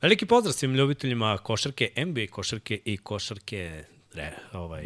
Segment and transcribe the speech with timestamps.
[0.00, 4.84] Veliki pozdrav svim ljubiteljima košarke, NBA košarke i košarke Re, ovaj...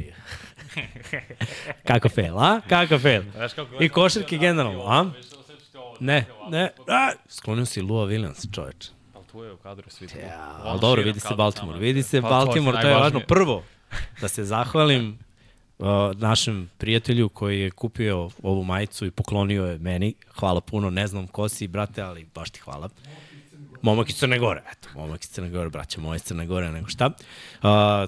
[1.88, 2.60] Kako fail, a?
[2.68, 3.22] Kako fail?
[3.80, 5.10] I košarke generalno, a?
[6.00, 8.90] Ne, ne, a, sklonio si Lua Williams, čoveč.
[9.14, 10.18] Ali tu je u kadru svi tu.
[10.18, 13.20] Ja, ali dobro, vidi se Baltimore, vidi se Baltimore, to je važno.
[13.28, 13.64] Prvo,
[14.20, 15.18] da se zahvalim
[15.78, 15.86] uh,
[16.16, 20.14] našem prijatelju koji je kupio ovu majicu i poklonio je meni.
[20.38, 22.88] Hvala puno, ne znam ko si, brate, ali baš ti hvala.
[23.82, 26.88] Momak iz Crne Gore, eto, momak iz Crne Gore, braća moje iz Crne Gore, nego
[26.88, 27.06] šta.
[27.06, 27.62] Uh,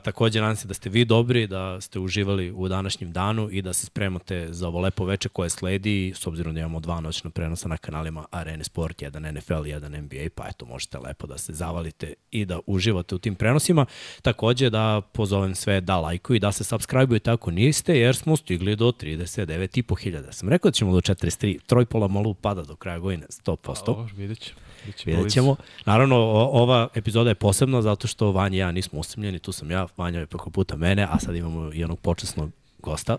[0.04, 3.72] takođe, nadam se da ste vi dobri, da ste uživali u današnjem danu i da
[3.72, 7.68] se spremate za ovo lepo veče koje sledi, s obzirom da imamo dva noćna prenosa
[7.68, 12.14] na kanalima Arene Sport, jedan NFL, jedan NBA, pa eto, možete lepo da se zavalite
[12.30, 13.86] i da uživate u tim prenosima.
[14.22, 18.76] Takođe, da pozovem sve da lajkuju i da se subscribe-ujete ako niste, jer smo stigli
[18.76, 20.32] do 39.500.
[20.32, 23.82] Sam rekao da ćemo do 43, trojpola malo upada do kraja godine, 100%.
[23.86, 24.63] Ovo, vidjet ćemo.
[25.06, 25.56] Vidjet ćemo.
[25.86, 29.70] Naravno, o, ova epizoda je posebna zato što Vanja i ja nismo usamljeni, tu sam
[29.70, 33.16] ja, Vanja je preko puta mene, a sad imamo i onog počasnog gosta.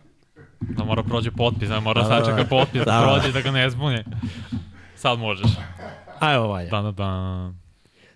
[0.59, 3.51] Da mora prođe potpis, da mora da, sačeka da, potpis, da, da prođe da ga
[3.51, 4.03] ne zbuni.
[4.95, 5.51] Sad možeš.
[6.19, 6.69] A evo Vanja.
[6.69, 7.53] Da, da, da.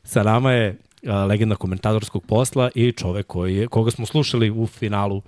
[0.04, 0.78] Sa nama je
[1.08, 5.22] a, legenda komentatorskog posla i čovek koji je, koga smo slušali u finalu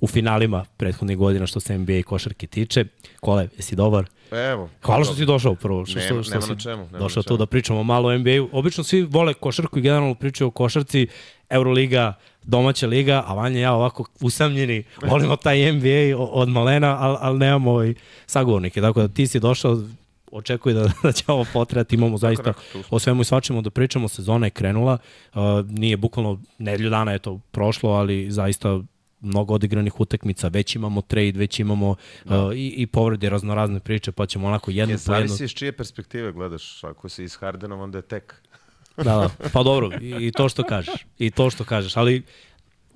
[0.00, 2.84] u finalima prethodnih godina što se NBA i košarke tiče.
[3.20, 4.04] Kole, jesi dobar?
[4.30, 4.68] Evo.
[4.82, 5.86] Hvala što si došao prvo.
[5.86, 6.84] Što, nema, što, nema si na čemu.
[6.84, 7.36] Nema došao na čemu.
[7.36, 8.48] tu da pričamo malo o NBA-u.
[8.52, 11.06] Obično svi vole košarku i generalno pričaju o košarci,
[11.50, 17.38] Euroliga, domaća liga, a Vanja ja ovako usamljeni, volimo taj NBA od malena, ali al
[17.38, 17.94] nemamo ovaj
[18.26, 18.80] sagovornike.
[18.80, 19.82] Tako da ti si došao,
[20.32, 22.60] očekuj da, da će ovo potrati, imamo zaista Tako,
[22.90, 24.98] o svemu i svačemu da pričamo, sezona je krenula,
[25.34, 28.80] uh, nije bukvalno nedelju dana je to prošlo, ali zaista
[29.20, 32.44] mnogo odigranih utakmica, već imamo trade, već imamo da.
[32.44, 35.26] uh, i, i povrede raznorazne priče, pa ćemo onako jedno je, po jedno.
[35.28, 38.34] Zavisi iz čije perspektive gledaš, ako si iz Hardenom, onda je tek.
[38.96, 42.22] Da, da, pa dobro, i, i to što kažeš, i to što kažeš, ali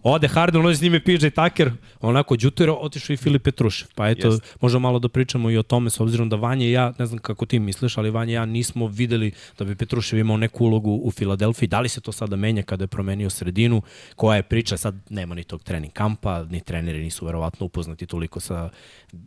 [0.03, 3.89] Ode Harden, on s njime PJ Tucker, onako Đutero, otišao i Filip Petrušev.
[3.95, 4.57] Pa eto, Jest.
[4.61, 7.19] možda malo da pričamo i o tome, s obzirom da Vanja i ja, ne znam
[7.19, 11.01] kako ti misliš, ali Vanja i ja nismo videli da bi Petrušev imao neku ulogu
[11.05, 11.67] u Filadelfiji.
[11.67, 13.83] Da li se to sada menja kada je promenio sredinu?
[14.17, 14.77] Koja je priča?
[14.77, 18.71] Sad nema ni tog trening kampa, ni treneri nisu verovatno upoznati toliko sa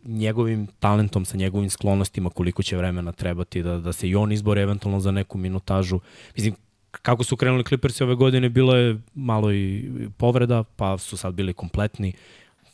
[0.04, 4.62] njegovim talentom, sa njegovim sklonostima, koliko će vremena trebati da, da se i on izbore
[4.62, 6.00] eventualno za neku minutažu.
[6.36, 6.54] Mislim,
[7.02, 11.54] kako su krenuli Clippersi ove godine, bilo je malo i povreda, pa su sad bili
[11.54, 12.12] kompletni.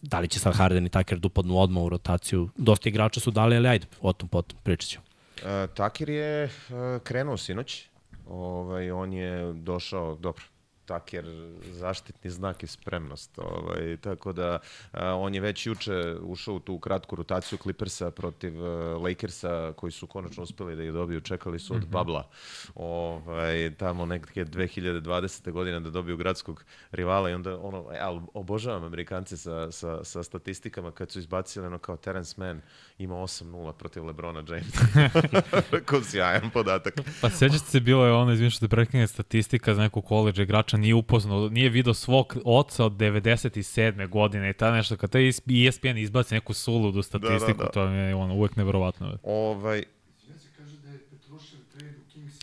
[0.03, 2.49] Da li će sad Harden i Tucker da upadnu odmah u rotaciju?
[2.57, 5.01] Dosta igrača su dali, ali ajde, o tom potom pričat ću.
[5.01, 7.85] Uh, Tucker je uh, krenuo sinoć.
[8.29, 10.45] Ovaj, on je došao, dobro,
[10.93, 11.25] Taker
[11.71, 13.39] zaštitni znak i spremnost.
[13.39, 14.59] Ovaj, tako da
[14.93, 19.93] a, on je već juče ušao u tu kratku rotaciju Clippersa protiv a, Lakersa koji
[19.93, 21.21] su konačno uspeli da ih dobiju.
[21.21, 21.91] Čekali su od mm -hmm.
[21.91, 22.29] Babla
[22.75, 25.51] ovaj, tamo neke 2020.
[25.51, 30.91] godine da dobiju gradskog rivala i onda ono, ja, obožavam Amerikanci sa, sa, sa statistikama
[30.91, 32.61] kad su izbacili ono kao Terence Mann
[32.99, 35.11] ima 8-0 protiv Lebrona Jamesa.
[35.89, 36.95] Ko sjajan podatak.
[37.21, 40.77] Pa sećate se, bilo je ono, izvinite što te prekine, statistika za nekog koleđa igrača
[40.83, 44.09] nije upoznao, nije video svog oca od 97.
[44.09, 45.29] godine i ta nešto, kad taj
[45.69, 47.71] ESPN izbaci neku suludu statistiku, da, da, da.
[47.71, 49.19] to je ono, uvek neverovatno.
[49.23, 49.85] Ovaj,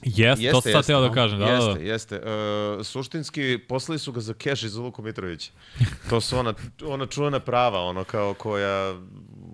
[0.04, 1.40] Jeste, jeste, to sad teo da kažem.
[1.40, 1.92] Da, jeste, da.
[1.92, 2.20] jeste.
[2.20, 5.52] Uh, suštinski, poslali su ga za keš iz Luku Mitrovića.
[6.10, 6.54] To su ona,
[6.86, 8.96] ona čuvena prava, ono kao koja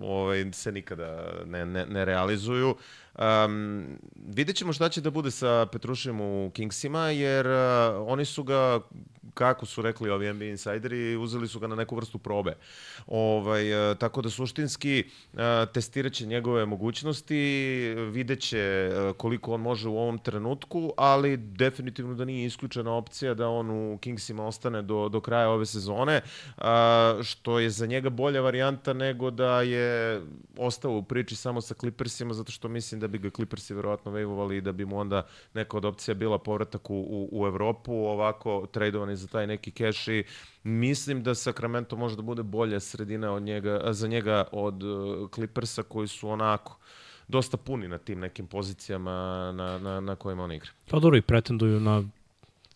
[0.00, 2.76] ovaj, se nikada ne, ne, ne realizuju.
[3.18, 3.86] Um,
[4.26, 7.52] vidjet ćemo šta će da bude sa Petrušem u Kingsima, jer uh,
[8.06, 8.80] oni su ga
[9.36, 12.54] kako su rekli ovi NBA insideri, uzeli su ga na neku vrstu probe.
[13.06, 17.36] Ovaj, e, tako da suštinski e, testirat će njegove mogućnosti,
[18.10, 23.34] vidjet će e, koliko on može u ovom trenutku, ali definitivno da nije isključena opcija
[23.34, 26.20] da on u Kingsima ostane do, do kraja ove sezone,
[27.22, 30.22] što je za njega bolja varijanta nego da je
[30.56, 34.56] ostao u priči samo sa Clippersima, zato što mislim da bi ga Clippersi verovatno vejvovali
[34.56, 38.66] i da bi mu onda neka od opcija bila povratak u, u, u Evropu, ovako
[38.72, 40.24] tradovani za za taj neki keš i
[40.62, 45.82] mislim da Sacramento može da bude bolja sredina od njega, za njega od uh, Clippersa
[45.82, 46.78] koji su onako
[47.28, 49.12] dosta puni na tim nekim pozicijama
[49.56, 50.70] na, na, na kojima on igra.
[50.90, 52.04] Pa dobro i pretenduju na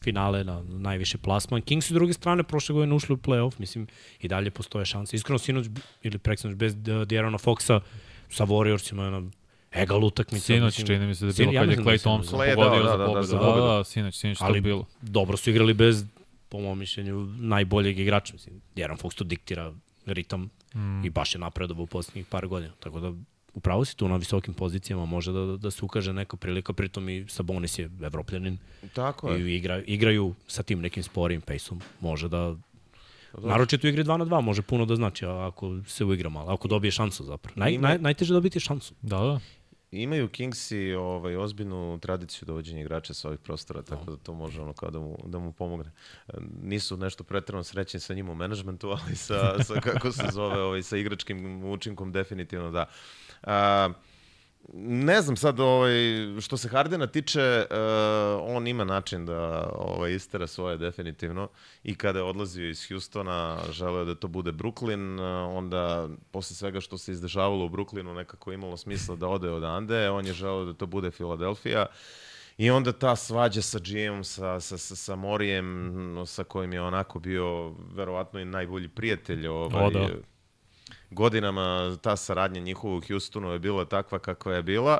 [0.03, 1.63] finale na najviše plasman.
[1.63, 3.87] Kings s druge strane prošle godine ušli u playoff, mislim
[4.21, 5.17] i dalje postoje šanse.
[5.17, 5.67] Iskreno sinoć
[6.03, 6.77] ili preksinoć bez
[7.07, 7.81] Djerona Foxa
[8.29, 9.31] sa Warriorsima je na
[9.73, 10.45] egal utakmica.
[10.45, 13.39] Sinoć čini mi se da je bilo kad je Clay Thompson pogodio da, da, za
[13.39, 13.61] pobedu.
[13.61, 14.85] Da, da, da, da, sinoć, sinoć to bilo.
[15.03, 16.05] dobro su igrali bez
[16.51, 18.33] po mom mišljenju, najboljeg igrača.
[18.33, 19.73] Mislim, Deron Fox to diktira
[20.07, 21.05] ritam mm.
[21.05, 22.73] i baš je napredovao u poslednjih par godina.
[22.81, 23.13] Tako da
[23.55, 27.27] upravo si tu na visokim pozicijama, može da, da se ukaže neka prilika, pritom i
[27.29, 28.59] Sabonis je evropljanin.
[28.95, 29.41] Tako je.
[29.41, 32.57] I igra, igraju sa tim nekim sporijim pejsom, može da
[33.39, 36.69] Naročito u igri 2 na 2 može puno da znači ako se uigra malo, ako
[36.69, 37.55] dobije šansu zapravo.
[37.57, 38.95] Naj, naj, najteže dobiti šansu.
[39.03, 39.41] Da, da.
[39.93, 44.73] Imaju Kingsi ovaj, ozbiljnu tradiciju dovođenja igrača sa ovih prostora, tako da to može ono
[44.73, 45.91] kao da mu, da mu pomogne.
[46.63, 50.83] Nisu nešto pretredno srećni sa njim u menadžmentu, ali sa, sa kako se zove, ovaj,
[50.83, 52.87] sa igračkim učinkom definitivno da.
[53.43, 54.10] Uh,
[54.73, 55.93] Ne znam sad, ovaj,
[56.41, 57.77] što se Hardena tiče, uh,
[58.57, 61.49] on ima način da ovaj, istera svoje definitivno
[61.85, 66.81] i kada je odlazio iz Houstona, želeo da to bude Brooklyn, uh, onda posle svega
[66.81, 70.73] što se izdešavalo u Brooklynu nekako imalo smisla da ode odande, on je želeo da
[70.73, 71.87] to bude Filadelfija.
[72.59, 77.19] I onda ta svađa sa GM, sa, sa, sa, sa Morijem, sa kojim je onako
[77.19, 79.47] bio verovatno i najbolji prijatelj.
[79.47, 80.09] Ovaj, o, da
[81.11, 84.99] godinama ta saradnja njihova u Houstonu je bila takva kakva je bila.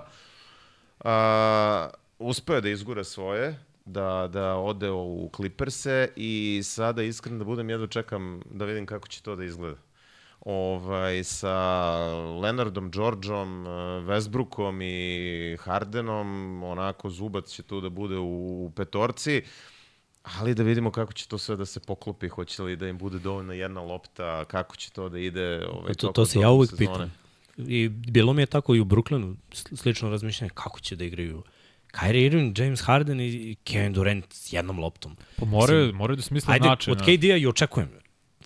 [1.05, 7.45] A, uspeo je da izgura svoje, da, da ode u Clippers-e i sada iskreno da
[7.45, 9.79] budem jedno čekam da vidim kako će to da izgleda.
[10.41, 11.55] Ovaj, sa
[12.43, 13.65] Leonardom, Georgeom,
[14.07, 19.43] Westbrookom i Hardenom, onako zubac će tu da bude u, u petorci.
[19.45, 19.80] Uh,
[20.23, 23.19] Ali da vidimo kako će to sve da se poklopi, hoće li da im bude
[23.19, 25.67] dovoljna jedna lopta, kako će to da ide.
[25.67, 26.89] Ovaj, to, to se ja uvek sezone.
[26.89, 27.13] pitam.
[27.69, 31.43] I bilo mi je tako i u Brooklynu, slično razmišljanje, kako će da igraju
[31.93, 35.17] Kyrie Irving, James Harden i Kevin Durant s jednom loptom.
[35.37, 36.93] Pa moraju, moraju da smisle način.
[36.93, 37.89] Ajde, od KD-a i očekujem.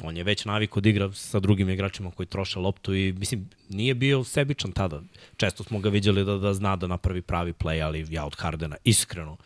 [0.03, 3.95] On je već navik da igra sa drugim igračima koji troše loptu i mislim, nije
[3.95, 5.03] bio sebičan tada.
[5.37, 8.77] Često smo ga vidjeli da, da zna da napravi pravi play, ali ja od Hardena
[8.85, 9.37] iskreno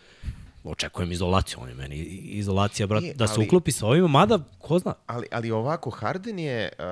[0.70, 4.38] očekujem izolaciju, on je meni izolacija, brat, Nije, da se ali, uklopi sa ovima, mada,
[4.58, 4.94] ko zna.
[5.06, 6.84] Ali, ali ovako, Harden je uh,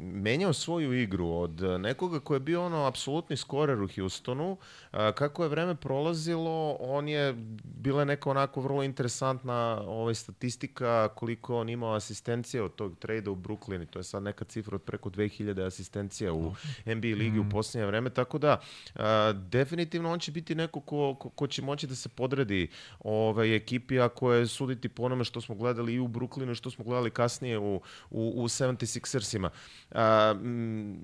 [0.00, 4.58] menjao svoju igru od nekoga ko je bio ono apsolutni skorer u Houstonu, uh,
[4.90, 11.68] kako je vreme prolazilo, on je, bila neka onako vrlo interesantna ovaj, statistika koliko on
[11.68, 15.66] imao asistencije od tog trejda u Brooklynu, to je sad neka cifra od preko 2000
[15.66, 16.54] asistencija u
[16.86, 17.46] NBA ligi mm.
[17.46, 18.60] u posljednje vreme, tako da
[18.94, 19.02] uh,
[19.34, 22.68] definitivno on će biti neko ko, ko, ko će moći da se podredi
[23.00, 26.70] ovaj, ekipi, a koje suditi po onome što smo gledali i u Brooklynu i što
[26.70, 27.74] smo gledali kasnije u,
[28.10, 29.50] u, u 76ersima.
[29.90, 30.98] A, m,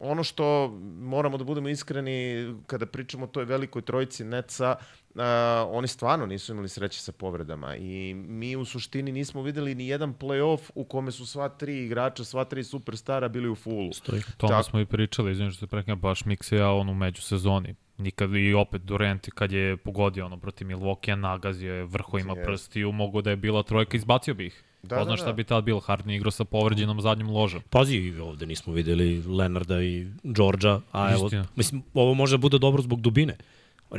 [0.00, 4.76] ono što moramo da budemo iskreni kada pričamo o toj velikoj trojici Netsa,
[5.14, 5.20] uh,
[5.68, 10.14] oni stvarno nisu imali sreće sa povredama i mi u suštini nismo videli ni jedan
[10.14, 13.92] playoff u kome su sva tri igrača, sva tri superstara bili u fullu.
[13.92, 14.22] Stoji.
[14.36, 14.62] Tako...
[14.62, 17.74] smo i pričali, izvijem što se prekne, baš Mikse ja on u međusezoni.
[17.98, 22.44] Nikad i opet Durant kad je pogodio ono protiv Milwaukee, nagazio je vrhovima yes.
[22.44, 24.64] prstiju, mogo da je bila trojka, izbacio bi ih.
[24.82, 25.32] Da, Ko zna da, šta da.
[25.32, 27.62] bi tad bilo, Harden igrao sa povređenom zadnjom ložom.
[27.70, 32.82] Pazi, ovde nismo videli Leonarda i Georgia, a evo, mislim, ovo može da bude dobro
[32.82, 33.36] zbog dubine.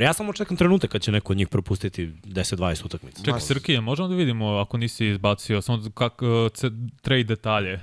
[0.00, 3.22] Ja samo čekam trenutak kad će neko od njih propustiti 10-20 utakmica.
[3.24, 6.70] Čekaj, Srkije, možemo da vidimo ako nisi izbacio samo kak, uh,
[7.02, 7.80] trade detalje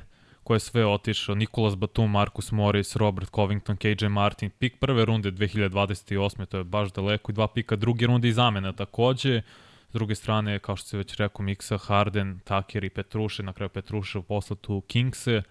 [0.50, 5.32] ko je sve otišao, Nikolas Batum, Marcus Morris, Robert Covington, KJ Martin, pik prve runde
[5.32, 6.46] 2028.
[6.46, 9.42] To je baš daleko i dva pika druge runde i zamena takođe.
[9.90, 13.70] S druge strane, kao što se već rekao, Miksa, Harden, Tucker i Petruše, na kraju
[13.70, 15.42] Petruše poslatu Kingse.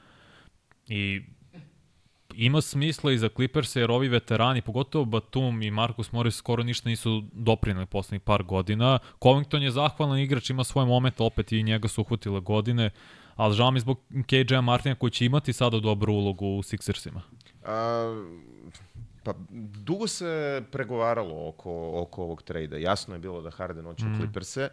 [0.87, 1.23] I
[2.35, 6.89] ima smisla i za Clippers jer ovi veterani, pogotovo Batum i Marcus Morris skoro ništa
[6.89, 8.99] nisu doprinali poslednjih par godina.
[9.23, 12.91] Covington je zahvalan igrač, ima svoj moment, opet i njega su uhvatile godine
[13.39, 17.21] ali žao mi zbog KJ Martina koji će imati sada dobru ulogu u Sixersima.
[17.65, 18.25] A,
[19.23, 19.35] pa
[19.85, 22.77] dugo se pregovaralo oko, oko ovog trejda.
[22.77, 24.15] Jasno je bilo da Harden hoće mm.
[24.15, 24.69] u Clippers-e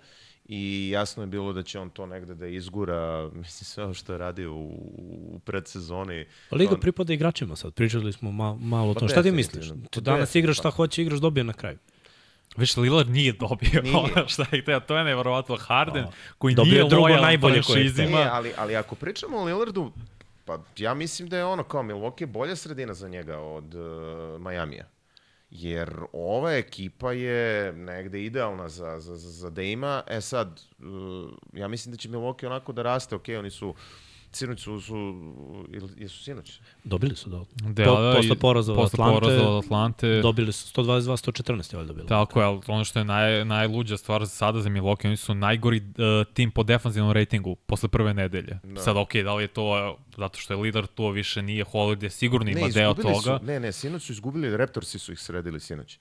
[0.45, 4.17] i jasno je bilo da će on to negde da izgura, mislim sve što je
[4.17, 4.65] radio u,
[5.35, 6.25] u predsezoni.
[6.49, 6.79] Pa Liga to...
[6.79, 9.09] pripada igračima sad, pričali smo ma, malo o pa tom.
[9.09, 9.65] Šta ti misliš?
[9.89, 10.75] Ti danas igraš šta pa.
[10.75, 11.77] hoće, igraš dobije na kraju.
[12.57, 13.95] Već Lillard nije dobio nije.
[14.15, 16.11] ono šta je teo, to je nevjerovatno Harden, no.
[16.37, 18.09] koji dobio nije drugo najbolje franšizima.
[18.09, 19.91] Nije, ali, ali ako pričamo o Lillardu,
[20.45, 24.85] pa ja mislim da je ono kao Milwaukee bolja sredina za njega od uh, Majamija.
[25.49, 30.03] Jer ova ekipa je negde idealna za, za, za, Dejma.
[30.07, 33.15] E sad, uh, ja mislim da će Milwaukee onako da raste.
[33.15, 33.75] Ok, oni su
[34.35, 35.25] Sinoć su, su
[35.97, 36.59] jesu sinoć?
[36.83, 37.37] Dobili su, da.
[37.69, 41.93] da po, da, posle poraza od Atlante, poraza od Atlante, dobili su 122-114 je valjda
[41.93, 42.07] bilo.
[42.07, 45.77] Tako je, ali ono što je naj, najluđa stvar sada za Milwaukee, oni su najgori
[45.77, 48.59] uh, tim po defanzivnom ratingu posle prve nedelje.
[48.63, 48.81] Da.
[48.81, 52.51] Sad, ok, da li je to zato što je lider to više nije Holiday, sigurno
[52.51, 53.39] ima ne, deo toga.
[53.39, 55.99] Su, ne, ne, sinoć su izgubili, Raptorsi su ih sredili sinoć.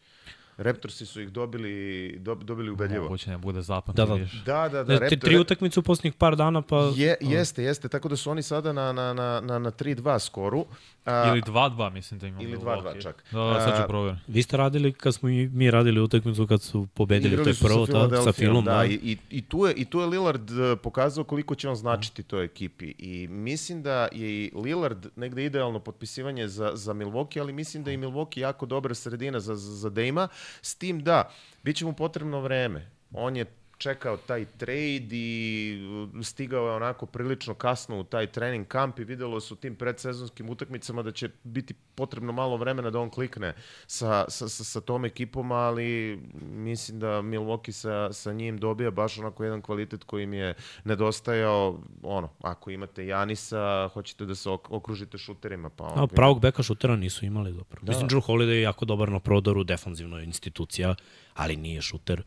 [0.56, 3.04] Raptorsi su ih dobili, dob, dobili ubedljivo.
[3.04, 3.94] Moguće ne bude zapad.
[3.94, 4.18] Da, da.
[4.44, 4.92] Da, da, da.
[4.92, 6.92] Ne, Raptor, tri utakmice u posljednjih par dana, pa...
[6.96, 10.66] Je, jeste, jeste, tako da su oni sada na, na, na, na, na 3-2 skoru.
[11.04, 12.42] A, Ili 2-2, mislim da imamo.
[12.42, 12.94] Ili Milwaukee.
[12.94, 13.24] 2:2 čak.
[13.32, 14.22] Da, da, sad ću provjeriti.
[14.26, 17.86] Vi ste radili kad smo i mi radili utakmicu kad su pobedili, to je prvo
[17.86, 18.74] ta, sa filmom, da.
[18.74, 18.84] da.
[18.84, 22.44] I, i, tu je, I tu je Lillard eh, pokazao koliko će on značiti toj
[22.44, 22.94] ekipi.
[22.98, 27.90] I mislim da je i Lillard negde idealno potpisivanje za, za Milwaukee, ali mislim da
[27.90, 30.28] je i Milwaukee jako dobra sredina za, za, za Dejma,
[30.62, 31.32] s tim da
[31.62, 32.90] bit će mu potrebno vreme.
[33.12, 33.44] On je
[33.78, 35.78] čekao taj trade i
[36.14, 39.74] uh, stigao je onako prilično kasno u taj trening kamp i videlo se u tim
[39.74, 43.54] predsezonskim utakmicama da će biti potrebno malo vremena da on klikne
[43.86, 49.18] sa, sa, sa, sa tom ekipom, ali mislim da Milwaukee sa, sa njim dobija baš
[49.18, 50.54] onako jedan kvalitet koji im je
[50.84, 55.98] nedostajao, ono, ako imate Janisa, hoćete da se ok okružite šuterima, pa on...
[55.98, 57.86] A, pravog beka šutera nisu imali zapravo.
[57.86, 57.92] Da.
[57.92, 60.94] Mislim, Drew Holiday je jako dobar na prodoru, defanzivno je institucija,
[61.34, 62.22] ali nije šuter.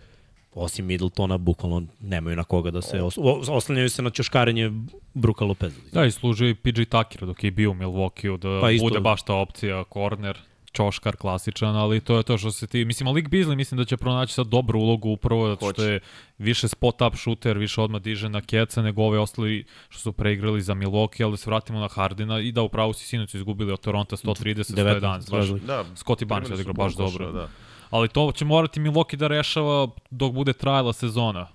[0.60, 3.02] Osim Middletona, bukvalno nemaju na koga da se...
[3.02, 3.18] Os
[3.50, 4.72] oslanjaju se na ćoškarenje
[5.14, 5.76] Bruka Lopeza.
[5.92, 9.24] Da, i služi PG Tucker dok je bio u Milwaukee da Pa isto- bude baš
[9.24, 10.38] ta opcija, corner,
[10.72, 12.86] čoškar klasičan, ali to je to što se ti...
[12.86, 16.00] Mislim, Malik Beasley mislim da će pronaći sad dobru ulogu upravo zato što je
[16.38, 20.76] više spot-up shooter, više odmah diže na keca nego ove ostali što su preigrali za
[20.76, 24.18] Milwaukee, ali da se vratimo na Hardina i da upravo si sinoć izgubili od Toronto
[24.18, 25.32] 130 19 111.
[25.32, 25.66] Baš, razlike.
[25.66, 27.32] Da, Scottie Barnes je odigrao baš dobro.
[27.32, 27.48] Da.
[27.90, 31.48] Ali to će morati Milwaukee da rešava dok bude trajala sezona.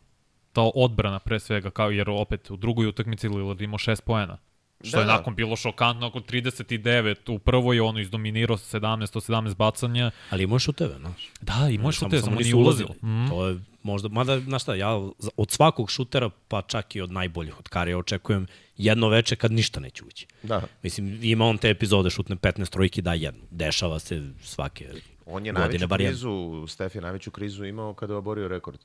[0.53, 4.39] Ta odbrana pre svega, kao jer opet u drugoj utakmici Lillard imao 6 poena.
[4.85, 5.13] Što Da, je da.
[5.13, 8.81] nakon bilo šokantno, nakon 39, u prvoj je ono izdominirao 17,
[9.15, 10.11] 117 bacanja.
[10.31, 11.31] Ali imao šuteve, znaš.
[11.41, 12.87] Da, imao je šute, samo nisu nije ulazio.
[12.87, 13.29] ulazili.
[13.29, 14.89] To je možda, mada, znaš šta, ja
[15.37, 18.47] od svakog šutera, pa čak i od najboljih od Karija, očekujem
[18.77, 20.27] jedno veče kad ništa neće ući.
[20.43, 20.63] Da.
[20.83, 23.43] Mislim, ima on te epizode, šutne 15 trojki, da jednu.
[23.51, 24.89] Dešava se svake
[25.27, 26.31] On je najveću krizu,
[26.69, 28.79] Stef je najveću krizu imao kada je oborio rekord.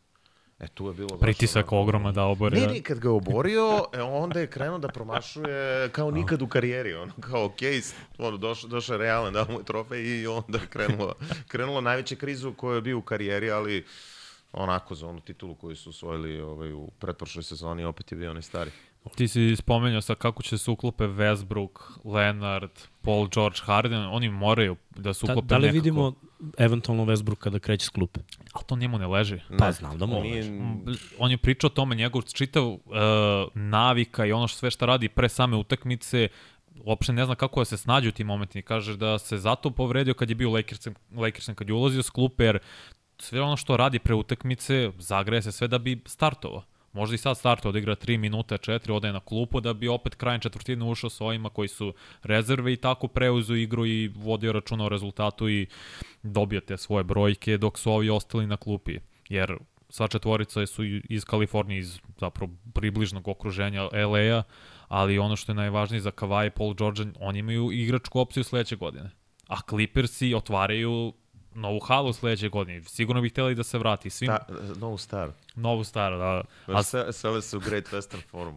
[0.59, 2.59] E, tu je bilo Pritisak onako- ogroma da obore.
[2.59, 6.47] Ne, ne, kad ga je oborio, e, onda je krenuo da promašuje kao nikad u
[6.47, 6.93] karijeri.
[6.95, 7.81] Ono, kao, okej,
[8.17, 11.13] ono, došao, došao je realan, dao mu je trofej i onda je krenulo,
[11.47, 13.85] krenulo najveća krizu koja je bio u karijeri, ali
[14.53, 18.41] onako za onu titulu koju su osvojili ovaj, u pretprošloj sezoni, opet je bio onaj
[18.41, 18.71] stari.
[19.15, 21.69] Ti si spomenuo sad kako će se uklope Westbrook,
[22.05, 25.73] Leonard, Paul George, Harden, oni moraju da se Da, uklope da li nekako.
[25.75, 26.13] vidimo
[26.57, 28.19] eventualno Westbrook kada kreće s klupe?
[28.53, 29.39] Ali to njemu ne leži.
[29.59, 30.51] Pa znam da mu Nije- leži.
[30.51, 30.85] Mm,
[31.19, 32.79] on je pričao o tome, njegov čitav uh,
[33.53, 36.27] navika i ono što sve što radi pre same utakmice,
[36.83, 38.61] uopšte ne zna kako da se snađe u tim momentima.
[38.61, 42.43] Kaže da se zato povredio kad je bio Lakersem, Lakersem kad je ulazio s klupe,
[42.43, 42.59] jer
[43.19, 46.63] sve ono što radi pre utakmice, zagreje se sve da bi startovao.
[46.93, 50.41] Možda i sad startuje, odigra 3 minuta, 4, odaje na klupu da bi opet krajem
[50.41, 54.89] četvrtine ušao s ovima koji su rezerve i tako preuzeo igru i vodio računa o
[54.89, 55.67] rezultatu i
[56.23, 58.99] dobio te svoje brojke dok su ovi ostali na klupi.
[59.29, 59.57] Jer
[59.89, 64.43] sva četvorica su iz Kalifornije, iz zapravo približnog okruženja LA-a,
[64.87, 68.75] ali ono što je najvažnije za Kawhi i Paul George, oni imaju igračku opciju sledeće
[68.75, 69.09] godine.
[69.47, 71.13] A Clippersi otvaraju
[71.57, 72.83] novu halu sledeće godine.
[72.83, 74.09] Sigurno bi hteli da se vrati.
[74.09, 74.45] Svim Ta,
[74.79, 75.29] no star.
[75.55, 76.25] novu staru, da.
[76.25, 78.55] A, A se, sele se u Great Western Forum.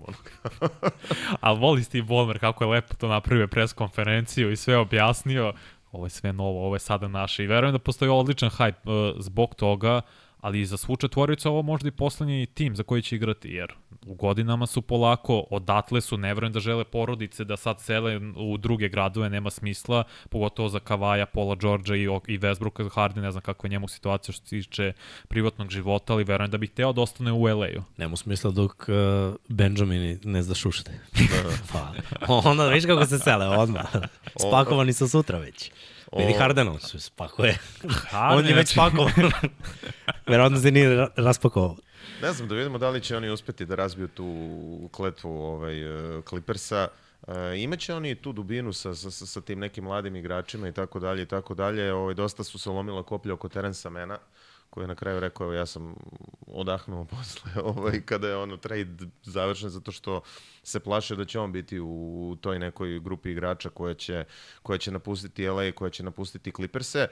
[1.40, 5.52] A voli Steve Ballmer kako je lepo to napravio pres konferenciju i sve objasnio.
[5.92, 7.45] Ovo je sve novo, ovo je sada naše.
[7.45, 10.00] I verujem da postoji odličan hype uh, zbog toga,
[10.41, 13.75] ali i za svu četvoricu ovo možda i poslednji tim za koji će igrati, jer
[14.07, 18.57] u godinama su polako, odatle su, ne verujem da žele porodice da sad sele u
[18.57, 22.05] druge gradove, nema smisla, pogotovo za Kavaja, Paula Georgia i,
[22.35, 24.93] i Westbrooka, Harden, ne znam kakva je njemu situacija što se tiče
[25.29, 27.83] privatnog života, ali verujem da bi hteo da ostane u LA-u.
[27.97, 31.01] Nema smisla dok uh, Benjamin ne zna šušte.
[31.73, 31.93] pa,
[32.29, 33.87] onda viš kako se sele odmah.
[34.49, 35.71] Spakovani su sutra već.
[36.17, 37.59] Vidi Hardenov se spakuje.
[38.12, 39.12] On je već spakovan.
[40.26, 41.76] Verovatno se nije ra- raspakovao.
[42.23, 46.25] Ne znam, da vidimo da li će oni uspeti da razbiju tu kletvu ovaj, uh,
[46.25, 46.88] Clippersa.
[47.26, 50.99] Uh, imaće oni tu dubinu sa, sa, sa, sa tim nekim mladim igračima i tako
[51.00, 51.93] dalje i tako dalje.
[51.93, 54.19] Ovaj, dosta su se lomila koplja oko Terensa Mena
[54.71, 55.95] koji je na kraju rekao evo ja sam
[56.47, 60.21] odahnuo posle ovaj, kada je ono trade završen zato što
[60.62, 64.25] se plaše da će on biti u toj nekoj grupi igrača koja će,
[64.62, 67.09] koja će napustiti LA koja će napustiti Clipperse.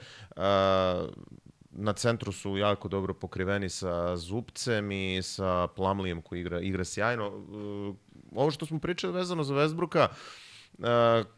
[1.71, 7.27] Na centru su jako dobro pokriveni sa Zupcem i sa Plamlijem koji igra, igra sjajno.
[7.27, 7.95] Uh,
[8.35, 10.48] Ovo što smo pričali vezano za Westbrooka, Uh,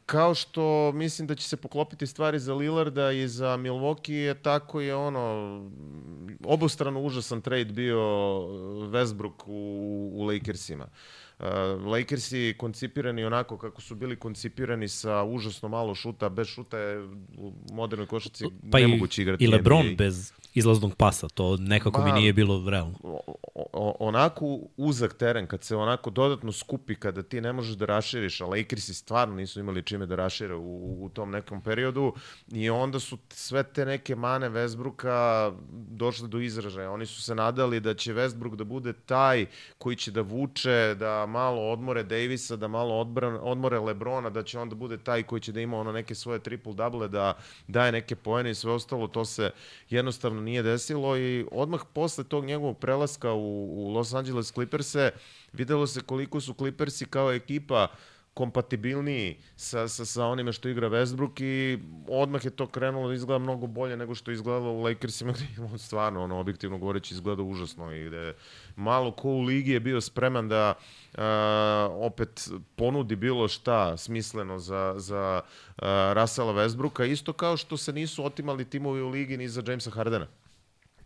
[0.05, 4.95] kao što mislim da će se poklopiti stvari za Lillarda i za Milwaukee, tako je
[4.95, 5.69] ono
[6.45, 7.99] obostrano užasan trade bio
[8.91, 10.87] Westbrook u, u Lakersima.
[11.39, 11.45] Uh,
[11.85, 17.03] Lakersi koncipirani onako kako su bili koncipirani sa užasno malo šuta, bez šuta je
[17.37, 19.95] u modernoj košarci Pa nemoguće igrati i Lebron NBA.
[19.95, 22.95] bez izlaznog pasa, to nekako Ma, mi nije bilo realno.
[23.99, 28.45] Onako uzak teren, kad se onako dodatno skupi, kada ti ne možeš da raširiš, a
[28.45, 32.13] Lakersi stvarno nisu imali čime da rašire u, u tom nekom periodu
[32.51, 36.91] i onda su sve te neke mane Westbrooka došle do izražaja.
[36.91, 39.45] Oni su se nadali da će Westbrook da bude taj
[39.77, 44.59] koji će da vuče, da malo odmore Davisa, da malo odbran, odmore Lebrona, da će
[44.59, 47.37] onda bude taj koji će da ima ono neke svoje triple-double, da
[47.67, 49.51] daje neke pojene i sve ostalo, to se
[49.89, 55.11] jednostavno nije desilo i odmah posle tog njegovog prelaska u, u Los Angeles Clippers-e
[55.53, 57.87] videlo se koliko su Clippersi kao ekipa
[58.33, 63.39] kompatibilniji sa, sa, sa onime što igra Westbrook i odmah je to krenulo da izgleda
[63.39, 67.43] mnogo bolje nego što je izgledalo u Lakersima gde on stvarno, ono, objektivno govoreći, izgleda
[67.43, 68.33] užasno i gde
[68.75, 70.73] malo ko u ligi je bio spreman da
[71.13, 71.19] uh,
[72.05, 75.41] opet ponudi bilo šta smisleno za, za
[76.13, 80.27] Russella Westbrooka, isto kao što se nisu otimali timovi u ligi ni za Jamesa Hardena.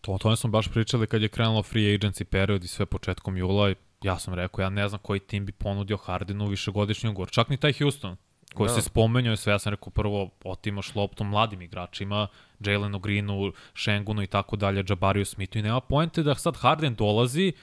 [0.02, 3.38] To, o tome smo baš pričali kad je krenulo free agency period i sve početkom
[3.38, 7.30] jula i ja sam rekao, ja ne znam koji tim bi ponudio Hardenu višegodišnji ugovor.
[7.32, 8.16] Čak ni taj Houston,
[8.54, 8.74] koji da.
[8.74, 12.28] se spomenio i sve, ja sam rekao prvo otimaš loptu mladim igračima,
[12.60, 17.54] Jalenu Greenu, Shengunu i tako dalje, Jabariju Smithu i nema poente da sad Harden dolazi,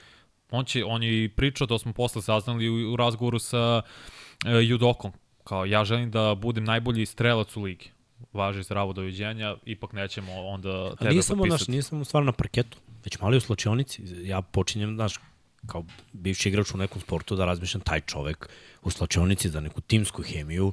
[0.50, 4.52] on, će, on je i pričao, to smo posle saznali u, u razgovoru sa uh,
[4.68, 5.12] Judokom,
[5.44, 7.90] kao ja želim da budem najbolji strelac u ligi
[8.32, 11.70] važi zdravo doviđenja, ipak nećemo onda tebe nisam potpisati.
[11.70, 14.02] Naš, nisam stvarno na parketu, već mali u slačionici.
[14.22, 15.18] Ja počinjem, znaš,
[15.66, 18.48] kao bivši igrač u nekom sportu da razmišljam taj čovek
[18.82, 20.72] u slačionici za neku timsku hemiju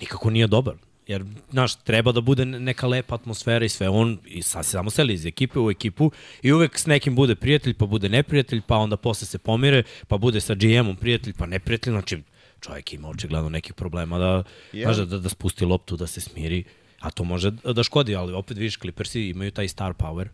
[0.00, 0.74] nikako nije dobar.
[1.06, 3.88] Jer, znaš, treba da bude neka lepa atmosfera i sve.
[3.88, 6.10] On i sad se samo seli iz ekipe u ekipu
[6.42, 10.18] i uvek s nekim bude prijatelj, pa bude neprijatelj, pa onda posle se pomire, pa
[10.18, 11.92] bude sa GM-om prijatelj, pa neprijatelj.
[11.92, 12.22] Znači,
[12.60, 14.82] čovjek ima očigledno nekih problema da, yeah.
[14.82, 16.64] znaš, da, da spusti loptu, da se smiri.
[17.00, 20.28] A to može da škodi, ali opet vidiš, Clippersi imaju taj star power,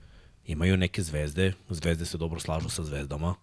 [0.47, 3.35] imaju neke zvezde, zvezde se dobro slažu sa zvezdama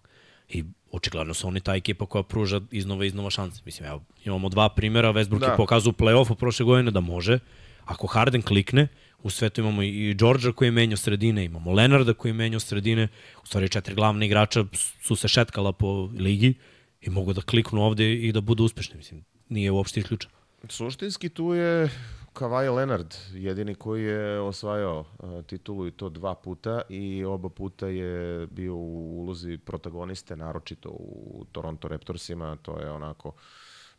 [0.48, 3.62] i očigledno su oni ta ekipa koja pruža iznova iznova šanse.
[3.64, 5.46] Mislim, evo, imamo dva primjera, Westbrook da.
[5.46, 7.38] je pokazao u play-offu prošle godine da može,
[7.84, 8.88] ako Harden klikne,
[9.22, 13.08] u svetu imamo i Đorđa koji je menjao sredine, imamo Lenarda koji je menjao sredine,
[13.42, 14.64] u stvari četiri glavne igrača
[15.02, 16.54] su se šetkala po ligi
[17.00, 20.34] i mogu da kliknu ovde i da budu uspešni, mislim, nije uopšte isključeno.
[20.68, 21.90] Suštinski tu je
[22.32, 27.86] Kawhi Leonard, jedini koji je osvajao uh, titulu i to dva puta i oba puta
[27.86, 33.34] je bio u ulozi protagoniste, naročito u Toronto Raptorsima, to je onako uh,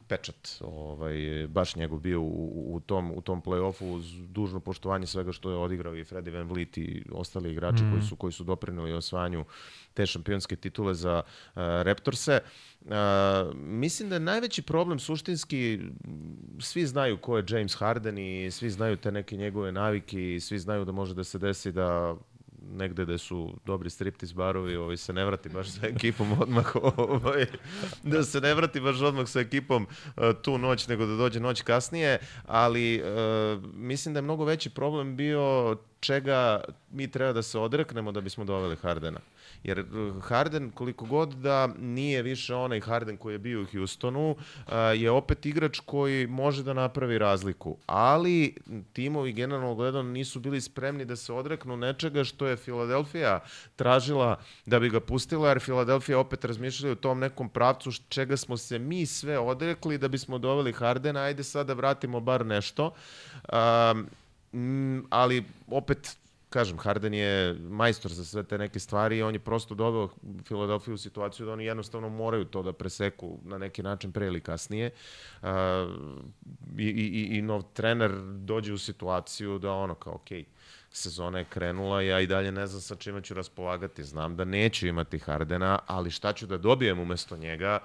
[0.08, 5.32] pečat, ovaj, baš njegov bio u, u tom, u tom play-offu uz dužno poštovanje svega
[5.32, 7.92] što je odigrao i Freddy Van Vliet i ostali igrači mm.
[7.92, 9.46] koji su koji su doprineli osvajanju
[9.94, 12.40] te šampionske titule za uh, Raptorse.
[12.82, 12.90] Uh,
[13.56, 15.80] mislim da je najveći problem suštinski,
[16.60, 20.60] svi znaju ko je James Harden i svi znaju te neke njegove navike i svi
[20.60, 22.16] znaju da može da se desi da
[22.72, 27.46] negde gde su dobri striptiz barovi, ovaj, se ne vrati baš sa ekipom odmah, ovaj,
[28.04, 31.62] da se ne vrati baš odmah sa ekipom uh, tu noć, nego da dođe noć
[31.62, 37.60] kasnije, ali uh, mislim da je mnogo veći problem bio čega mi treba da se
[37.60, 39.20] odreknemo da bismo doveli Hardena.
[39.64, 39.86] Jer eh,
[40.22, 45.12] Harden, koliko god da nije više onaj Harden koji je bio u Houstonu, eh, je
[45.12, 47.78] opet igrač koji može da napravi razliku.
[47.86, 48.56] Ali
[48.94, 53.40] timovi generalno gledano nisu bili spremni da se odreknu nečega što je Filadelfija
[53.76, 58.58] tražila da bi ga pustila, jer Filadelfija opet razmišljala u tom nekom pravcu čega smo
[58.58, 62.94] se mi sve odrekli da bismo doveli Hardena, ajde sad da vratimo bar nešto.
[63.54, 64.08] Um,
[65.10, 66.18] ali opet
[66.54, 70.10] kažem, Harden je majstor za sve te neke stvari i on je prosto doveo
[70.48, 74.42] Filadelfiju u situaciju da oni jednostavno moraju to da preseku na neki način pre ili
[74.42, 74.92] kasnije.
[75.42, 75.50] Uh,
[76.78, 80.44] i, i, I nov trener dođe u situaciju da ono kao, okay,
[80.92, 84.04] sezona je krenula, ja i dalje ne znam sa čime ću raspolagati.
[84.04, 87.80] Znam da neću imati Hardena, ali šta ću da dobijem umesto njega,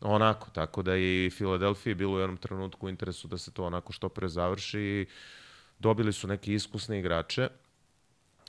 [0.00, 0.50] onako.
[0.50, 3.92] Tako da je i Filadelfiji bilo u jednom trenutku u interesu da se to onako
[3.92, 5.06] što pre završi i
[5.82, 7.48] dobili su neke iskusne igrače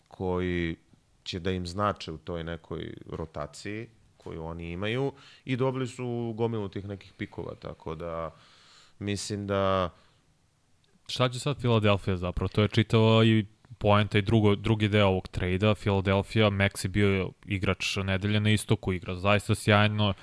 [0.07, 0.75] koji
[1.23, 5.11] će da im znače u toj nekoj rotaciji koju oni imaju
[5.45, 8.31] i dobili su gomilu tih nekih pikova, tako da
[8.99, 9.89] mislim da...
[11.07, 12.47] Šta će sad Filadelfija zapravo?
[12.47, 13.45] To je čitava i
[13.77, 15.75] poenta i drugo, drugi deo ovog trejda.
[15.75, 20.13] Filadelfija, Maxi bio igrač nedelje na istoku, igra zaista sjajno,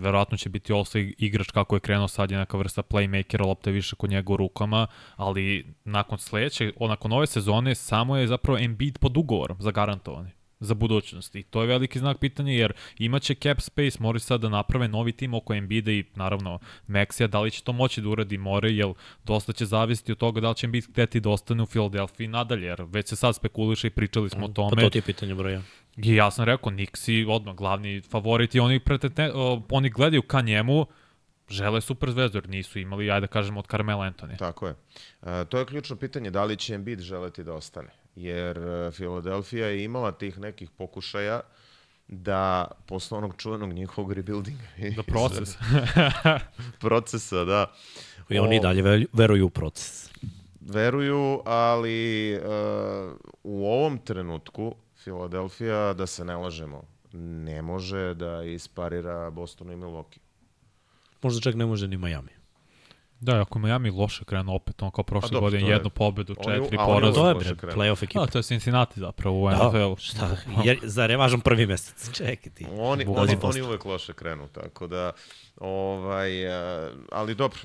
[0.00, 3.74] verovatno će biti osta igrač kako je krenuo sad je neka vrsta playmakera, lopta je
[3.74, 8.98] više kod njega u rukama, ali nakon sledeće, nakon ove sezone samo je zapravo Embiid
[8.98, 10.35] pod ugovorom, zagarantovani.
[10.60, 11.34] Za budućnost.
[11.34, 15.12] I to je veliki znak pitanja jer imaće cap space, moraju sad da naprave novi
[15.12, 18.92] tim oko Embiida i naravno Maxija, da li će to moći da uradi more, jer
[19.24, 22.66] dosta će zavisiti od toga da li će Embiid hteti da ostane u Filadelfiji nadalje,
[22.66, 24.76] jer već se sad spekuliše i pričali smo o tome.
[24.76, 25.62] Pa to ti je pitanje broja.
[25.96, 29.32] I ja sam rekao, Nixi odmah glavni favorit i oni, pretete,
[29.70, 30.86] oni gledaju ka njemu,
[31.48, 34.38] žele super zvezdu, jer nisu imali, ajde da kažemo, od Carmela Anthony.
[34.38, 34.74] Tako je.
[35.22, 37.88] E, to je ključno pitanje, da li će Embiid želeti da ostane.
[38.16, 41.40] Jer e, Filadelfija je imala tih nekih pokušaja
[42.08, 44.64] da posle onog čuvenog njihovog rebuildinga.
[44.96, 45.56] Da proces.
[46.80, 47.72] procesa, da.
[48.28, 50.10] I oni o, dalje veruju u proces.
[50.60, 52.42] Veruju, ali uh,
[53.42, 54.74] u ovom trenutku
[55.04, 60.18] Filadelfija, da se ne lažemo, ne može da isparira Bostonu i Milwaukee.
[61.22, 62.35] Možda čak ne može ni Miami.
[63.20, 67.14] Da, ako Miami loše krenu opet, on kao prošle godine jednu pobedu, četiri poraza.
[67.14, 68.20] To je bre, playoff ekipa.
[68.20, 69.94] Da, to je Cincinnati zapravo u NFL.
[69.94, 72.66] Da, šta, jer, za revažan prvi mesec, čekaj ti.
[72.78, 75.12] Oni, oni, oni uvek loše krenu, tako da,
[75.56, 76.30] ovaj,
[77.12, 77.58] ali dobro,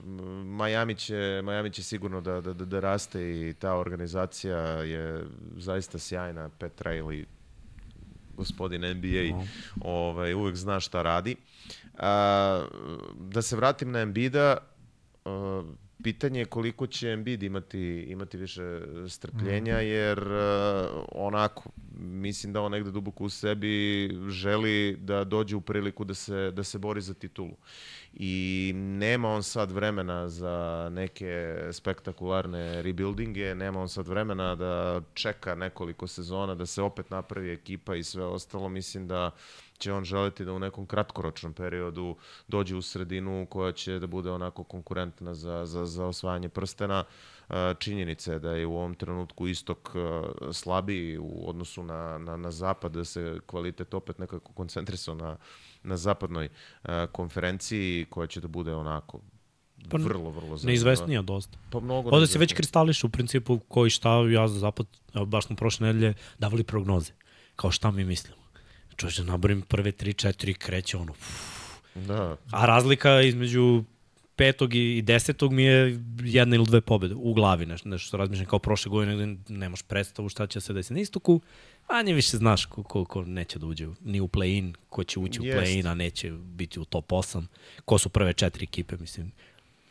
[0.45, 5.23] Miami će, Miami će sigurno da, da, da, da raste i ta organizacija je
[5.57, 7.25] zaista sjajna, Pat Riley,
[8.37, 9.47] gospodin NBA, no.
[9.81, 11.35] ovaj, uvek zna šta radi.
[11.97, 12.65] A,
[13.19, 14.57] da se vratim na Embida,
[15.25, 15.65] uh,
[16.03, 19.85] pitanje je koliko će Embiid imati, imati više strpljenja, mhm.
[19.85, 26.03] jer uh, onako, mislim da on negde duboko u sebi želi da dođe u priliku
[26.03, 27.57] da se, da se bori za titulu.
[28.13, 35.55] I nema on sad vremena za neke spektakularne rebuildinge, nema on sad vremena da čeka
[35.55, 38.69] nekoliko sezona, da se opet napravi ekipa i sve ostalo.
[38.69, 39.31] Mislim da
[39.77, 42.15] će on želiti da u nekom kratkoročnom periodu
[42.47, 47.03] dođe u sredinu koja će da bude onako konkurentna za, za, za osvajanje prstena.
[47.79, 49.91] Činjenica je da je u ovom trenutku istok
[50.53, 55.37] slabiji u odnosu na, na, na zapad, da se kvalitet opet nekako koncentrisao na,
[55.83, 56.49] na zapadnoj
[57.11, 59.19] konferenciji koja će da bude onako
[59.89, 60.67] pa, vrlo, vrlo zanimljiva.
[60.67, 61.57] Neizvesnija dosta.
[61.69, 64.87] Pa mnogo Ovde se već kristališ u principu koji šta ja za zapad,
[65.25, 67.11] baš smo prošle nedelje davali prognoze.
[67.55, 68.41] Kao šta mi mislimo
[68.95, 71.13] čovječe, naborim prve 3-4, kreće ono,
[71.95, 72.37] Da.
[72.51, 73.83] A razlika između
[74.35, 78.47] petog i desetog mi je jedna ili dve pobede u glavi, nešto, nešto što razmišljam
[78.47, 81.41] kao prošle godine nemaš predstavu šta će se desiti na istoku,
[81.93, 85.19] a nje više znaš ko, ko, ko neće da uđe ni u play-in, ko će
[85.19, 85.57] ući Jest.
[85.57, 87.43] u play-in, a neće biti u top 8,
[87.85, 89.31] ko su prve četiri ekipe, mislim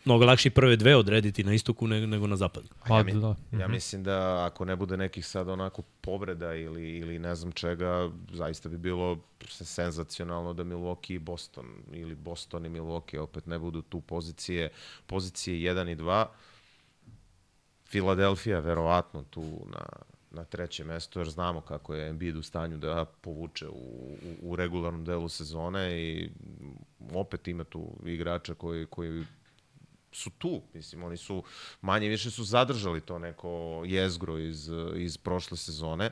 [0.05, 2.69] mnogo lakše prve dve odrediti na istoku nego, nego na zapadu.
[2.89, 3.37] Pa, ja, mi, da.
[3.53, 3.71] ja mhm.
[3.71, 8.69] mislim da ako ne bude nekih sad onako povreda ili, ili ne znam čega, zaista
[8.69, 14.01] bi bilo senzacionalno da Milwaukee i Boston ili Boston i Milwaukee opet ne budu tu
[14.01, 14.69] pozicije,
[15.07, 16.27] pozicije 1 i 2.
[17.87, 19.87] Filadelfija verovatno tu na,
[20.31, 24.57] na trećem mestu, jer znamo kako je Embiid u stanju da povuče u, u, u
[24.57, 26.31] regularnom delu sezone i
[27.15, 29.25] opet ima tu igrača koji, koji
[30.13, 31.43] su tu, mislim, oni su
[31.81, 36.11] manje više su zadržali to neko jezgro iz, iz prošle sezone,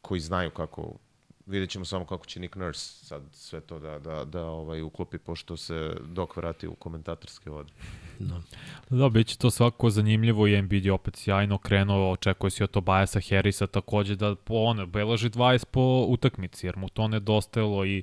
[0.00, 0.98] koji znaju kako
[1.46, 5.18] vidjet ćemo samo kako će Nick Nurse sad sve to da, da, da ovaj, uklopi,
[5.18, 7.72] pošto se dok vrati u komentatorske vode.
[8.18, 8.42] Da.
[8.90, 12.70] Da, bit će to svako zanimljivo i Embiid je opet sjajno krenuo, očekuje se od
[12.70, 18.02] Tobiasa Harrisa takođe da po one, beleži 20 po utakmici, jer mu to nedostajalo i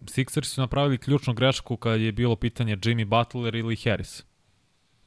[0.00, 4.29] Sixers su napravili ključnu grešku kad je bilo pitanje Jimmy Butler ili Harris.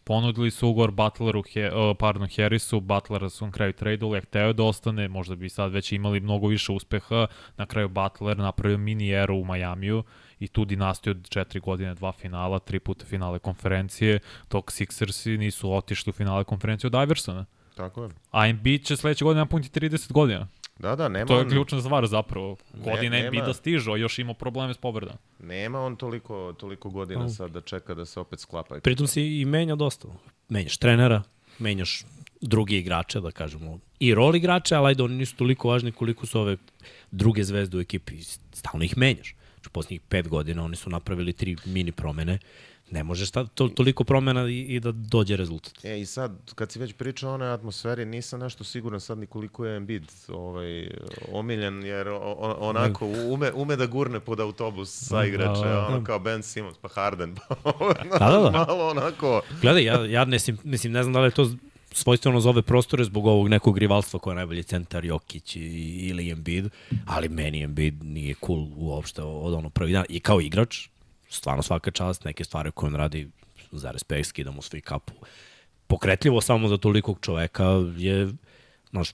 [0.04, 4.64] Ponudili su ugovor Butleru, he, uh, pardon, Harrisu, Butlera su na kraju tradeovali, hteo da
[4.64, 7.28] ostane, možda bi sad već imali mnogo više uspeha.
[7.58, 10.04] Na kraju Butler napravio mini eru u Majamiju
[10.40, 15.74] i tu dinastiju od četiri godine, dva finala, tri puta finale konferencije, dok Sixersi nisu
[15.74, 17.46] otišli u finale konferencije od Iversona.
[17.76, 18.10] Tako je.
[18.32, 20.48] A Embiid će sledeće godine napuniti 30 godina.
[20.84, 22.58] Da, da, nema To je ključna stvar zapravo.
[22.74, 25.18] Godine ne, nema, da stižu, a još ima probleme s povredama.
[25.40, 28.80] Nema on toliko, toliko godina sad da čeka da se opet sklapa.
[28.80, 30.08] Pritom si i menja dosta.
[30.50, 31.24] Menjaš trenera,
[31.60, 32.04] menjaš
[32.42, 36.40] drugi igrače, da kažemo, i rol igrače, ali ajde, oni nisu toliko važni koliko su
[36.40, 36.58] ove
[37.12, 38.22] druge zvezde u ekipi.
[38.52, 39.36] Stalno ih menjaš.
[39.56, 42.40] Znači, poslednjih pet godina oni su napravili tri mini promene
[42.92, 45.86] ne možeš ta, to, toliko promena i, i da dođe rezultat.
[45.86, 49.26] E, i sad, kad si već pričao o onoj atmosferi, nisam nešto siguran sad ni
[49.26, 50.90] koliko je Embiid ovaj,
[51.32, 56.04] omiljen, jer on, onako ume, ume da gurne pod autobus sa igrače, da, da, ono
[56.04, 57.72] kao Ben Simmons, pa Harden, pa
[58.20, 58.66] da, da, da.
[58.68, 59.42] malo onako...
[59.62, 61.52] Gledaj, ja, ja ne, mislim, ne znam da li je to
[61.92, 65.60] svojstveno za ove prostore zbog ovog nekog rivalstva koja je najbolji centar Jokić i,
[66.10, 66.70] ili Embiid,
[67.06, 70.06] ali meni Embiid nije cool uopšte od ono prvi dan.
[70.10, 70.88] I kao igrač,
[71.34, 73.30] stvarno svaka čast, neke stvari koje on radi
[73.72, 75.14] za respekt, skida mu svi kapu.
[75.88, 77.66] Pokretljivo samo za tolikog čoveka
[77.98, 78.34] je,
[78.90, 79.10] znaš,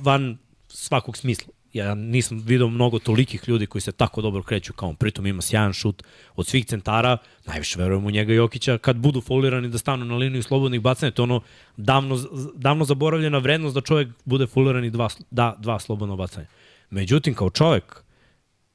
[0.00, 1.52] van svakog smisla.
[1.72, 4.96] Ja nisam video mnogo tolikih ljudi koji se tako dobro kreću kao on.
[4.96, 6.02] Pritom ima sjajan šut
[6.36, 7.16] od svih centara.
[7.46, 8.78] Najviše verujem u njega Jokića.
[8.78, 11.40] Kad budu folirani da stanu na liniju slobodnih bacanja, to je ono
[11.76, 12.18] davno,
[12.54, 16.46] davno zaboravljena vrednost da čovjek bude foliran i dva, da, dva slobodna bacanja.
[16.90, 18.02] Međutim, kao čovjek,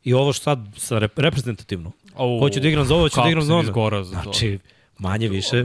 [0.03, 3.29] i ovo što sad sa rep reprezentativno, oh, hoću da igram za ovo, hoću da
[3.29, 4.03] igram za ono.
[4.03, 4.59] Znači,
[4.99, 5.63] manje više.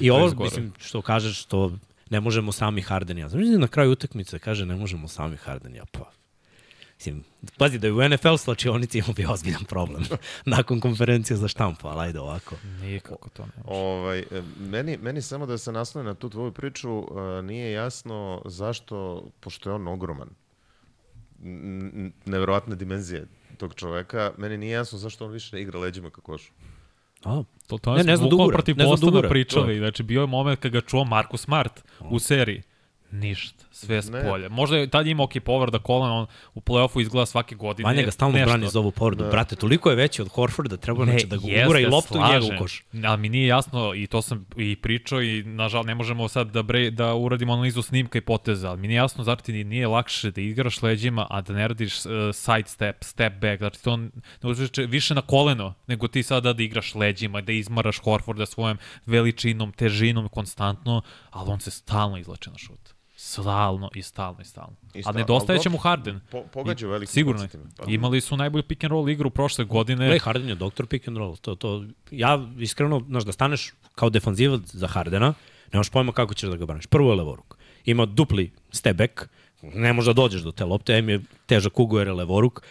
[0.00, 1.72] I ovo, mislim, što kažeš, što
[2.10, 3.28] ne možemo sami Harden ja.
[3.28, 5.84] Znači, na kraju utakmice kaže ne možemo sami Harden ja.
[5.92, 6.10] Pa,
[7.02, 7.24] Mislim,
[7.58, 10.02] pazi da je u NFL slačionici imao bi ozbiljan problem
[10.56, 12.56] nakon konferencije za štampu, ali ajde ovako.
[12.80, 13.80] Nikako to ne može.
[13.80, 17.06] Ovaj, e, meni, meni samo da se naslone na tu tvoju priču, uh,
[17.44, 20.28] nije jasno zašto, pošto je on ogroman,
[22.24, 26.52] neverovatne dimenzije tog čoveka, meni nije jasno zašto on više ne igra leđima ka košu.
[27.24, 29.78] A, to, to ne, ne znam da protiv ne znam da pričali.
[29.78, 32.62] Znači, bio je moment kada ga čuo Marko Smart u seriji.
[33.10, 34.48] Ništa, sve s polja.
[34.48, 37.86] Možda je tad imao ok povrda kolena, on u play-offu izgleda svake godine.
[37.86, 38.50] Vanja ga stalno nešto.
[38.50, 39.24] brani za ovu povredu.
[39.24, 39.30] Da.
[39.30, 42.32] Brate, toliko je veći od Horforda, treba ne, znači da ga ugura i loptu u
[42.32, 42.84] njega u koš.
[43.04, 46.62] Ali mi nije jasno, i to sam i pričao, i nažal ne možemo sad da,
[46.62, 50.30] bre, da uradimo analizu snimka i poteza, ali mi nije jasno zašto ti nije lakše
[50.30, 54.10] da igraš leđima, a da ne radiš uh, side step, step back, znači to ne
[54.42, 59.72] uzveče više na koleno, nego ti sada da igraš leđima, da izmaraš Horforda svojom veličinom,
[59.72, 63.01] težinom konstantno, ali on se stalno izlače na šut.
[63.24, 64.76] Stalno i stalno i stalno.
[64.94, 65.18] I stalno.
[65.18, 66.20] A nedostaje će mu Harden.
[66.30, 67.48] Po, pogađa veliki Sigurno.
[67.76, 67.84] Pa.
[67.88, 70.06] Imali su najbolju pick and roll igru prošle godine.
[70.06, 71.36] Gle, Harden je doktor pick and roll.
[71.36, 75.34] To, to, ja iskreno, znaš, da staneš kao defanzivac za Hardena,
[75.72, 76.86] nemaš pojma kako ćeš da ga braniš.
[76.86, 77.56] Prvo je levoruk.
[77.84, 79.28] Ima dupli step back,
[79.62, 82.62] ne možeš da dođeš do te lopte, em je težak ugo jer je levoruk.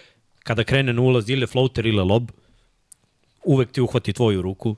[0.43, 2.31] Kada krene na ulaz ili floater ili lob,
[3.45, 4.75] uvek ti uhvati tvoju ruku,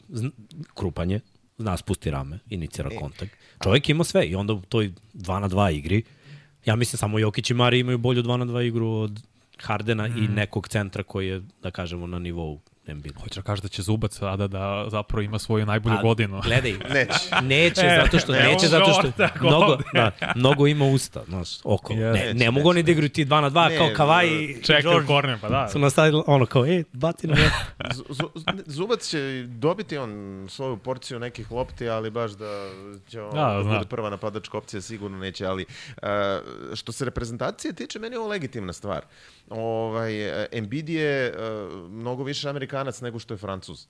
[0.74, 1.20] krupanje,
[1.58, 3.32] zna spusti rame, inicira e, kontakt.
[3.64, 6.04] Čovjek ima sve i onda u toj 2 na 2 igri,
[6.66, 9.22] ja mislim samo Jokić i Mari imaju bolju 2 na 2 igru od
[9.60, 10.24] Hardena mm.
[10.24, 13.16] i nekog centra koji je, da kažemo, na nivou Embiid.
[13.22, 16.42] Hoće da kaže da će Zubac sada da zapravo ima svoju najbolju A, godinu.
[16.46, 17.42] Gledaj, neće.
[17.42, 21.94] Neće, e, zato što, ne, neće zato što mnogo, da, mnogo ima usta, znaš, oko.
[21.94, 22.14] Yes.
[22.14, 25.38] Ne, ne mogu oni da igraju ti 2 na 2 kao Kavaj i Čekaj korner,
[25.42, 25.70] pa da.
[25.70, 27.36] Su nastavili ono kao, e, baci na
[28.66, 32.70] Zubac će dobiti on svoju porciju nekih lopti, ali baš da
[33.08, 35.66] će on da, da bude prva napadačka opcija, sigurno neće, ali
[36.02, 36.08] uh,
[36.74, 39.06] što se reprezentacije tiče, meni je ovo legitimna stvar.
[39.50, 40.14] Ovaj,
[40.52, 43.88] Embiid je uh, mnogo više Amerikanac nego što je Francuz.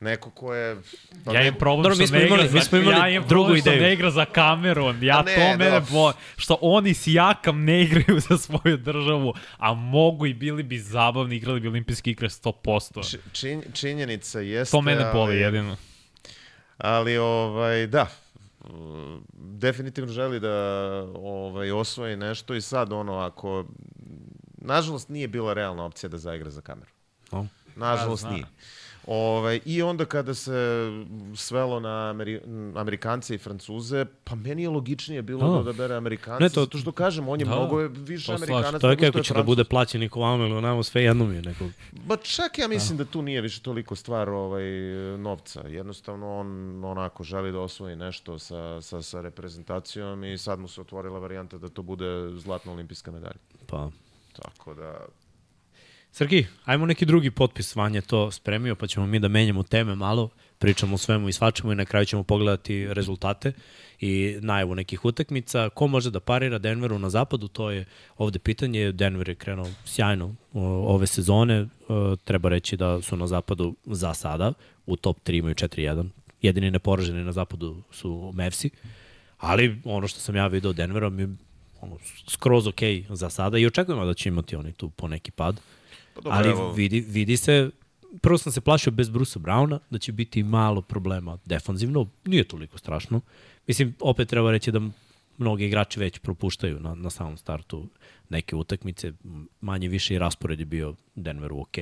[0.00, 0.76] Neko ko je...
[1.24, 3.82] Pa ja imam problem Dobro, što ne igra, mi smo imali ja imam drugu ideju.
[3.82, 5.02] ne igra za Cameron.
[5.02, 9.74] Ja ne, to mene bo, što oni s Jakam ne igraju za svoju državu, a
[9.74, 13.10] mogu i bili bi zabavni, igrali bi olimpijski igre 100%.
[13.10, 14.70] Č, čin, činjenica jeste...
[14.70, 15.76] To mene boli ali, jedino.
[16.78, 18.06] Ali, ovaj, da,
[19.32, 20.54] definitivno želi da
[21.14, 23.64] ovaj, osvoji nešto i sad ono, ako
[24.66, 26.90] Nažalost, nije bila realna opcija da zaigra za kameru.
[27.30, 27.46] Oh.
[27.76, 28.46] Nažalost, ja, nije.
[29.06, 30.86] Ove, I onda kada se
[31.36, 32.40] svelo na Ameri
[32.76, 35.52] Amerikance i Francuze, pa meni je logičnije bilo oh.
[35.52, 38.90] da odabere Amerikance, ne, to, zato što kažem, on je da, mnogo više Amerikanac to
[38.90, 41.42] je kako će da bude plaćen niko vama ili onamo sve jedno mi je.
[41.42, 41.64] Neko...
[41.92, 43.04] Ba čak ja mislim da.
[43.04, 44.64] da tu nije više toliko stvar ovaj,
[45.18, 45.60] novca.
[45.60, 50.80] Jednostavno on onako želi da osvoji nešto sa, sa, sa reprezentacijom i sad mu se
[50.80, 53.40] otvorila varijanta da to bude zlatna olimpijska medalja.
[53.66, 53.90] Pa,
[54.42, 55.06] Tako da...
[56.12, 60.28] Srki, ajmo neki drugi potpis, Vanja to spremio, pa ćemo mi da menjamo teme malo,
[60.58, 63.52] pričamo o svemu i svačemu i na kraju ćemo pogledati rezultate
[64.00, 65.68] i najavu nekih utakmica.
[65.68, 67.84] Ko može da parira Denveru na zapadu, to je
[68.16, 68.92] ovde pitanje.
[68.92, 70.34] Denver je krenuo sjajno
[70.86, 71.68] ove sezone,
[72.24, 74.52] treba reći da su na zapadu za sada,
[74.86, 76.08] u top 3 imaju 4-1.
[76.42, 78.70] Jedini neporaženi na zapadu su Mavsi,
[79.38, 81.36] ali ono što sam ja video Denvera mi
[81.80, 85.60] ono, skroz ok za sada i očekujemo da će imati oni tu po neki pad.
[86.14, 86.72] Pa dobro, Ali evo...
[86.72, 87.70] vidi, vidi se,
[88.22, 92.78] prvo sam se plašio bez Brusa Browna, da će biti malo problema defanzivno, nije toliko
[92.78, 93.20] strašno.
[93.66, 94.80] Mislim, opet treba reći da
[95.38, 97.88] mnogi igrači već propuštaju na, na samom startu
[98.28, 99.12] neke utakmice,
[99.60, 101.76] manje više i raspored je bio Denveru ok,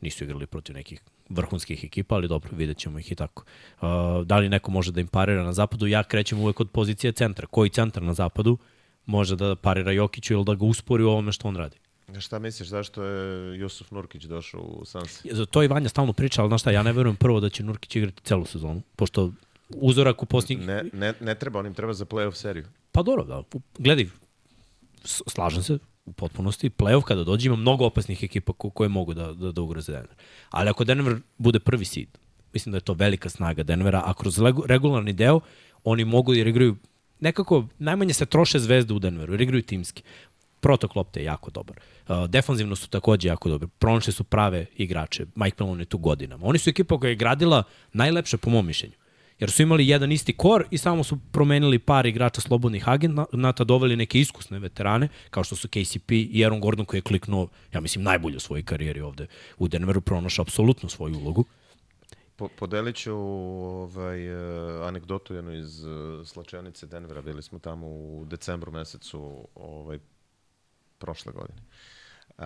[0.00, 3.44] nisu igrali protiv nekih vrhunskih ekipa, ali dobro, vidjet ćemo ih i tako.
[3.80, 3.88] Uh,
[4.26, 5.86] da li neko može da im parira na zapadu?
[5.86, 7.46] Ja krećem uvek od pozicije centra.
[7.46, 8.58] Koji centar na zapadu?
[9.06, 11.76] Može da parira Jokiću ili da ga uspori u ovome što on radi.
[12.18, 15.26] Šta misliš, zašto je Jusuf Nurkić došao u Sans?
[15.30, 17.62] Za to i Vanja stalno priča, ali znaš šta, ja ne verujem prvo da će
[17.62, 19.32] Nurkić igrati celu sezonu, pošto
[19.68, 20.66] uzorak u posljednjih...
[20.66, 22.64] Ne, ne, ne treba, onim treba za playoff seriju.
[22.92, 23.42] Pa dobro, da.
[23.78, 24.06] Gledaj,
[25.04, 26.70] slažem se u potpunosti.
[26.70, 30.14] Playoff kada dođe ima mnogo opasnih ekipa ko, koje mogu da, da, da ugroze Denver.
[30.50, 32.18] Ali ako Denver bude prvi seed,
[32.52, 35.40] mislim da je to velika snaga Denvera, a kroz regularni deo
[35.84, 36.76] oni mogu jer igraju
[37.20, 40.02] nekako najmanje se troše zvezde u Denveru, jer igraju timski.
[40.60, 41.76] protok lopte je jako dobar.
[42.08, 43.68] Uh, defanzivno su takođe jako dobri.
[43.78, 45.26] Pronašli su prave igrače.
[45.34, 46.46] Mike Malone je tu godinama.
[46.46, 48.94] Oni su ekipa koja je gradila najlepše po mom mišljenju.
[49.38, 53.96] Jer su imali jedan isti kor i samo su promenili par igrača slobodnih agenata, doveli
[53.96, 58.04] neke iskusne veterane, kao što su KCP i Aaron Gordon koji je kliknuo, ja mislim,
[58.04, 59.26] najbolje u svojoj karijeri ovde
[59.58, 61.44] u Denveru, pronašao apsolutno svoju ulogu.
[62.40, 67.22] Po, podelit ću ovaj, uh, anegdotu jednu iz uh, slačajanice Denvera.
[67.22, 69.98] Bili smo tamo u decembru mesecu ovaj,
[70.98, 71.62] prošle godine.
[72.28, 72.44] Uh,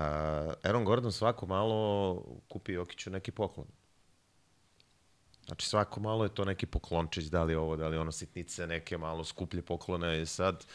[0.63, 3.67] Aaron Gordon svako malo kupi Jokiću neki poklon.
[5.47, 8.99] Znači svako malo je to neki poklončić, da li ovo, da li ono sitnice, neke
[8.99, 10.67] malo skuplje poklone i sad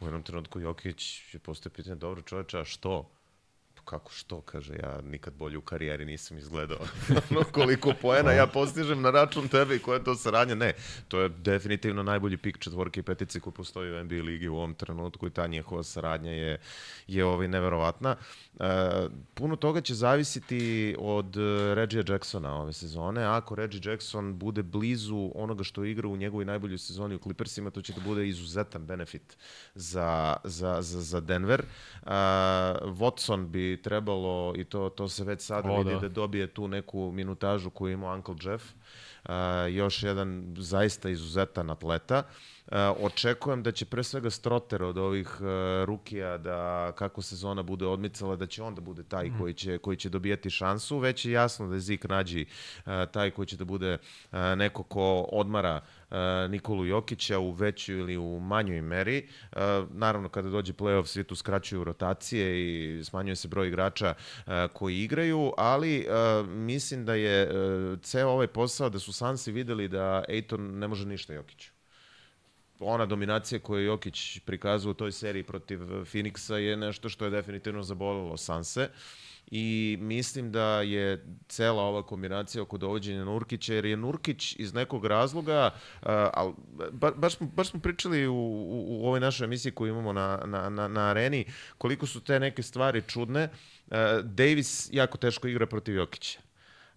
[0.00, 3.10] u jednom trenutku Jokić je postoje pitanje, dobro čoveča, što?
[3.88, 6.78] Kako što, kaže, ja nikad bolje u karijeri nisam izgledao.
[7.34, 10.54] no, koliko poena ja postižem na račun tebe i koja je to saradnja.
[10.54, 10.72] Ne,
[11.08, 14.74] to je definitivno najbolji pik četvorke i petice koji postoji u NBA ligi u ovom
[14.74, 16.58] trenutku i ta njihova saradnja je,
[17.06, 18.16] je ovaj neverovatna.
[18.54, 18.66] Uh,
[19.34, 21.36] puno toga će zavisiti od
[21.74, 23.24] Reggie Jacksona ove sezone.
[23.24, 27.82] Ako Reggie Jackson bude blizu onoga što igra u njegovoj najboljoj sezoni u Clippersima, to
[27.82, 29.36] će da bude izuzetan benefit
[29.74, 31.64] za, za, za, za Denver.
[32.02, 32.10] Uh,
[32.98, 35.98] Watson bi trebalo, i to, to se već sada o, vidi, da.
[35.98, 38.64] da dobije tu neku minutažu koju ima Uncle Jeff.
[39.28, 39.34] Uh,
[39.70, 42.22] još jedan zaista izuzetan atleta.
[42.66, 45.46] Uh, očekujem da će pre svega Stroter od ovih uh,
[45.84, 49.38] rukija da kako sezona bude odmicala da će on da bude taj mm.
[49.38, 53.30] koji će koji će dobijati šansu već je jasno da je Zik Nađi uh, taj
[53.30, 53.98] koji će da bude
[54.32, 55.97] uh, neko ko odmara E,
[56.48, 59.18] Nikolu Jokića u većoj ili u manjoj meri.
[59.18, 64.14] E, naravno, kada dođe playoff, svi tu skraćuju rotacije i smanjuje se broj igrača
[64.46, 66.06] e, koji igraju, ali
[66.48, 67.48] mislim da je
[68.02, 71.70] ceo ovaj posao da su Sansi videli da Ejton ne može ništa Jokiću
[72.80, 77.82] ona dominacija koju Jokić prikazuje u toj seriji protiv Phoenixa je nešto što je definitivno
[77.82, 78.82] zabolilo Sanse.
[78.82, 84.74] Uh, i mislim da je cela ova kombinacija oko dovođenja Nurkića, jer je Nurkić iz
[84.74, 85.70] nekog razloga,
[86.02, 86.52] uh, al,
[86.92, 90.68] ba, baš, baš smo pričali u, u, u ovoj našoj emisiji koju imamo na, na,
[90.68, 91.44] na, na areni,
[91.78, 93.48] koliko su te neke stvari čudne.
[93.86, 96.47] Uh, Davis jako teško igra protiv Jokića.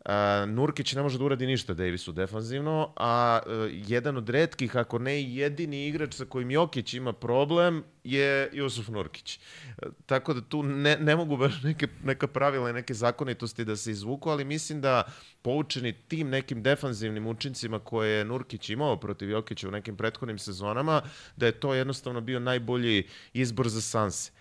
[0.05, 4.99] Uh, Nurkić ne može da uradi ništa Davisu defanzivno, a uh, jedan od redkih, ako
[4.99, 9.37] ne jedini igrač sa kojim Jokić ima problem je Jusuf Nurkić.
[9.37, 13.75] Uh, tako da tu ne, ne mogu baš neke, neka pravila i neke zakonitosti da
[13.75, 15.03] se izvuku, ali mislim da
[15.41, 21.01] poučeni tim nekim defanzivnim učincima koje je Nurkić imao protiv Jokića u nekim prethodnim sezonama,
[21.35, 24.31] da je to jednostavno bio najbolji izbor za Sanse.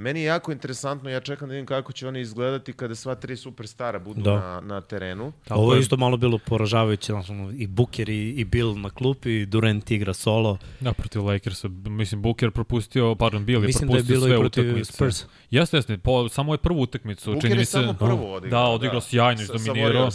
[0.00, 3.36] Meni je jako interesantno, ja čekam da vidim kako će oni izgledati kada sva tri
[3.36, 4.34] superstara budu da.
[4.34, 5.32] na, na terenu.
[5.44, 9.30] Tako Ovo je isto malo bilo poražavajuće, znači, i Booker i, i Bill na klupi,
[9.30, 10.58] i Durant igra solo.
[10.80, 14.92] Da, protiv Lakersa, mislim, Booker propustio, pardon, Bill je propustio sve utakmice.
[14.92, 15.24] Spurs.
[15.50, 17.32] Jeste, jeste, po, samo je prvu utakmicu.
[17.32, 18.62] Booker je samo prvu odigrao.
[18.62, 19.06] Da, odigrao da.
[19.06, 20.08] sjajno, izdominirao.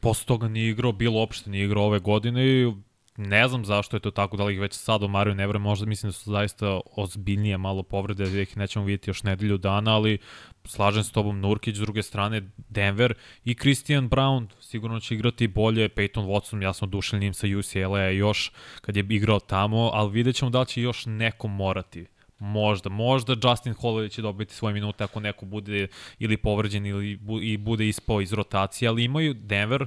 [0.00, 2.72] Posle toga nije igrao, bilo uopšte nije igrao ove godine i
[3.20, 6.08] Ne znam zašto je to tako, da li ih već sad omaraju nevre, možda mislim
[6.08, 10.18] da su zaista ozbiljnije malo povrede, da ih nećemo vidjeti još nedelju dana, ali
[10.64, 13.14] slažem s tobom Nurkić, s druge strane Denver
[13.44, 18.00] i Christian Brown sigurno će igrati bolje, Peyton Watson, ja sam odušen njim sa UCLA
[18.00, 22.06] još kad je igrao tamo, ali vidjet ćemo da li će još neko morati.
[22.38, 25.88] Možda, možda Justin Holiday će dobiti svoje minute ako neko bude
[26.18, 29.86] ili povređen ili bu, i bude ispao iz rotacije, ali imaju Denver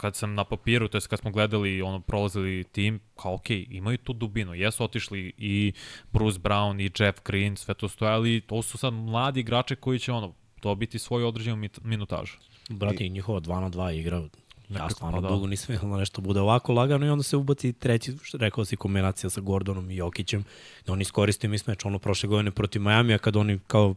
[0.00, 3.98] kad sam na papiru, to je kad smo gledali, ono, prolazili tim, kao ok, imaju
[3.98, 4.54] tu dubinu.
[4.54, 5.72] Jesu otišli i
[6.12, 9.98] Bruce Brown i Jeff Green, sve to stoje, ali to su sad mladi igrače koji
[9.98, 12.36] će ono, dobiti svoju određenu minutažu.
[12.68, 13.10] Brati, I...
[13.10, 14.22] njihova 2 na 2 igra
[14.70, 15.34] Ja stvarno pa da.
[15.34, 18.76] dugo nisam imala nešto bude ovako lagano i onda se ubati treći, što rekao si,
[18.76, 20.44] kombinacija sa Gordonom i Jokićem,
[20.86, 23.94] da oni iskoristio mismeč ono prošle godine protiv Majamija kad oni kao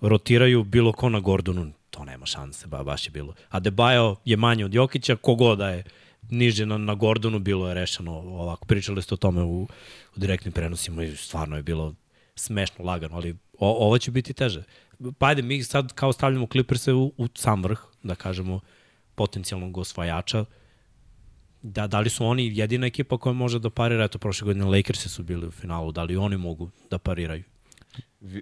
[0.00, 3.34] rotiraju bilo ko na Gordonu, to nema šanse, ba, baš je bilo.
[3.48, 5.84] A Debajo je manje od Jokića, kogoda je
[6.30, 8.66] niže na, na Gordonu, bilo je rešeno ovako.
[8.66, 9.68] Pričali ste o tome u, u
[10.16, 11.94] direktnim prenosima i stvarno je bilo
[12.34, 14.62] smešno, lagano, ali o, ovo će biti teže.
[15.18, 18.60] Pa ajde, mi sad kao stavljamo Clippers u, u sam vrh, da kažemo,
[19.14, 20.44] potencijalnog osvajača.
[21.62, 24.04] Da, da li su oni jedina ekipa koja može da parira?
[24.04, 27.42] Eto, prošle godine Lakers su bili u finalu, da li oni mogu da pariraju?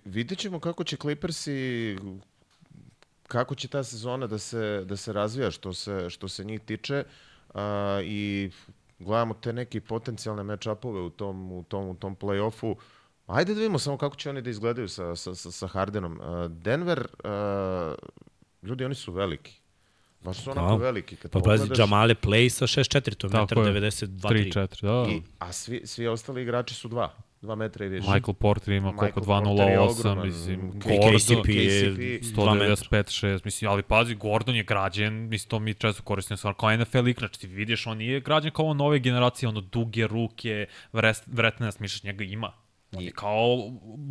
[0.04, 1.96] vidjet ćemo kako će Clippersi
[3.27, 7.05] kako će ta sezona da se, da se razvija što se, što se njih tiče
[7.49, 7.61] uh,
[8.03, 8.51] i
[8.99, 12.77] gledamo te neke potencijalne match-upove u tom, u tom, u tom play-offu.
[13.27, 16.20] Ajde da vidimo samo kako će oni da izgledaju sa, sa, sa Hardenom.
[16.49, 17.95] Denver, uh,
[18.62, 19.61] ljudi, oni su veliki.
[20.25, 20.85] Baš su onako da.
[20.85, 21.17] veliki.
[21.17, 24.09] Kad pa pazi, Jamale Play sa 6-4, to je 1,92
[24.53, 25.12] 3-4, da.
[25.12, 27.12] I, a svi, svi ostali igrači su dva.
[27.43, 28.11] 2 metra i više.
[28.11, 30.27] Michael Porter ima Michael koliko Porter je 2.08, ogroman.
[30.27, 35.59] mislim, KCP Gordon, KCP je KCP, 195-6, mislim, ali pazi, Gordon je građen, mislim, to
[35.59, 39.49] mi često koristimo stvarno kao NFL igrač, ti vidiš, on nije građen kao nove generacije,
[39.49, 42.53] ono, duge ruke, vrest, vretne smišaš, njega ima.
[42.97, 43.71] On je kao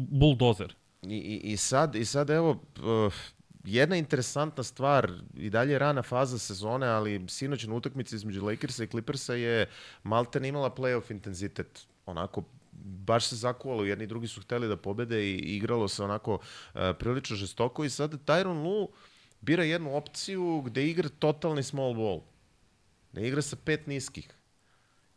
[0.09, 0.75] buldozer.
[1.01, 3.13] I, i, i, sad, I sad evo, uh,
[3.65, 8.83] jedna interesantna stvar, i dalje je rana faza sezone, ali sinoć na utakmici između Lakersa
[8.83, 9.69] i Clippersa je
[10.03, 11.87] Malten imala playoff intenzitet.
[12.05, 12.43] Onako,
[12.83, 16.81] baš se zakuvalo, jedni i drugi su hteli da pobede i igralo se onako uh,
[16.99, 18.89] prilično žestoko i sada Tyron Lu
[19.41, 22.21] bira jednu opciju gde igra totalni small ball.
[23.11, 24.29] Da igra sa pet niskih.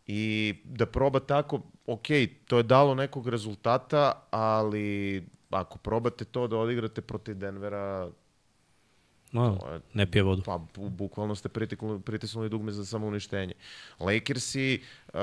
[0.07, 2.07] I da proba tako, ok,
[2.45, 8.09] to je dalo nekog rezultata, ali ako probate to da odigrate protiv Denvera,
[9.33, 10.43] No, to je- ne pije vodu.
[10.43, 13.53] pa bu- bukvalno ste pritiknuli, pritisnuli dugme za samouništenje.
[14.01, 15.21] Lakersi, uh,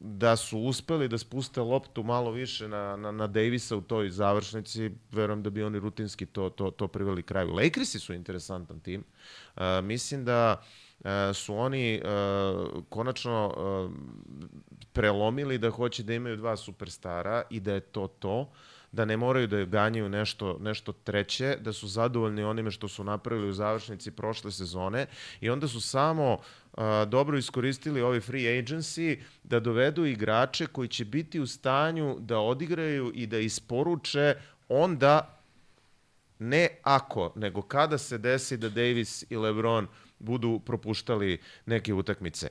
[0.00, 4.90] da su uspeli da spuste loptu malo više na, na, na Davisa u toj završnici,
[5.12, 7.52] verujem da bi oni rutinski to, to, to priveli kraju.
[7.52, 9.04] Lakersi su interesantan tim.
[9.56, 10.62] Uh, mislim da
[11.00, 13.92] uh, su oni uh, konačno uh,
[14.92, 18.50] prelomili da hoće da imaju dva superstara i da je to to
[18.94, 23.48] da ne moraju da ganjaju nešto, nešto treće, da su zadovoljni onime što su napravili
[23.48, 25.06] u završnici prošle sezone
[25.40, 26.38] i onda su samo
[26.72, 32.38] a, dobro iskoristili ovi free agency da dovedu igrače koji će biti u stanju da
[32.38, 34.34] odigraju i da isporuče
[34.68, 35.40] onda
[36.38, 39.88] ne ako, nego kada se desi da Davis i LeBron
[40.18, 42.48] budu propuštali neke utakmice.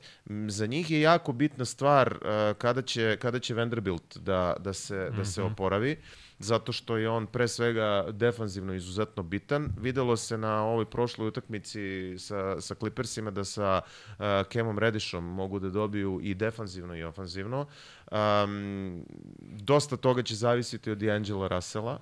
[0.47, 5.09] Za njih je jako bitna stvar uh, kada će, kada će Vanderbilt da, da, se,
[5.17, 5.97] da se oporavi,
[6.43, 9.69] zato što je on pre svega defanzivno izuzetno bitan.
[9.79, 15.59] Videlo se na ovoj prošloj utakmici sa, sa Clippersima da sa uh, Kemom Redishom mogu
[15.59, 17.65] da dobiju i defanzivno i ofanzivno.
[18.11, 19.05] Um,
[19.39, 21.99] dosta toga će zavisiti od D'Angela Russella.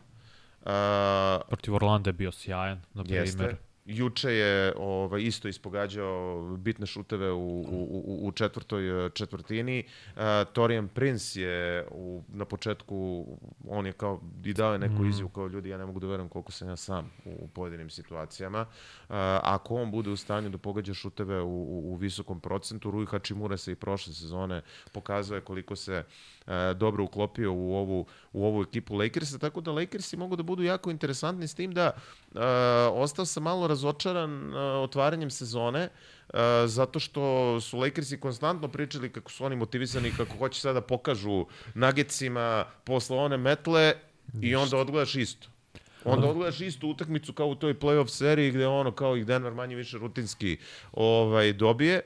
[0.61, 3.70] Uh, Protiv Orlanda je bio sjajan, na Jeste.
[3.86, 9.84] Juče je ovaj, isto ispogađao bitne šuteve u, u, u, u četvrtoj eh, četvrtini.
[10.15, 10.21] Uh,
[10.53, 13.25] Torian Prince je u, na početku,
[13.69, 16.29] on je kao i dao je neku izjavu kao ljudi, ja ne mogu da verujem
[16.29, 18.61] koliko sam ja sam u, u pojedinim situacijama.
[18.61, 23.05] Uh, ako on bude u stanju da pogađa šuteve u, u, u visokom procentu, Rui
[23.05, 24.61] Hachimura se i prošle sezone
[24.91, 26.40] pokazao je koliko se uh,
[26.75, 30.91] dobro uklopio u ovu, u ovu ekipu Lakersa, tako da Lakersi mogu da budu jako
[30.91, 31.91] interesantni s tim da
[32.31, 32.41] uh,
[32.93, 35.89] ostao sam malo razočaran uh, otvaranjem sezone,
[36.29, 40.81] uh, zato što su Lakersi konstantno pričali kako su oni motivisani, kako hoće sada da
[40.81, 43.93] pokažu nagecima posle one metle
[44.41, 45.47] i onda odgledaš isto.
[46.05, 49.75] Onda odgledaš istu utakmicu kao u toj playoff seriji gde ono kao ih Denver manje
[49.75, 50.57] više rutinski
[50.93, 52.01] ovaj dobije.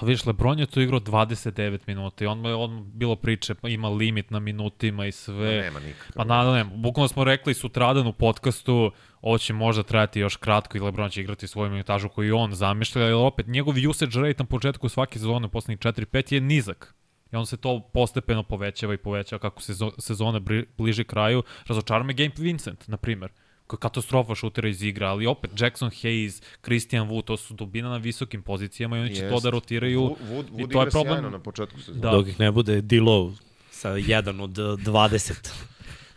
[0.00, 3.68] A vidiš, Lebron je tu igrao 29 minuta i on je on bilo priče, pa
[3.68, 5.60] ima limit na minutima i sve.
[5.60, 6.12] Nema nikakav.
[6.14, 6.70] Pa nadal nema.
[6.74, 11.20] Bukvalno smo rekli sutradan u podcastu, ovo će možda trajati još kratko i Lebron će
[11.20, 15.48] igrati svoju minutažu koju on zamišlja, ali opet njegov usage rate na početku svake sezone,
[15.48, 16.94] poslednjih 4-5 je nizak.
[17.32, 20.40] I on se to postepeno povećava i povećava kako se sezona
[20.78, 21.42] bliži kraju.
[21.66, 23.30] Razočara me Game Vincent, na primer
[23.76, 28.42] katastrofa šutera iz igra, ali opet Jackson Hayes, Christian Wood, to su dubina na visokim
[28.42, 29.42] pozicijama i oni će to Jest.
[29.42, 30.00] da rotiraju.
[30.00, 31.32] Wood, Wood, I to je problem.
[31.32, 32.00] na početku sezone.
[32.00, 32.10] Da.
[32.10, 33.32] Dok ih ne bude D-Low
[33.70, 35.52] sa jedan od eh, 20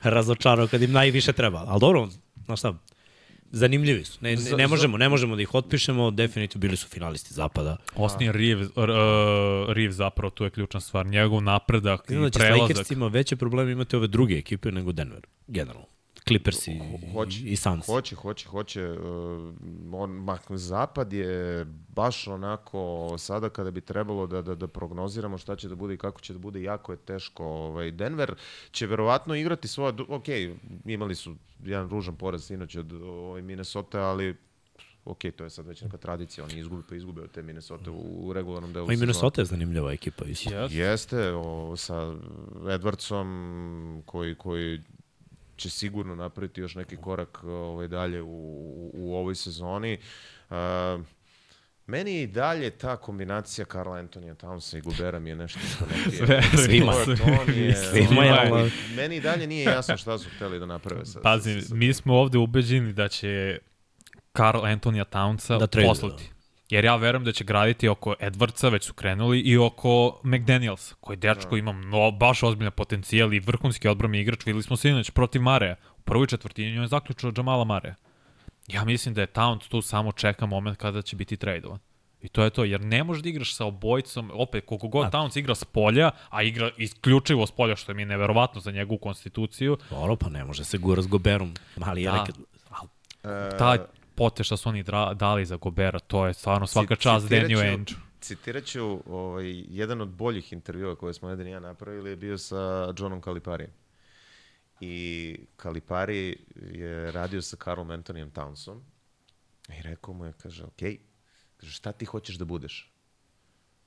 [0.04, 1.64] razočarao kad im najviše treba.
[1.68, 2.10] Ali dobro,
[2.46, 2.74] znaš šta,
[3.52, 4.18] zanimljivi su.
[4.22, 7.78] Ne, ne, ne možemo, ne možemo da ih otpišemo, definitivno bili su finalisti zapada.
[7.96, 8.84] Austin Reeves, uh,
[9.74, 11.06] Reeves zapravo tu je ključna stvar.
[11.06, 12.62] Njegov napredak da i će s prelazak.
[12.62, 15.95] Lakersima veće probleme imati ove druge ekipe nego Denver, generalno.
[16.28, 16.80] Clippers i,
[17.14, 17.86] Hoće, i Suns.
[17.86, 18.92] Hoće, hoće, hoće.
[18.92, 19.54] Uh,
[19.94, 25.56] on, ma, zapad je baš onako, sada kada bi trebalo da, da, da prognoziramo šta
[25.56, 27.46] će da bude i kako će da bude, jako je teško.
[27.46, 28.36] Ovaj, Denver
[28.72, 30.26] će verovatno igrati svoja, ok,
[30.86, 34.36] imali su jedan ružan poraz sinoć od ovaj, Minnesota, ali
[35.06, 38.28] ok, to je sad već neka tradicija, oni izgube pa izgube od te Minnesota u,
[38.28, 38.98] u regularnom delu Ma i.
[38.98, 40.26] Minnesota je zanimljiva ekipa.
[40.26, 40.50] Isto.
[40.50, 40.72] Yes.
[40.72, 42.16] Jeste, o, sa
[42.64, 44.82] Edwardsom koji, koji
[45.56, 49.98] će sigurno napraviti još neki korak ovaj, dalje u, u, u ovoj sezoni.
[50.50, 50.56] Uh,
[51.88, 55.86] meni je i dalje ta kombinacija Karla Antonija Townsa i Gubera mi je nešto što
[55.86, 56.42] ne.
[56.66, 56.94] Svima.
[57.56, 61.06] Je, Svima je, Meni i dalje nije jasno šta su hteli da naprave.
[61.06, 63.60] Sa, Pazi, sa, sa, mi smo ovde ubeđeni da će
[64.32, 66.35] Karl Antonija Townsa Da da poslati.
[66.70, 71.18] Jer ja verujem da će graditi oko Edwardsa, već su krenuli, i oko McDaniels, koji
[71.18, 74.46] dečko ima no, baš ozbiljne potencijal i vrhunski odbrani igrač.
[74.46, 75.76] Videli smo sinoć protiv Mareja.
[75.98, 77.96] U prvoj četvrtini on je zaključio Jamala Mareja.
[78.68, 81.80] Ja mislim da je Towns tu samo čeka moment kada će biti tradovan.
[82.22, 85.40] I to je to, jer ne možeš da igraš sa obojicom, opet, koliko god Towns
[85.40, 89.78] igra s polja, a igra isključivo s polja, što mi je neverovatno za njegovu konstituciju.
[89.90, 91.54] Dobro, pa ne može se gura s Goberom.
[91.78, 92.18] Mali je Da.
[92.20, 92.36] nekad...
[92.70, 92.88] al-
[93.24, 93.86] E, Ta
[94.16, 97.56] pote što su oni dra, dali za Gobera, to je stvarno svaka čast citirat Danny
[97.56, 97.94] ću- Ainge.
[98.22, 102.38] Citirat ću, ovaj, jedan od boljih intervjua koje smo jedan i ja napravili je bio
[102.38, 102.58] sa
[102.98, 103.72] Johnom Caliparijem.
[104.80, 104.96] I
[105.62, 106.38] Calipari
[106.72, 108.80] je radio sa Carlom Antonijem Townsom
[109.70, 110.80] i rekao mu je, kaže, ok,
[111.58, 112.92] kaže, šta ti hoćeš da budeš?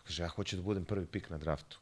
[0.05, 1.79] Kaže, ja hoću da budem prvi pik na draftu.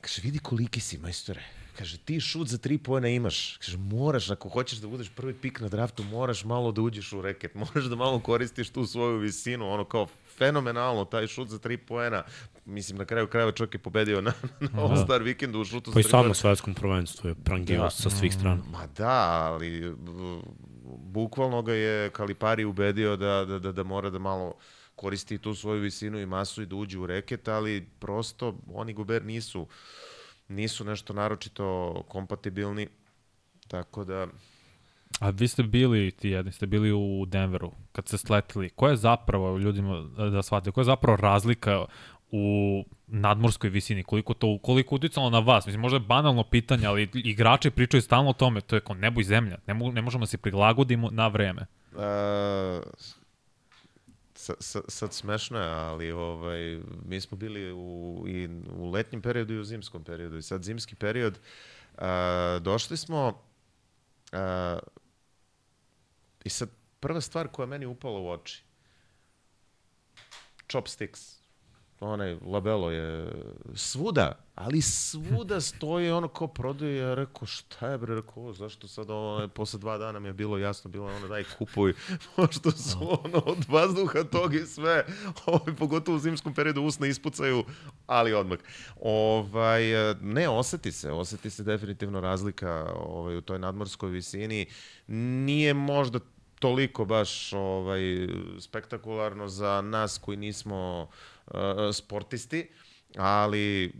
[0.00, 1.42] Kaže, vidi koliki si, majstore.
[1.78, 3.56] Kaže, ti šut za tri pojena imaš.
[3.56, 7.22] Kaže, moraš, ako hoćeš da budeš prvi pik na draftu, moraš malo da uđeš u
[7.22, 7.54] reket.
[7.64, 9.68] Moraš da malo koristiš tu svoju visinu.
[9.68, 10.06] Ono kao
[10.38, 12.22] fenomenalno, taj šut za tri pojena.
[12.64, 16.02] Mislim, na kraju krajeva čovjek je pobedio na, na All-Star vikendu u šutu Pa i
[16.02, 16.28] sam poena.
[16.28, 17.90] na svetskom prvenstvu je prangio Da.
[17.90, 18.62] sa svih strana.
[18.70, 19.94] Ma da, ali
[20.96, 24.54] bukvalno ga je Kalipari ubedio da, da, da, da mora da malo
[24.96, 29.24] koristi tu svoju visinu i masu i da uđe u reket, ali prosto oni Gober
[29.24, 29.66] nisu
[30.48, 32.88] nisu nešto naročito kompatibilni,
[33.68, 34.26] tako da
[35.20, 38.68] A vi ste bili, ti jedni ste bili u Denveru, kad ste sletili.
[38.70, 41.84] Koja je zapravo, ljudima da shvate, koja je zapravo razlika
[42.30, 45.66] u nadmorskoj visini, koliko to koliko uticalo na vas.
[45.66, 49.20] Mislim možda je banalno pitanje, ali igrači pričaju stalno o tome, to je kao nebo
[49.20, 49.58] i zemlja.
[49.66, 51.66] Ne, mogu, ne možemo da se prilagodimo na vreme.
[51.92, 52.00] Uh,
[54.48, 59.54] sa, sa, sad smešno je, ali ovaj, mi smo bili u, i u letnjem periodu
[59.54, 60.36] i u zimskom periodu.
[60.36, 61.38] I sad zimski period,
[61.94, 62.02] uh,
[62.60, 63.42] došli smo
[64.32, 64.78] uh,
[66.44, 66.68] i sad
[67.00, 68.62] prva stvar koja meni upala u oči,
[70.70, 71.37] chopsticks,
[72.00, 73.32] onaj labelo je
[73.74, 78.88] svuda, ali svuda stoji ono ko prodaje, ja rekao šta je bre, rekao, "O, zašto
[78.88, 81.94] sad ovo, posle dva dana mi je bilo jasno, bilo ono daj kupuj,
[82.36, 85.04] pošto su ono od vazduha tog i sve,
[85.46, 87.64] ovaj, pogotovo u zimskom periodu usna ispucaju,
[88.06, 88.58] ali odmah.
[89.00, 89.82] Ovaj,
[90.20, 94.66] ne, oseti se, oseti se definitivno razlika ovaj, u toj nadmorskoj visini,
[95.06, 96.18] nije možda
[96.58, 98.00] toliko baš ovaj
[98.60, 101.37] spektakularno za nas koji nismo uh,
[101.92, 102.68] sportisti,
[103.16, 103.92] ali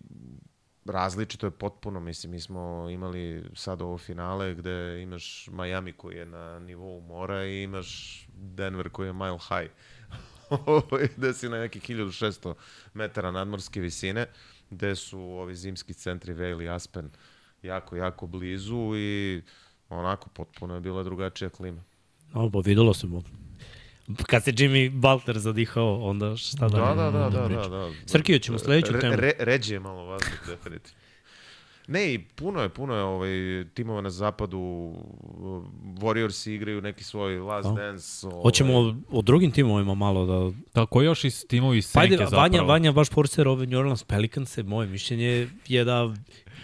[0.84, 6.26] različito je potpuno, mislim, mi smo imali sad ovo finale gde imaš Miami koji je
[6.26, 9.70] na nivou mora i imaš Denver koji je mile high.
[11.16, 12.54] Gde si na nekih 1600
[12.94, 14.26] metara nadmorske visine,
[14.70, 17.10] gde su ovi zimski centri Vail i Aspen
[17.62, 19.42] jako, jako blizu i
[19.88, 21.84] onako potpuno je bila drugačija klima.
[22.34, 23.06] No, pa videlo se.
[24.26, 26.78] Kad se Jimmy Butler zadihao, onda šta da...
[26.78, 27.60] Da, da, da, da, priča.
[27.60, 27.90] da, da.
[28.06, 29.16] Srkio, ćemo sledeću Re- temu.
[29.16, 30.98] Re, ređe je malo vazduh, definitivno.
[31.88, 33.30] Ne, i puno je, puno je ovaj,
[33.74, 34.58] timova na zapadu.
[36.00, 37.72] Warriors igraju neki svoj last A.
[37.72, 38.26] dance.
[38.26, 40.56] Ovaj, Hoćemo o, o drugim timovima malo da...
[40.74, 42.42] Da, koji još iz timovi iz Pa senke ajde, zapravo?
[42.42, 46.14] Vanja, Vanja baš forcer ove New Orleans Pelicans, moje mišljenje je da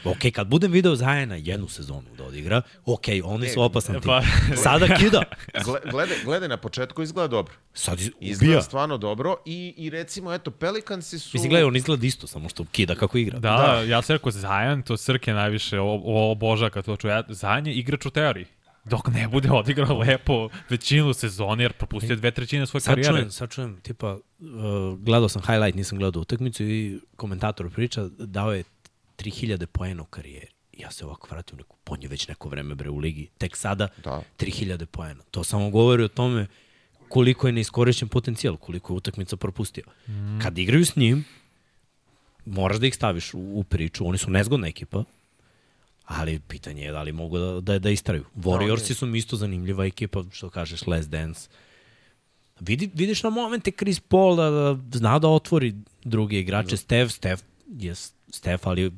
[0.04, 4.02] Ok, kad budem video Zajena jednu sezonu da odigra, ok, oni su opasan tim.
[4.02, 4.22] pa-
[4.64, 5.22] Sada kida.
[5.64, 7.54] Gle, gledaj, gledaj, na početku izgleda dobro.
[7.74, 8.62] Sad iz- Izgleda ubija.
[8.62, 11.30] stvarno dobro i, i recimo, eto, Pelicansi su...
[11.32, 13.38] Mislim, gledaj, on izgleda isto, samo što kida kako igra.
[13.38, 17.22] Da, da, ja sam rekao Zajan, to Srke najviše o- o- oboža kad to čuje.
[17.28, 18.46] Zajan je igrač u teoriji.
[18.84, 23.12] Dok ne bude odigrao lepo većinu sezone, jer propustio dve trećine svoje Sad karijere.
[23.12, 24.18] čujem, sad čujem, tipa, uh,
[24.98, 28.64] gledao sam highlight, nisam gledao utakmicu i komentator priča, dao je
[29.16, 30.52] 3000 poena u karijeri.
[30.72, 33.56] Ja se ovako vratio u neku, on je već neko vreme bre u ligi, tek
[33.56, 34.22] sada Da.
[34.38, 35.22] 3000 poena.
[35.30, 36.46] To samo govori o tome
[37.08, 39.84] koliko je neiskorišćen potencijal, koliko je utakmica propustio.
[40.08, 40.38] Mm.
[40.42, 41.24] Kad igraju s njim,
[42.44, 45.04] moraš da ih staviš u, u priču, oni su nezgodna ekipa,
[46.04, 48.24] ali pitanje je da li mogu da, da, da istraju.
[48.36, 51.48] Warriorsi su mi isto zanimljiva ekipa, što kažeš, Last Dance.
[52.60, 56.76] Vidi, vidiš na momente Chris Paul da, da zna da otvori druge igrače.
[56.76, 57.42] Steph, Steph
[57.78, 57.94] je
[58.34, 58.92] Steph, ali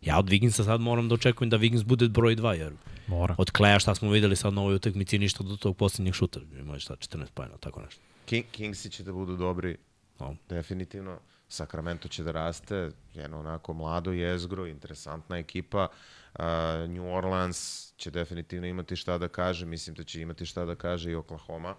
[0.00, 2.72] ja od Wigginsa sad moram da očekujem da Wiggins bude broj 2, jer
[3.06, 3.34] Mora.
[3.38, 6.40] od Kleja šta smo videli sad na ovoj utakmici ništa do tog posljednjeg šuta.
[6.58, 8.00] Ima šta, 14 pojena, tako nešto.
[8.26, 9.76] King, Kingsi će da budu dobri,
[10.20, 10.36] No.
[10.48, 11.18] definitivno.
[11.48, 15.88] Sacramento će da raste, jedno onako mlado jezgro, interesantna ekipa.
[16.34, 16.44] Uh,
[16.88, 21.10] New Orleans će definitivno imati šta da kaže, mislim da će imati šta da kaže
[21.10, 21.74] i Oklahoma.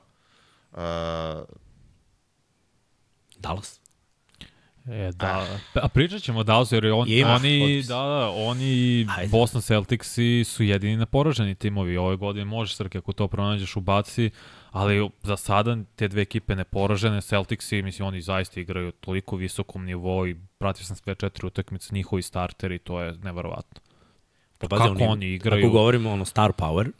[0.71, 0.77] Uh,
[3.37, 3.79] Dallas.
[4.87, 5.47] E, da.
[5.73, 9.29] A pričat ćemo o Dallasu, jer on, Ima, oni, da, da, oni Ajde.
[9.29, 11.97] Boston Celticsi su jedini neporaženi timovi.
[11.97, 14.29] Ove godine možeš, Srke, ako to pronađeš u baci,
[14.71, 20.27] ali za sada te dve ekipe neporažene, Celticsi, mislim, oni zaista igraju toliko visokom nivou
[20.27, 23.81] i pratio sam sve četiri utakmice, njihovi starteri, to je neverovatno.
[24.57, 25.65] Pa, Kako oni igraju?
[25.65, 26.91] Ako govorimo ono star power,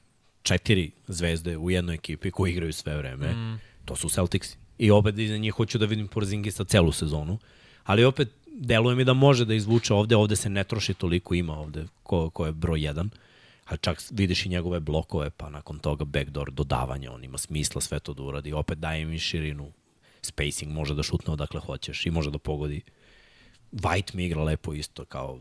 [0.44, 3.60] četiri zvezde u jednoj ekipi koji igraju sve vreme, mm.
[3.86, 4.58] to su Celticsi.
[4.78, 7.40] I opet iza njih hoću da vidim Porzingisa celu sezonu.
[7.86, 11.60] Ali opet, deluje mi da može da izvuče ovde, ovde se ne troši toliko, ima
[11.60, 13.10] ovde ko, ko je broj 1.
[13.66, 18.00] A čak vidiš i njegove blokove, pa nakon toga backdoor dodavanje, on ima smisla sve
[18.00, 18.54] to da uradi.
[18.54, 19.72] Opet daje im i širinu,
[20.22, 22.82] spacing, može da šutne odakle hoćeš i može da pogodi.
[23.72, 25.40] White mi igra lepo isto, kao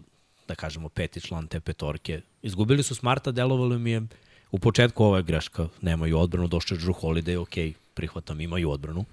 [0.49, 2.21] da kažemo peti član te petorke.
[2.43, 4.03] Izgubili su Smarta, delovalo mi je
[4.51, 9.05] u početku ova je greška, nemaju odbranu, došao je Drew Holiday, ok, prihvatam, imaju odbranu.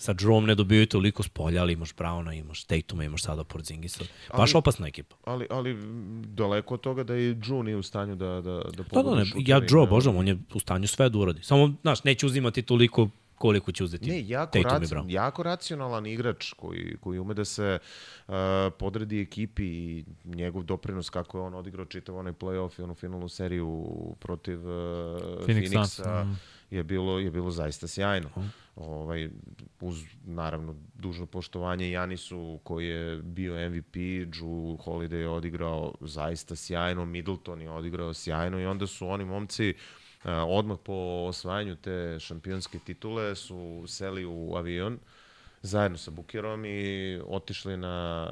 [0.00, 4.04] Sa Drewom ne dobijaju toliko s polja, ali imaš Browna, imaš Tatuma, imaš sada Porzingisa.
[4.36, 5.16] Baš ali, opasna ekipa.
[5.24, 5.76] Ali, ali
[6.24, 9.38] daleko od toga da i Drew nije u stanju da, da, da pogodi da, da,
[9.38, 11.42] ne, Ja Drew božam, on je u stanju sve da uradi.
[11.42, 16.52] Samo, znaš, neće uzimati toliko koliko će uzeti ne, jako, Tatum raci, jako racionalan igrač
[16.52, 17.78] koji, koji ume da se
[18.28, 18.34] uh,
[18.78, 23.28] podredi ekipi i njegov doprinos kako je on odigrao čitav onaj playoff i onu finalnu
[23.28, 23.86] seriju
[24.18, 24.66] protiv uh,
[25.46, 26.36] Phoenix Phoenixa mm.
[26.70, 28.28] Je bilo je bilo zaista sjajno.
[28.76, 29.28] Ovaj
[29.80, 37.04] uz naravno dužno poštovanje Janisu koji je bio MVP, Drew Holiday je odigrao zaista sjajno,
[37.04, 42.78] Middleton je odigrao sjajno i onda su oni momci uh, odmah po osvajanju te šampionske
[42.78, 44.98] titule su seli u avion
[45.62, 48.26] zajedno sa Bukerom i otišli na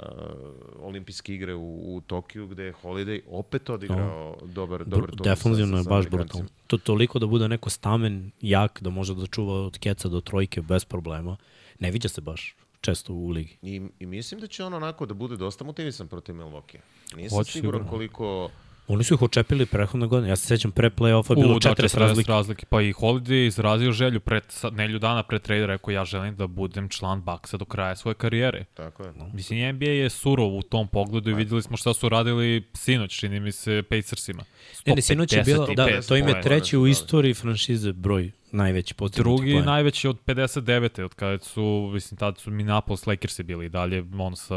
[0.81, 4.49] olimpijske igre u, u Tokiju gde je Holiday opet odigrao oh.
[4.49, 5.25] dobar, dobar tur.
[5.25, 6.49] Definitivno je baš brutalno.
[6.67, 10.63] To toliko da bude neko stamen jak da može da čuva od keca do trojke
[10.63, 11.37] bez problema.
[11.79, 13.57] Ne viđa se baš često u ligi.
[13.63, 16.81] I, I mislim da će on onako da bude dosta motivisan protiv Milwaukee.
[17.17, 18.51] Nisam Hoće siguran koliko
[18.89, 20.29] Oni su ih očepili prethodne godine.
[20.29, 22.33] Ja se sećam pre play-offa bilo 40 da, 40 razlike.
[22.33, 22.67] razlike.
[22.67, 26.89] Pa i Holiday izrazio želju pred, nelju dana pre trade, rekao ja želim da budem
[26.89, 28.65] član Baksa do kraja svoje karijere.
[28.75, 29.13] Tako je.
[29.13, 29.31] No.
[29.33, 33.41] Mislim, NBA je surov u tom pogledu i videli smo šta su radili sinoć, čini
[33.41, 34.45] mi se, Pacersima.
[34.87, 38.95] Ne, ne, sinoć je bilo, da, to im je treći u istoriji franšize broj najveći
[38.95, 39.65] postignuti Drugi poen.
[39.65, 41.03] najveći od 59.
[41.03, 44.55] od kada su, mislim, tada su Minneapolis Lakersi bili i dalje, on sa,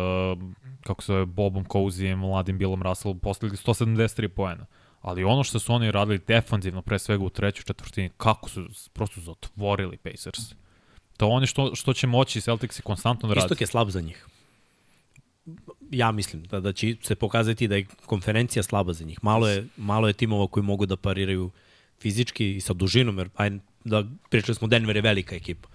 [0.84, 4.66] kako se zove, Bobom Cozijem, mladim Billom Russellom, postigli 173 poena.
[5.02, 9.22] Ali ono što su oni radili defanzivno, pre svega u trećoj četvrtini, kako su prosto
[9.22, 10.39] zatvorili Pacers.
[11.18, 13.46] To oni što, što će moći Celticsi konstantno da radi.
[13.46, 14.28] Istok je slab za njih.
[15.92, 19.20] Ja mislim da, da će se pokazati da je konferencija slaba za njih.
[19.22, 21.52] Malo je, malo je timova koji mogu da pariraju
[22.00, 23.52] fizički i sa dužinom, jer aj,
[23.84, 25.69] da pričali smo Denver je velika ekipa.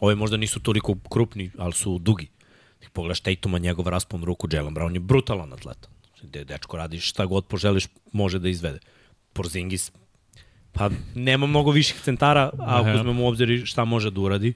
[0.00, 2.28] Ove možda nisu toliko krupni, ali su dugi.
[2.92, 5.88] Pogledaš Tatuma, njegov raspon ruku, Jalen Brown je brutalan atleta.
[6.22, 8.78] Gde dečko radi šta god poželiš, može da izvede.
[9.32, 9.92] Porzingis,
[10.72, 14.54] pa nema mnogo viših centara, a ako uzmemo u obzir šta može da uradi.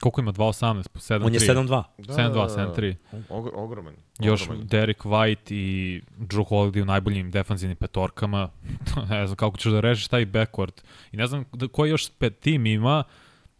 [0.00, 0.32] Koliko ima?
[0.32, 1.26] 2.18 po 7.3?
[1.26, 1.82] On je 7.2.
[1.98, 2.94] 7.2,
[3.28, 3.54] 7.3.
[3.54, 3.94] Ogroman.
[4.18, 8.50] Još Derek White i Drew Holiday u najboljim defanzivnim petorkama.
[9.10, 10.84] ne znam kako ćeš da rešiš taj backcourt.
[11.12, 13.04] I ne znam da, koji još pet tim ima,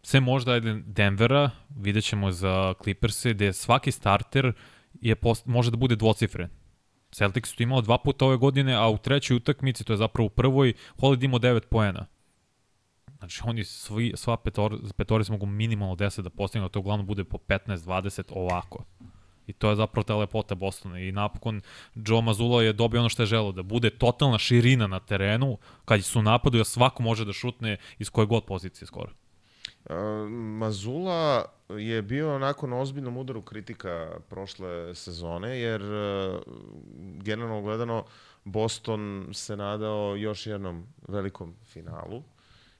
[0.01, 4.53] sve možda Denvera, vidjet ćemo za Clippers-e, gde svaki starter
[5.01, 6.49] je post, može da bude dvocifren.
[7.11, 10.29] Celtics su imao dva puta ove godine, a u trećoj utakmici, to je zapravo u
[10.29, 12.05] prvoj, Holiday imao 9 poena.
[13.25, 17.37] Znači, oni svi, sva petor, petorica mogu minimalno 10 da postignu, to uglavnom bude po
[17.37, 18.83] 15-20 ovako.
[19.47, 20.99] I to je zapravo ta lepota Bostona.
[20.99, 21.61] I napokon
[21.95, 26.03] Joe Mazzulla je dobio ono što je želeo, da bude totalna širina na terenu, kad
[26.03, 29.11] su napadu, da svako može da šutne iz koje god pozicije skoro.
[29.89, 29.95] Uh,
[30.29, 36.41] Mazula je bio nakon ozbiljnom udaru kritika prošle sezone, jer uh,
[37.23, 38.05] generalno gledano
[38.43, 42.23] Boston se nadao još jednom velikom finalu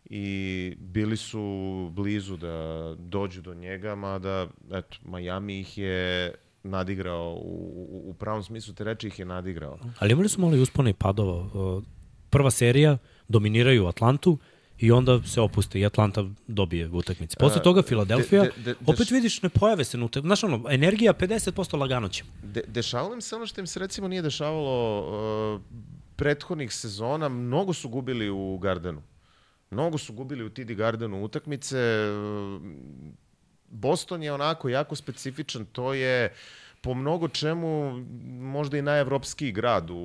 [0.05, 1.41] i bili su
[1.91, 6.33] blizu da dođu do njega, mada eto, Miami ih je
[6.63, 9.79] nadigrao, u, u, u pravom smislu te reči ih je nadigrao.
[9.99, 11.49] Ali imali su malo i uspone i padova.
[12.29, 12.97] Prva serija
[13.27, 14.37] dominiraju Atlantu,
[14.77, 17.37] i onda se opuste i Atlanta dobije u utakmici.
[17.39, 21.13] Posle toga Filadelfija, de, de, de, opet vidiš ne pojave se na Znaš ono, energija
[21.13, 22.29] 50% lagano ćemo.
[22.43, 25.61] De, dešavalo im se ono što im se recimo nije dešavalo uh,
[26.15, 29.01] prethodnih sezona, mnogo su gubili u Gardenu.
[29.75, 31.77] Mnogo su gubili u TD Gardenu utakmice.
[33.69, 36.33] Boston je onako jako specifičan, to je
[36.81, 37.99] po mnogo čemu
[38.39, 39.95] možda i najevropskiji grad u,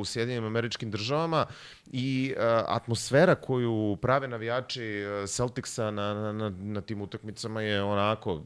[0.00, 1.46] u Sjedinim američkim državama
[1.92, 8.42] i uh, atmosfera koju prave navijači Celticsa na, na, na, na tim utakmicama je onako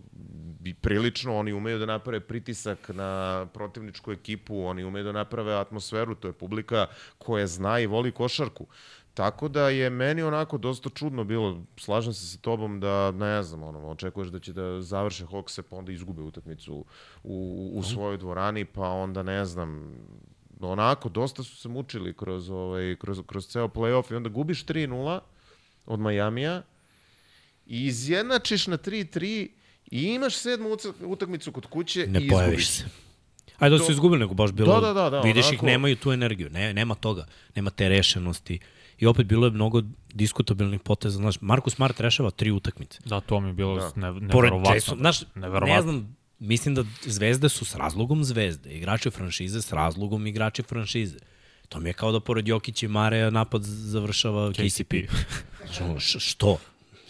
[0.81, 6.29] prilično, oni umeju da naprave pritisak na protivničku ekipu, oni umeju da naprave atmosferu, to
[6.29, 6.87] je publika
[7.19, 8.65] koja zna i voli košarku.
[8.65, 13.43] Uh, Tako da je meni onako dosta čudno bilo, slažem se sa tobom da, ne
[13.43, 16.85] znam, ono, očekuješ da će da završe Hawkse pa onda izgube utakmicu
[17.23, 19.95] u, u svojoj dvorani, pa onda ne znam,
[20.61, 25.21] onako, dosta su se mučili kroz, ovaj, kroz, kroz ceo playoff i onda gubiš 3-0
[25.87, 26.63] od Majamija
[27.67, 29.49] i izjednačiš na 3-3
[29.91, 32.85] I imaš sedmu utakmicu kod kuće ne i izgubiš se.
[33.61, 35.55] Ajde da su izgubili, nego baš bilo, da, da, da, da, vidiš onako...
[35.55, 38.59] ih, nemaju tu energiju, ne, nema toga, nema te rešenosti.
[38.99, 39.83] I opet bilo je mnogo
[40.15, 41.17] diskutabilnih poteza.
[41.17, 42.99] Znaš, Markus Smart rešava tri utakmice.
[43.05, 43.93] Da, to mi je bilo da.
[43.97, 44.75] ne, neverovatno.
[44.75, 45.21] Jason, znaš,
[45.67, 48.71] ne znam, mislim da zvezde su s razlogom zvezde.
[48.71, 51.19] Igrači franšize s razlogom igrači franšize.
[51.69, 54.59] To mi je kao da pored Jokića i Mareja napad završava KCP.
[54.59, 54.95] KCP.
[55.99, 56.59] što?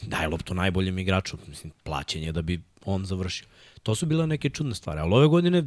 [0.02, 1.36] Daj loptu najboljem igraču.
[1.46, 3.46] Mislim, plaćenje da bi on završio.
[3.82, 5.00] To su bile neke čudne stvari.
[5.00, 5.64] Ali ove godine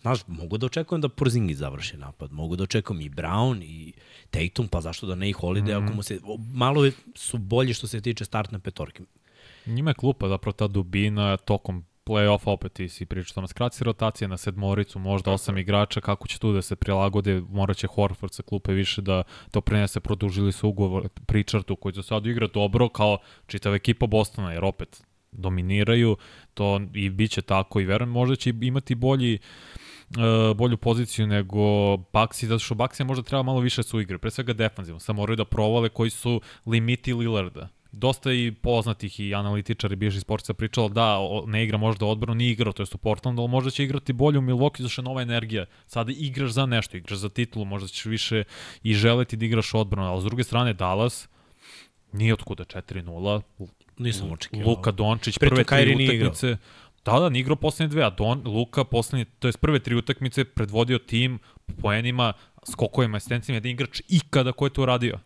[0.00, 3.92] Znaš, mogu da očekujem da Porzingi završi napad, mogu da očekujem i Brown i
[4.30, 5.84] Tatum, pa zašto da ne i Holiday, mm -hmm.
[5.84, 6.20] ako mu se,
[6.52, 9.02] malo su bolji što se tiče startne petorke.
[9.66, 14.28] Njima je klupa zapravo ta dubina tokom play-off opet ti si pričao tamo skraci rotacije
[14.28, 18.72] na sedmoricu, možda osam igrača, kako će tu da se prilagode, moraće Horford sa klupe
[18.72, 23.76] više da to prenese, produžili su ugovor Pričartu koji za sad igra dobro kao čitava
[23.76, 26.16] ekipa Bostona, jer opet dominiraju,
[26.54, 29.40] to i bit će tako i verujem, možda će imati bolji uh,
[30.54, 31.60] bolju poziciju nego
[31.96, 35.36] Baxi, zato što Baxi možda treba malo više su igre, pre svega defanzivno, samo moraju
[35.36, 37.68] da provale koji su limiti Lillarda.
[37.92, 42.72] Dosta i poznatih i analitičari bivših sportica pričalo da ne igra možda odbranu, ni igrao,
[42.72, 45.22] to je u Portlandu, ali možda će igrati bolje u Milwaukee, zato što je nova
[45.22, 45.66] energija.
[45.86, 48.44] Sada igraš za nešto, igraš za titulu, možda ćeš više
[48.82, 51.28] i želeti da igraš odbranu, ali s druge strane Dallas,
[52.12, 53.40] nije otkuda 4-0.
[53.98, 54.68] Nisam očekivao.
[54.68, 56.56] Luka Dončić, prve tri utakmice.
[57.12, 60.44] Da, da, nije igrao poslednje dve, a Don, Luka poslednje, to je prve tri utakmice
[60.44, 62.32] predvodio tim po poenima,
[62.72, 65.18] skokovima, asistencijama, jedan igrač ikada ko je to uradio.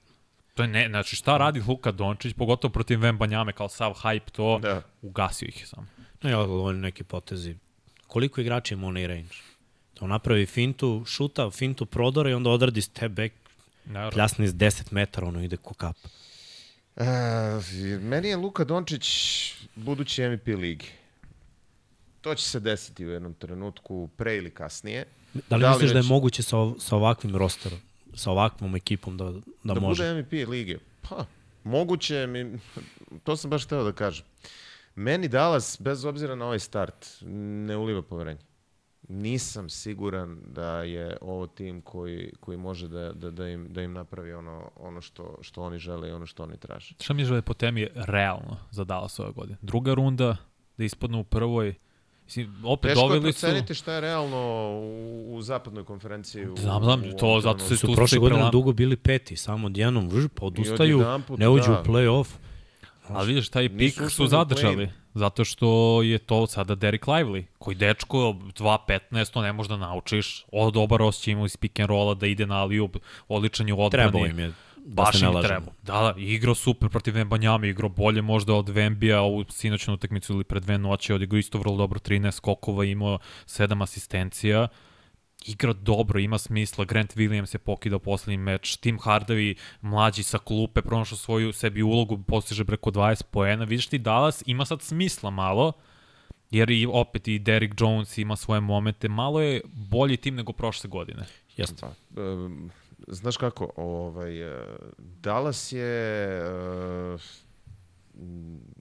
[0.55, 4.59] To je ne, znači šta radi Luka Dončić, pogotovo protiv Vembanjame kao sav hype to,
[4.63, 4.83] da.
[5.03, 5.87] ugasio ih je samo.
[6.23, 7.57] No ja, ovo neki potezi.
[8.07, 9.35] Koliko igrača ima onaj range?
[9.95, 13.35] To napravi fintu, šuta, fintu prodora i onda odradi step back,
[13.85, 14.11] Naravno.
[14.11, 15.97] pljasni iz 10 metara, ono ide ko kap.
[16.97, 17.05] E,
[18.01, 19.07] meni je Luka Dončić
[19.75, 20.87] budući MVP ligi.
[22.23, 25.05] To će se desiti u jednom trenutku, pre ili kasnije.
[25.35, 25.93] Da li, da li misliš već...
[25.93, 27.79] da je moguće sa, sa ovakvim rosterom,
[28.15, 30.05] sa ovakvom ekipom da, da, da može?
[30.05, 30.79] Da bude MVP lige?
[31.09, 31.25] Pa,
[31.65, 32.59] moguće, mi,
[33.25, 34.25] to sam baš hteo da kažem.
[34.95, 37.07] Meni Dallas, bez obzira na ovaj start,
[37.67, 38.41] ne uliva poverenje.
[39.09, 43.93] Nisam siguran da je ovo tim koji, koji može da, da, da, im, da im
[43.93, 46.95] napravi ono, ono što, što oni žele i ono što oni traže.
[47.01, 49.59] Šta mi žele po temi realno za Dallas ove godine?
[49.63, 50.37] Druga runda,
[50.77, 51.75] da ispadnu u prvoj,
[52.25, 53.41] Mislim, opet Teško doveli su...
[53.41, 54.39] Teško je proceniti šta je realno
[54.83, 56.49] u, u zapadnoj konferenciji.
[56.49, 58.51] U, znam, znam, to zato se su prošle godine prelam...
[58.51, 61.05] dugo bili peti, samo odjednom vrž, pa odustaju,
[61.37, 61.81] ne uđu da.
[61.81, 62.27] u play-off.
[63.09, 64.91] Ali vidiš, taj pik su zadržali.
[65.15, 70.45] Zato što je to sada Derek Lively, koji dečko 2.15, to ne možda naučiš.
[70.53, 72.89] O, dobar osjećaj ima iz pick and rolla da ide na Aliju,
[73.29, 74.11] odličan je u odbrani.
[74.11, 74.53] Trebao im je
[74.87, 75.73] baš im treba.
[75.83, 80.45] Da, da, igrao super protiv Vembanjama, igrao bolje možda od Vembija ovu sinoćnu utakmicu ili
[80.45, 84.69] pre dve noće, odigrao isto vrlo dobro 13 skokova, imao 7 asistencija
[85.47, 90.83] igra dobro, ima smisla, Grant Williams je pokidao poslednji meč, Tim Hardaway mlađi sa klupe,
[90.83, 95.73] pronašao svoju sebi ulogu, postiže preko 20 poena, vidiš ti Dallas ima sad smisla malo,
[96.51, 100.91] jer i opet i Derrick Jones ima svoje momente, malo je bolji tim nego prošle
[100.91, 101.25] godine.
[101.57, 101.87] Jeste.
[102.15, 102.71] Pa, um,
[103.09, 104.67] znaš kako, ovaj, e,
[104.99, 106.43] Dallas je
[107.15, 107.21] uh,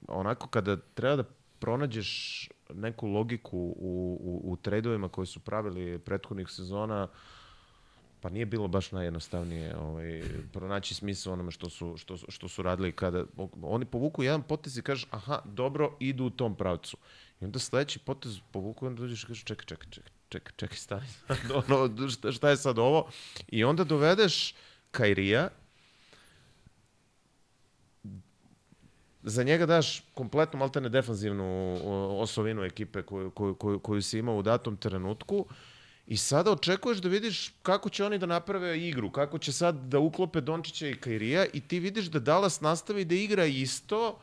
[0.07, 1.23] onako kada treba da
[1.59, 7.07] pronađeš neku logiku u, u, u tradovima koje su pravili prethodnih sezona,
[8.21, 12.91] pa nije bilo baš najjednostavnije ovaj, pronaći smisla onome što su, što, što su radili
[12.91, 13.25] kada
[13.61, 16.97] oni povuku jedan potez i kažeš aha, dobro, idu u tom pravcu.
[17.41, 20.77] I onda sledeći potez povuku i onda dođeš i kažeš čekaj, čekaj, čekaj, čekaj, čekaj,
[20.77, 21.07] stani,
[21.67, 23.09] ono, šta, šta je sad ovo?
[23.47, 24.53] I onda dovedeš
[24.91, 25.49] Kairija,
[29.23, 31.77] za njega daš kompletno maltene defanzivnu
[32.21, 35.45] osovinu ekipe koju, koju, koju, koju si imao u datom trenutku
[36.07, 39.99] i sada očekuješ da vidiš kako će oni da naprave igru, kako će sad da
[39.99, 44.19] uklope Dončića i Kairija i ti vidiš da Dallas nastavi da igra isto,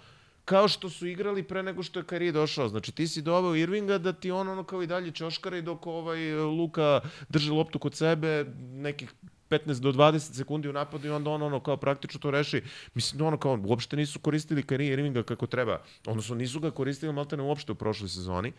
[0.49, 2.69] kao što su igrali pre nego što je Kari došao.
[2.69, 5.87] Znači ti si doveo Irvinga da ti on ono kao i dalje čoškara i dok
[5.87, 9.13] ovaj Luka drži loptu kod sebe nekih
[9.51, 12.63] 15 do 20 sekundi u napadu i onda on ono kao praktično to reši.
[12.95, 15.83] Mislim, ono kao uopšte nisu koristili Kari Irvinga kako treba.
[16.07, 18.53] Odnosno nisu ga koristili maltene uopšte u prošloj sezoni.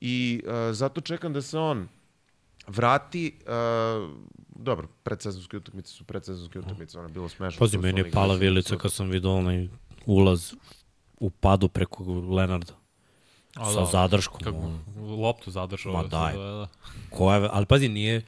[0.00, 1.88] I uh, zato čekam da se on
[2.66, 4.10] vrati, uh,
[4.48, 7.58] dobro, predsezonske utakmice su predsezonske utakmice, ono je bilo smešno.
[7.58, 9.68] Pazi, meni je pala vilica kad sam vidio onaj
[10.06, 10.52] ulaz
[11.16, 12.72] u padu preko Lenarda.
[13.54, 14.40] A, sa da, zadrškom.
[14.40, 14.70] Kako,
[15.22, 15.92] loptu zadržao.
[15.92, 16.32] Ma daj.
[16.32, 16.68] Da, da.
[17.10, 18.22] Koja, ali pazi, nije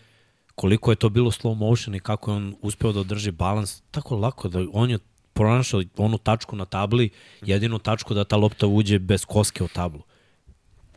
[0.59, 4.17] koliko je to bilo slow motion i kako je on uspeo da održi balans, tako
[4.17, 4.99] lako da on je
[5.33, 7.11] pronašao onu tačku na tabli,
[7.43, 10.03] jedinu tačku da ta lopta uđe bez koske u tablu.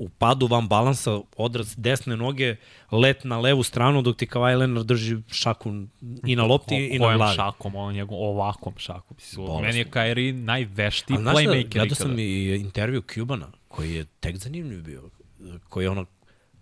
[0.01, 2.55] U padu van balansa, odraz desne noge,
[2.91, 5.73] let na levu stranu, dok ti Kawhi Leonard drži šaku
[6.25, 7.35] i na lopti i na glavi.
[7.35, 9.17] šakom, on njegov ovakom šakom.
[9.61, 11.73] Meni je Kairi najveštiji playmaker.
[11.73, 15.09] Gledao sam i intervju Cubana, koji je tek zanimljiv bio,
[15.69, 16.05] koji je ono,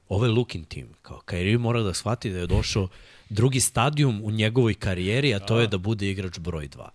[0.10, 2.88] ovo je looking team, kao Kairi mora da shvati da je došao
[3.30, 6.88] drugi stadijum u njegovoj karijeri, a to je da bude igrač broj 2.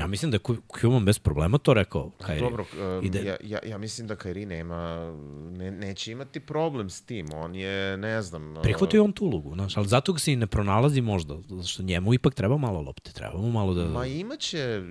[0.00, 2.40] Ja mislim da je Kuman bez problema to rekao Kairi.
[2.40, 2.64] Dobro,
[2.98, 3.24] um, Ide...
[3.24, 5.12] ja, ja, ja mislim da Kairi nema,
[5.50, 7.26] ne, neće imati problem s tim.
[7.34, 8.54] On je, ne znam...
[8.62, 11.82] Prihvatio on tu ulogu, znaš, ali zato ga se i ne pronalazi možda, zato što
[11.82, 13.84] njemu ipak treba malo lopte, treba mu malo da...
[13.84, 14.82] Ma imaće,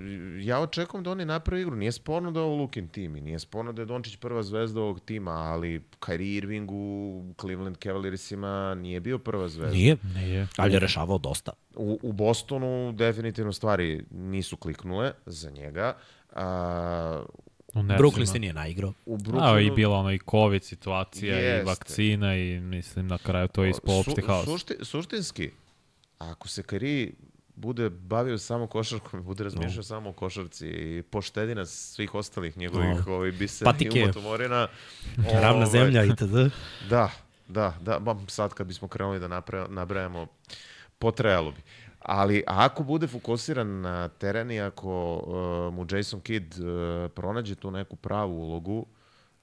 [0.42, 1.76] ja očekujem da oni napravi igru.
[1.76, 4.80] Nije sporno da je ovo Lukin tim i nije sporno da je Dončić prva zvezda
[4.80, 9.74] ovog tima, ali Kairi Irving u Cleveland Cavaliersima nije bio prva zvezda.
[9.74, 10.46] Nije, nije.
[10.56, 11.52] ali je rešavao dosta.
[11.80, 15.96] U, u Bostonu definitivno stvari nisu kliknule za njega.
[16.32, 17.22] A,
[17.74, 18.92] U Brooklyn se nije naigrao.
[19.06, 19.54] U Brooklynu...
[19.54, 21.62] A, i bila ono i COVID situacija Jeste.
[21.62, 24.44] i vakcina i mislim na kraju to je ispao opšti haos.
[24.44, 25.50] Sušti, suštinski,
[26.18, 27.12] ako se Kari
[27.56, 29.82] bude bavio samo košarkom, bude razmišljao no.
[29.82, 33.14] samo o košarci i poštedina svih ostalih njegovih no.
[33.14, 34.68] ovaj, bisera i umotomorina.
[35.42, 36.34] Ravna ovaj, zemlja itd.
[36.90, 37.10] Da,
[37.48, 37.98] da, da.
[37.98, 40.26] Ba, sad kad bismo krenuli da nabrajamo
[41.00, 41.62] potrajalo bi.
[41.98, 47.70] Ali ako bude fokusiran na teren i ako uh, mu Jason Kidd uh, pronađe tu
[47.70, 48.86] neku pravu ulogu,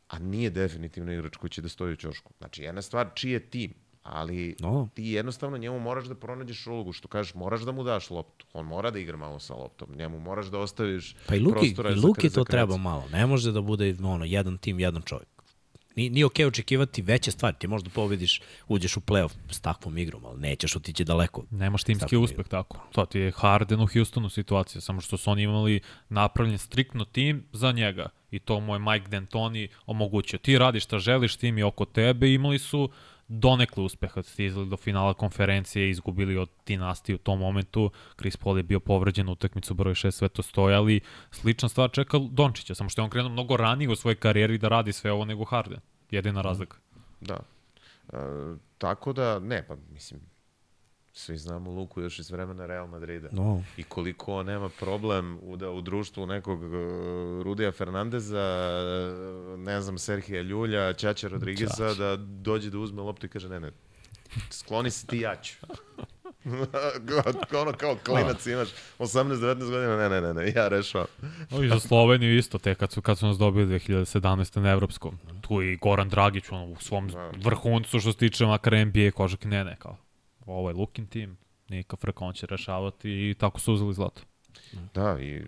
[0.08, 2.34] a nije definitivno igrač koji će da stoji u ćošku.
[2.38, 4.90] Znači, jedna stvar, čiji je tim, ali no.
[4.94, 8.46] ti jednostavno njemu moraš da pronađeš ulogu, što kažeš, moraš da mu daš loptu.
[8.54, 9.90] On mora da igra malo sa loptom.
[9.96, 13.04] Njemu moraš da ostaviš pa i Luki, prostora i Luki to treba malo.
[13.12, 15.37] Ne može da bude ono, jedan tim, jedan čovjek.
[15.98, 17.56] Nije, nije okej okay očekivati veće stvari.
[17.60, 21.44] Ti možda pobediš, uđeš u play-off s takvom igrom, ali nećeš otići daleko.
[21.52, 22.50] Nemaš timski uspeh igrom.
[22.50, 22.88] tako.
[22.92, 27.44] To ti je Harden u Houstonu situacija, samo što su oni imali napravljen striktno tim
[27.52, 28.10] za njega.
[28.32, 30.40] I to mu je Mike D'Antoni omogućio.
[30.40, 32.34] Ti radiš šta želiš, tim je oko tebe.
[32.34, 32.90] Imali su
[33.28, 38.64] donekle uspeha, stizali do finala konferencije, izgubili od dinastije u tom momentu, Chris Paul je
[38.64, 41.02] bio povređen u utakmicu broj 6, sve to stoje, ali
[41.32, 44.68] slična stvar čeka Dončića, samo što je on krenuo mnogo ranije u svojoj karijeri da
[44.68, 45.80] radi sve ovo nego Harden.
[46.12, 46.78] Jedina razlika.
[47.22, 47.40] Da.
[48.14, 48.18] E,
[48.78, 50.22] tako da, ne, pa mislim,
[51.18, 53.28] svi znamo Luku još iz vremena Real Madrida.
[53.32, 53.64] No.
[53.78, 56.72] I koliko on nema problem u, da u društvu nekog uh,
[57.44, 58.70] Rudija Fernandeza,
[59.54, 61.98] uh, ne znam, Serhija Ljulja, Ćaća Rodrigueza, Čač.
[61.98, 63.72] da dođe da uzme loptu i kaže, ne, ne,
[64.50, 65.56] skloni se ti jaču.
[67.62, 71.08] ono kao klinac imaš 18-19 godina, ne, ne, ne, ne, ja rešavam.
[71.52, 74.60] O, I za Sloveniju isto, te kad su, kad su nas dobili 2017.
[74.60, 75.18] na Evropskom.
[75.42, 77.32] Tu i Goran Dragić ono, u svom da.
[77.44, 79.98] vrhuncu što se tiče makar NBA kožak, ne, ne, kao
[80.48, 81.38] ovo je looking team,
[81.70, 84.22] Nika Frka, on će rešavati i tako su uzeli zlato.
[84.94, 85.42] Da, i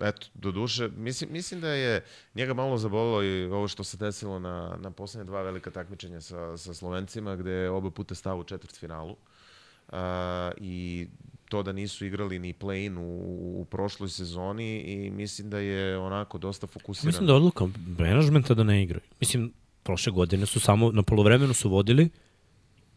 [0.00, 2.04] eto, do duše, mislim, mislim da je
[2.34, 6.56] njega malo zabolilo i ovo što se desilo na, na poslednje dva velika takmičenja sa,
[6.56, 9.16] sa Slovencima, gde je oba puta stao u četvrt finalu.
[9.88, 9.96] Uh,
[10.56, 11.06] I
[11.48, 13.18] to da nisu igrali ni play-in u,
[13.60, 17.08] u prošloj sezoni i mislim da je onako dosta fokusiran.
[17.08, 17.68] Mislim da odluka
[17.98, 19.02] menadžmenta da ne igraju.
[19.20, 19.52] Mislim,
[19.82, 22.08] prošle godine su samo na polovremenu su vodili,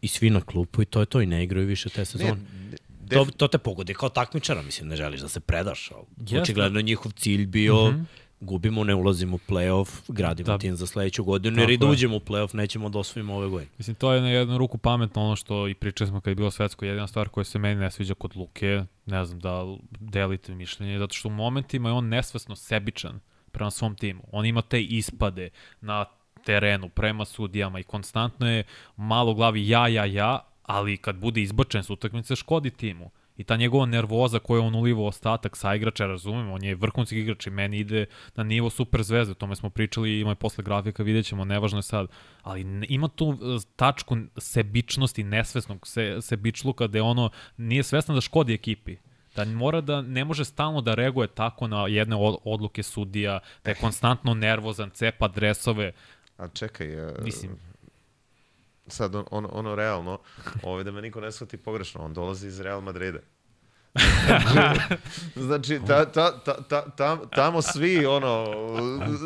[0.04, 2.32] i svi na klupu i to je to i ne igraju više te sezone.
[2.32, 2.76] Ne,
[3.08, 5.90] to, to te pogodi kao takmičara, mislim, ne želiš da se predaš.
[5.90, 8.04] Ali očigledno njihov cilj bio mm -hmm.
[8.40, 10.58] gubimo, ne ulazimo u play-off, gradimo da.
[10.58, 13.70] tim za sledeću godinu, jer i da uđemo u play-off nećemo da osvojimo ove godine.
[13.78, 16.50] Mislim, to je na jednu ruku pametno ono što i pričali smo kad je bilo
[16.50, 20.98] svetsko, jedina stvar koja se meni ne sviđa kod Luke, ne znam da delite mišljenje,
[20.98, 23.20] zato što u momentima je on nesvesno sebičan
[23.52, 24.22] prema svom timu.
[24.32, 25.50] On ima te ispade
[25.80, 26.04] na
[26.44, 28.64] terenu, prema sudijama i konstantno je
[28.96, 33.10] malo glavi ja, ja, ja, ali kad bude izbačen s utakmice škodi timu.
[33.36, 37.46] I ta njegova nervoza koju on uliva ostatak sa igrača, razumem, on je vrhunski igrač
[37.46, 41.02] i meni ide na nivo super zvezde, o tome smo pričali, ima i posle grafika,
[41.02, 42.06] vidjet ćemo, nevažno je sad,
[42.42, 43.36] ali ima tu e,
[43.76, 48.96] tačku sebičnosti, nesvesnog se, sebičluka, gde ono nije svesno da škodi ekipi
[49.36, 53.74] da mora da ne može stalno da reaguje tako na jedne odluke sudija, da je
[53.74, 55.92] konstantno nervozan, cepa dresove.
[56.36, 57.52] A čekaj, uh, Mislim.
[58.86, 60.18] sad on, on, ono realno,
[60.62, 63.18] ovaj, da me niko ne shvati pogrešno, on dolazi iz Real Madrida.
[65.46, 68.46] znači, ta, ta, ta, ta, tam, tamo svi, ono,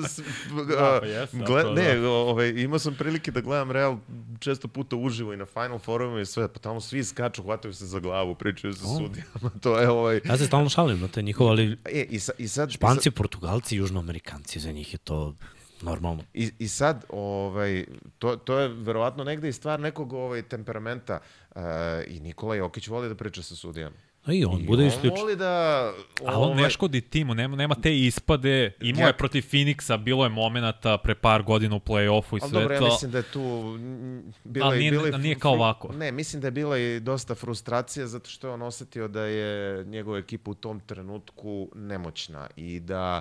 [0.09, 0.21] s,
[0.69, 1.01] da,
[1.33, 2.09] pa gled, ne, da.
[2.09, 3.97] ovaj, imao sam prilike da gledam Real
[4.39, 7.87] često puta uživo i na Final Forumu i sve, pa tamo svi skaču, hvataju se
[7.87, 8.99] za glavu, pričaju sa oh.
[8.99, 10.21] sudijama, to je ovaj...
[10.25, 13.03] Ja se stalno šalim na te njihove, ali e, i, sa, i sad, Španci, i
[13.03, 13.15] sad...
[13.15, 15.35] Portugalci, Južnoamerikanci, za njih je to
[15.83, 16.23] Normalno.
[16.35, 17.85] I, I sad, ovaj,
[18.19, 21.19] to, to je verovatno negde i stvar nekog ovaj, temperamenta
[21.51, 21.61] uh,
[22.07, 23.97] i Nikola Jokić voli da priča sa sudijama.
[24.25, 25.19] A i on I bude on isključen.
[25.19, 25.53] voli da...
[26.27, 29.97] A on ne ovaj, škodi timu, nema, nema te ispade, imao Ja- je protiv Phoenixa,
[29.97, 32.87] bilo je momenata pre par godina u play-offu i Ali sve dobro, ja to.
[32.87, 33.79] mislim da je tu
[34.45, 35.93] bila, Ali i- nije- bila nije kao ovako.
[35.93, 39.85] Ne, mislim da je bila i dosta frustracija zato što je on osetio da je
[39.85, 43.21] njegova ekipa u tom trenutku nemoćna i da a,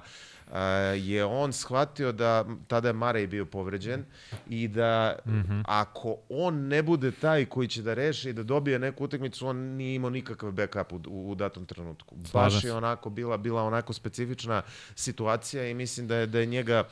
[0.95, 4.03] je on shvatio da tada je Marej bio povređen
[4.49, 5.59] i da Mhm.
[5.65, 9.57] ako on ne bude taj koji će da reši i da dobije neku utakmicu, on
[9.57, 12.15] nije imao nikakav backup u, u, datom trenutku.
[12.33, 14.61] Baš je onako bila bila onako specifična
[14.95, 16.83] situacija i mislim da je da je njega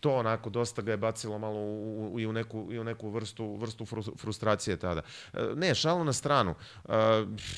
[0.00, 3.10] to onako dosta ga je bacilo malo u, u, i u neku, i u neku
[3.10, 5.02] vrstu, vrstu fru- frustracije tada.
[5.32, 6.54] E, Ne, šalu na stranu.
[6.88, 6.92] E,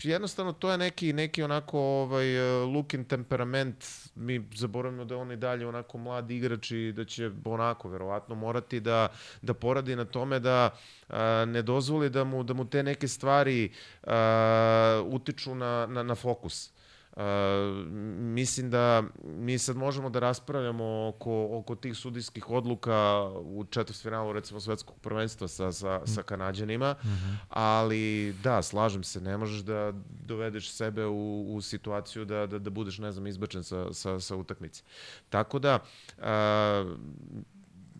[0.02, 3.84] Jednostavno to je neki, neki onako ovaj, e, Lukin temperament.
[4.14, 8.80] Mi zaboravimo da on i dalje onako mlad igrač i da će onako verovatno morati
[8.80, 9.08] da,
[9.42, 10.70] da poradi na tome da
[11.46, 13.72] ne dozvoli da mu, da mu te neke stvari
[14.02, 16.70] a, utiču na, na, na fokus.
[17.16, 17.22] Uh,
[18.18, 24.60] mislim da mi sad možemo da raspravljamo oko, oko tih sudijskih odluka u četvrtfinalu recimo
[24.60, 26.94] svetskog prvenstva sa, sa, sa Kanadjanima,
[27.48, 29.92] ali da, slažem se, ne možeš da
[30.26, 34.36] dovedeš sebe u, u situaciju da, da, da budeš, ne znam, izbačen sa, sa, sa
[34.36, 34.82] utakmice.
[35.28, 35.78] Tako da,
[36.18, 36.24] uh,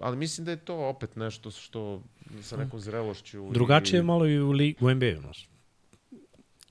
[0.01, 2.03] ali mislim da je to opet nešto što
[2.43, 3.51] sa nekom zrelošću...
[3.51, 5.52] Drugačije je i, malo i u, li, u NBA-u, znaš.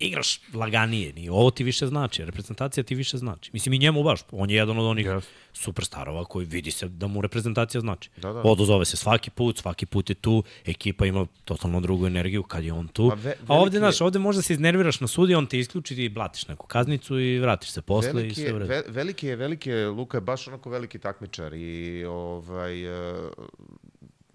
[0.02, 3.50] Igraš laganije, ni ovo ti više znači, reprezentacija ti više znači.
[3.54, 5.22] Mislim i njemu baš, on je jedan od onih Yes.
[5.54, 8.10] superstarova koji vidi se da mu reprezentacija znači.
[8.18, 8.42] Da, da.
[8.42, 12.74] Odozove se svaki put, svaki put je tu, ekipa ima totalno drugu energiju kad je
[12.74, 13.10] on tu.
[13.10, 16.10] Pa ve- A ovde, znaš, ovde možda se iznerviraš na sudi, on te isključi i
[16.10, 18.70] blatiš neku kaznicu i vratiš se posle i veliki, sve je, u redu.
[18.70, 23.30] ve, veliki je, veliki je, Luka je baš onako veliki takmičar i ovaj, e,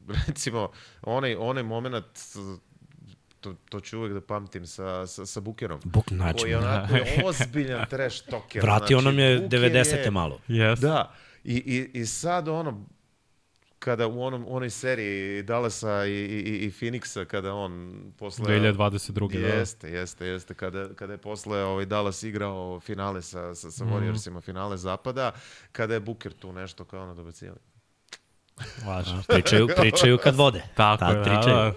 [0.26, 0.70] recimo,
[1.02, 2.06] onaj, onaj moment,
[3.40, 5.80] to, to ću uvek da pamtim sa, sa, sa Bukerom.
[5.84, 8.62] Buk znači, Koji je onako je ozbiljan trash talker.
[8.62, 10.10] vratio znači, nam je Buker 90.
[10.10, 10.38] malo.
[10.48, 10.80] Yes.
[10.80, 11.12] Da,
[11.44, 12.86] i, i, i sad ono,
[13.78, 18.58] kada u onom, onoj seriji Dallasa i, i, i Phoenixa, kada on posle...
[18.60, 19.40] 2022.
[19.40, 19.46] da.
[19.46, 20.54] Jeste, jeste, jeste.
[20.54, 25.32] Kada, kada je posle ovaj Dallas igrao finale sa, sa, sa Warriorsima, finale zapada,
[25.72, 27.60] kada je Booker tu nešto kao ono dobacivali.
[28.86, 29.22] Važno.
[29.28, 30.62] Pričaju, pričaju kad vode.
[30.74, 31.72] Tako Tad je, da, pričaju.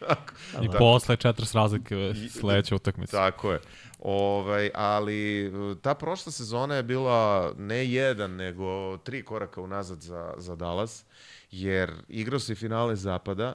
[0.00, 0.16] Da.
[0.62, 3.16] I posle 40 razlike sledeća utakmica.
[3.16, 3.60] Tako je.
[3.98, 5.50] Ovaj, ali e,
[5.82, 11.04] ta prošla sezona je bila ne jedan, nego tri koraka unazad za, za Dallas,
[11.50, 13.52] jer igrao se finale zapada,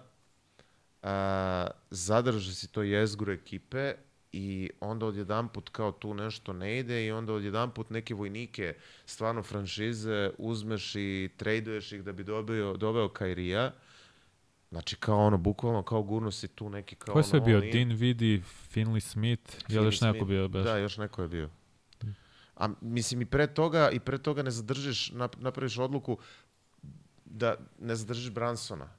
[1.01, 3.93] a, zadrže si to jezgru ekipe
[4.31, 8.75] i onda odjedan put kao tu nešto ne ide i onda odjedan put neke vojnike
[9.05, 13.71] stvarno franšize uzmeš i traduješ ih da bi dobio, doveo Kairija.
[14.73, 17.63] Znači kao ono, bukvalno kao gurno si tu neki kao Ko je sve ono bio?
[17.63, 17.71] in.
[17.71, 18.43] Dean Vidi,
[18.75, 20.29] Finley Smith, je li još Finney neko Smith.
[20.29, 20.47] bio?
[20.47, 20.63] Beš?
[20.63, 21.49] Da, još neko je bio.
[22.55, 26.17] A mislim i pre toga, i pre toga ne zadržiš, nap- napraviš odluku
[27.25, 28.89] da ne zadržiš Bransona.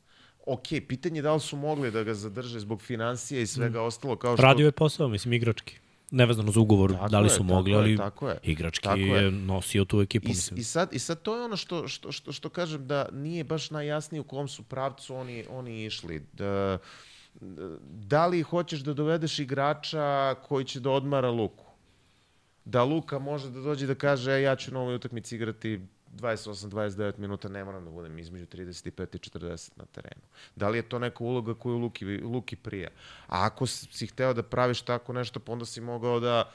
[0.47, 4.17] Ok, pitanje je da li su mogli da ga zadrže zbog financije i svega ostalo,
[4.17, 4.43] kao što...
[4.43, 5.79] Radio je posao, mislim, igrački.
[6.15, 8.39] Nevezano za ugovor, Tako da li je, su tako mogli, je, ali tako je.
[8.43, 9.25] igrački Tako je.
[9.25, 9.31] je.
[9.31, 10.61] nosio tu ekipu, I, mislim.
[10.61, 13.71] i, sad, I sad to je ono što, što, što, što kažem da nije baš
[13.71, 16.27] najjasnije u kom su pravcu oni, oni išli.
[16.33, 16.79] Da,
[17.91, 21.65] da li hoćeš da dovedeš igrača koji će da odmara Luku?
[22.65, 25.81] Da Luka može da dođe da kaže e, ja ću na ovoj utakmici igrati
[26.15, 30.23] 28-29 minuta, ne moram da budem između 35 i 40 na terenu.
[30.57, 32.89] Da li je to neka uloga koju Luki, Luki prija?
[33.27, 36.51] A ako si hteo da praviš tako nešto, pa onda si mogao da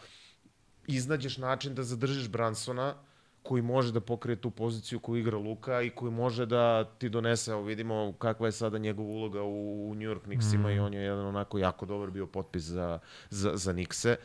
[0.88, 2.95] iznađeš način da zadržiš Bransona,
[3.43, 7.51] koji može da pokrije tu poziciju koju igra Luka i koji može da ti donese,
[7.51, 10.72] evo vidimo kakva je sada njegova uloga u, u New York Knicksima mm.
[10.72, 12.99] i on je jedan onako jako dobar bio potpis za,
[13.30, 14.16] za, za Knickse,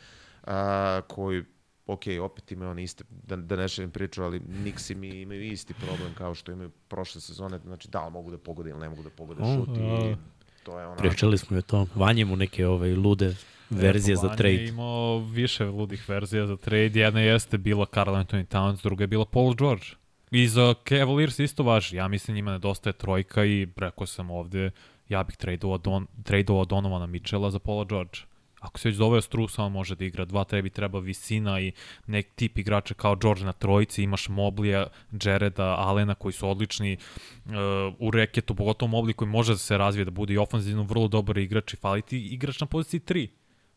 [0.43, 1.43] a, koji
[1.87, 5.73] ok, opet imaju oni iste, da, da ne šelim priču, ali Knicksi mi imaju isti
[5.73, 9.03] problem kao što imaju prošle sezone, znači da li mogu da pogode ili ne mogu
[9.03, 10.15] da pogode O, šut i a.
[10.63, 11.01] to je onako...
[11.01, 11.87] Pričali smo i o tom.
[11.95, 13.35] Vanje mu neke ovaj, lude
[13.69, 14.53] verzije za trade.
[14.53, 16.99] je imao više ludih verzija za trade.
[16.99, 19.85] Jedna jeste bila Carl Anthony Towns, druga je bila Paul George.
[20.31, 21.95] I za Cavaliers isto važi.
[21.95, 24.71] Ja mislim njima nedostaje trojka i rekao sam ovde,
[25.09, 28.19] ja bih tradeovao Don, tradeovao Donovana Mitchella za Paula George.
[28.65, 31.71] Ako se već doveo Strusa, on može da igra dva, tebi treba visina i
[32.07, 34.87] nek tip igrača kao George na trojici, imaš Moblija,
[35.23, 36.97] Jareda, Alena koji su odlični
[37.45, 37.53] uh,
[37.99, 41.37] u reketu, pogotovo Mobley koji može da se razvije, da bude i ofenzivno vrlo dobar
[41.37, 43.27] igrač i fali ti igrač na poziciji 3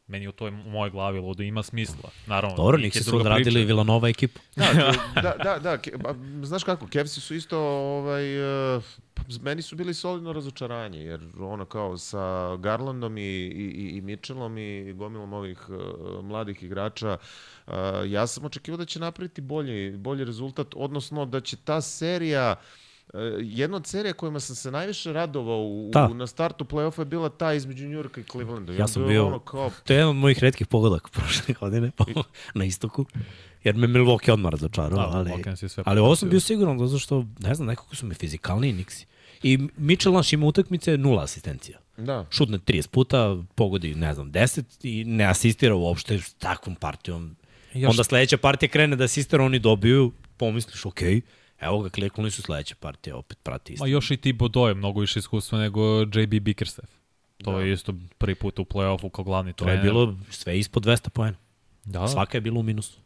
[0.08, 2.10] meni u toj u mojoj glavi ludo ima smisla.
[2.26, 3.66] Naravno, Dobro, nik je su odradili priča.
[3.66, 4.40] Villanova ekipu.
[4.56, 4.72] Da,
[5.22, 8.40] da, da, da, Ke- ba, znaš kako, Kevsi su isto, ovaj,
[8.76, 8.82] uh,
[9.42, 14.92] meni su bili solidno razočaranje, jer ono kao sa Garlandom i, i, i Mitchellom i
[14.92, 17.16] gomilom ovih uh, mladih igrača,
[17.66, 17.72] uh,
[18.06, 22.54] ja sam očekivao da će napraviti bolji, bolji rezultat, odnosno da će ta serija
[23.14, 26.08] Uh, jedna od serija kojima sam se najviše radovao u, ta.
[26.10, 28.72] u, na startu play-offa je bila ta između New Yorka i Clevelanda.
[28.72, 29.70] Ja sam bio, ono kao...
[29.84, 31.90] to je jedan od mojih redkih pogledaka prošle godine
[32.54, 33.06] na istoku
[33.64, 35.32] jer me Milwaukee odmah razočarao, da, ali,
[35.84, 39.04] ali ovo sam bio siguran, zato što, ne znam, nekako su mi fizikalniji Nixi.
[39.42, 41.78] I Mitchell naš ima utakmice nula asistencija.
[41.96, 42.26] Da.
[42.30, 47.36] Šutne 30 puta, pogodi, ne znam, 10 i ne asistira uopšte s takvom partijom.
[47.74, 47.90] Još...
[47.90, 51.20] Onda sledeća partija krene da asistira, oni dobiju, pomisliš, okej, okay,
[51.60, 53.84] Evo ga, kliknuli su sledeća partija, opet prati isto.
[53.84, 56.92] Ma još i ti Bodo je mnogo više iskustva nego JB Bickerstaff.
[57.44, 57.60] To da.
[57.60, 59.82] je isto prvi put u play-offu kao glavni to trener.
[59.82, 61.36] To je bilo sve ispod 200 poena.
[61.84, 62.08] Da.
[62.08, 62.98] Svaka je bila u minusu.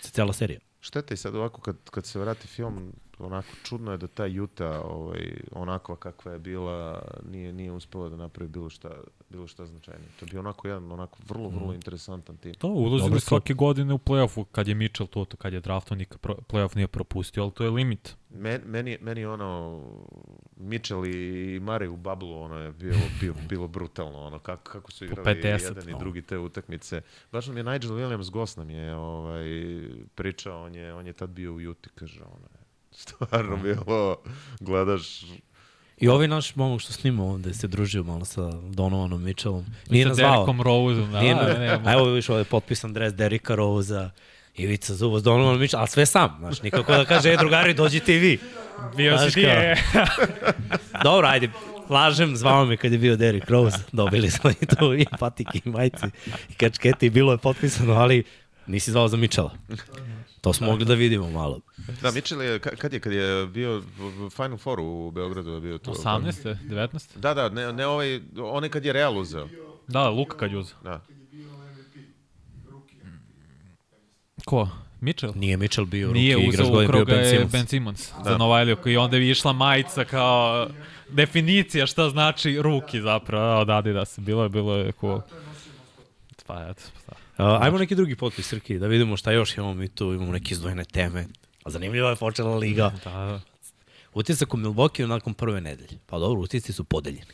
[0.00, 0.60] Cela serija.
[0.80, 4.82] Šteta i sad ovako kad, kad se vrati film, onako čudno je da ta Juta
[4.82, 8.90] ovaj, onakva kakva je bila nije, nije uspela da napravi bilo šta,
[9.28, 10.08] bilo šta značajnije.
[10.20, 11.74] To je bio onako jedan onako vrlo, vrlo mm.
[11.74, 12.54] interesantan tim.
[12.54, 16.76] To, ulazili svake godine u play-offu kad je Mitchell to, kad je draftom nikad play-off
[16.76, 18.16] nije propustio, ali to je limit.
[18.30, 19.80] Men, meni, meni ono,
[20.56, 25.04] Mitchell i Mare u bablu, ono je bilo, bilo, bilo brutalno, ono, kako, kako su
[25.04, 25.96] igrali 50, jedan no.
[25.96, 27.02] i drugi te utakmice.
[27.32, 29.44] Baš nam je Nigel Williams, gost nam je ovaj,
[30.14, 32.59] pričao, on je, on je tad bio u Juti, kaže, ono je
[32.90, 34.16] stvarno bilo,
[34.60, 35.22] gledaš
[36.00, 39.66] I ovaj naš momak što snima ovde se družio malo sa Donovanom Mitchellom.
[39.90, 40.32] Nije nas zvao.
[40.32, 41.12] Sa Derikom Roseom.
[41.12, 44.10] Da, Nije, da, ne, ne, a evo viš, ovaj potpisan dres Derika Rosea,
[44.56, 48.16] Ivica Zubo s Donovanom Mitchellom, ali sve sam, znaš, nikako da kaže, e, drugari, dođite
[48.16, 48.38] i vi.
[48.96, 49.76] Bio si ti, je.
[51.04, 51.50] Dobro, ajde,
[51.88, 55.68] lažem, zvao me kad je bio Derrick Rose, dobili smo i to i patike i
[55.68, 56.06] majice
[56.50, 58.24] i kačkete i bilo je potpisano, ali
[58.66, 59.52] nisi zvao za Mitchella.
[60.40, 61.60] To smo mogli da vidimo malo.
[62.02, 63.82] Da, Mitchell je, kad je, kad je bio
[64.36, 65.90] Final Four u Beogradu je bio to?
[65.92, 66.56] 18.
[66.64, 67.18] 19.
[67.18, 69.48] Da, da, ne, ne ovaj, onaj kad je Real uzeo.
[69.88, 70.78] Da, Luka kad je uzeo.
[70.82, 71.00] Da.
[74.44, 74.68] Ko?
[75.00, 75.32] Mitchell?
[75.36, 78.30] Nije Mitchell bio Nije ruki, uzeo ukrao ga je Ben Simmons da.
[78.30, 80.68] za Novajliju i onda bi išla majica kao
[81.08, 84.18] definicija šta znači ruki zapravo od Adidas.
[84.18, 85.20] Bilo je, bilo je cool.
[86.46, 87.19] Pa eto, pa.
[87.40, 90.52] Uh, ajmo neki drugi potpis, Srki, da vidimo šta još imamo mi tu, imamo neke
[90.52, 91.26] izdvojene teme.
[91.64, 92.92] A zanimljiva je počela liga.
[93.04, 93.40] Da, da.
[94.14, 95.98] Utisak u Milwaukee nakon prve nedelje.
[96.06, 97.32] Pa dobro, utisci su podeljeni.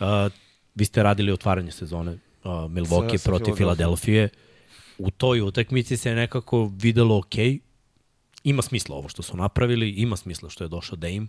[0.00, 0.06] Uh,
[0.74, 4.28] vi ste radili otvaranje sezone uh, Milwaukee sa, protiv Filadelfije.
[4.98, 7.34] U toj utakmici se nekako videlo ok,
[8.44, 11.26] ima smisla ovo što su napravili, ima smisla što je došao Dame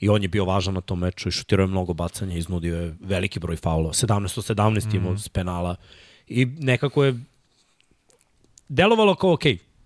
[0.00, 2.94] i on je bio važan na tom meču i šutirao je mnogo bacanja, iznudio je
[3.00, 4.96] veliki broj faulova, 17 17 mm.
[4.96, 5.76] imao s penala
[6.26, 7.20] i nekako je
[8.68, 9.42] delovalo kao ok,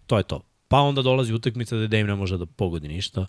[0.07, 0.41] to je to.
[0.69, 3.27] Pa onda dolazi utakmica da Dame ne može da pogodi ništa.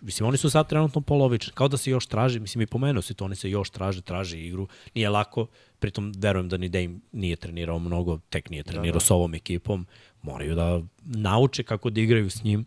[0.00, 1.52] Mislim, oni su sad trenutno polovični.
[1.52, 4.40] Kao da se još traži, mislim i pomenuo si to, oni se još traže, traže
[4.40, 4.68] igru.
[4.94, 5.46] Nije lako,
[5.78, 9.04] pritom verujem da ni Dame nije trenirao mnogo, tek nije trenirao da, da.
[9.04, 9.86] s ovom ekipom.
[10.22, 12.64] Moraju da nauče kako da igraju s njim.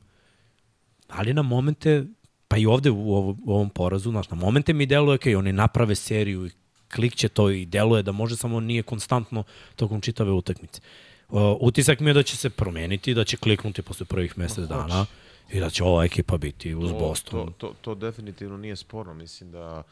[1.08, 2.06] Ali na momente,
[2.48, 5.36] pa i ovde u, ovom, u ovom porazu, znaš, na momente mi deluje kao i
[5.36, 6.52] oni naprave seriju i
[6.96, 9.44] klikće to i deluje da može, samo nije konstantno
[9.76, 10.82] tokom čitave utakmice.
[11.30, 15.06] Uh, utisak mi je da će se promeniti, da će kliknuti posle prvih mesec dana
[15.52, 17.46] i da će ova ekipa biti uz to, Boston.
[17.46, 19.14] To, to, to definitivno nije sporno.
[19.14, 19.84] Mislim da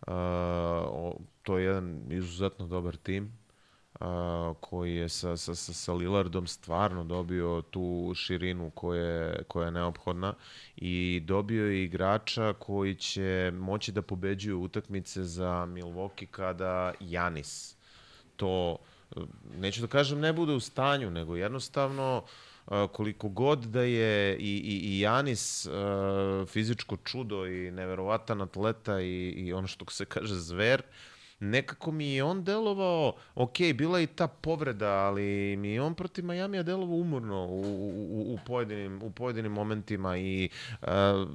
[0.00, 1.12] uh,
[1.42, 3.32] to je jedan izuzetno dobar tim
[4.02, 9.64] a, koji je sa, sa, sa, sa Lillardom stvarno dobio tu širinu koja je, koja
[9.64, 10.34] je neophodna
[10.76, 17.76] i dobio je igrača koji će moći da pobeđuju utakmice za Milwaukee kada Janis
[18.36, 18.78] to,
[19.56, 22.24] neću da kažem ne bude u stanju, nego jednostavno
[22.92, 25.68] koliko god da je i, i, i Janis
[26.46, 31.11] fizičko čudo i neverovatan atleta i, i ono što se kaže zver, uh,
[31.42, 35.94] nekako mi je on delovao, ok, bila je i ta povreda, ali mi je on
[35.94, 40.48] protiv Majamija delovao umorno u, u, u, pojedinim, u pojedinim momentima i
[40.82, 40.88] uh,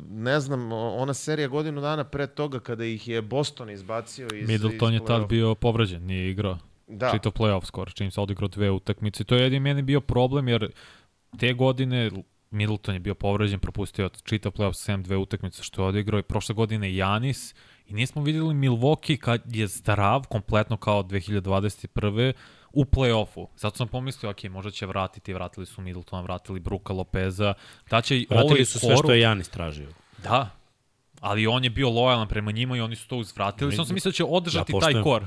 [0.09, 4.93] ne znam, ona serija godinu dana pre toga kada ih je Boston izbacio iz Middleton
[4.93, 6.57] iz je tad bio povređen, nije igrao.
[6.87, 7.11] Da.
[7.11, 9.23] Čito playoff skoro, čim se odigrao dve utakmice.
[9.23, 10.71] To je jedin meni bio problem jer
[11.39, 12.11] te godine
[12.51, 16.55] Middleton je bio povređen, propustio čitav playoff 7 dve utakmice što je odigrao i prošle
[16.55, 17.55] godine Janis
[17.87, 22.33] I nismo videli Milwaukee kad je zdrav, kompletno kao 2021
[22.71, 23.47] u play-offu.
[23.55, 27.53] Zato sam pomislio, ok, možda će vratiti, vratili su Middletona, vratili Bruka Lopeza,
[27.89, 29.89] da će vratili ovaj su sve što je Janis tražio.
[30.23, 30.49] Da,
[31.19, 33.71] ali on je bio lojalan prema njima i oni su to uzvratili.
[33.71, 35.25] Samo sam mislio da će održati ja, taj kor.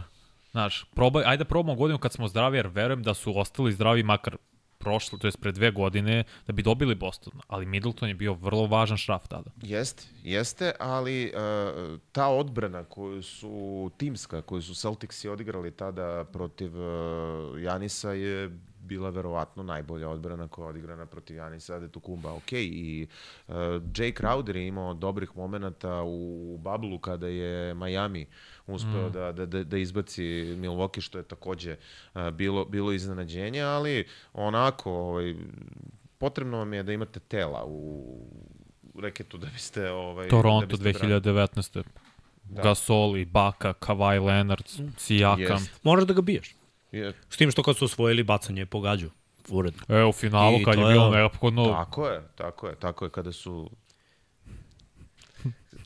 [0.50, 4.02] Znaš, probaj, ajde da probamo godinu kad smo zdravi, jer verujem da su ostali zdravi
[4.02, 4.36] makar
[4.80, 8.66] prošle, to je pre dve godine, da bi dobili Boston, ali Middleton je bio vrlo
[8.66, 9.50] važan šraf tada.
[9.62, 16.72] Jeste, jeste, ali uh, ta odbrana koju su timska, koju su Celticsi odigrali tada protiv
[16.76, 18.50] uh, Janisa je
[18.82, 22.32] bila verovatno najbolja odbrana koja je odigrana protiv Janisa Adetokumba.
[22.32, 23.06] Ok, i
[23.48, 28.26] uh, Jay Crowder je imao dobrih momenta u bablu kada je Miami
[28.66, 29.12] uspeo mm.
[29.12, 30.22] da, da, da, da izbaci
[30.58, 31.76] Milwaukee, što je takođe
[32.14, 35.34] uh, bilo, bilo iznenađenje, ali onako, ovaj,
[36.18, 38.14] potrebno vam je da imate tela u
[39.00, 39.90] reketu da biste...
[39.90, 41.82] Ovaj, Toronto da biste 2019.
[42.44, 42.62] Da.
[42.62, 44.64] Gasol i Baka, Kawhi Leonard,
[44.96, 45.58] Sijakam.
[45.58, 45.68] Yes.
[45.82, 46.54] Moraš da ga biješ.
[46.92, 47.12] Yeah.
[47.30, 49.10] S tim što kad su osvojili bacanje pogađu
[49.48, 49.80] uredno.
[49.88, 51.64] E, u finalu I kad je bilo neophodno...
[51.64, 53.70] Tako je, tako je, tako je, kada su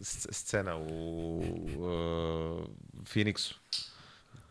[0.01, 2.65] scena u uh,
[3.05, 3.55] Phoenixu,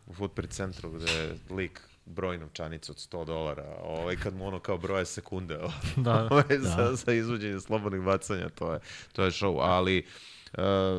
[0.06, 4.58] u Footprint centru, gde je lik broj novčanicu od 100 dolara, ovaj, kad mu ono
[4.60, 5.58] kao broje sekunde
[5.96, 6.28] da.
[6.30, 6.56] ovaj, da.
[6.58, 8.80] za, za izvođenje slobodnih bacanja, to je,
[9.12, 10.12] to je show, ali Uh,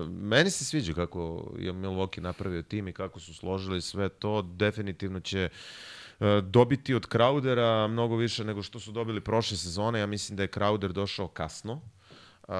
[0.09, 4.41] meni se sviđa kako je Milwaukee napravio tim i kako su složili sve to.
[4.41, 9.99] Definitivno će uh, dobiti od Crowdera mnogo više nego što su dobili prošle sezone.
[9.99, 11.81] Ja mislim da je Crowder došao kasno.
[12.47, 12.53] Uh,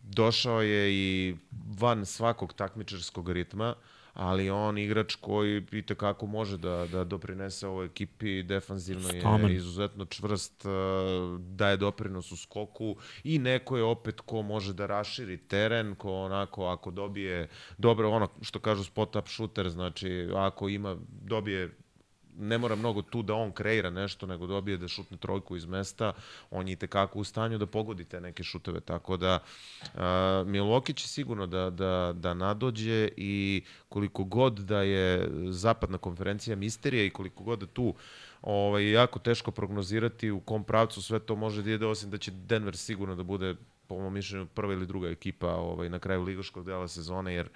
[0.00, 1.36] došao je i
[1.78, 3.74] van svakog takmičarskog ritma,
[4.14, 9.50] ali on igrač koji i tekako može da, da doprinese ovoj ekipi, defanzivno Stamen.
[9.50, 10.64] je izuzetno čvrst,
[11.38, 16.66] daje doprinos u skoku i neko je opet ko može da raširi teren, ko onako
[16.66, 17.48] ako dobije
[17.78, 21.70] dobro ono što kažu spot up shooter, znači ako ima dobije
[22.38, 26.12] ne mora mnogo tu da on kreira nešto, nego dobije da šutne trojku iz mesta,
[26.50, 29.38] on je i tekako u stanju da pogodi te neke šuteve, tako da
[29.82, 30.00] uh,
[30.46, 37.04] Milwaukee će sigurno da, da, da nadođe i koliko god da je zapadna konferencija misterija
[37.04, 37.94] i koliko god da tu
[38.42, 42.30] ovaj, jako teško prognozirati u kom pravcu sve to može da ide, osim da će
[42.30, 43.54] Denver sigurno da bude
[43.86, 47.48] po mojom mišljenju prva ili druga ekipa ovaj, na kraju ligaškog dela sezone, jer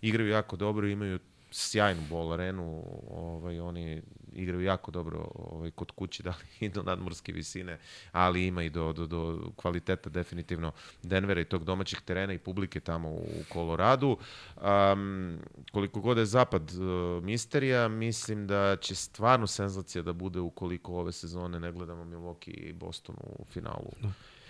[0.00, 1.18] igraju jako dobro, imaju
[1.52, 4.02] sjajnu bol arenu, ovaj, oni
[4.32, 7.78] igraju jako dobro ovaj, kod kuće, da li i do nadmorske visine,
[8.12, 10.72] ali ima i do, do, do kvaliteta definitivno
[11.02, 14.16] Denvera i tog domaćih terena i publike tamo u Koloradu.
[14.56, 15.38] Um,
[15.72, 21.12] koliko god je zapad uh, misterija, mislim da će stvarno senzacija da bude ukoliko ove
[21.12, 23.90] sezone ne gledamo Milwaukee i Boston u finalu.
[24.02, 24.08] Da.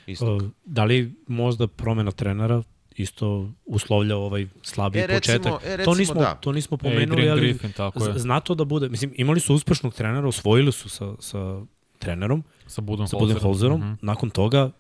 [0.09, 2.63] Uh, da li možda promena trenera
[2.97, 5.63] isto uslovlja ovaj slabi e, recimo, početak.
[5.65, 6.35] E, recimo, to nismo da.
[6.35, 8.19] to nismo pomenuli, e, ali Griffin, tako je.
[8.19, 11.61] znato da bude, mislim imali su uspešnog trenera, osvojili su sa sa
[11.99, 13.81] trenerom, sa Budenholzerom, sa Budenholzerom.
[13.81, 13.97] Mm -hmm.
[14.03, 14.71] nakon toga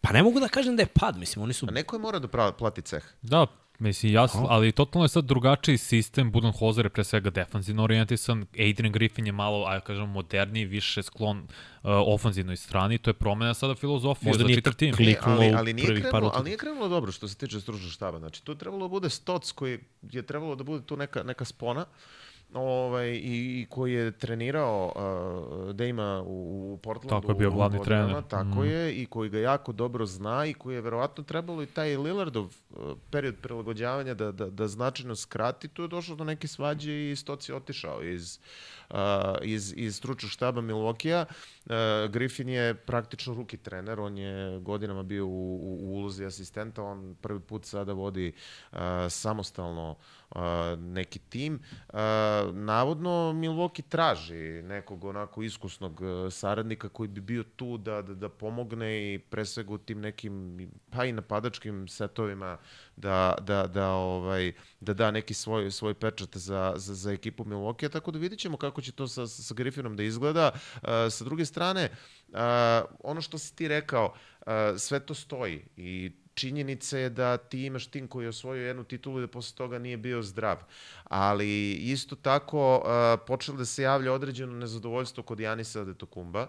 [0.00, 2.18] pa ne mogu da kažem da je pad, mislim oni su A neko je mora
[2.18, 3.04] da plati ceh.
[3.22, 3.46] Da,
[3.80, 6.32] Mislim, jasno, ali totalno je sad drugačiji sistem.
[6.32, 11.38] Budenholzer je pre svega defanzivno orijentisan, Adrian Griffin je malo, ajde kažem, moderniji, više sklon
[11.38, 11.46] uh,
[11.82, 12.98] ofanzivnoj strani.
[12.98, 14.94] To je promena sada filozofije Možda za čitav tim.
[15.24, 18.18] Ali, ali, nije krenulo, ali nije krenulo dobro što se tiče stručnog štaba.
[18.18, 19.78] Znači, tu je trebalo da bude Stoc koji
[20.12, 21.80] je trebalo da bude tu neka, neka spona.
[21.80, 21.86] Uh,
[22.54, 24.92] ovaj, i, i koji je trenirao
[25.68, 27.20] uh, ima u, u Portlandu.
[27.20, 28.22] Tako je bio glavni trener.
[28.28, 28.64] Tako mm.
[28.64, 32.44] je, i koji ga jako dobro zna i koji je verovatno trebalo i taj Lillardov
[32.44, 32.78] uh,
[33.10, 35.68] period prilagođavanja da, da, da značajno skrati.
[35.68, 38.38] Tu je došlo do neke svađe i Stoci otišao iz,
[38.90, 38.96] uh,
[39.42, 41.24] iz, iz stručnog štaba Milwaukee-a.
[41.64, 46.82] Uh, Griffin je praktično ruki trener, on je godinama bio u, u, u ulozi asistenta,
[46.82, 48.32] on prvi put sada vodi
[48.72, 48.78] uh,
[49.08, 49.96] samostalno uh,
[50.78, 51.60] neki tim.
[52.52, 58.28] navodno Milwaukee traži nekog onako iskusnog e, saradnika koji bi bio tu da, da, da
[58.28, 60.58] pomogne i pre svega u tim nekim
[60.90, 62.58] pa i napadačkim setovima
[62.96, 67.88] da, da, da, ovaj, da da neki svoj, svoj pečat za, za, za ekipu Milwaukee,
[67.88, 70.52] tako da vidit ćemo kako će to sa, sa Griffinom da izgleda.
[70.52, 71.88] Uh, sa druge strane,
[72.28, 72.38] uh,
[73.00, 77.86] ono što si ti rekao, uh, sve to stoji i činjenica je da ti imaš
[77.86, 80.62] tim koji je osvojio jednu titulu i da posle toga nije bio zdrav.
[81.04, 86.46] Ali isto tako uh, počelo da se javlja određeno nezadovoljstvo kod Janisa Adetokumba,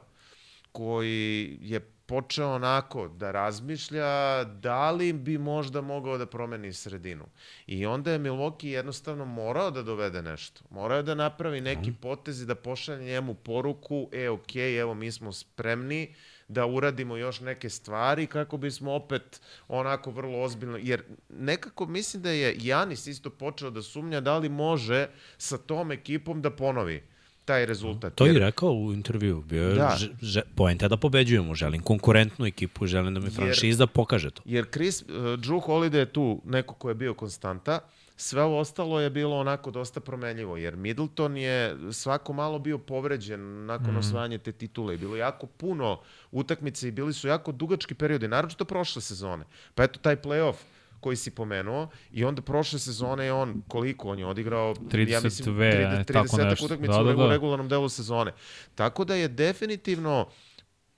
[0.72, 7.26] koji je počeo onako da razmišlja da li bi možda mogao da promeni sredinu.
[7.68, 10.62] I onda je Milwaukee jednostavno morao da dovede nešto.
[10.70, 12.02] Morao je da napravi neki mhm.
[12.02, 16.16] potez i da pošalje njemu poruku, e, okej, okay, evo, mi smo spremni, uh,
[16.52, 22.30] da uradimo još neke stvari kako bismo opet onako vrlo ozbiljno, jer nekako mislim da
[22.30, 25.08] je Janis isto počeo da sumnja da li može
[25.38, 27.04] sa tom ekipom da ponovi
[27.46, 28.16] taj rezultat.
[28.16, 29.42] To je rekao u intervju.
[29.42, 29.98] Bio je da.
[30.22, 31.56] Že, poenta da pobeđujemo.
[31.56, 34.42] Želim konkurentnu ekipu, želim da mi franšiza jer, pokaže to.
[34.46, 37.80] Jer Chris, uh, Drew Holiday je tu neko ko je bio konstanta,
[38.22, 43.66] sve ovo ostalo je bilo onako dosta promenljivo, jer Middleton je svako malo bio povređen
[43.66, 43.98] nakon mm.
[43.98, 46.00] osvajanja te titule i bilo jako puno
[46.32, 49.46] utakmice i bili su jako dugački periodi, naročito prošle sezone.
[49.76, 50.56] Pa eto taj playoff
[51.00, 55.20] koji si pomenuo i onda prošle sezone je on koliko on je odigrao 32, ja
[55.22, 56.66] mislim 30, 30 tako nešto.
[56.66, 57.26] utakmica da, da, da.
[57.26, 58.32] u regularnom delu sezone.
[58.76, 60.28] Tako da je definitivno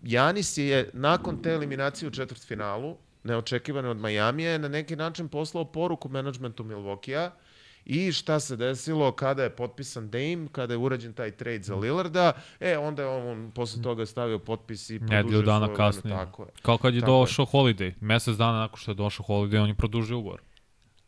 [0.04, 5.66] Janis je nakon te eliminacije u četvrtfinalu neočekivane od Majamija je na neki način poslao
[5.66, 7.32] poruku menadžmentu Milvokija
[7.86, 12.34] i šta se desilo kada je potpisan Dame, kada je urađen taj trade za Lillarda,
[12.60, 16.18] e, onda je on, posle toga stavio potpis i produžio Nedelju dana kasnije.
[16.18, 16.50] Tako je.
[16.62, 17.48] Kao kad je tako došao je.
[17.48, 20.42] Holiday, mesec dana nakon što je došao Holiday, on je produžio ugovor.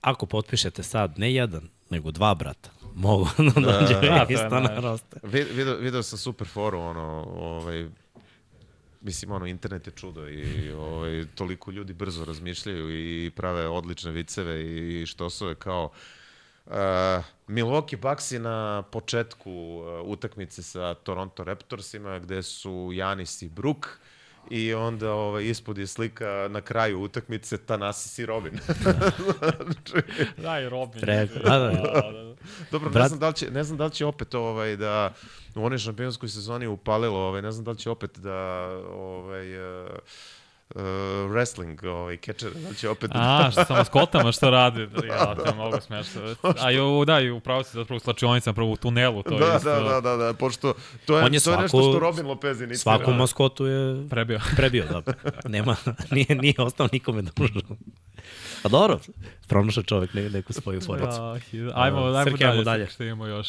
[0.02, 4.80] Ako potpišete sad, ne jedan, nego dva brata, mogu da dođe da, da, isto na
[4.80, 5.20] roster.
[5.24, 7.88] Video, video sam super foru, ono, ovaj,
[9.06, 14.64] mislim, ono, internet je čudo i ovaj, toliko ljudi brzo razmišljaju i prave odlične viceve
[14.66, 15.92] i što su je kao
[16.66, 16.74] uh,
[17.48, 24.00] Milwaukee Bucksi na početku uh, utakmice sa Toronto Raptorsima gde su Janis i Brook
[24.50, 28.60] i onda ovaj, ispod je slika na kraju utakmice Tanasis i Robin.
[30.38, 31.02] da, i Robin.
[31.02, 31.70] Preko, da, da.
[31.70, 32.36] da, da.
[32.72, 33.04] Dobro, Brat...
[33.04, 35.14] ne znam, da li će, ne znam da li će opet ovaj, da
[35.56, 38.40] u onoj šampionskoj sezoni upalilo, ovaj, ne znam da li će opet da
[38.90, 39.90] ovaj, uh,
[40.70, 40.82] uh,
[41.32, 43.12] wrestling, ovaj, catcher, da će opet...
[43.14, 46.22] A, što sa maskotama što radi, da, ja, to je mnogo smešno.
[46.64, 49.46] A i u, da, i upravo se zapravo u slačionicama, pravo u tunelu, to da,
[49.46, 49.70] je isto...
[49.70, 50.74] Da, da, da, da, pošto
[51.06, 52.78] to je, On je, to je nešto što Robin Lopez inicira.
[52.78, 54.40] Svaku maskotu je prebio.
[54.58, 55.14] Prebio, da.
[55.46, 55.76] Nema,
[56.12, 57.62] nije, nije ostao nikome dužno.
[58.64, 59.00] Pa dobro,
[59.48, 61.22] pronaša čovek ne, neku svoju foricu.
[61.52, 62.88] Ja, ajmo, ajmo, ajmo dalje, dalje.
[62.88, 63.48] Što imamo još.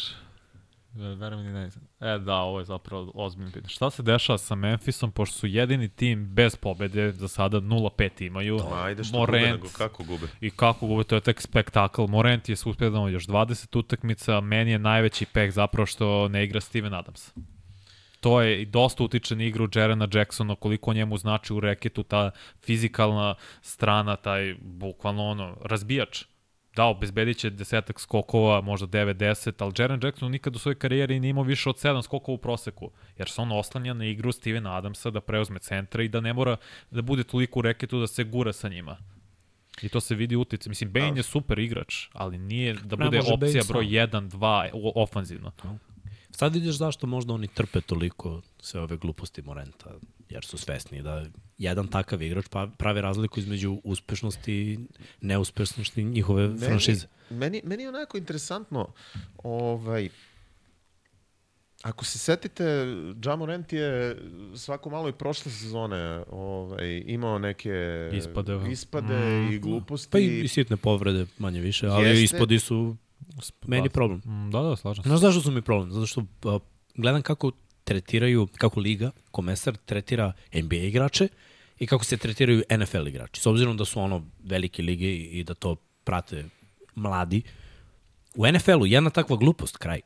[0.97, 1.69] Verujem ni ne.
[1.99, 3.69] E da, ovo je zapravo ozbiljno pitanje.
[3.69, 8.59] Šta se dešava sa Memphisom, pošto su jedini tim bez pobede, za sada 0-5 imaju.
[8.69, 10.27] Ma, ajde što Morent, gube, nego kako gube.
[10.41, 12.05] I kako gube, to je tek spektakl.
[12.07, 16.61] Morent je uspio da još 20 utakmica, meni je najveći pek zapravo što ne igra
[16.61, 17.31] Steven Adams.
[18.19, 22.31] To je i dosta utiče na igru Jerena Jacksona, koliko njemu znači u reketu ta
[22.63, 26.23] fizikalna strana, taj bukvalno ono, razbijač
[26.77, 31.29] da, obezbedit će desetak skokova, možda 9-10, ali Jaren Jackson nikad u svojoj karijeri nije
[31.29, 35.09] imao više od 7 skokova u proseku, jer se on oslanja na igru Stevena Adamsa
[35.09, 36.57] da preuzme centra i da ne mora
[36.91, 38.97] da bude toliko u reketu da se gura sa njima.
[39.81, 40.69] I to se vidi utice.
[40.69, 45.51] Mislim, Bane je super igrač, ali nije da bude opcija broj 1, 2 ofanzivno.
[46.31, 49.89] Sad vidiš zašto možda oni trpe toliko sve ove gluposti Morenta,
[50.29, 51.25] jer su svesni da
[51.57, 54.79] jedan takav igrač pa pravi razliku između uspešnosti i
[55.21, 57.07] neuspešnosti njihove meni, franšize.
[57.29, 58.93] Meni, meni je onako interesantno,
[59.43, 60.09] ovaj,
[61.81, 62.85] Ako se setite,
[63.25, 64.17] Jamorant je
[64.55, 69.53] svako malo i prošle sezone ovaj, imao neke ispade, ispade mm.
[69.53, 70.11] i gluposti.
[70.11, 72.23] Pa i, i sitne povrede, manje više, ali Jeste.
[72.23, 72.95] ispodi su
[73.65, 74.21] meni problem.
[74.25, 75.09] Mm, da, da, slažem se.
[75.09, 75.91] Znaš zašto su mi problem?
[75.91, 76.61] Zato što uh,
[76.95, 77.51] gledam kako
[77.87, 81.27] tretiraju, kako liga, komesar tretira NBA igrače
[81.79, 83.41] i kako se tretiraju NFL igrači.
[83.41, 86.45] S obzirom da su ono velike lige i da to prate
[86.95, 87.41] mladi,
[88.35, 90.01] u NFL-u jedna takva glupost, kraj.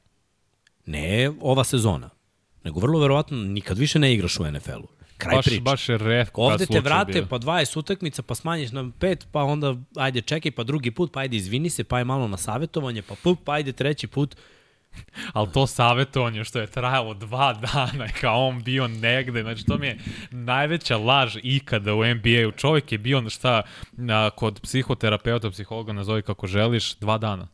[0.85, 2.09] Ne ova sezona,
[2.63, 4.87] nego vrlo verovatno nikad više ne igraš u NFL-u.
[5.17, 5.61] Kraj baš, priče.
[5.61, 7.27] Baš je redko Ovde te vrate bio.
[7.29, 11.19] pa 20 utakmica, pa smanjiš na 5, pa onda ajde čekaj, pa drugi put, pa
[11.19, 14.35] ajde izvini se, pa je malo na savetovanje, pa pup, pa ajde treći put.
[15.33, 19.87] Ali to savjetovanje što je trajalo dva dana kao on bio negde, znači to mi
[19.87, 19.99] je
[20.31, 22.51] najveća laž ikada u NBA-u.
[22.51, 23.61] Čovjek je bio šta,
[23.91, 27.47] na, kod psihoterapeuta, psihologa, nazovi kako želiš, dva dana.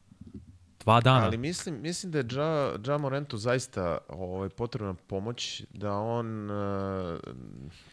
[0.80, 1.26] Dva dana.
[1.26, 7.20] Ali mislim, mislim da je Ja, ja Morentu zaista ovaj, potrebna pomoć, da on uh,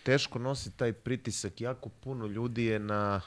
[0.02, 1.60] teško nosi taj pritisak.
[1.60, 3.20] Jako puno ljudi je na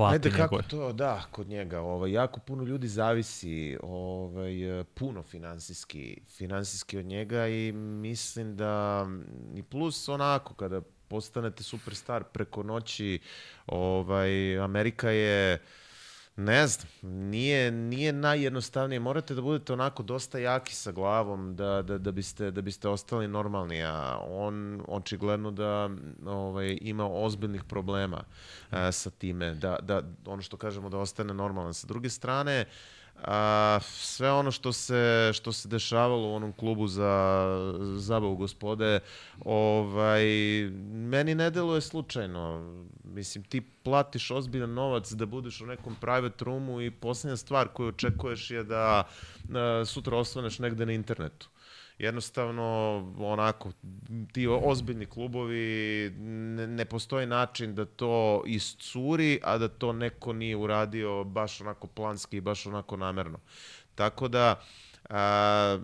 [0.00, 0.68] plati Ajde, kako njegove.
[0.68, 1.80] to, da, kod njega.
[1.80, 4.52] Ovaj, jako puno ljudi zavisi ovaj,
[4.94, 9.06] puno finansijski, finansijski od njega i mislim da
[9.54, 13.18] i plus onako kada postanete superstar preko noći,
[13.66, 15.58] ovaj, Amerika je
[16.36, 19.00] Ne znam, nije, nije najjednostavnije.
[19.00, 23.28] Morate da budete onako dosta jaki sa glavom da, da, da, biste, da biste ostali
[23.28, 25.90] normalni, a on očigledno da
[26.26, 28.24] ovaj, ima ozbiljnih problema
[28.70, 31.74] a, sa time, da, da ono što kažemo da ostane normalan.
[31.74, 36.86] Sa druge strane, uh, a, sve ono što se, što se dešavalo u onom klubu
[36.86, 37.46] za
[37.96, 39.00] zabavu gospode,
[39.44, 40.24] ovaj,
[40.92, 42.72] meni ne deluje slučajno.
[43.04, 47.88] Mislim, ti platiš ozbiljan novac da budeš u nekom private roomu i poslednja stvar koju
[47.88, 49.08] očekuješ je da
[49.54, 51.48] a, sutra osvaneš negde na internetu
[52.00, 52.64] jednostavno
[53.18, 53.72] onako
[54.32, 60.56] ti ozbiljni klubovi ne, ne postoji način da to iscuri, a da to neko nije
[60.56, 63.38] uradio baš onako planski i baš onako namerno.
[63.94, 64.60] Tako da
[65.10, 65.78] a,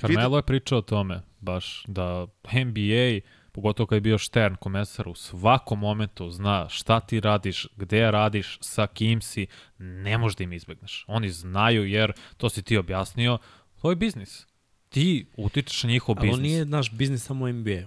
[0.00, 5.14] Carmelo je pričao o tome, baš da NBA, pogotovo kad je bio Štern komesar, u
[5.14, 9.46] svakom momentu zna šta ti radiš, gde radiš, sa kim si,
[9.78, 11.04] ne možeš da im izbegneš.
[11.08, 13.38] Oni znaju jer, to si ti objasnio,
[13.82, 14.47] to je biznis.
[14.88, 16.32] Ti utičeš na njihov biznis.
[16.32, 17.82] Ali on nije naš biznis samo NBA.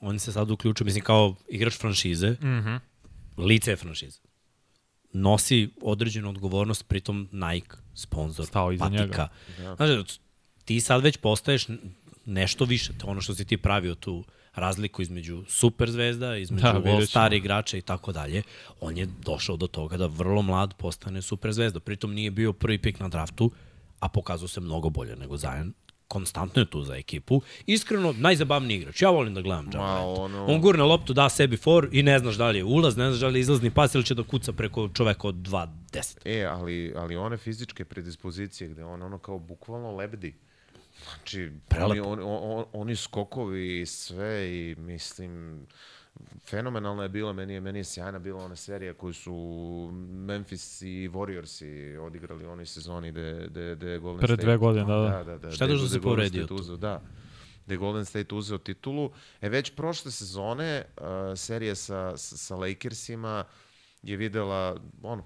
[0.00, 2.78] On se sad uključio, mislim, kao igrač franšize, mm -hmm.
[3.36, 4.18] lice franšize.
[5.12, 9.02] Nosi određenu odgovornost, pritom Nike, sponsor, Stao iza patika.
[9.02, 9.28] njega.
[9.60, 9.76] Ja.
[9.76, 10.18] Znaš,
[10.64, 11.66] ti sad već postaješ
[12.26, 14.24] nešto više, to ono što si ti pravio tu
[14.54, 18.42] razliku između super zvezda, između da, all-star igrača i tako dalje,
[18.80, 21.80] on je došao do toga da vrlo mlad postane super zvezda.
[21.80, 23.50] Pritom nije bio prvi pik na draftu,
[24.00, 25.72] a pokazao se mnogo bolje nego Zajan
[26.12, 27.40] konstantno je tu za ekipu.
[27.66, 29.02] Iskreno, najzabavniji igrač.
[29.02, 29.84] Ja volim da gledam John
[30.20, 30.44] ono...
[30.46, 33.20] On gurne loptu, da sebi for i ne znaš da li je ulaz, ne znaš
[33.20, 36.18] da li je izlazni pas ili će da kuca preko čoveka od 2.10.
[36.24, 40.34] E, ali, ali one fizičke predispozicije gde on ono kao bukvalno lebdi.
[41.04, 42.08] Znači, Prelepo.
[42.10, 45.66] oni, on, on, oni skokovi i sve i mislim
[46.44, 49.32] fenomenalna je bila, meni je, meni je sjajna bila ona serija koju su
[50.10, 54.42] Memphis i Warriors i odigrali u onoj sezoni gde, gde, gde Golden Pre State...
[54.42, 55.10] dve godine, da, da.
[55.10, 56.46] da, da, da Šta da se povredio?
[56.50, 57.02] Uzeo, da,
[57.66, 59.10] gde Golden State uzeo titulu.
[59.40, 61.04] E, već prošle sezone uh,
[61.36, 63.44] serija sa, sa, sa Lakersima
[64.02, 65.24] je videla, ono,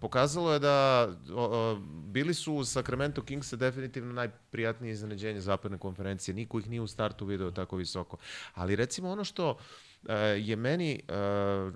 [0.00, 6.34] pokazalo je da o, o, bili su u Sacramento Kingsa definitivno najprijatnije iznenađenje zapadne konferencije.
[6.34, 8.16] Niko ih nije u startu video tako visoko.
[8.54, 9.56] Ali recimo ono što uh,
[10.38, 11.72] je meni uh,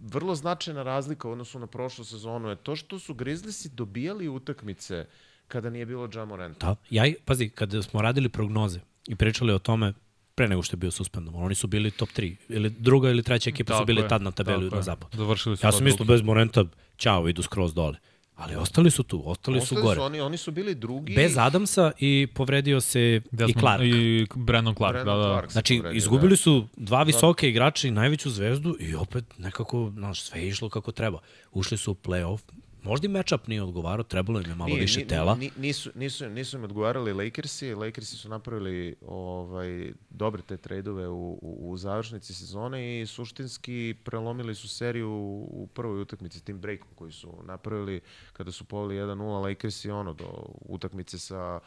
[0.00, 5.06] vrlo značajna razlika u odnosu na prošlu sezonu je to što su Grizzliesi dobijali utakmice
[5.48, 6.66] kada nije bilo Jamoranta.
[6.66, 9.92] Da, ja, pazi, kada smo radili prognoze i pričali o tome
[10.34, 11.42] pre nego što je bio suspendovan.
[11.42, 12.34] Oni su bili top 3.
[12.48, 15.16] Ili druga ili treća ekipa tako su bili je, tad na tabeli na zapadu.
[15.16, 16.64] Završili su ja sam mislio bez Morenta,
[16.96, 17.98] ćao, idu skroz dole.
[18.40, 19.96] Ali ostali su tu, ostali, ostali su gore.
[19.96, 21.14] Su oni, oni su bili drugi.
[21.14, 23.82] Bez Adamsa i povredio se Desmond, i Clark.
[23.84, 25.32] I Brandon Clark, Brandon da, da.
[25.34, 26.36] Clark znači, povredio, izgubili da.
[26.36, 30.92] su dva visoke igrača i najveću zvezdu i opet nekako, znaš, sve je išlo kako
[30.92, 31.18] treba.
[31.52, 32.40] Ušli su u play-off,
[32.82, 35.38] Možda i matchup nije odgovarao, trebalo im je malo nije, više tela.
[35.56, 41.70] Nisu, nisu, nisu im odgovarali Lakersi, Lakersi su napravili ovaj, dobre te tradeove u, u,
[41.70, 45.10] u završnici sezone i suštinski prelomili su seriju
[45.50, 48.00] u prvoj utakmici tim breakom koji su napravili
[48.32, 51.60] kada su poveli 1-0 Lakersi ono do utakmice sa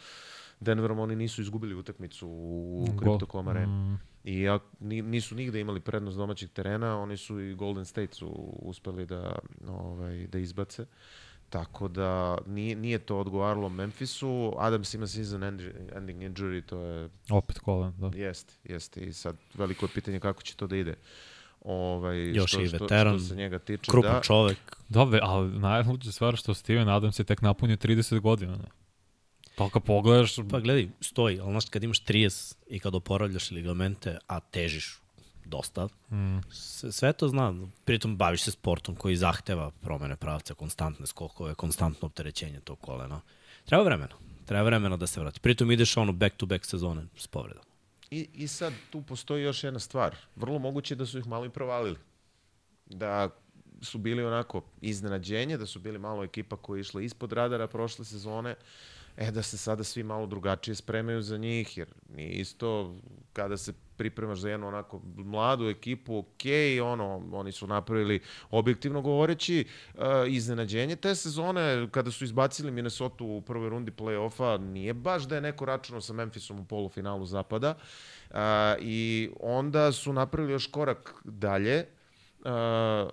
[0.59, 3.73] Denverom oni nisu izgubili utakmicu u Crypto.com areni.
[3.73, 4.12] Mm.
[4.23, 8.27] I ja, nisu nigde imali prednost domaćih terena, oni su i Golden State su
[8.61, 9.35] uspeli da,
[9.67, 10.85] ovaj, da izbace.
[11.49, 14.53] Tako da nije, nije to odgovaralo Memphisu.
[14.57, 17.09] Adams ima season ending injury, to je...
[17.29, 18.11] Opet kolen, da.
[18.17, 19.01] Jeste, jeste.
[19.01, 20.95] I sad veliko je pitanje kako će to da ide.
[21.61, 23.91] Ovaj, Još što, i veteran, što, što se njega tiče.
[23.91, 24.21] Krupan da.
[24.21, 24.57] čovek.
[24.89, 28.55] Dobre, ali najluđe stvar što Steven Adams je tek napunio 30 godina.
[28.55, 28.82] Ne?
[29.55, 30.35] Pa kad pogledaš...
[30.51, 34.99] Pa gledaj, stoji, ali znaš, kad imaš 30 i kad oporavljaš ligamente, a težiš
[35.45, 36.39] dosta, mm.
[36.91, 37.73] sve to znam.
[37.85, 43.21] Pritom baviš se sportom koji zahteva promene pravca, konstantne skokove, konstantno opterećenje tog kolena.
[43.65, 44.15] Treba vremena.
[44.45, 45.39] Treba vremena da se vrati.
[45.39, 47.63] Pritom ideš ono back-to-back sezone s povredom.
[48.11, 50.15] I, I sad tu postoji još jedna stvar.
[50.35, 51.97] Vrlo moguće da su ih malo i provalili.
[52.85, 53.29] Da
[53.81, 58.05] su bili onako iznenađenje, da su bili malo ekipa koja je išla ispod radara prošle
[58.05, 62.95] sezone, uh, e da se sada svi malo drugačije spremaju za njih, jer nije isto
[63.33, 66.43] kada se pripremaš za jednu onako mladu ekipu, ok,
[66.83, 68.19] ono, oni su napravili
[68.51, 74.93] objektivno govoreći uh, iznenađenje te sezone kada su izbacili Minnesota u prvoj rundi play-offa, nije
[74.93, 77.75] baš da je neko računao sa Memphisom u polufinalu zapada
[78.29, 78.37] uh,
[78.79, 81.85] i onda su napravili još korak dalje
[82.39, 83.09] uh,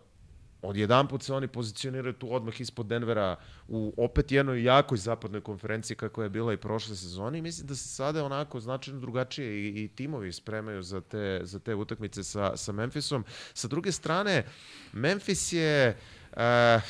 [0.62, 3.36] Odjedan put se oni pozicioniraju tu odmah ispod Denvera
[3.68, 7.74] u opet jednoj jakoj zapadnoj konferenciji kako je bila i prošle sezone i mislim da
[7.74, 12.56] se sada onako značajno drugačije i, i timovi spremaju za te, za te utakmice sa,
[12.56, 13.24] sa Memphisom.
[13.54, 14.44] Sa druge strane,
[14.92, 15.96] Memphis je...
[16.32, 16.82] Uh,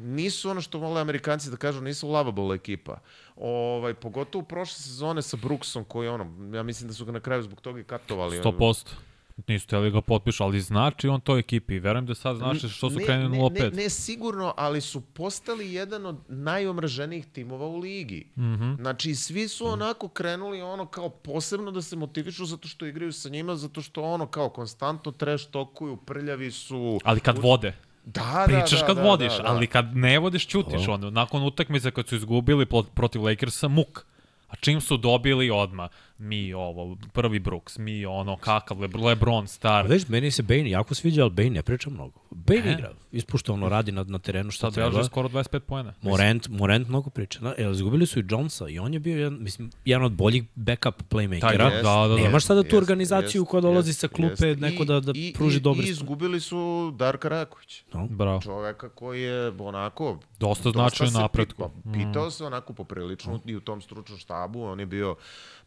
[0.00, 2.98] nisu ono što vole Amerikanci da kažu, nisu lovable ekipa.
[3.36, 7.42] Ovaj, pogotovo prošle sezone sa Brooksom koji ono, ja mislim da su ga na kraju
[7.42, 8.38] zbog toga i katovali.
[8.38, 8.86] 100%.
[9.48, 11.78] Nisu teli ga potpišu, ali znači on to ekipi.
[11.78, 13.60] Verujem da sad znači što su krenuli 0-5.
[13.60, 18.26] Ne, ne, sigurno, ali su postali jedan od najomraženijih timova u ligi.
[18.36, 18.76] Mm -hmm.
[18.76, 23.28] Znači, svi su onako krenuli ono kao posebno da se motivišu zato što igraju sa
[23.28, 27.00] njima, zato što ono kao konstantno treš tokuju, prljavi su...
[27.04, 27.72] Ali kad vode.
[28.04, 29.48] Da, da, Pričaš da, kad da, vodiš, da, da.
[29.48, 30.88] ali kad ne vodiš, ćutiš.
[30.88, 30.94] Oh.
[30.94, 34.04] Ono, nakon utakmice kad su izgubili protiv Lakersa, muk
[34.54, 35.88] A čim su dobili odma
[36.18, 39.86] mi ovo, prvi Brooks, mi ono, kakav, Le, Lebron, Star.
[39.86, 42.20] Već, meni se Bane jako sviđa, ali Bane ne priča mnogo.
[42.30, 42.72] Bane ne.
[42.72, 44.92] igra, ispuštavno radi na, na terenu šta Sad treba.
[44.92, 45.94] Sad skoro 25 pojena.
[46.02, 47.40] Morent, Morent mnogo priča.
[47.40, 50.44] Na, el, izgubili su i Jonesa i on je bio jedan, mislim, jedan od boljih
[50.54, 51.40] backup playmakera.
[51.40, 52.16] Taj, da, da, da.
[52.16, 54.60] Nemaš sada tu organizaciju jest, koja dolazi jest, sa klupe, jest.
[54.60, 57.84] neko da, da I, pruži dobre I izgubili su Darka Rakovića.
[57.92, 58.06] No.
[58.10, 58.40] Bravo.
[58.40, 60.18] Čoveka koji je onako...
[60.40, 61.70] Dosta značaj napretku.
[61.70, 62.30] Pitao, pitao mm.
[62.30, 63.48] se onako poprilično mm.
[63.48, 64.62] i u tom stručnom štabu.
[64.62, 65.16] On je bio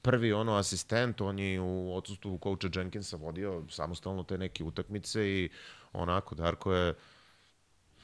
[0.07, 5.49] prvi ono asistent, on je u odsustvu coacha Jenkinsa vodio samostalno te neke utakmice i
[5.93, 6.93] onako Darko je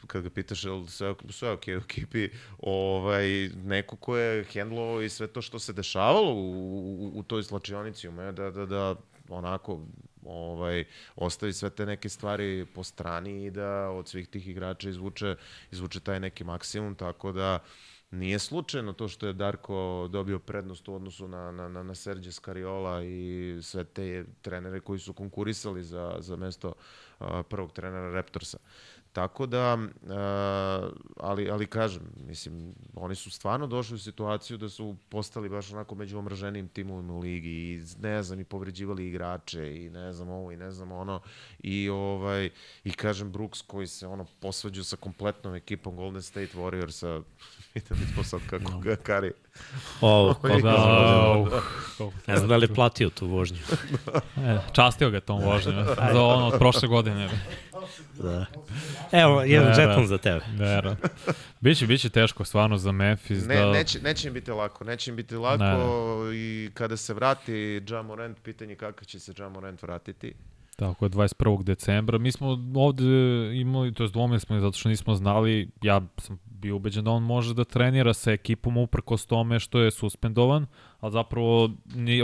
[0.08, 5.02] kad ga pitaš je li sve, sve ok u ekipi, ovaj, neko ko je hendlovao
[5.02, 8.96] i sve to što se dešavalo u, u, u toj slačionici ume da, da, da
[9.30, 9.80] onako
[10.26, 10.84] ovaj,
[11.16, 15.36] ostavi sve te neke stvari po strani i da od svih tih igrača izvuče,
[15.72, 17.60] izvuče taj neki maksimum, tako da
[18.14, 22.32] Nije slučajno to što je Darko dobio prednost u odnosu na, na, na, na Serđe
[22.32, 26.74] Skariola i sve te trenere koji su konkurisali za, za mesto
[27.20, 28.58] uh, prvog trenera Raptorsa.
[29.14, 34.96] Tako da, uh, ali, ali kažem, mislim, oni su stvarno došli u situaciju da su
[35.10, 39.90] postali baš onako među omraženim timovima u ligi i ne znam, i povređivali igrače i
[39.90, 41.22] ne znam ovo i ne znam ono
[41.60, 42.50] i ovaj,
[42.84, 47.24] i kažem Brooks koji se ono posvađao sa kompletnom ekipom Golden State Warriorsa,
[47.76, 49.32] videli smo sad kako ga kari.
[50.02, 53.58] O, kako da, da, ne znam da li je platio tu vožnju.
[54.38, 55.72] e, častio ga tom vožnju,
[56.14, 57.30] za ono od prošle godine.
[58.20, 58.46] Da.
[59.12, 60.08] Evo, jedan da, žeton da.
[60.08, 60.42] za tebe.
[60.58, 60.96] Da,
[61.60, 63.46] Biće, biće teško stvarno za Memphis.
[63.46, 63.72] Ne, da...
[63.72, 64.84] neće, neće im biti lako.
[64.84, 66.36] Neće im biti lako ne.
[66.36, 70.34] i kada se vrati Ja Morant, pitanje kako će se Ja Morant vratiti.
[70.76, 71.64] Tako je, 21.
[71.64, 72.18] decembra.
[72.18, 73.04] Mi smo ovde
[73.56, 77.24] imali, to je dvomili smo zato što nismo znali, ja sam bio ubeđen da on
[77.24, 80.66] može da trenira sa ekipom uprkos tome što je suspendovan,
[81.00, 81.70] ali zapravo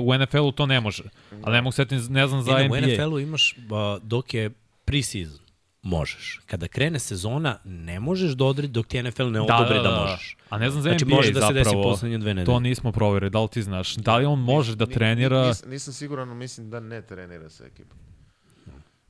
[0.02, 1.04] u NFL-u to ne može.
[1.44, 2.78] Ali ne mogu setim, ne znam za NBA.
[2.78, 3.56] U NFL-u imaš,
[4.02, 4.50] dok je
[4.86, 5.40] pre-season,
[5.82, 6.42] možeš.
[6.46, 9.90] Kada krene sezona, ne možeš da odredi dok ti NFL ne odobre da, da, da,
[9.90, 10.38] da možeš.
[10.50, 12.46] A ne znam za znači, NBA može da se desi poslednje dve nedelje.
[12.46, 13.96] To nismo proverili, da li ti znaš?
[13.96, 15.48] Da li on može da trenira...
[15.48, 17.98] Nis, nisam siguran, mislim da ne trenira sa ekipom.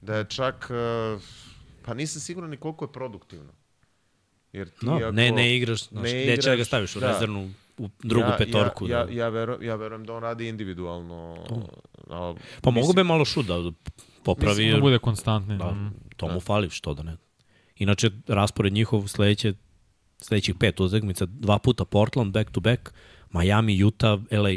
[0.01, 0.69] Da je čak...
[1.15, 1.22] Uh,
[1.85, 3.59] pa nisam siguran ni koliko je produktivno.
[4.53, 6.99] Jer ti no, ako, ne, ne igraš, znaš, ne igraš, neće da ga staviš u
[6.99, 7.11] da.
[7.11, 8.88] rezervnu u drugu ja, petorku.
[8.88, 11.38] Ja, ja, ja, verujem, ja verujem da on radi individualno.
[12.09, 13.71] A, pa mogu bi malo šut da
[14.23, 14.57] popravi.
[14.57, 15.57] Mislim da bude konstantni.
[15.57, 15.93] Da, mm.
[16.17, 17.17] to mu fali, što da ne.
[17.76, 19.53] Inače, raspored njihov sledeće,
[20.17, 22.93] sledećih pet utakmica, dva puta Portland, back to back,
[23.31, 24.51] Miami, Utah, LA,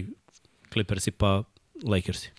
[0.73, 1.43] Clippersi pa
[1.85, 2.31] Lakersi.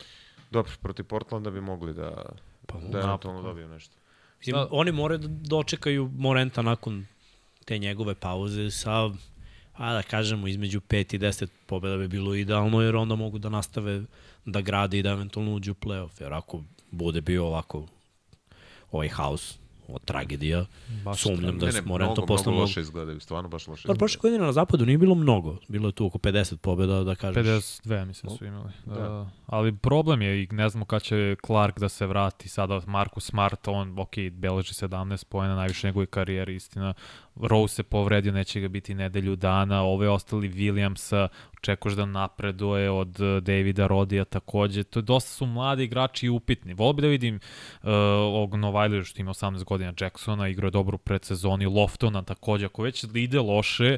[0.52, 2.26] Dobro, protiv Portlanda bi mogli da,
[2.66, 3.96] pa, da eventualno dobiju nešto.
[4.40, 4.68] Mislim, da.
[4.72, 7.06] Oni moraju da dočekaju Morenta nakon
[7.66, 9.10] te njegove pauze sa
[9.74, 13.50] a da kažemo između 5 i 10 pobjeda bi bilo idealno jer onda mogu da
[13.50, 14.04] nastave
[14.46, 17.88] da grade i da eventualno uđu u playoff jer ako bude bio ovako
[18.92, 19.58] ovaj haos
[19.88, 20.66] od tragedija.
[21.06, 24.00] Baš Sumnjam da smo Rento posle mnogo loše izgledaju, stvarno baš loše izgledaju.
[24.00, 27.46] Prošle godine na zapadu nije bilo mnogo, bilo je tu oko 50 pobjeda, da kažeš.
[27.46, 28.72] 52 mislim su imali.
[28.86, 28.94] Da.
[28.94, 29.30] da.
[29.46, 33.68] Ali problem je i ne znamo kada će Clark da se vrati, sada Marcus Smart,
[33.68, 36.94] on, ok, beleži 17 pojena, najviše njegove karijere, istina,
[37.36, 41.28] Rose se povredio, neće ga biti nedelju dana, ove ostali Williamsa,
[41.58, 46.30] očekuješ da napreduje od eh, Davida Rodija takođe, to je dosta su mladi igrači i
[46.30, 46.74] upitni.
[46.74, 50.98] Volio bi da vidim uh, ovog Novajlija što ima 18 godina Jacksona, igra je dobru
[50.98, 53.98] predsezoni, Loftona takođe, ako već ide loše,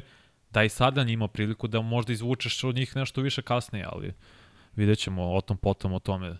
[0.50, 4.12] daj sada njima priliku da možda izvučeš od njih nešto više kasnije, ali
[4.76, 6.30] vidjet ćemo o tom potom o tome.
[6.30, 6.38] Uh,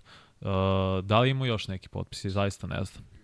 [1.02, 3.15] da li ima još neki potpisi, zaista ne znam.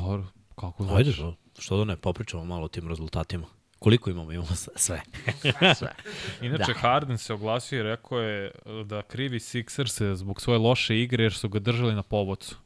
[0.00, 0.98] Dobro, kako znači?
[0.98, 3.46] Ajde, što, što da ne, popričamo malo o tim rezultatima.
[3.78, 4.32] Koliko imamo?
[4.32, 4.74] Imamo sve.
[5.78, 5.92] sve.
[6.46, 6.78] Inače, da.
[6.78, 8.50] Harden se oglasio i rekao je
[8.84, 12.56] da krivi Sixers zbog svoje loše igre jer su ga držali na pobocu.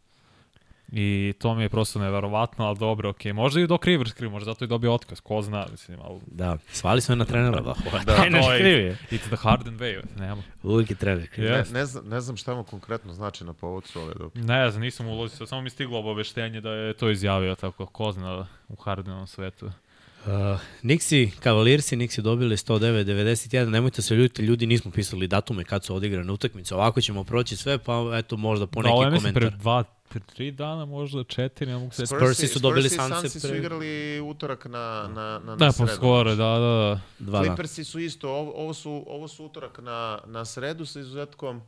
[0.97, 3.33] I to mi je prosto neverovatno, ali dobro, okej.
[3.33, 3.37] Okay.
[3.37, 6.21] Možda i dok Rivers krivi, možda zato i dobio otkaz, ko zna, mislim, ali...
[6.27, 7.75] Da, svali sve na trenera, da.
[8.05, 10.43] da, to je, it's the Harden way, nema.
[10.63, 11.51] Uvijek je trener krivi.
[11.51, 11.73] Yes.
[11.73, 14.35] Ne, ne, znam, ne znam šta mu konkretno znači na povodcu ove dok.
[14.35, 18.47] Ne znam, nisam ulazio, samo mi stiglo obaveštenje da je to izjavio, tako, ko zna
[18.69, 19.71] u Hardenovom svetu.
[20.27, 25.95] Uh, Nixi, Cavaliersi, Nixi dobili 109.91, nemojte se ljuditi, ljudi nismo pisali datume kad su
[25.95, 29.33] odigrane utakmice, ovako ćemo proći sve, pa eto možda po da, neki komentar.
[29.33, 32.07] Da, ovo je pre dva, pre tri dana, možda četiri, ne mogu se...
[32.07, 33.29] Spursi su dobili Sanse pre...
[33.29, 35.87] Spursi su igrali utorak na, na, na, da, na sredu.
[35.87, 37.01] Da, po skoro, da, da, da.
[37.19, 41.63] Dva Clippersi su isto, ovo, ovo, su, ovo su utorak na, na sredu sa izuzetkom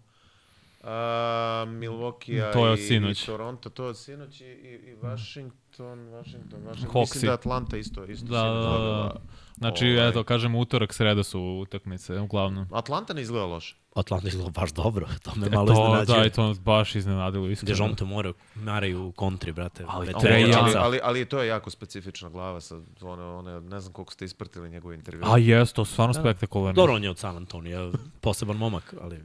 [1.66, 6.92] Milwaukee to je i, i Toronto, to je od sinoć i, i Washington, Washington, Washington.
[6.92, 7.14] Hawksi.
[7.14, 9.20] Mislim da Atlanta isto, isto da, da, da.
[9.56, 10.08] Znači, ovaj...
[10.08, 12.66] eto, kažem, utorak, sreda su utakmice, uglavnom.
[12.72, 13.76] Atlanta ne izgleda loše.
[13.94, 16.18] Atlanta izgleda baš dobro, to me e, malo to, iznenađuje.
[16.18, 17.68] Da, i to baš iznenadilo, iskreno.
[17.68, 19.84] Dežon te mora, maraju u kontri, brate.
[19.88, 23.92] Ali, ali, ali, ali, ali, to je jako specifična glava, sa one, one, ne znam
[23.92, 25.22] koliko ste ispratili njegove intervju.
[25.24, 26.20] A jes, to stvarno da.
[26.20, 26.82] spektakularno.
[26.82, 27.90] Dobro, on je od San Antonija,
[28.20, 29.20] poseban momak, ali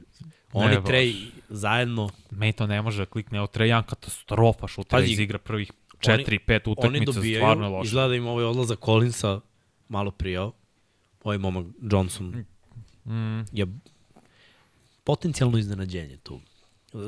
[0.52, 1.14] oni ne, Trej
[1.48, 2.10] zajedno...
[2.30, 5.72] Me to ne može klikne, evo Trejan katastrofa šutra iz igra prvih
[6.02, 7.86] 4-5 utakmica, stvarno loše.
[7.86, 9.40] Izgleda da im ovaj odlazak Collinsa
[9.88, 10.52] malo prijao,
[11.24, 12.44] ovaj momak Johnson
[13.04, 13.44] mm.
[13.52, 13.66] je
[15.04, 16.40] potencijalno iznenađenje tu.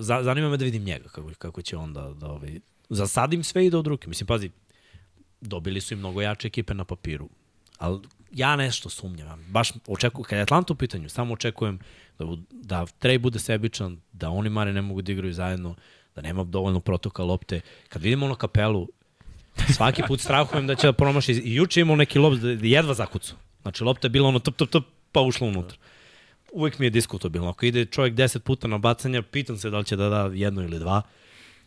[0.00, 3.82] Zanima me da vidim njega, kako, kako će onda da ovaj, zasadim sve i do
[3.82, 4.08] ruke.
[4.08, 4.50] Mislim, pazi,
[5.40, 7.28] dobili su i mnogo jače ekipe na papiru,
[7.78, 8.00] ali
[8.30, 9.46] ja nešto sumnjam.
[9.48, 11.78] Baš očekujem, kada je Atlanta u pitanju, samo očekujem
[12.18, 15.74] da, da Trey bude sebičan, da oni Mare ne mogu da igraju zajedno,
[16.14, 17.60] da nema dovoljno protoka lopte.
[17.88, 18.88] Kad vidimo ono kapelu,
[19.74, 21.32] svaki put strahujem da će da promaši.
[21.32, 23.34] I juče imao neki lob da jedva zakucu.
[23.62, 25.78] Znači, lopta je bila ono tup, tup, tup, pa ušla unutra.
[26.52, 27.50] Uvek mi je diskutabilno.
[27.50, 30.62] Ako ide čovjek 10 puta na bacanje, pitam se da li će da da jedno
[30.62, 31.02] ili dva.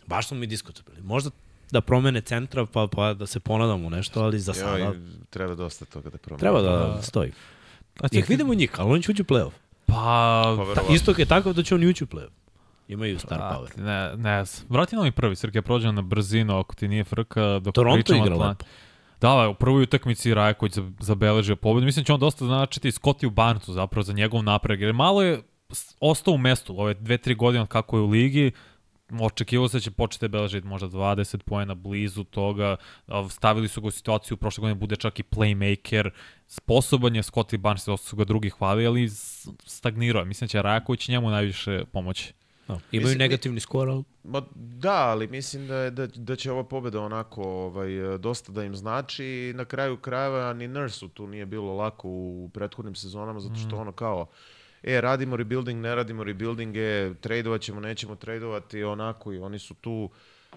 [0.05, 1.01] Baš smo mi diskutabilni.
[1.01, 1.29] Možda
[1.71, 4.77] da promene centra, pa, pa da se ponadamo nešto, ali za sada...
[4.77, 4.97] Joj,
[5.29, 6.39] treba dosta toga da promene.
[6.39, 7.31] Treba da, da stoji.
[7.99, 9.51] A Ih vidimo njih, ali oni će ući u play-off.
[9.85, 12.46] Pa, pa ta, istok je takav da će oni ući u play-off.
[12.87, 13.77] Imaju star Vrat, power.
[13.77, 17.59] Ne, ne, vrati nam i prvi, Srke, prođe na brzinu, ako ti nije frka.
[17.59, 18.65] Dok Toronto igra lepo.
[19.21, 21.85] Da, u prvoj utakmici Rajaković zabeležio pobedu.
[21.85, 25.41] Mislim da će on dosta značiti Scottiju Barnesu zapravo za njegov napreg, jer malo je
[25.99, 28.51] ostao u mestu ove dve, tri godine kako je u ligi,
[29.19, 32.75] očekivalo se da će početi da beležiti možda 20 poena blizu toga,
[33.29, 36.09] stavili su ga u situaciju prošle godine bude čak i playmaker,
[36.47, 39.09] sposoban je Scottie Barnes, dosta su ga drugi hvali, ali
[39.65, 40.25] stagnirao je.
[40.25, 42.33] Mislim da će Rajaković njemu najviše pomoći.
[42.67, 44.03] No, imaju mislim, negativni skor, ali...
[44.23, 48.63] Ma, da, ali mislim da, je, da, da će ova pobeda onako ovaj, dosta da
[48.63, 53.39] im znači i na kraju krajeva ni Nurse tu nije bilo lako u prethodnim sezonama
[53.39, 53.79] zato što mm.
[53.79, 54.27] ono kao
[54.83, 59.73] e, radimo rebuilding, ne radimo rebuilding, e, tradovat ćemo, nećemo tradovati, onako i oni su
[59.73, 60.09] tu,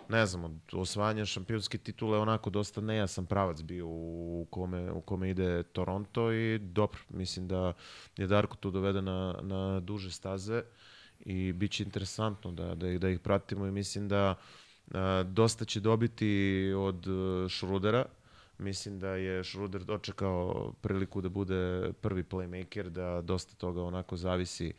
[0.08, 5.30] ne znam, od osvajanja šampionske titule onako dosta nejasan pravac bio u kome, u kome
[5.30, 7.72] ide Toronto i dobro, mislim da
[8.16, 10.62] je Darko tu dovede na, na duže staze
[11.20, 14.34] i bit će interesantno da, da, da ih pratimo i mislim da
[14.94, 17.06] a, dosta će dobiti od
[17.48, 18.04] Šrudera,
[18.60, 24.72] Mislim da je Schroeder dočekao priliku da bude prvi playmaker, da dosta toga onako zavisi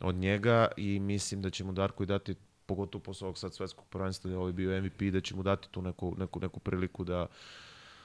[0.00, 2.34] od njega i mislim da će mu Darko i dati
[2.66, 5.82] pogotovo posle ovog sad svetskog prvenstva, da je bio MVP, da će mu dati tu
[5.82, 7.26] neku, neku, neku priliku da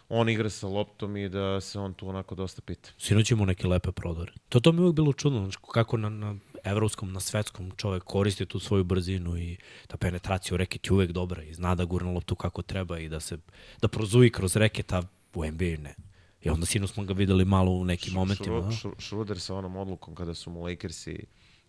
[0.09, 2.89] on igra sa loptom i da se on tu onako dosta pita.
[2.97, 4.33] Sinoć imamo neke lepe prodore.
[4.49, 8.45] To to mi uvijek bilo čudno, znači kako na, na evropskom, na svetskom čovek koristi
[8.45, 9.57] tu svoju brzinu i
[9.87, 13.09] ta penetracija u reket je uvek dobra i zna da gurne loptu kako treba i
[13.09, 13.37] da se
[13.81, 15.03] da prozuji kroz reketa
[15.33, 15.95] u NBA ne.
[16.41, 18.71] I onda sinu smo ga videli malo u nekim momentima.
[18.99, 21.25] Schroeder sa onom odlukom kada su mu Lakersi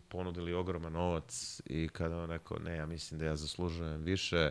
[0.09, 4.51] ponudili ogroman novac i kada on rekao, ne, ja mislim da ja zaslužujem više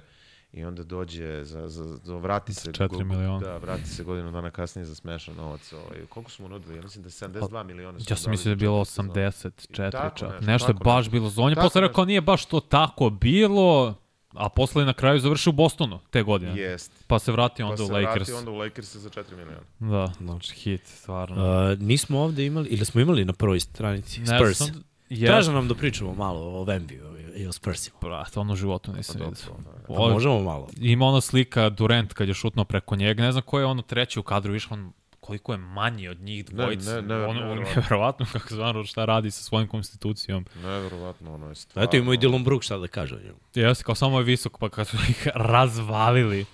[0.53, 2.71] i onda dođe, za, za, za vrati se...
[2.71, 3.39] 4 miliona.
[3.39, 5.73] Da, vrati se godinu dana kasnije za smešan novac.
[5.73, 6.05] Ovaj.
[6.09, 6.75] Koliko smo nudili?
[6.75, 7.99] Ja mislim da je 72 miliona.
[8.09, 9.93] Ja sam mislio da je bilo 84 čak.
[9.93, 13.95] Nešto, nešto je baš bilo za On je posle rekao, nije baš to tako bilo,
[14.33, 16.61] A posle na kraju završio u Bostonu te godine.
[16.61, 16.91] Jest.
[17.07, 18.19] Pa se vratio onda pa u Lakers.
[18.19, 19.61] Pa se vratio onda u Lakers za 4 miliona.
[19.79, 21.71] Da, znači hit, stvarno.
[21.71, 24.57] Uh, nismo ovde imali, ili smo imali na prvoj stranici ne, Spurs.
[24.57, 24.83] Sam,
[25.13, 25.27] ja.
[25.27, 27.03] Traža nam da pričamo malo o Vembiju
[27.35, 27.97] i o Spursima.
[28.01, 29.43] Brate, ono u životu nisam pa, vidio.
[29.87, 30.67] Pa možemo malo.
[30.77, 34.19] Ima ona slika Durant kad je šutno preko njega, ne znam ko je ono treći
[34.19, 36.89] u kadru, viš on koliko je manji od njih dvojice.
[36.89, 40.45] Ne, ne, ne, ono, ne, nevjerovatno kako zvano šta radi sa svojim konstitucijom.
[40.63, 41.87] Nevjerovatno, ono je stvarno.
[41.87, 43.37] Eto ima i Dylan Brooks šta da kaže o njemu.
[43.53, 46.45] Jeste, kao samo je visok, pa kad su ih razvalili.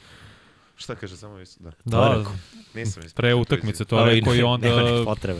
[0.79, 1.71] Šta kaže samo visok, da.
[1.85, 2.25] Da, da.
[2.73, 3.13] Nisam ispred.
[3.13, 4.67] Pre utakmice to je rekao i onda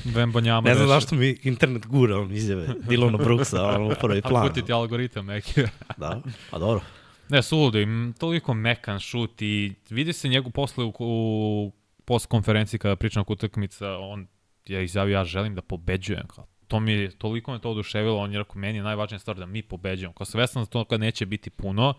[0.06, 0.70] Vembonjama.
[0.70, 4.48] Ne znam zašto mi internet gura on izjave Dylana Brooksa, on u prvi plan.
[4.48, 5.62] A ti algoritam neki.
[5.98, 6.22] da,
[6.52, 6.82] pa dobro.
[7.30, 11.72] Ne, suludo im, toliko mekan šut i vidi se njegu posle u, u
[12.06, 14.28] post konferenciji kada pričam oko utakmica, on
[14.66, 16.28] je izjavio ja želim da pobeđujem.
[16.28, 19.38] Kao, to mi je, toliko me to oduševilo, on je rekao, meni je najvažnija stvar
[19.38, 20.14] da mi pobeđujemo.
[20.14, 21.94] Kao svestan za to kad neće biti puno,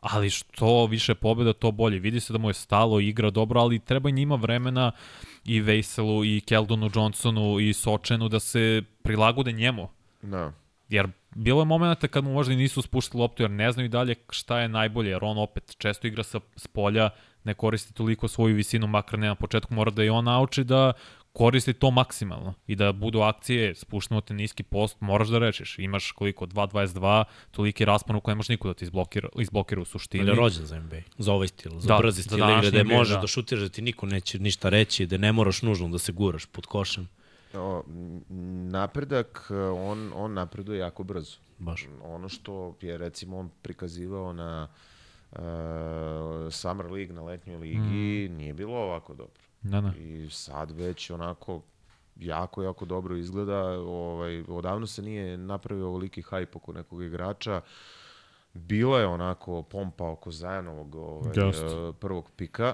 [0.00, 1.98] ali što više pobeda, to bolje.
[1.98, 4.92] Vidi se da mu je stalo, igra dobro, ali treba njima vremena
[5.44, 9.88] i Veselu, i Keldonu Johnsonu, i Sočenu da se prilagode njemu.
[10.22, 10.52] Da.
[10.88, 13.88] Jer bilo je momenta kad mu možda i nisu spuštali loptu, jer ne znaju i
[13.88, 17.10] dalje šta je najbolje, jer on opet često igra sa, s polja,
[17.44, 20.92] ne koristi toliko svoju visinu, makar ne na početku, mora da i on nauči da
[21.32, 26.12] koristi to maksimalno i da budu akcije, spuštamo te niski post, moraš da rečeš, imaš
[26.12, 30.22] koliko, 2.22, toliki raspon u kojem nemaš niko da ti izblokira, izblokira u suštini.
[30.22, 33.14] Ali je rođen za NBA, za ovaj stil, za da, brzi stil igre, da možeš
[33.14, 33.20] da.
[33.20, 36.46] da šutiraš, da ti niko neće ništa reći, da ne moraš nužno da se guraš
[36.46, 37.08] pod košem.
[37.54, 37.82] O,
[38.70, 41.36] napredak, on, on napreduje jako brzo.
[41.58, 41.88] Baš.
[42.02, 44.68] Ono što je recimo on prikazivao na
[45.32, 45.38] uh,
[46.50, 48.36] Summer League, na letnjoj ligi, mm.
[48.36, 49.47] nije bilo ovako dobro.
[49.62, 49.92] Da, da.
[49.98, 51.62] I sad već onako
[52.16, 53.58] jako, jako dobro izgleda.
[53.80, 57.60] Ovaj, odavno se nije napravio ovoliki hajp oko nekog igrača.
[58.54, 62.72] Bilo je onako pompa oko Zajanovog ovaj, uh, prvog pika,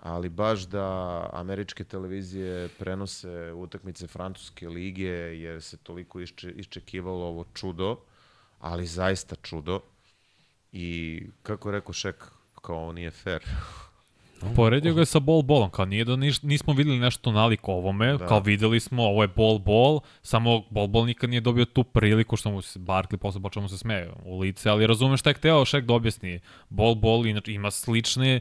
[0.00, 7.44] ali baš da američke televizije prenose utakmice francuske lige, jer se toliko išče, iščekivalo ovo
[7.54, 7.96] čudo,
[8.58, 9.80] ali zaista čudo.
[10.72, 12.24] I kako rekao Šek,
[12.62, 13.42] kao nije fair.
[14.56, 18.16] Poredio ga je sa bol bolom, kao nije da niš, nismo videli nešto naliko ovome,
[18.16, 18.26] da.
[18.26, 22.36] kao videli smo ovo je bol bol, samo bol bol nikad nije dobio tu priliku
[22.36, 25.34] što mu se Barkley posle počeo mu se smeje u lice, ali razumem šta je
[25.34, 26.40] hteo Šek da objasni.
[26.68, 28.40] Bol bol inače ima slične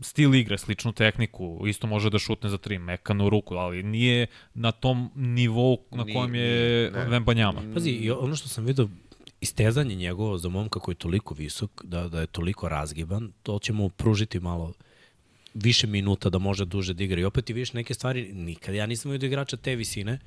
[0.00, 4.72] stil igre, sličnu tehniku, isto može da šutne za tri, mekanu ruku, ali nije na
[4.72, 7.62] tom nivou na kojem je Vembanjama.
[7.74, 8.88] Pazi, ono što sam vidio,
[9.40, 13.72] istezanje njegovo za momka koji je toliko visok, da, da je toliko razgiban, to će
[13.72, 14.72] mu pružiti malo
[15.54, 17.20] više minuta da može duže da igra.
[17.20, 20.18] I opet i vidiš neke stvari, nikad ja nisam vidio igrača te visine.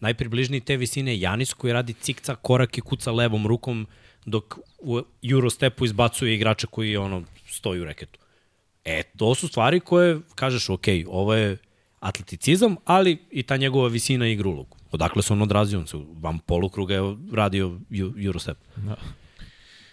[0.00, 3.86] Najpribližniji te visine je Janis koji radi cikca korak i kuca levom rukom
[4.26, 8.18] dok u Eurostepu izbacuje igrača koji ono stoji u reketu.
[8.84, 11.56] E, to su stvari koje kažeš, ok, ovo je
[12.00, 14.76] atleticizam, ali i ta njegova visina igra ulogu.
[14.92, 15.78] Odakle se on odrazio?
[15.78, 17.78] On se vam polukruga je radio
[18.24, 18.58] Eurostep.
[18.76, 18.96] Da.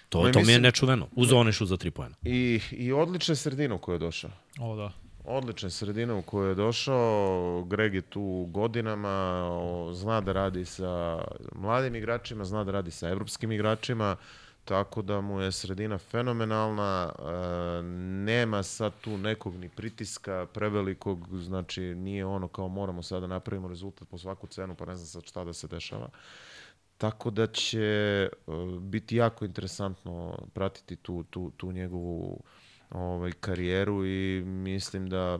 [0.09, 1.07] To, Ma, to mi je nečuveno.
[1.15, 2.15] Uz šut za tri pojena.
[2.23, 4.31] I, I odlična sredina u kojoj je došao.
[4.59, 4.91] O, da.
[5.23, 7.63] Odlična sredina u kojoj je došao.
[7.67, 9.47] Greg je tu godinama,
[9.93, 11.21] zna da radi sa
[11.55, 14.15] mladim igračima, zna da radi sa evropskim igračima,
[14.65, 17.11] tako da mu je sredina fenomenalna.
[17.19, 17.83] E,
[18.23, 23.67] nema sad tu nekog ni pritiska prevelikog, znači nije ono kao moramo sada da napravimo
[23.67, 26.09] rezultat po svaku cenu, pa ne znam sad šta da se dešava.
[26.97, 32.43] Tako da će uh, biti jako interesantno pratiti tu, tu, tu njegovu
[32.89, 35.39] ovaj, karijeru i mislim da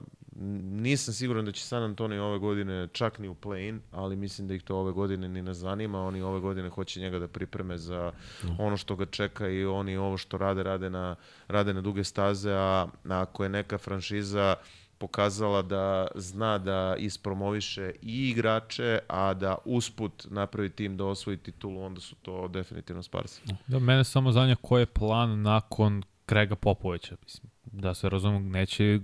[0.72, 4.54] nisam siguran da će San Antonio ove godine čak ni u play-in, ali mislim da
[4.54, 6.04] ih to ove godine ni ne zanima.
[6.06, 8.12] Oni ove godine hoće njega da pripreme za
[8.60, 11.16] ono što ga čeka i oni ovo što rade, rade na,
[11.48, 17.92] rade na duge staze, a ako je neka franšiza uh, pokazala da zna da ispromoviše
[18.02, 23.42] i igrače, a da usput napravi tim da osvoji titulu, onda su to definitivno Sparsi.
[23.68, 27.16] Da, mene samo zanja koji je plan nakon Krega Popovića.
[27.24, 29.00] Mislim, da se razumem, neće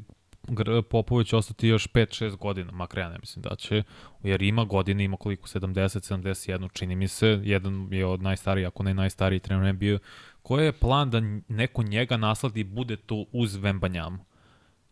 [0.90, 3.84] Popović ostati još 5-6 godina, makar ja ne mislim da će,
[4.24, 8.94] jer ima godine, ima koliko, 70-71, čini mi se, jedan je od najstariji, ako ne
[8.94, 9.98] najstariji trener NBA,
[10.42, 14.26] koji je plan da neko njega nasladi i bude tu uz Vembanjamu?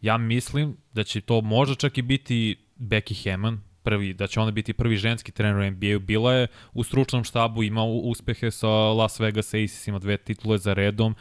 [0.02, 4.52] Ja mislim da će to možda čak i biti Becky Hammond, prvi, da će ona
[4.52, 6.00] biti prvi ženski trener u NBA-u.
[6.00, 10.74] Bila je u stručnom štabu, ima uspehe sa Las Vegas Aces, ima dve titule za
[10.74, 11.16] redom.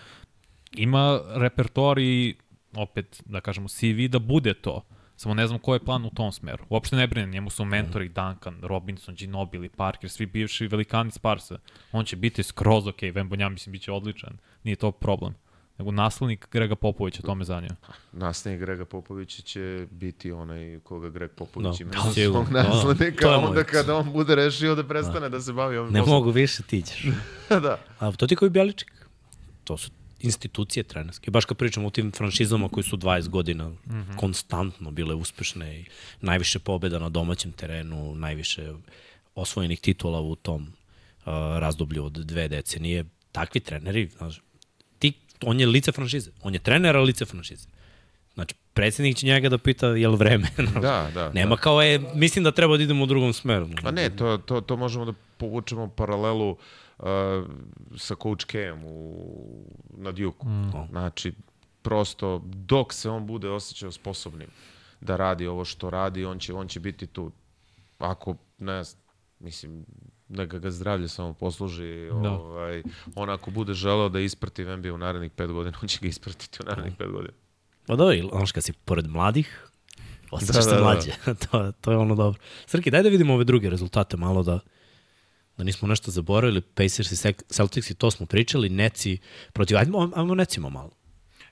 [0.73, 2.37] Ima repertoar i,
[2.77, 4.83] opet, da kažemo, CV da bude to.
[5.17, 6.65] Samo ne znam koji je plan u tom smeru.
[6.69, 11.59] Uopšte ne brine, njemu su mentori Duncan, Robinson, Ginobili, Parker, svi bivši velikani Sparsa.
[11.93, 14.39] On će biti skroz ok, Vembonja mislim biće odličan.
[14.65, 15.35] Nije to problem
[15.81, 17.77] nego naslednik Grega Popovića, to me zanima.
[18.13, 23.27] Naslednik Grega Popovića će biti onaj koga Greg Popović no, ima za svog da, naslednika,
[23.27, 26.17] no, onda kada on bude rešio da prestane da, da se bavi ovim Ne poslom.
[26.17, 27.07] mogu više, ti ćeš.
[27.67, 27.79] da.
[27.99, 28.93] A to ti koji Bjeličik?
[29.65, 29.91] To su
[30.21, 31.31] institucije trenerske.
[31.31, 34.17] Baš kad pričamo o tim franšizama koji su 20 godina mm -hmm.
[34.17, 35.85] konstantno bile uspešne i
[36.21, 38.73] najviše pobjeda na domaćem terenu, najviše
[39.35, 41.25] osvojenih titula u tom uh,
[41.59, 43.05] razdoblju od dve decenije.
[43.33, 44.41] Takvi treneri, znaš,
[45.43, 46.31] on je lice franšize.
[46.43, 47.69] On je trener, ali lice franšize.
[48.35, 50.49] Znači, predsednik će njega da pita je li vreme.
[50.83, 51.31] da, da.
[51.35, 51.61] Nema da.
[51.61, 53.69] kao je, mislim da treba da idemo u drugom smeru.
[53.83, 57.07] Pa ne, to, to, to možemo da povučemo paralelu uh,
[57.97, 59.65] sa Coach K-om u,
[59.97, 60.47] na Duke.
[60.47, 60.71] Mm.
[60.91, 61.33] Znači,
[61.83, 64.49] prosto dok se on bude osjećao sposobnim
[65.01, 67.33] da radi ovo što radi, on će, on će biti tu.
[67.99, 69.03] Ako, ne znam,
[69.39, 69.85] mislim,
[70.31, 72.07] neka ga zdravlje samo posluži.
[72.23, 72.31] Da.
[72.31, 72.83] Ovaj,
[73.15, 76.59] on ako bude želeo da isprati NBA u narednih pet godina, on će ga ispratiti
[76.63, 77.35] u narednih pet godina.
[77.87, 79.69] Pa dobro, znaš kad si pored mladih,
[80.31, 80.83] osjećaš da, se da, da.
[80.83, 81.11] mlađe.
[81.27, 81.35] Da.
[81.51, 82.41] to, to je ono dobro.
[82.67, 84.61] Srki, daj da vidimo ove druge rezultate malo da
[85.61, 89.19] da nismo nešto zaboravili, Pacers i Celtics i to smo pričali, Neci
[89.53, 90.91] protiv, ajmo, ajmo Necimo malo.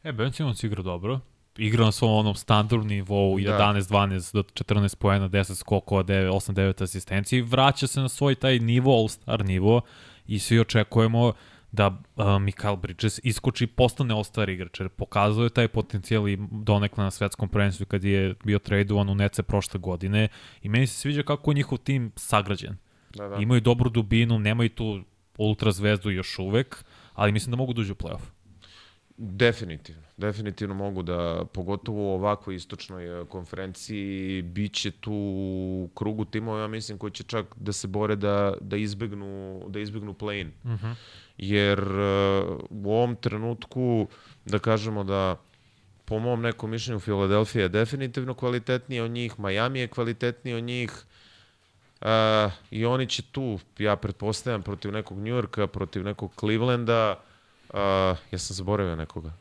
[0.03, 1.21] E, Ben Simmons igra dobro,
[1.59, 3.59] igra na svom onom standardnom nivou, Da.
[3.59, 9.45] 11-12 do 14 poena, 10 skokova, 8-9 asistencije, vraća se na svoj taj nivo, all-star
[9.45, 9.81] nivo
[10.27, 11.33] i svi očekujemo
[11.73, 17.05] da uh, Mikael Bridges iskoči i postane all-star igrač, jer pokazuje taj potencijal i donekle
[17.05, 20.29] na svetskom prvenstvu kad je bio tradovan u Nece prošle godine
[20.63, 22.77] i meni se sviđa kako je njihov tim sagrađen.
[23.15, 23.37] Da, da.
[23.37, 25.03] Imaju dobru dubinu, nemaju tu
[25.39, 28.38] ultra zvezdu još uvek, ali mislim da mogu da uđu u playoff.
[29.21, 30.03] Definitivno.
[30.17, 36.61] Definitivno mogu da, pogotovo u ovakvoj istočnoj e, konferenciji, bit će tu u krugu timova,
[36.61, 40.51] ja mislim, koji će čak da se bore da, da izbegnu, da izbegnu play-in.
[40.65, 40.95] Uh -huh.
[41.39, 44.09] Jer e, u ovom trenutku,
[44.45, 45.37] da kažemo da
[46.05, 51.05] po mom nekom mišljenju Filadelfija je definitivno kvalitetnija od njih, Miami je kvalitetniji od njih,
[52.01, 57.21] Uh, I oni će tu, ja pretpostavljam, protiv nekog Njujorka, protiv nekog Clevelanda,
[57.75, 57.79] uh,
[58.31, 59.33] ja sam zaboravio nekoga.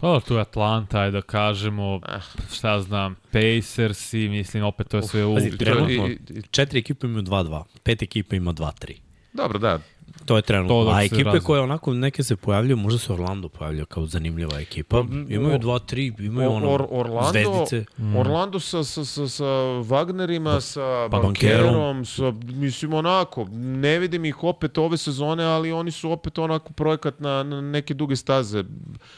[0.00, 2.20] O, tu je Atlanta, ajde da kažemo, Ah.
[2.52, 5.34] šta znam, Pacers i mislim, opet to je sve u...
[5.34, 6.08] Pazi, trenutno,
[6.50, 8.96] četiri ekipe imaju 2-2, pet ekipa ima 2-3.
[9.32, 9.78] Dobro, da.
[10.26, 10.84] To je trenutno.
[10.84, 11.40] To A ekipe razvije.
[11.40, 15.04] koje onako neke se pojavljaju, možda se Orlando pojavlja kao zanimljiva ekipa.
[15.28, 17.84] Imaju 2-3, imaju ono Or, Orlando, zvezdice.
[18.16, 19.44] Orlando sa, sa, sa, sa
[19.82, 25.90] Wagnerima, sa pa Bankerom, sa, mislim onako, ne vidim ih opet ove sezone, ali oni
[25.90, 28.64] su opet onako projekat na, na neke duge staze.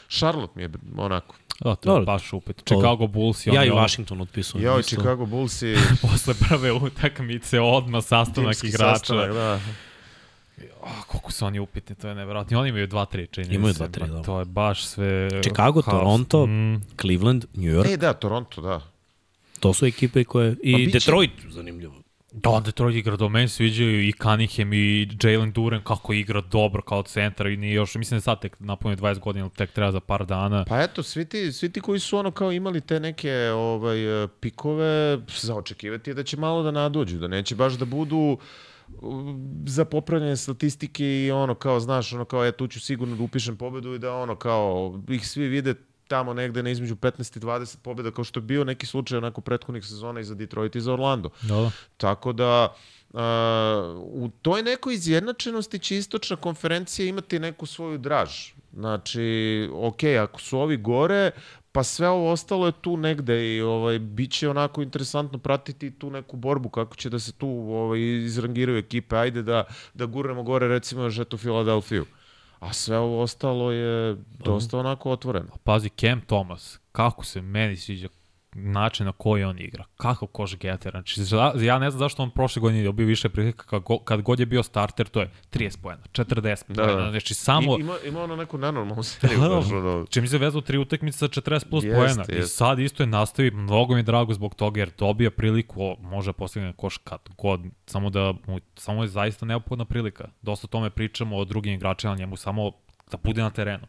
[0.09, 1.35] Charlotte mi je onako.
[1.59, 2.63] Da, to je baš upet.
[2.65, 4.65] Chicago Bulls i Ja i ono- Washington otpisujem.
[4.65, 4.95] Jao, isto.
[4.95, 8.95] Chicago Bulls i posle prve utakmice odmah sastanak timski igrača.
[8.95, 9.59] sastanak, da.
[10.81, 12.59] Oh, koliko su oni upitni, to je nevjerojatno.
[12.59, 13.83] Oni imaju 2-3, čini Imaju se.
[13.83, 14.21] 2-3, Ma, da.
[14.21, 15.29] To je baš sve...
[15.41, 15.95] Chicago, haos.
[15.95, 17.93] Toronto, Mm, Cleveland, New York.
[17.93, 18.81] E, da, Toronto, da.
[19.59, 20.55] To su ekipe koje...
[20.55, 21.93] Pa I biće- Detroit, zanimljivo.
[22.31, 27.03] Da, Detroit igra do meni sviđaju i Cunningham i Jalen Duren kako igra dobro kao
[27.03, 29.99] centar i nije još, mislim da sad tek napunio 20 godina, ali tek treba za
[29.99, 30.65] par dana.
[30.65, 34.27] Pa eto, svi ti, svi ti koji su ono kao imali te neke ovaj, e,
[34.27, 38.39] pikove, za očekivati je da će malo da nadođu, da neće baš da budu uh,
[39.65, 43.57] za popravljanje statistike i ono kao, znaš, ono kao, ja tu ću sigurno da upišem
[43.57, 45.75] pobedu i da ono kao, ih svi vide
[46.07, 49.41] tamo negde na između 15 i 20 pobjeda, kao što je bio neki slučaj onako
[49.41, 51.29] prethodnih sezona i za Detroit i za Orlando.
[51.41, 51.71] Da, da.
[51.97, 52.75] Tako da
[53.13, 53.19] uh,
[54.23, 58.51] u toj nekoj izjednačenosti će istočna konferencija imati neku svoju draž.
[58.73, 61.31] Znači, ok, ako su ovi gore,
[61.71, 66.09] pa sve ovo ostalo je tu negde i ovaj, bit će onako interesantno pratiti tu
[66.09, 69.15] neku borbu, kako će da se tu ovaj, izrangiraju ekipe.
[69.15, 69.63] Ajde da,
[69.93, 72.05] da gurnemo gore recimo eto Filadelfiju.
[72.59, 75.49] A sve ovo ostalo je dosta onako otvoreno.
[75.63, 78.07] Pazi, Cam Thomas, kako se meni sviđa
[78.53, 79.83] način na koji on igra.
[79.97, 80.91] Kako koš getter.
[80.91, 84.21] Znači, za- ja ne znam zašto on prošle godine dobio više prilika kad, go- kad
[84.21, 87.01] god je bio starter, to je 30 poena, 40 Da, poena.
[87.01, 87.09] da.
[87.11, 87.77] Znači, samo...
[87.77, 89.39] I, ima, ima ono neku nenormalnu seriju.
[89.39, 92.23] Da, baš ono, Čim se vezao tri utakmice sa 40 plus Jeste, poena.
[92.29, 92.47] I jeste.
[92.47, 96.33] sad isto je nastavi, mnogo mi je drago zbog toga jer dobija priliku, o, može
[96.33, 100.27] postigne koš kad god, samo da mu, samo je zaista neophodna prilika.
[100.41, 102.71] Dosta o tome pričamo o drugim igračima, njemu samo
[103.11, 103.87] da bude na terenu.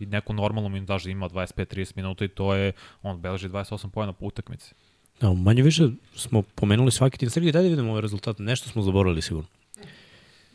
[0.00, 4.12] I neku normalnu minutažu daže ima 25-30 minuta i to je, on beleži 28 poena
[4.12, 4.74] po utakmici.
[5.20, 7.30] Da, manje više smo pomenuli svaki tim.
[7.30, 8.42] Sergij, daj da vidimo ove rezultate.
[8.42, 9.48] Nešto smo zaboravili sigurno.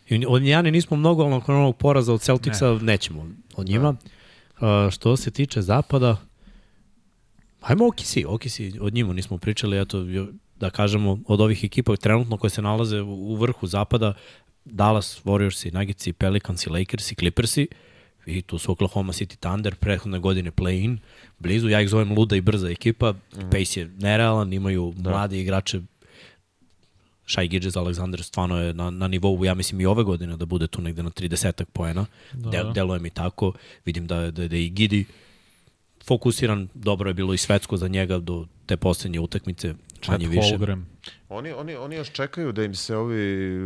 [0.10, 2.80] I od Njani nismo mnogo, ali nakon onog poraza od Celticsa ne.
[2.80, 3.96] nećemo od njima.
[4.60, 4.86] Da.
[4.86, 6.18] Uh, što se tiče zapada,
[7.62, 10.06] hajmo OKC, OKC, od njima nismo pričali, eto,
[10.60, 14.14] da kažemo, od ovih ekipa trenutno koje se nalaze u, vrhu zapada,
[14.66, 17.68] Dallas, Warriors, Nuggets, Pelicans, Lakers i Clippersi,
[18.26, 20.98] i tu su Oklahoma City Thunder, prethodne godine play-in,
[21.40, 23.50] blizu, ja ih zovem luda i brza ekipa, mm.
[23.52, 25.10] pace je nerealan, imaju da.
[25.10, 25.82] mlade igrače,
[27.28, 30.68] Shai Gidges Alexander stvarno je na, na nivou, ja mislim i ove godine da bude
[30.68, 32.06] tu negde na 30 poena.
[32.34, 32.50] Da.
[32.50, 33.54] Del, deluje mi tako.
[33.86, 35.06] Vidim da, da, da i Gidi
[36.04, 40.50] fokusiran, dobro je bilo i svetsko za njega do te poslednje utakmice, manje Chet više.
[40.50, 40.86] Holmgren.
[41.30, 43.16] Oni, oni, oni još čekaju da im se ovi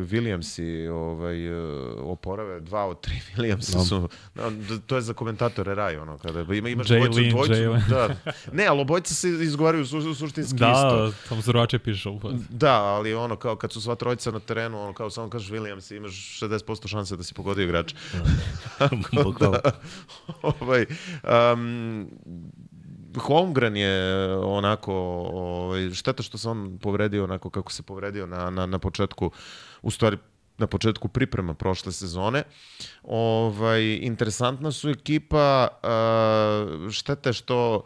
[0.03, 2.59] Williamsi ovaj, uh, oporave.
[2.59, 3.79] Dva od tri Williamsa Da.
[3.81, 4.09] su...
[4.35, 7.81] No, d- to je za komentatore raj, ono, kada ima, imaš Jalen, dvojicu, dvojicu, Jalen.
[7.89, 8.15] da.
[8.51, 10.65] Ne, ali obojca se izgovaraju su, suštinski isto.
[10.97, 12.09] Da, tamo drugačije piše.
[12.09, 15.49] u- Da, ali ono, kao kad su sva trojica na terenu, ono, kao samo kažeš
[15.49, 17.95] Williams, imaš 60% šanse da si pogodio igrača.
[19.23, 19.59] Bukvalno.
[20.61, 20.85] ovaj,
[21.53, 22.07] um,
[23.19, 24.93] Holmgren je onako,
[25.33, 29.31] ovaj, šteta što se on povredio onako kako se povredio na, na, na početku,
[29.81, 30.17] u stvari
[30.57, 32.43] na početku priprema prošle sezone.
[33.03, 35.67] Ovaj, interesantna su ekipa,
[36.91, 37.83] šteta što uh,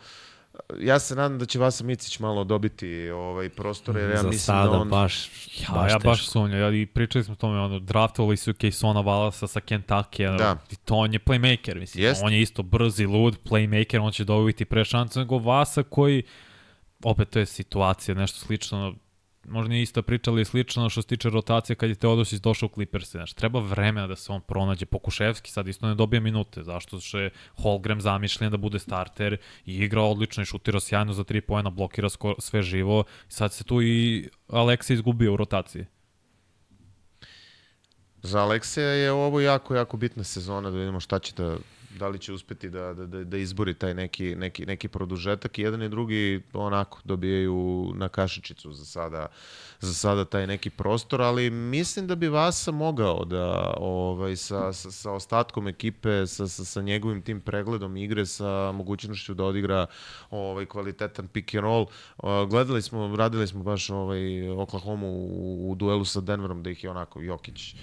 [0.79, 4.39] ja se nadam da će Vasa Micić malo dobiti ovaj prostor, jer ja Za mislim
[4.39, 4.89] sada da on...
[4.89, 5.25] baš,
[5.59, 6.31] Ja, baš ja baš teško.
[6.31, 10.57] sumnjam, ja, i pričali smo o tome, ono, draftovali su Kejsona Valasa sa Kentucky, Da.
[10.71, 12.21] i to on je playmaker, mislim, Jest.
[12.23, 16.23] on je isto brz i lud, playmaker, on će dobiti pre šancu nego Vasa koji,
[17.03, 18.95] opet to je situacija, nešto slično,
[19.49, 22.67] možda nije isto priča, ali je slično što se tiče rotacije kad je Teodosić došao
[22.67, 23.11] u Clippers.
[23.11, 24.85] Znaš, treba vremena da se on pronađe.
[24.85, 26.63] Pokuševski sad isto ne dobija minute.
[26.63, 31.23] Zašto što je Holgram zamišljen da bude starter i igra odlično i šutira sjajno za
[31.23, 33.03] tri pojena, blokira skoro sve živo.
[33.27, 35.85] Sad se tu i Aleksa izgubio u rotaciji.
[38.21, 41.57] Za Aleksija je ovo jako, jako bitna sezona da vidimo šta će da
[41.89, 45.61] da li će uspeti da, da, da, da izbori taj neki, neki, neki produžetak i
[45.61, 49.27] jedan i drugi onako dobijaju na kašičicu za sada,
[49.79, 54.91] za sada taj neki prostor, ali mislim da bi Vasa mogao da ovaj, sa, sa,
[54.91, 59.85] sa ostatkom ekipe, sa, sa, sa njegovim tim pregledom igre, sa mogućnošću da odigra
[60.29, 61.85] ovaj, kvalitetan pick and roll.
[62.49, 66.89] Gledali smo, radili smo baš ovaj, Oklahoma u, u duelu sa Denverom da ih je
[66.89, 67.75] onako Jokić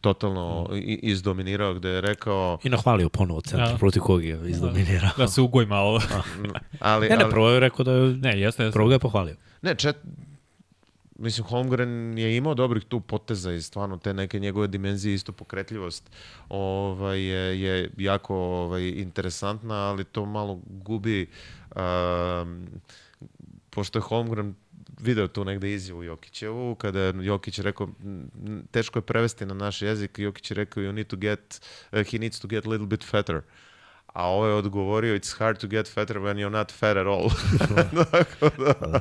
[0.00, 3.78] totalno i, izdominirao gde je rekao I nahvalio ponovo centar Da.
[3.78, 5.10] protiv kog je izdominirao.
[5.16, 6.00] Da se ugoj malo.
[6.80, 8.72] ali, Ne, ne, ali prvo je rekao da je, ne, jeste, jeste.
[8.76, 9.36] prvo ga je pohvalio.
[9.62, 9.96] ne čet,
[11.18, 16.10] mislim Holmgren je imao dobrih tu poteza i stvarno te neke njegove dimenzije isto pokretljivost
[16.48, 21.26] ovaj je, je jako ovaj interesantna ali to malo gubi
[21.76, 22.66] um,
[23.70, 24.54] pošto je Holmgren
[25.00, 29.82] video tu negde izjavu Jokićevu, kada je Jokić rekao, "M, teško je prevesti na naš
[29.82, 31.60] jezik, Jokić je rekao, you need to get,
[31.92, 33.40] uh, he needs to get a little bit fatter.
[34.06, 37.30] A ovo je odgovorio, it's hard to get fatter when you're not fat at all.
[38.10, 39.00] Tako da...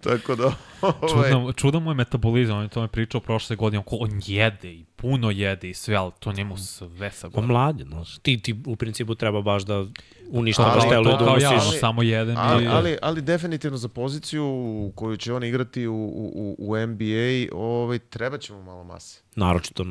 [0.00, 0.44] Tako da...
[0.80, 4.20] Ovaj, Čudan, čudan mu je metabolizam, on je to me pričao prošle godine, on, on
[4.24, 8.18] jede i puno jede i sve, ali to njemu sve sa mlad je, znaš.
[8.18, 9.86] Ti, ti u principu treba baš da
[10.30, 11.80] uništavaš Ali telo i da kao ja, ono, unosiš.
[11.80, 12.68] samo jedem ali, i...
[12.68, 17.98] ali, ali definitivno za poziciju u koju će on igrati u, u, u NBA, ovaj,
[17.98, 19.20] treba će mu malo mase.
[19.36, 19.84] Naročito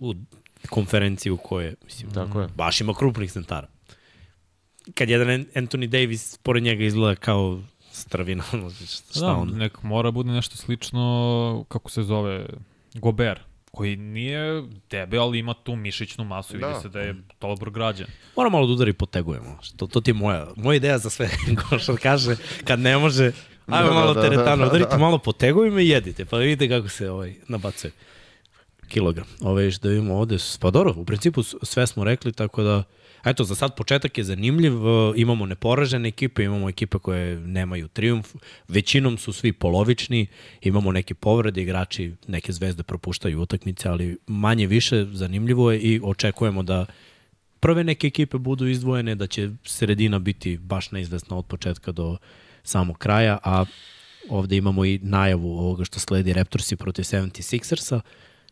[0.00, 0.14] u
[0.70, 2.48] konferenciji u kojoj, mislim, Tako je.
[2.56, 3.68] baš ima krupnih centara.
[4.94, 7.60] Kad jedan An- Anthony Davis pored njega izgleda kao
[8.00, 9.48] stravina, ono, šta da, on?
[9.48, 11.04] nek mora bude nešto slično,
[11.68, 12.46] kako se zove,
[12.94, 13.40] Gober,
[13.70, 16.66] koji nije debel, ali ima tu mišićnu masu i Da.
[16.68, 18.06] vidi se da je dobro građan.
[18.36, 19.58] Mora malo da udari potegujemo.
[19.76, 21.28] To, to ti je moja, moja ideja za sve
[21.60, 23.32] košar kaže, kad ne može,
[23.66, 24.98] ajmo Da, malo da, da, teretano, da, udarite da.
[24.98, 27.92] malo potegujemo i jedite, pa vidite kako se ovaj, nabacuje.
[28.88, 29.26] Kilogram.
[29.40, 32.82] Ove, da vidimo ovde, s- pa dobro, u principu sve smo rekli, tako da,
[33.24, 38.34] eto, za sad početak je zanimljiv, e, imamo neporažene ekipe, imamo ekipe koje nemaju triumf,
[38.68, 40.26] većinom su svi polovični,
[40.62, 46.62] imamo neke povrede, igrači, neke zvezde propuštaju utakmice, ali manje više zanimljivo je i očekujemo
[46.62, 46.86] da
[47.60, 52.16] prve neke ekipe budu izdvojene, da će sredina biti baš neizvesna od početka do
[52.62, 53.64] samog kraja, a
[54.28, 58.00] ovde imamo i najavu ovoga što sledi Raptorsi protiv 76ersa,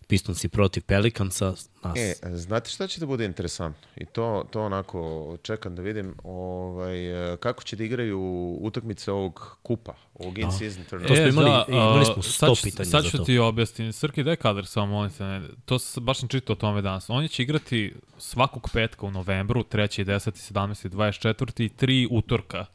[0.09, 1.55] Pistonsi protiv Pelicansa,
[1.85, 1.99] nas.
[1.99, 3.89] E, znate šta će da bude interesantno?
[3.97, 4.99] I to, to onako
[5.43, 6.97] čekam da vidim ovaj,
[7.33, 8.21] e, kako će da igraju
[8.61, 11.33] utakmice ovog kupa, ovog in-season To tournamenta.
[11.33, 13.25] smo imali- imali smo 100 sad pitanja Sad za ću to.
[13.25, 13.93] ti objasniti.
[13.93, 15.25] Srki, daj kadar samo, molim se.
[15.25, 17.11] Ne, to s- baš sam čitao o tome danas.
[17.11, 20.05] Oni će igrati svakog petka u novembru, 3.
[20.05, 20.37] 10.
[20.37, 20.89] 17.
[20.89, 21.65] 24.
[21.65, 22.67] i tri utorka.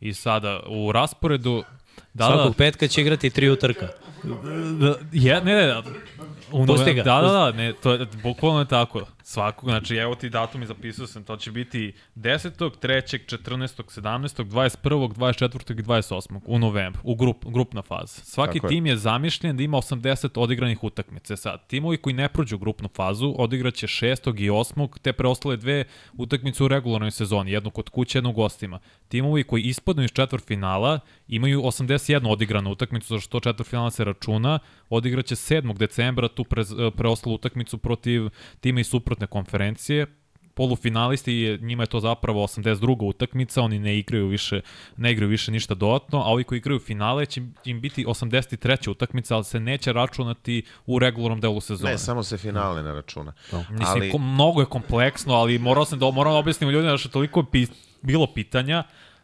[0.00, 1.62] I sada u rasporedu
[2.14, 3.88] Da, Svakog da, petka će igrati tri utrka.
[4.80, 5.82] da, je, ne, ne, da,
[6.52, 9.00] u Pusti ga, Da, da, da, ne, to je bukvalno je tako.
[9.22, 12.70] Svakog, znači evo ti datum i zapisao sam, to će biti 10.
[12.80, 13.38] 3.
[13.38, 13.82] 14.
[14.00, 14.44] 17.
[14.44, 15.08] 21.
[15.14, 15.80] 24.
[15.80, 16.40] i 28.
[16.46, 18.22] u novembru, u grup, grupna faza.
[18.24, 18.68] Svaki Tako je.
[18.68, 21.36] tim je zamišljen da ima 80 odigranih utakmice.
[21.36, 24.40] Sad, timovi koji ne prođu grupnu fazu odigraće 6.
[24.40, 24.98] i 8.
[25.02, 28.78] te preostale dve utakmice u regularnoj sezoni, jednu kod kuće, jednu gostima.
[29.08, 34.58] Timovi koji ispadnu iz četvrtfinala imaju 81 odigranu utakmicu, za što četvrtfinala se računa,
[34.88, 35.76] odigraće 7.
[35.78, 36.62] decembra tu pre,
[36.92, 38.28] preostalu utakmicu protiv
[38.60, 40.06] tima iz suprotne konferencije,
[40.54, 42.76] polufinalisti, je- njima je to zapravo 82.
[43.04, 44.60] utakmica, oni ne igraju više,
[44.96, 48.56] ne igraju više ništa dodatno, a ovi koji igraju finale će im biti 83.
[48.88, 51.92] utakmica, ali se neće računati u regularnom delu sezone.
[51.92, 53.32] Ne, samo se finale ne računa.
[53.44, 54.10] Mislim, Ali- ali...
[54.10, 57.12] ko, mnogo je kompleksno, ali morao sam da, moram da objasnim ljudima da što je
[57.12, 57.66] toliko pi,
[58.02, 58.82] bilo pitanja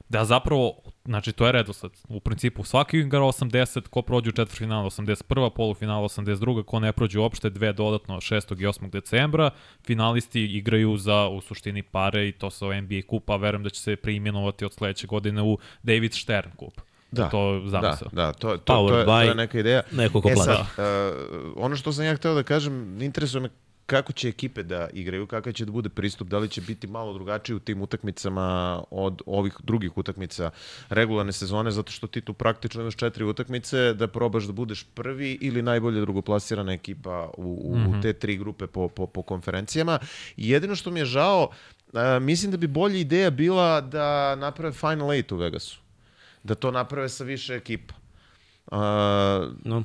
[0.09, 0.73] da zapravo,
[1.07, 1.93] znači to je redosled.
[2.09, 7.19] U principu svaki igra 80, ko prođe u četvrtfinalu 81, polufinal 82, ko ne prođe
[7.19, 8.53] uopšte dve dodatno 6.
[8.62, 8.91] i 8.
[8.91, 9.51] decembra.
[9.85, 13.97] Finalisti igraju za u suštini pare i to sa NBA kupa, verujem da će se
[13.97, 16.81] preimenovati od sledeće godine u David Stern kup.
[17.11, 18.09] Da, To da, zamisao.
[18.12, 19.83] da, to, to, to, Powered je, to je neka ideja.
[19.93, 20.53] neko ko e plaća.
[20.53, 23.49] sad, uh, ono što sam ja hteo da kažem, interesuje me
[23.87, 27.13] kako će ekipe da igraju, kakav će da bude pristup, da li će biti malo
[27.13, 30.51] drugačiji u tim utakmicama od ovih drugih utakmica
[30.89, 35.39] regularne sezone, zato što ti tu praktično imaš četiri utakmice da probaš da budeš prvi
[35.41, 37.99] ili najbolje drugoplasirana ekipa u, u, mm -hmm.
[37.99, 39.99] u te tri grupe po, po, po konferencijama.
[40.37, 41.51] I jedino što mi je žao,
[41.93, 45.79] a, mislim da bi bolja ideja bila da naprave Final Eight u Vegasu.
[46.43, 48.06] Da to naprave sa više ekipa.
[48.73, 48.79] Uh,
[49.65, 49.85] no.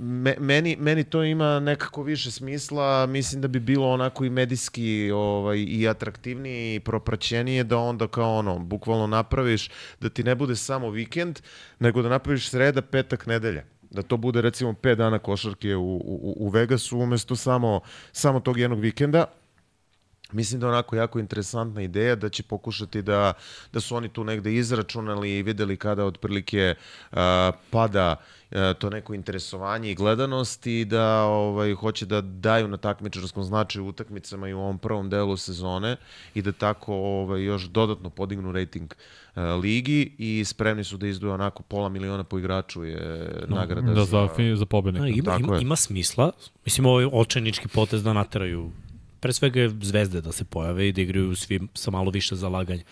[0.00, 5.10] me, meni, meni to ima nekako više smisla, mislim da bi bilo onako i medijski
[5.14, 10.56] ovaj, i atraktivnije i propraćenije da onda kao ono, bukvalno napraviš da ti ne bude
[10.56, 11.40] samo vikend,
[11.78, 16.34] nego da napraviš sreda, petak, nedelja da to bude recimo 5 dana košarke u, u,
[16.36, 17.80] u Vegasu umesto samo,
[18.12, 19.24] samo tog jednog vikenda
[20.32, 23.32] Mislim da je onako jako interesantna ideja da će pokušati da,
[23.72, 26.74] da su oni tu negde izračunali i videli kada otprilike
[27.12, 27.18] uh,
[27.70, 28.16] pada
[28.50, 33.86] uh, to neko interesovanje i gledanost i da ovaj, hoće da daju na takmičarskom značaju
[33.86, 35.96] utakmicama i u ovom prvom delu sezone
[36.34, 38.94] i da tako ovaj, još dodatno podignu rating
[39.36, 43.92] uh, ligi i spremni su da izdvoje onako pola miliona po igraču je no, nagrada
[43.92, 45.06] da, za, za, za pobednika.
[45.06, 46.32] Ima, ima, ima smisla.
[46.64, 48.70] Mislim, ovo je očajnički potez da nateraju
[49.22, 52.82] pre svega zvezde da se pojave i da igraju svi sa malo više zalaganja.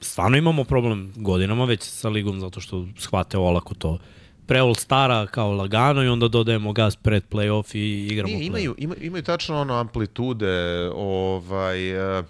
[0.00, 3.98] Stvarno imamo problem godinama već sa ligom zato što shvate olako to
[4.46, 8.74] pre All Stara kao lagano i onda dodajemo gas pred playoff i igramo Nije, imaju,
[8.78, 12.24] imaju, imaju tačno ono amplitude, ovaj, uh,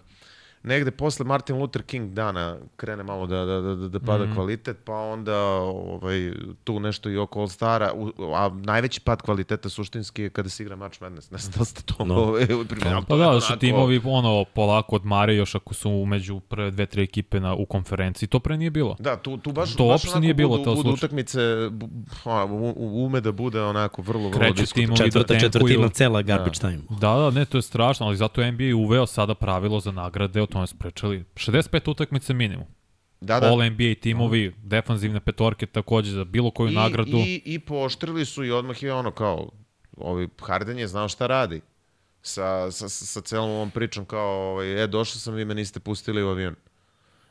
[0.63, 4.35] negde posle Martin Luther King dana krene malo da, da, da, da pada mm.
[4.35, 6.33] kvalitet, pa onda ovaj,
[6.65, 7.91] tu nešto i oko All-Stara,
[8.35, 11.31] a najveći pad kvaliteta suštinski je kada se igra March Madness.
[11.31, 12.15] Ne znam da ste to no.
[12.15, 13.03] ovaj, primjerno.
[13.09, 17.03] Pa da, da su timovi ono, polako odmare još ako su umeđu prve dve, tri
[17.03, 18.29] ekipe na, u konferenciji.
[18.29, 18.97] To pre nije bilo.
[18.99, 21.41] Da, tu, tu baš, to baš nije bilo budu, budu utakmice,
[22.25, 22.45] a,
[22.77, 24.97] ume da bude onako vrlo, vrlo diskutabilno.
[24.97, 26.69] Da Četvrta četvrtina cela garbage da.
[26.69, 26.83] time.
[26.91, 30.43] Da, da, ne, to je strašno, ali zato je NBA uveo sada pravilo za nagrade
[30.53, 31.25] tome sprečali.
[31.35, 32.67] 65 utakmice minimum.
[33.21, 33.47] Da, da.
[33.47, 34.55] All NBA timovi, -huh.
[34.63, 37.17] defanzivne petorke takođe za bilo koju I, nagradu.
[37.17, 39.51] I, I pooštrili su i odmah je ono kao,
[39.97, 41.61] ovi Harden je znao šta radi
[42.23, 46.23] sa, sa, sa celom ovom pričom kao, ovaj, e, došao sam, vi me niste pustili
[46.23, 46.55] u avion.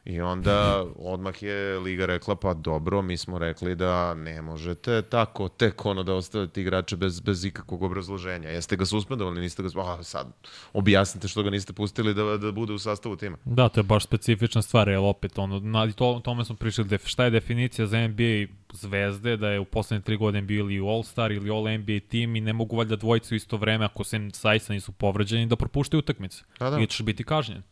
[0.06, 5.48] I onda odmah je Liga rekla, pa dobro, mi smo rekli da ne možete tako
[5.48, 8.50] tek ono da ostavite igrače bez, bez ikakvog obrazloženja.
[8.50, 10.28] Jeste ga suspendovali, niste ga, a sad
[10.74, 13.38] objasnite što ga niste pustili da, da bude u sastavu tima.
[13.46, 17.06] Da, to je baš specifična stvar, jer opet, ono, na, to, tome smo pričali, def,
[17.06, 21.32] šta je definicija za NBA zvezde, da je u poslednje tri godine bio ili All-Star
[21.32, 25.46] ili All-NBA tim i ne mogu valjda dvojicu isto vreme, ako se zaista nisu povređeni,
[25.46, 26.44] da propuštaju utakmice.
[26.60, 26.80] Da, da.
[26.80, 27.64] I ćeš biti kažnjen.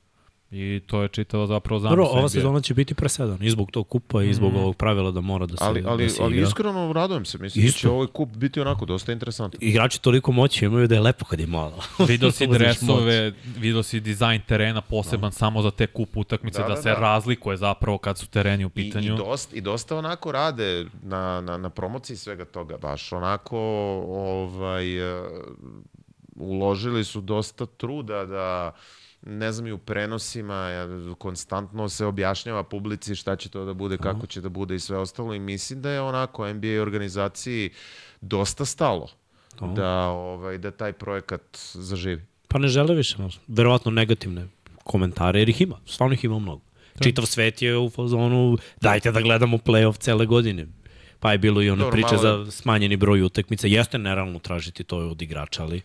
[0.52, 2.04] I to je čitava zapravo zamisla.
[2.04, 4.56] Dobro, ova sezona će biti presedan i zbog tog kupa i zbog mm.
[4.56, 6.48] ovog pravila da mora da se, ali, ali, da se ali igra.
[6.48, 7.78] iskreno radujem se, mislim Isto.
[7.78, 9.60] da će ovaj kup biti onako dosta interesantan.
[9.64, 11.84] Igrači toliko moći imaju da je lepo kad je malo.
[12.08, 15.36] Vidio si dresove, vidio si dizajn terena poseban da.
[15.36, 16.96] samo za te kup utakmice, da, da, da se da.
[16.96, 19.12] razlikuje zapravo kad su tereni u pitanju.
[19.12, 23.60] I, i, dosta, I dosta onako rade na, na, na promociji svega toga, baš onako
[24.10, 25.28] ovaj, uh,
[26.36, 28.72] uložili su dosta truda da
[29.22, 30.70] ne znam i u prenosima,
[31.18, 34.98] konstantno se objašnjava publici šta će to da bude, kako će da bude i sve
[34.98, 37.70] ostalo i mislim da je onako NBA organizaciji
[38.22, 39.08] dosta stalo
[39.60, 39.74] Aha.
[39.74, 41.42] da, ovaj, da taj projekat
[41.74, 42.26] zaživi.
[42.48, 43.18] Pa ne žele više,
[43.48, 44.48] verovatno negativne
[44.84, 46.62] komentare, jer ih ima, stvarno ih ima mnogo.
[46.96, 47.04] Da.
[47.04, 50.68] Čitav svet je u fazonu, dajte da gledamo playoff cele godine.
[51.20, 52.46] Pa je bilo i ono Dobro, priče malo...
[52.46, 53.68] za smanjeni broj utakmica.
[53.68, 55.82] Jeste nerealno tražiti to od igrača, ali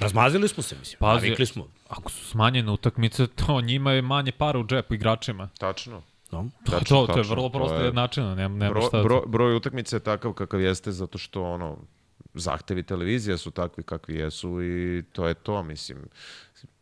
[0.00, 0.98] Razmazili smo se, mislim.
[0.98, 1.66] Pazi, Navikli smo.
[1.88, 5.48] Ako su smanjene utakmice, to njima je manje para u džepu igračima.
[5.58, 6.02] Tačno.
[6.30, 6.48] No.
[6.64, 9.02] Tačno, to, to, to je vrlo prosto jednačino, nema, nema bro, šta.
[9.02, 11.76] Bro, broj utakmice je takav kakav jeste zato što ono,
[12.34, 15.98] zahtevi televizije su takvi kakvi jesu i to je to, mislim.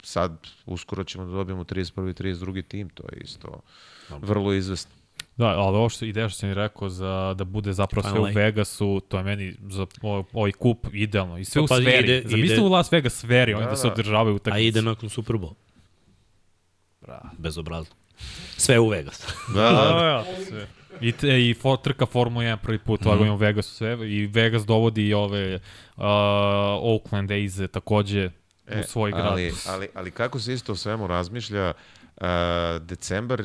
[0.02, 2.10] Sad uskoro ćemo da dobijemo 31.
[2.10, 2.62] i 32.
[2.68, 3.60] tim, to je isto
[4.08, 4.95] vrlo izvestno.
[5.36, 9.00] Da, ali ovo što ideja što sam rekao za, da bude zapravo sve u Vegasu,
[9.08, 9.86] to je meni za
[10.32, 11.38] ovaj kup idealno.
[11.38, 11.98] I sve pa, u sferi.
[11.98, 13.92] Ide, Zamislite u Las Vegas sferi, oni da, da se da.
[13.92, 14.64] održavaju utakmice.
[14.64, 15.54] A ide nakon Super Bowl.
[17.00, 17.94] Bra, bezobrazno.
[18.56, 19.26] Sve u Vegas.
[19.54, 20.24] da, da, da.
[20.48, 20.66] Sve.
[21.00, 23.08] I, te, i for, trka Formula 1 prvi put mm.
[23.08, 23.30] -hmm.
[23.30, 26.02] u Vegasu sve i Vegas dovodi i ove uh,
[26.82, 28.30] Oakland A's takođe
[28.66, 29.26] e, u svoj grad.
[29.26, 31.72] Ali, ali, ali kako se isto o svemu razmišlja,
[32.16, 32.26] uh,
[32.80, 33.42] decembar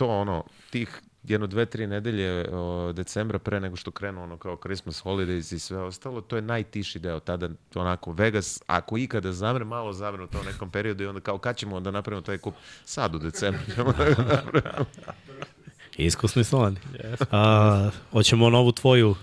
[0.00, 4.56] to ono, tih jedno, dve, tri nedelje o, decembra pre nego što krenu ono kao
[4.56, 7.20] Christmas holidays i sve ostalo, to je najtiši deo.
[7.20, 11.38] Tada onako Vegas, ako ikada zamre, malo zamre u tom nekom periodu i onda kao
[11.38, 12.54] kad ćemo onda napravimo taj kup?
[12.84, 14.84] Sad u decembru ćemo da
[15.96, 16.76] Iskusni su oni.
[16.92, 17.24] Yes.
[17.30, 19.14] A, hoćemo novu tvoju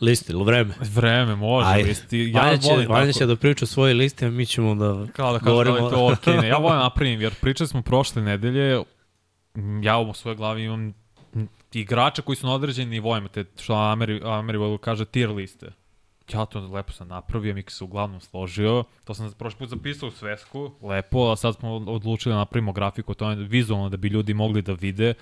[0.00, 0.74] Listi, ili vreme?
[0.80, 1.88] Vreme, može Ajde.
[1.88, 2.30] listi.
[2.34, 5.32] Ja Vanja će, volim Vanja će da priča svoje liste, a mi ćemo da Kao
[5.32, 6.26] da kažem da je to ok.
[6.26, 8.82] Ne, ja volim napravim, jer pričali smo prošle nedelje,
[9.82, 10.94] ja u svojoj glavi imam
[11.72, 15.72] igrača koji su na određenim nivoima, te što Ameri, Ameri kaže tier liste.
[16.32, 18.84] Ja to lepo sam napravio, mi se uglavnom složio.
[19.04, 23.14] To sam prošli put zapisao u svesku, lepo, a sad smo odlučili da napravimo grafiku,
[23.14, 25.14] to je vizualno da bi ljudi mogli da vide.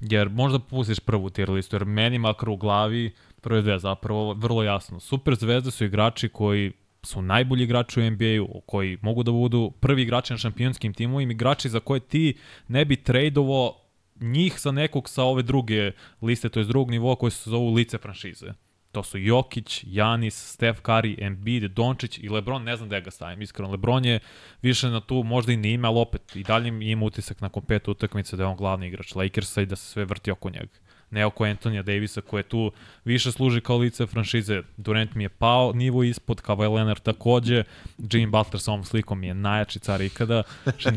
[0.00, 4.62] Jer možda pustiš prvu tier listu, jer meni makar u glavi prve dve zapravo vrlo
[4.62, 5.00] jasno.
[5.00, 6.72] Super zvezde su igrači koji
[7.04, 11.68] su najbolji igrači u NBA-u, koji mogu da budu prvi igrači na šampionskim timovima, igrači
[11.68, 12.34] za koje ti
[12.68, 13.80] ne bi tradeovo
[14.20, 17.98] njih sa nekog sa ove druge liste, to je drugog nivoa koji se zovu lice
[17.98, 18.46] franšize.
[18.92, 23.42] To su Jokić, Janis, Steph Curry, Embiid, Dončić i LeBron, ne znam da ga stavim,
[23.42, 23.70] iskreno.
[23.70, 24.20] LeBron je
[24.62, 27.88] više na tu, možda i ne ima, ali opet i dalje ima utisak nakon pet
[27.88, 30.78] utakmice da je on glavni igrač Lakersa i da se sve vrti oko njega.
[31.14, 32.72] Ne oko Antonija Davisa koje tu
[33.04, 34.62] više služi kao lice franšize.
[34.76, 37.64] Durant mi je pao nivo ispod, Kawhi Leonard takođe,
[37.98, 40.42] Jimmy Butler sa ovom slikom je najjači car ikada.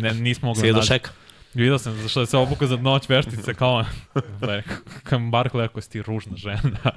[0.02, 0.60] Ne, nismo mogli...
[0.66, 1.12] Svijedo šeka.
[1.54, 3.86] Vidio sam zašto je se obuka za noć veštice kao
[4.42, 4.62] da
[5.04, 6.92] kao Barkley ako si ti ružna žena.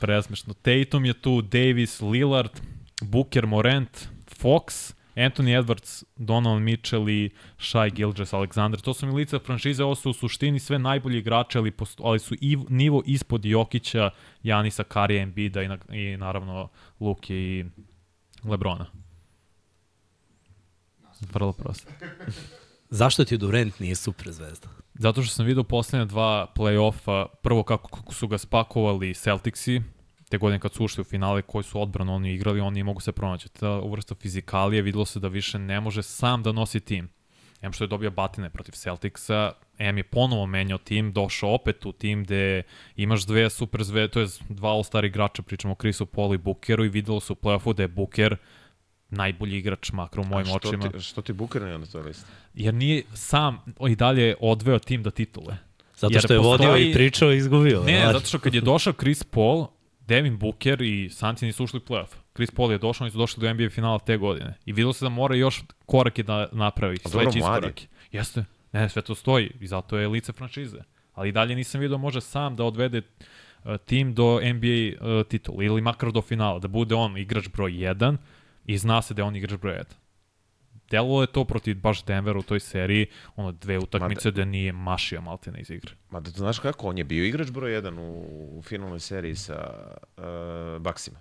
[0.00, 0.54] Presmešno.
[0.54, 2.52] Tatum je tu, Davis, Lillard,
[3.02, 4.08] Booker, Morant,
[4.40, 8.80] Fox, Anthony Edwards, Donovan Mitchell i Shai Gilgis Alexander.
[8.80, 12.18] To su mi lica franšize, ovo su u suštini sve najbolji igrači, ali, posto, ali
[12.18, 14.10] su i nivo ispod Jokića,
[14.42, 16.68] Janisa, Karija, Embida i, na, i naravno
[17.00, 17.64] Luke i
[18.44, 18.86] Lebrona.
[21.32, 21.92] Vrlo prosto.
[22.90, 24.68] Zašto ti Durant nije super zvezda?
[24.94, 29.82] Zato što sam vidio poslednja dva play-offa, prvo kako, kako su ga spakovali Celticsi,
[30.34, 33.12] te godine kad su ušli u finale koji su odbrano oni igrali, oni mogu se
[33.12, 33.48] pronaći.
[33.48, 37.08] Ta uvrsta fizikalije videlo se da više ne može sam da nosi tim.
[37.62, 41.92] Em što je dobio batine protiv Celticsa, Em je ponovo menjao tim, došao opet u
[41.92, 42.62] tim gde
[42.96, 46.84] imaš dve super zve, to je dva all-star igrača, pričamo o Chrisu Paul i Bookeru
[46.84, 48.36] i videlo se u play-offu da je Booker
[49.10, 50.88] najbolji igrač makro u mojim što očima.
[50.88, 52.26] Ti, što ti Booker ne na toj listi?
[52.54, 53.58] Jer nije sam
[53.88, 55.56] i dalje odveo tim do titule.
[55.96, 56.68] Zato što je postoji...
[56.68, 57.82] vodio i pričao i izgubio.
[57.82, 58.12] Ne, znači.
[58.12, 59.66] zato što kad je došao Chris Paul,
[60.06, 62.14] Devin Booker i Sanci nisu ušli u playoff.
[62.34, 64.54] Chris Paul je došao, oni su došli do NBA finala te godine.
[64.66, 67.86] I vidio se da mora još korake da napravi, sledeći iskorake.
[68.12, 70.78] Jeste, ne, sve to stoji i zato je lice franšize.
[71.14, 73.02] Ali dalje nisam vidio da može sam da odvede
[73.64, 77.72] uh, tim do NBA uh, titula ili makar do finala, da bude on igrač broj
[77.72, 78.16] 1
[78.66, 80.03] i zna se da je on igrač broj 1
[80.94, 83.06] delo je to protiv baš Denveru u toj seriji,
[83.36, 85.92] ono dve utakmice da nije mašio Maltene iz igre.
[86.10, 89.58] Ma da znaš kako, on je bio igrač broj 1 u, u finalnoj seriji sa
[90.16, 91.18] uh, Baksima.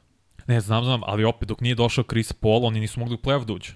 [0.48, 3.46] Ne, znam, znam, ali opet dok nije došao Chris Paul, oni nisu mogli u playoff
[3.46, 3.72] da uđu.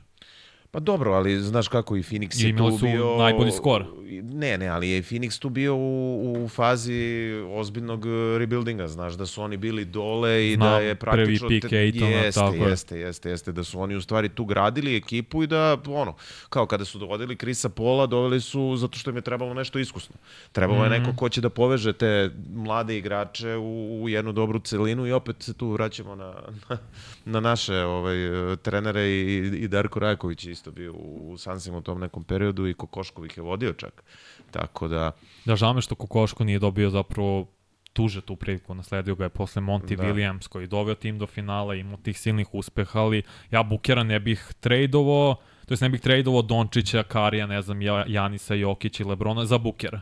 [0.71, 3.17] Pa dobro, ali znaš kako i Phoenix I je tu bio...
[3.17, 3.85] najbolji skor.
[4.23, 9.25] Ne, ne, ali je Phoenix tu bio u, u fazi ozbiljnog uh, rebuildinga, znaš, da
[9.25, 11.47] su oni bili dole i Znam, da je praktično...
[11.47, 14.95] prvi pik Ejtona, jeste, tako jeste, jeste, jeste, da su oni u stvari tu gradili
[14.95, 16.13] ekipu i da, ono,
[16.49, 20.15] kao kada su dovodili Krisa Pola, doveli su zato što im je trebalo nešto iskusno.
[20.51, 20.93] Trebalo mm -hmm.
[20.93, 21.17] je neko mhm.
[21.17, 25.53] ko će da poveže te mlade igrače u, u jednu dobru celinu i opet se
[25.53, 26.33] tu vraćamo na,
[26.69, 26.77] na,
[27.25, 28.17] na naše ovaj,
[28.61, 32.73] trenere i, i Darko Rajaković isto bio u, u Sansima u tom nekom periodu i
[32.73, 34.03] Kokoškov ih je vodio čak.
[34.51, 35.11] Tako da...
[35.45, 37.47] Da, žao me što Kokoško nije dobio zapravo
[37.93, 40.03] tuže tu priliku, nasledio ga je posle Monty da.
[40.03, 44.19] Williams koji je doveo tim do finala, imao tih silnih uspeha, ali ja Bukera ne
[44.19, 45.35] bih tradovao,
[45.65, 50.01] to jest ne bih tradovao Dončića, Karija, ne znam, Janisa, Jokić i Lebrona za Bukera.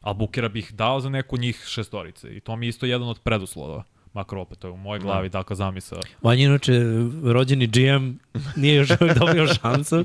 [0.00, 3.20] A Bukera bih dao za neku njih šestorice i to mi je isto jedan od
[3.20, 5.38] preduslova makar opet, to je u mojoj glavi da.
[5.38, 6.00] takva zamisla.
[6.22, 6.72] Vanja inače
[7.24, 8.12] rođeni GM
[8.56, 8.88] nije još
[9.20, 10.04] dobio šansu,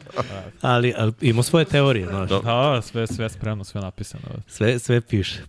[0.61, 2.29] ali, ali ima svoje teorije, znaš.
[2.29, 4.23] Da, sve, sve spremno, sve napisano.
[4.47, 5.41] Sve, sve piše.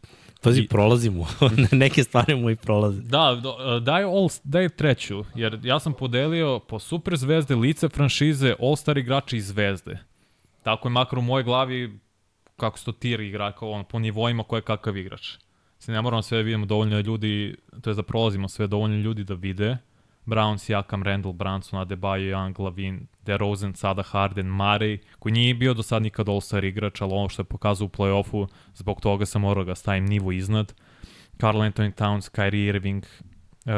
[0.43, 0.69] Pazi, I...
[0.69, 1.27] prolazimo.
[1.73, 3.03] Neke stvari mu i prolaze.
[3.03, 3.43] Da,
[3.83, 9.37] daj, all, daj treću, jer ja sam podelio po super zvezde, lice franšize, all-star igrači
[9.37, 9.99] i zvezde.
[10.63, 11.99] Tako je makar u mojoj glavi
[12.57, 15.37] kako se to tir igra, kao on, po nivoima ko je kakav igrač
[15.85, 19.25] se ne moramo sve da vidimo dovoljno ljudi, to je da prolazimo sve dovoljno ljudi
[19.25, 19.77] da vide.
[20.27, 25.83] Brown, Siakam, Randall, Branson, Adebayo, Young, Lavin, DeRozan, sada Harden, Murray, koji nije bio do
[25.83, 29.65] sad nikad All-Star igrač, ali ono što je pokazao u play-offu, zbog toga sam morao
[29.65, 30.75] ga stavim nivo iznad.
[31.41, 33.73] Carl Anthony Towns, Kyrie Irving, uh,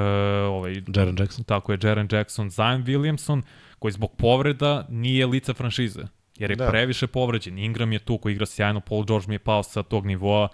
[0.51, 1.45] ovaj, Jaren Jackson.
[1.45, 3.43] Tako je, Jaren Jackson, Zion Williamson,
[3.79, 6.03] koji zbog povreda nije lica franšize,
[6.39, 6.69] jer je da.
[6.69, 7.59] previše povređen.
[7.59, 10.49] Ingram je tu koji igra sjajno, Paul George mi je pao sa tog nivoa,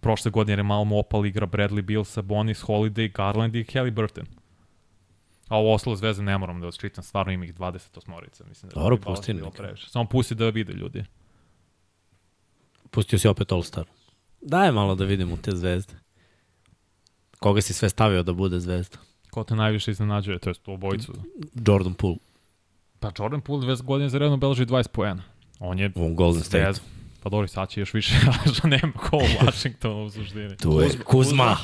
[0.00, 4.26] prošle godine je malo mu igra Bradley Bill, Sabonis, Holiday, Garland i Kelly Burton.
[5.48, 8.44] A ovo ostalo zvezde ne moram da očkitam, stvarno ima ih 20 osmorica.
[8.48, 9.34] Mislim da Dobro, pusti
[9.88, 11.04] Samo pusti da vide ljudi.
[12.90, 13.84] Pustio si opet All-Star.
[14.40, 15.94] Daj malo da vidimo te zvezde.
[17.38, 18.98] Koga si sve stavio da bude zvezda?
[19.30, 21.12] Ko te najviše iznenađuje, to je obojicu?
[21.66, 22.16] Jordan Poole.
[23.00, 25.22] Pa Jordan Poole 20 godina za redno beleži 20 poena.
[25.58, 25.92] On je...
[25.94, 26.80] U Golden State.
[27.24, 28.14] Pa dobro, sad će još više,
[28.54, 30.56] što nema ko u Washingtonu u suštini.
[30.56, 31.04] Tu je Kuzma.
[31.04, 31.56] Kuzma.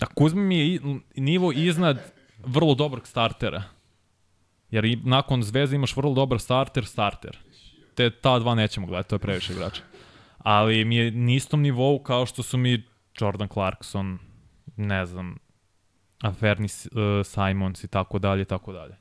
[0.00, 0.80] Da, Kuzma mi je
[1.16, 2.12] nivo iznad
[2.44, 3.62] vrlo dobrog startera.
[4.70, 7.38] Jer i nakon Zvezde imaš vrlo dobar starter, starter.
[7.94, 9.82] Te ta dva nećemo gledati, to je previše igrača.
[10.38, 12.82] Ali mi je na istom nivou kao što su mi
[13.20, 14.18] Jordan Clarkson,
[14.76, 15.38] ne znam,
[16.22, 18.96] Aferni uh, Simons i tako dalje, tako dalje.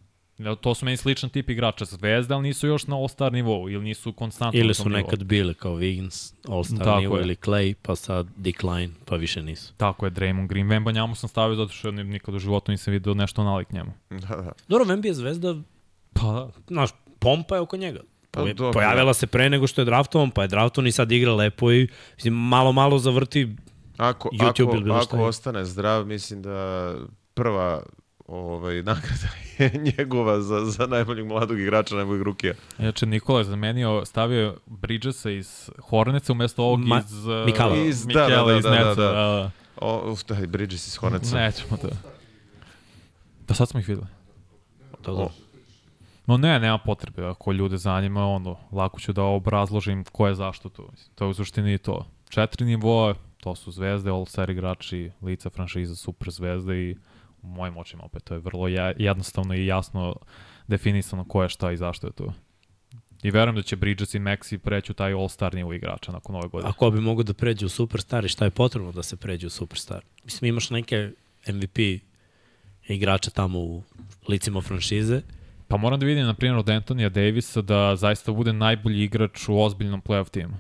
[0.62, 4.14] To su meni sličan tip igrača Zvezda, ali nisu još na All-Star nivou ili nisu
[4.14, 5.28] konstantno Ili su nekad nivou.
[5.28, 7.24] bile kao Wiggins, All-Star nivo je.
[7.24, 9.74] ili Clay, pa sad decline, pa više nisu.
[9.78, 10.70] Tako je, Draymond Green.
[10.70, 13.92] Vemba njemu sam stavio zato što nikad u životu nisam vidio nešto nalik njemu.
[14.10, 14.52] Da, da.
[14.68, 15.56] Dobro, Vemba je Zvezda,
[16.14, 16.50] pa da.
[16.68, 16.90] Znaš,
[17.20, 18.00] pompa je oko njega.
[18.32, 21.34] Pa, dobro, pojavila se pre nego što je draftovan, pa je draftovan i sad igra
[21.34, 23.56] lepo i mislim, malo, malo zavrti
[23.98, 26.94] ako, YouTube ako, ili bilo Ako ostane zdrav, mislim da
[27.34, 27.84] prva
[28.28, 29.28] ovaj, nagrada
[29.58, 32.54] je njegova za, za najboljeg mladog igrača, najboljeg rukija.
[32.80, 37.26] Inače, Nikola je zamenio, stavio Bridgesa iz Horneca umesto ovog Ma, iz...
[37.26, 37.78] Uh, Mikala.
[37.78, 38.94] Iz, da, da, da, iz da, da, da.
[38.96, 39.52] da.
[39.82, 41.36] O, uf, da, Bridges iz Horneca.
[41.36, 41.90] Nećemo to.
[43.48, 44.08] Da sad smo ih videli.
[45.06, 45.28] Da,
[46.28, 47.26] No ne, nema potrebe.
[47.26, 50.90] Ako ljude zanima, ono, lako ću da obrazložim ko je zašto tu.
[51.16, 52.06] To je u suštini to.
[52.30, 56.96] Četiri nivoa, to su zvezde, all-star igrači, lica franšiza, super zvezde i
[57.48, 58.68] u mojim očima opet to je vrlo
[58.98, 60.16] jednostavno i jasno
[60.68, 62.34] definisano ko je šta i zašto je to.
[63.24, 66.48] I verujem da će Bridges i Maxi preći u taj all-star nivo igrača nakon ove
[66.48, 66.70] godine.
[66.70, 69.50] Ako bi mogo da pređe u superstar i šta je potrebno da se pređe u
[69.50, 70.04] superstar?
[70.24, 71.12] Mislim, imaš neke
[71.48, 71.78] MVP
[72.88, 73.84] igrača tamo u
[74.28, 75.22] licima franšize.
[75.68, 79.60] Pa moram da vidim, na primjer, od Antonija Davisa da zaista bude najbolji igrač u
[79.60, 80.58] ozbiljnom playoff timu.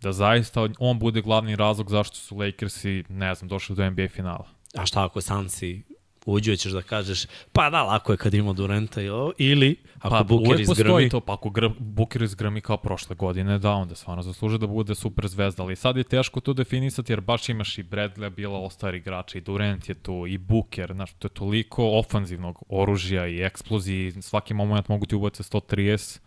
[0.00, 4.48] Da zaista on bude glavni razlog zašto su Lakersi, ne znam, došli do NBA finala.
[4.74, 5.82] A šta ako Sansi
[6.26, 9.00] uđu ćeš da kažeš, pa da, lako je kad ima Durenta
[9.38, 11.08] ili ako pa, Buker izgrmi.
[11.08, 14.94] to, pa ako gr, Buker izgrmi kao prošle godine, da, onda stvarno zasluže da bude
[14.94, 18.98] super zvezda, ali sad je teško to definisati jer baš imaš i Bradley, bila ostari
[18.98, 24.12] igrača i Durant je tu i Buker, znaš, to je toliko ofanzivnog oružja i eksploziji,
[24.22, 26.18] svaki moment mogu ti ubace 130,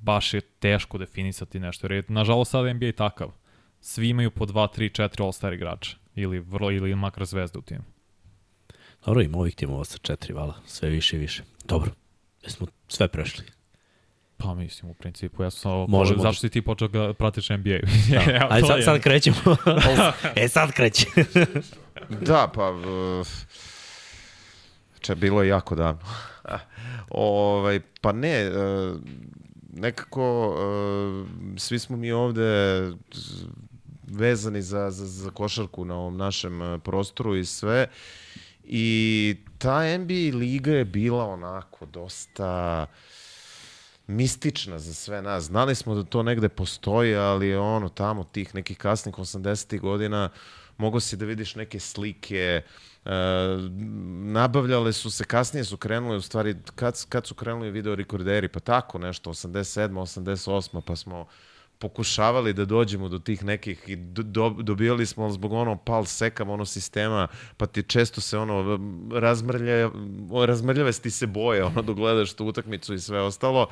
[0.00, 3.32] baš je teško definisati nešto, jer nažalost sad NBA je takav.
[3.80, 7.93] Svi imaju po 2, 3, 4 all-star igrača ili vrlo ili makar zvezda u timu.
[9.06, 11.42] Dobro, ima ovih timova sa četiri vala, sve više i više.
[11.64, 11.90] Dobro,
[12.46, 13.44] smo sve prešli.
[14.36, 16.22] Pa mislim, u principu, ja sam Možemo.
[16.22, 17.78] zašto si ti počeo da pratiš NBA?
[18.10, 18.46] Da.
[18.50, 19.36] Ajde, sad, sad krećemo.
[20.36, 21.06] e, sad kreće.
[22.20, 22.70] da, pa...
[22.70, 23.26] Uh,
[25.00, 26.00] če, bilo je jako davno.
[27.10, 29.00] ovaj, pa ne, uh,
[29.72, 31.26] nekako uh,
[31.58, 32.80] svi smo mi ovde
[34.06, 37.88] vezani za, za, za košarku na ovom našem e, prostoru i sve.
[38.64, 42.86] I ta NBA liga je bila onako dosta
[44.06, 45.44] mistična za sve nas.
[45.44, 49.80] Znali smo da to negde postoji, ali ono tamo tih nekih kasnih 80.
[49.80, 50.30] godina
[50.76, 52.62] mogo si da vidiš neke slike,
[53.04, 53.10] e,
[54.24, 58.60] nabavljale su se, kasnije su krenuli, u stvari, kad, kad su krenuli video rekorderi, pa
[58.60, 59.88] tako nešto, 87.
[59.88, 60.80] 88.
[60.80, 61.26] pa smo
[61.84, 66.64] pokušavali da dođemo do tih nekih i do, dobijali smo zbog ono pal sekam ono
[66.64, 68.78] sistema, pa ti često se ono
[69.12, 69.90] razmrlja,
[70.46, 73.66] razmrljave ti se boje ono dok gledaš tu utakmicu i sve ostalo.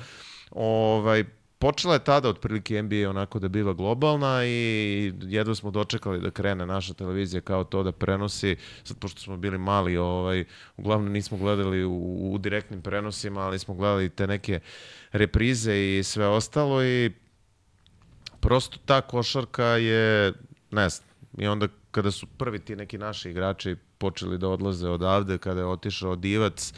[0.51, 1.25] Ovaj,
[1.59, 6.67] počela je tada otprilike NBA onako da biva globalna i jedva smo dočekali da krene
[6.67, 8.57] naša televizija kao to da prenosi.
[8.85, 10.45] Sad pošto smo bili mali, ovaj
[10.77, 14.61] uglavnom nismo gledali u, u direktnim prenosima, ali smo gledali te neke
[15.13, 17.13] reprize i sve ostalo i
[18.43, 20.33] prosto ta košarka je,
[20.71, 21.09] ne znam,
[21.39, 25.67] i onda kada su prvi ti neki naši igrači počeli da odlaze odavde, kada je
[25.67, 26.73] otišao Divac,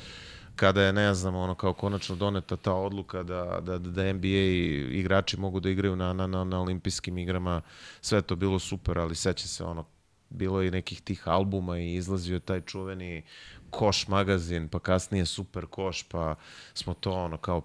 [0.57, 4.45] kada je, ne znam, ono kao konačno doneta ta odluka da, da, da NBA
[4.93, 7.63] igrači mogu da igraju na, na, na, na olimpijskim igrama,
[8.01, 9.85] sve to bilo super, ali seća se ono,
[10.31, 13.23] bilo je nekih tih albuma i izlazio taj čuveni
[13.71, 16.35] koš magazin, pa kasnije super koš, pa
[16.75, 17.63] smo to ono kao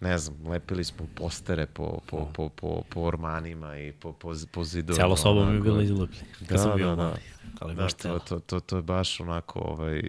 [0.00, 4.64] ne znam, lepili smo postere po, po, po, po, po ormanima i po, po, po
[4.64, 4.94] zidu.
[4.94, 6.26] Celo soba mi je bila izlepljena.
[6.40, 7.16] Da, sam bio da, da.
[7.60, 10.02] Ali da, to, to, to, to je baš onako, ovaj,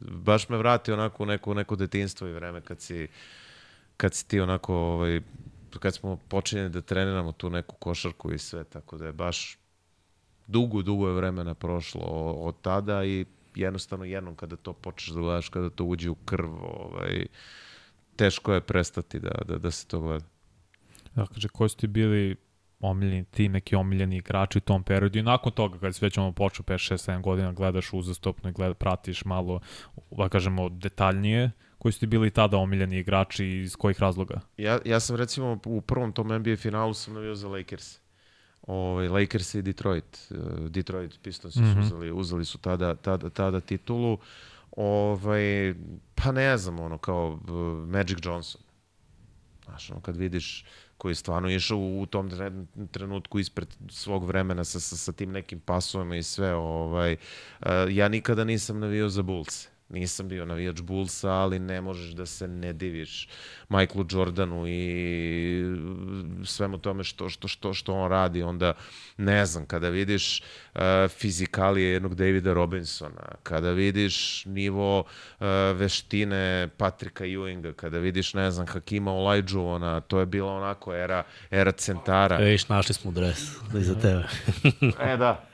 [0.00, 3.08] baš me vrati onako u neko, neko detinstvo i vreme kad si,
[3.96, 5.20] kad si ti onako, ovaj,
[5.78, 9.58] kad smo počinjeni da treniramo tu neku košarku i sve, tako da je baš
[10.46, 12.02] dugo, dugo je vremena prošlo
[12.32, 16.50] od tada i jednostavno jednom kada to počneš da gledaš, kada to uđe u krv,
[16.62, 17.26] ovaj,
[18.20, 20.24] teško je prestati da, da, da se to gleda.
[21.16, 22.36] Ja, kaže, koji su ti bili
[22.80, 26.32] omiljeni, ti neki omiljeni igrači u tom periodu i nakon toga kad se već ono
[26.32, 29.60] počeo 5, 6, 7 godina gledaš uzastopno i gleda, pratiš malo,
[30.10, 34.40] da kažemo, detaljnije, koji su ti bili tada omiljeni igrači i iz kojih razloga?
[34.56, 37.98] Ja, ja sam recimo u prvom tom NBA finalu sam navio za Lakers.
[38.62, 40.32] Ovaj Lakers i Detroit.
[40.68, 41.72] Detroit Pistons mm -hmm.
[41.72, 41.80] su mhm.
[41.80, 44.18] uzeli, uzeli su tada, tada, tada titulu.
[44.76, 45.74] Ovaj,
[46.14, 47.38] pa ne znam, ono, kao
[47.86, 48.60] Magic Johnson.
[49.64, 50.64] Znaš, ono, kad vidiš
[50.96, 52.30] koji je stvarno išao u tom
[52.90, 56.54] trenutku ispred svog vremena sa, sa, sa tim nekim pasovima i sve.
[56.54, 57.16] Ovaj,
[57.90, 59.68] ja nikada nisam navio za Bulls.
[59.90, 63.28] Nisam bio navijač Bullsa, ali ne možeš da se ne diviš
[63.68, 65.64] Michaelu Jordanu i
[66.44, 68.42] svemu tome što, što, što, što on radi.
[68.42, 68.72] Onda,
[69.16, 70.42] ne znam, kada vidiš
[70.74, 78.50] uh, fizikalije jednog Davida Robinsona, kada vidiš nivo uh, veštine Patrika Ewinga, kada vidiš, ne
[78.50, 82.36] znam, Hakima Olajđuvona, to je bila onako era, era centara.
[82.36, 83.38] Viš, našli smo dres
[83.78, 84.24] iza tebe.
[85.12, 85.49] e, da.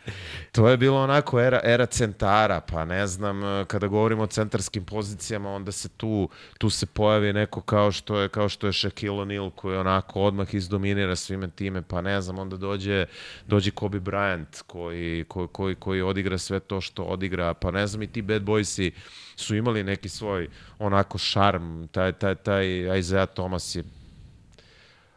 [0.53, 5.51] To je bilo onako era, era centara, pa ne znam, kada govorimo o centarskim pozicijama,
[5.51, 6.28] onda se tu,
[6.59, 10.55] tu se pojavi neko kao što je, kao što je Shaquille O'Neal, koji onako odmah
[10.55, 13.07] izdominira svime time, pa ne znam, onda dođe,
[13.47, 18.03] dođe Kobe Bryant, koji, koji, koji, koji odigra sve to što odigra, pa ne znam,
[18.03, 18.91] i ti bad boysi
[19.37, 23.85] su imali neki svoj onako šarm, taj, taj, taj Isaiah Thomas je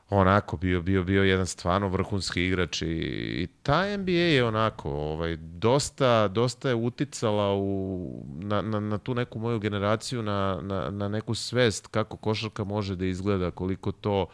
[0.10, 5.36] onako bio bio bio jedan stvarno vrhunski igrač i, i ta NBA je onako ovaj
[5.38, 11.10] dosta dosta je uticala u na, na, na tu neku moju generaciju na, na, na
[11.10, 14.28] neku svest kako košarka može da izgleda koliko to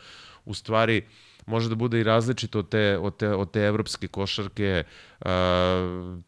[0.46, 1.04] u stvari
[1.46, 4.84] može da bude i različito od te, od te, od te evropske košarke.
[5.20, 5.28] Uh,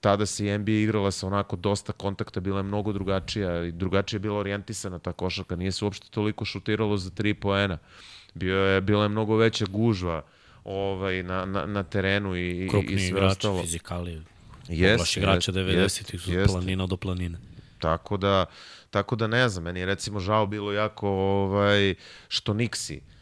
[0.01, 4.21] tada se NBA igrala sa onako dosta kontakta, bila je mnogo drugačija i drugačije je
[4.21, 5.55] bila orijentisana ta košarka.
[5.55, 7.77] Nije se uopšte toliko šutiralo za tri poena.
[8.37, 10.21] Bio je, bila je mnogo veća gužva
[10.63, 13.61] ovaj, na, na, na terenu i, Krupni i sve igrač, ostalo.
[13.61, 14.21] fizikali,
[14.67, 16.47] yes, baš igrača yes, 90-ih su yes.
[16.47, 17.37] planina do planine.
[17.79, 18.45] Tako da,
[18.89, 21.95] tako da ne znam, meni je recimo žao bilo jako ovaj,
[22.27, 23.16] što Nixi uh,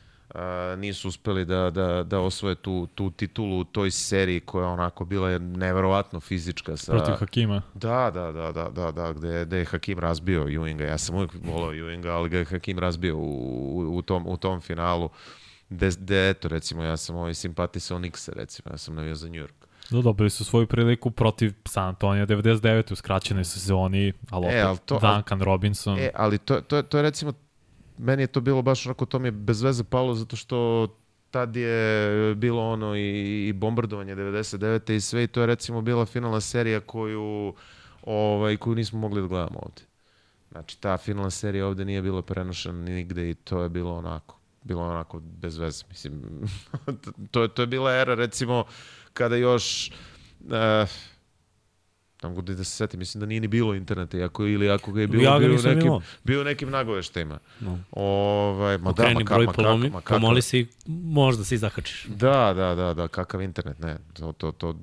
[0.77, 5.29] nisu uspeli da, da, da osvoje tu, tu titulu u toj seriji koja onako bila
[5.29, 6.77] je neverovatno fizička.
[6.77, 6.91] Sa...
[6.91, 7.61] Protiv Hakima.
[7.73, 10.83] Da, da, da, da, da, da gde, gde je Hakim razbio Ewinga.
[10.83, 14.61] Ja sam uvijek volao Ewinga, ali ga je Hakim razbio u, u, tom, u tom
[14.61, 15.09] finalu.
[15.69, 19.41] De, de, eto, recimo, ja sam ovaj simpatisao Nixa, recimo, ja sam navio za New
[19.41, 19.65] York.
[19.89, 22.91] Da, dobili su svoju priliku protiv San Antonio 99.
[22.93, 25.99] u skraćenoj sezoni, ali opet e, ali to, Duncan Robinson.
[25.99, 27.33] E, ali to, to, to je recimo
[27.97, 30.87] meni je to bilo baš onako, to mi je bez veze palo zato što
[31.31, 34.93] tad je bilo ono i, i bombardovanje 99.
[34.93, 37.53] i sve i to je recimo bila finalna serija koju,
[38.03, 39.81] ovaj, koju nismo mogli da gledamo ovde.
[40.51, 44.83] Znači, ta finalna serija ovde nije bila prenošena nigde i to je bilo onako bilo
[44.83, 45.83] onako bez veze.
[45.89, 46.21] Mislim,
[47.31, 48.63] to, je, to je bila era, recimo,
[49.13, 49.91] kada još...
[50.39, 50.89] Uh,
[52.23, 55.01] ne mogu da se setim, mislim da nije ni bilo interneta, ako, ili ako ga
[55.01, 56.01] je bilo, ja bio, nekim, imao.
[56.23, 57.39] bio nekim nagoveštajima.
[57.59, 57.79] No.
[57.91, 62.05] Ovaj, ma Okreni da, broj polomi, pomoli se i možda se zakačiš.
[62.05, 64.75] Da, da, da, da, kakav internet, ne, to, to, to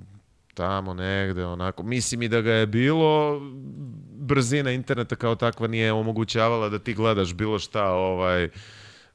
[0.54, 3.40] tamo negde, onako, mislim i da ga je bilo,
[4.12, 8.48] brzina interneta kao takva nije omogućavala da ti gledaš bilo šta, ovaj,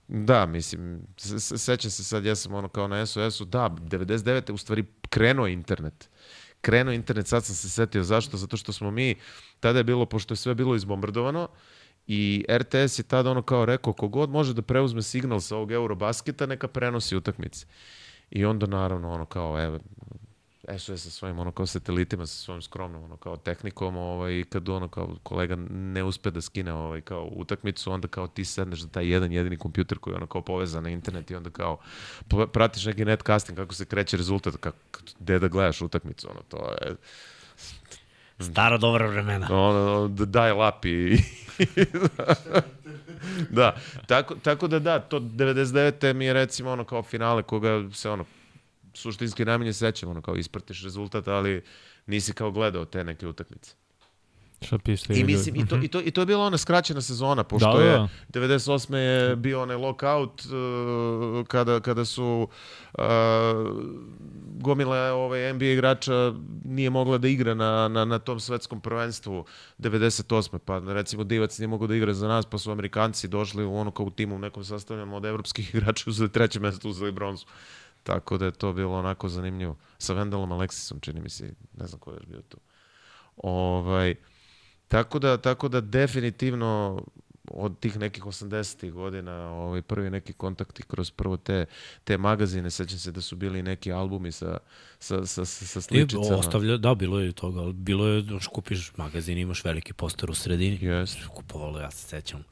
[0.08, 1.02] Da, mislim,
[1.40, 4.52] sećam se sad, ja sam ono kao na SOS-u, da, 99.
[4.52, 6.10] u stvari krenuo internet
[6.62, 9.16] krenuo internet, sad sam se setio zašto, zato što smo mi,
[9.60, 11.48] tada je bilo, pošto je sve bilo izbombardovano,
[12.08, 16.46] I RTS je tada ono kao rekao, kogod može da preuzme signal sa ovog Eurobasketa,
[16.46, 17.66] neka prenosi utakmice.
[18.30, 19.80] I onda naravno ono kao, evo,
[20.68, 24.88] SOS sa svojim ono kao satelitima, sa svojim skromnom ono kao tehnikom, ovaj, kad ono
[24.88, 29.12] kao kolega ne uspe da skine ovaj, kao utakmicu, onda kao ti sedneš za taj
[29.12, 31.78] jedan jedini kompjuter koji je ono kao povezan na internet i onda kao
[32.54, 34.78] pratiš neki netcasting, kako se kreće rezultat, kako,
[35.20, 36.96] gde da gledaš utakmicu, ono, to je...
[38.52, 39.48] Stara dobra vremena.
[39.52, 41.18] Ono, da daj lapi.
[43.50, 43.76] da,
[44.08, 46.14] tako, tako da da, to 99.
[46.14, 48.26] mi je recimo ono kao finale koga se ono
[48.98, 51.62] suštinski najmanje sećam, ono kao ispratiš rezultat, ali
[52.06, 53.76] nisi kao gledao te neke utakmice.
[54.62, 55.14] Šta pište?
[55.20, 57.84] I mislim, i to, i, to, i to je bila ona skraćena sezona, pošto da,
[57.84, 57.86] da.
[57.86, 58.96] je 98.
[58.96, 62.48] je bio onaj lockout uh, kada, kada su
[62.98, 63.04] uh,
[64.60, 66.34] gomila ovaj, NBA igrača
[66.66, 69.46] nije mogla da igra na, na, na tom svetskom prvenstvu
[69.80, 70.58] 98.
[70.58, 73.92] Pa recimo Divac nije mogao da igra za nas, pa su Amerikanci došli u ono
[73.92, 77.46] kao u timu u nekom sastavljanju od evropskih igrača uzeli treće mesto, uzeli bronzu.
[78.08, 79.76] Tako da je to bilo onako zanimljivo.
[79.98, 82.58] Sa Vendalom Aleksisom, čini mi se, ne znam ko je još bio tu.
[83.38, 84.16] Ovaj,
[84.88, 87.02] tako, da, tako da definitivno
[87.52, 91.66] od tih nekih 80-ih godina, ovaj, prvi neki kontakti kroz prvo te,
[92.04, 94.58] te magazine, sećam se da su bili neki albumi sa,
[95.00, 96.36] sa, sa, sa sličicama.
[96.36, 98.24] I ostavlja, da, bilo je toga, ali bilo je,
[98.54, 100.80] kupiš magazin, imaš veliki poster u sredini.
[100.80, 101.28] Yes.
[101.28, 102.44] Kupovalo, ja se sećam.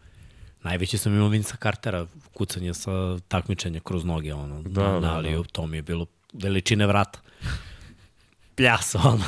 [0.66, 5.44] Najveći sam imao Vinca Cartera, kucanje sa takmičenja kroz noge, ono, da, na, da, Aliju,
[5.44, 5.50] da.
[5.52, 7.20] to mi je bilo veličine vrata.
[8.56, 9.24] Pljaso, ono,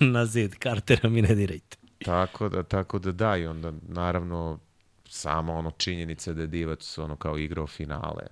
[0.12, 1.76] na zid Cartera mi ne dirajte.
[2.04, 4.58] Tako da, tako da da, i onda naravno
[5.08, 8.26] samo ono činjenica da je Divac ono kao igrao finale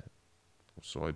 [0.76, 1.14] u svojoj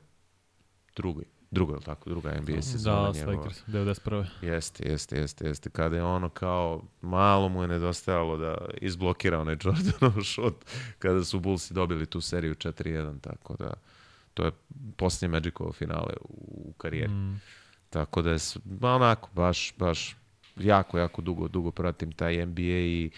[0.97, 3.13] drugoj druga, ili tako, druga NBA da, sezona.
[3.13, 4.27] Da, Lakers, 91.
[4.43, 5.71] Jeste, jeste, jeste, jeste.
[5.71, 10.55] Kada je ono kao, malo mu je nedostajalo da izblokira onaj Jordanov šut
[10.99, 13.73] kada su Bullsi dobili tu seriju 4-1, tako da
[14.35, 14.51] to je
[14.97, 17.13] posljednje Magicovo finale u, u karijeri.
[17.13, 17.41] Mm.
[17.91, 18.39] Tako da je,
[18.83, 20.17] onako, baš, baš
[20.57, 23.11] jako, jako dugo, dugo pratim taj NBA i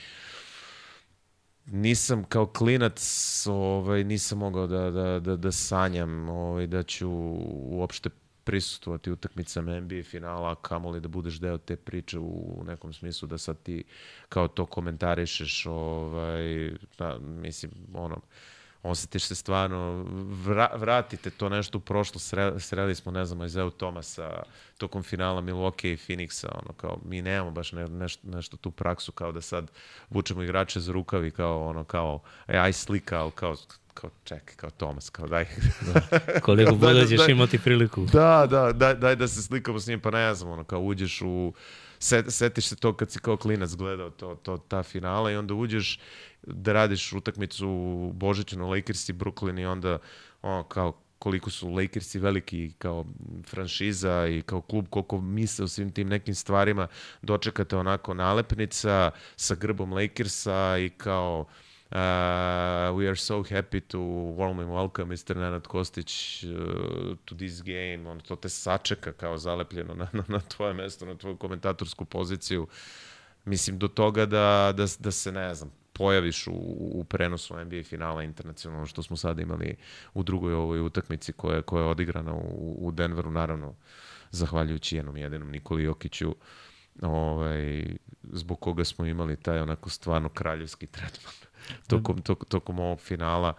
[1.67, 3.01] nisam kao klinac
[3.47, 7.11] ovaj nisam mogao da da da da sanjam ovaj da ću
[7.51, 8.11] uopšte
[8.45, 13.63] prisustvovati utakmicama NBA finala, kamoli da budeš deo te priče u nekom smislu da sad
[13.63, 13.85] ti
[14.29, 18.21] kao to komentarišeš, ovaj, da, mislim, ono,
[18.85, 20.05] osjetiš se stvarno,
[20.45, 24.43] vra, vratite to nešto u prošlo, sre, sreli smo, ne znam, Isaiah Tomasa
[24.79, 29.13] tokom finala Milwaukee i Phoenixa, ono, kao, mi nemamo baš ne, nešto, nešto tu praksu,
[29.13, 29.71] kao da sad
[30.11, 33.57] vučemo igrače za rukavi, kao, ono, kao, aj slika, ali kao,
[33.95, 35.45] kao čekaj, kao Tomas, kao daj.
[35.95, 36.41] Da.
[36.41, 38.07] Koliko bude ćeš imati priliku.
[38.13, 41.23] Da, da, daj, daj da se slikamo s njim, pa ne znam, ono, kao uđeš
[41.23, 41.53] u,
[42.05, 45.55] set, setiš se to kad si kao klinac gledao to, to, ta finala i onda
[45.55, 46.01] uđeš
[46.43, 47.67] da radiš utakmicu
[48.15, 49.99] Božićnu Lakers i Brooklyn i onda
[50.43, 53.05] ono, kao koliko su Lakersi veliki kao
[53.47, 56.89] franšiza i kao klub, koliko misle o svim tim nekim stvarima,
[57.23, 61.47] dočekate onako nalepnica sa grbom Lakersa i kao
[61.95, 63.99] we are so happy to
[64.37, 65.37] warmly welcome Mr.
[65.37, 68.11] Nenad Kostić uh, to this game.
[68.11, 72.67] On to te sačeka kao zalepljeno na, na, na tvoje mesto, na tvoju komentatorsku poziciju.
[73.45, 76.53] Mislim, do toga da, da, da se, ne znam, pojaviš u,
[76.95, 79.77] u prenosu NBA finala internacionalno, što smo sada imali
[80.15, 83.75] u drugoj ovoj utakmici koja, koja je odigrana u, u Denveru, naravno,
[84.31, 86.35] zahvaljujući jednom jedinom Nikoli Jokiću,
[87.03, 87.85] ovaj,
[88.23, 91.35] zbog koga smo imali taj onako stvarno kraljevski tretman
[91.91, 93.55] tokom, tok, tokom ovog finala.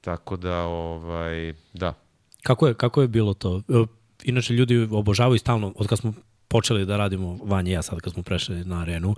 [0.00, 1.94] Tako da, ovaj, da.
[2.42, 3.62] Kako je, kako je bilo to?
[3.68, 3.84] E,
[4.22, 6.12] inače, ljudi obožavaju stalno, od kad smo
[6.48, 9.14] počeli da radimo vanje ja sad kad smo prešli na arenu,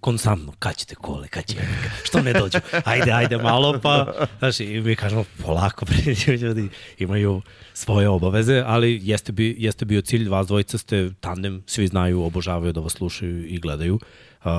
[0.00, 1.56] konstantno, kad ćete kole, kad će,
[2.04, 5.86] što ne dođu, ajde, ajde malo, pa, znaš, i mi kažemo, polako,
[6.42, 6.68] ljudi
[6.98, 7.42] imaju
[7.74, 12.72] svoje obaveze, ali jeste, bi, jeste bio cilj, vas dvojica ste tandem, svi znaju, obožavaju
[12.72, 13.98] da vas slušaju i gledaju.
[14.44, 14.50] Uh,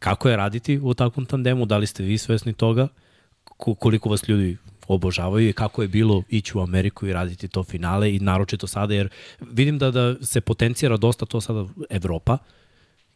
[0.00, 1.66] Kako je raditi u takvom tandemu?
[1.66, 2.88] Da li ste vi svesni toga?
[3.56, 4.56] Koliko vas ljudi
[4.88, 8.94] obožavaju i kako je bilo ići u Ameriku i raditi to finale i naročito sada
[8.94, 9.08] jer
[9.40, 12.38] vidim da, da se potencijera dosta to sada Evropa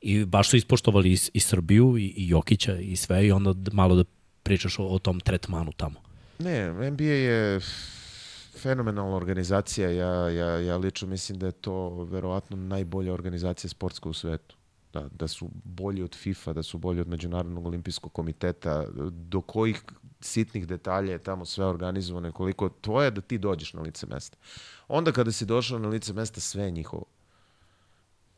[0.05, 3.95] i baš su ispoštovali i, i Srbiju i, i Jokića i sve i onda malo
[3.95, 4.05] da
[4.43, 6.01] pričaš o, o tom tretmanu tamo.
[6.39, 7.61] Ne, NBA je
[8.59, 9.91] fenomenalna organizacija.
[9.91, 14.57] Ja, ja, ja lično mislim da je to verovatno najbolja organizacija sportska u svetu
[14.93, 19.83] da, da su bolji od FIFA, da su bolji od Međunarodnog olimpijskog komiteta, do kojih
[20.21, 24.37] sitnih detalja je tamo sve organizovano koliko tvoje da ti dođeš na lice mesta.
[24.89, 27.05] Onda kada si došao na lice mesta, sve je njihovo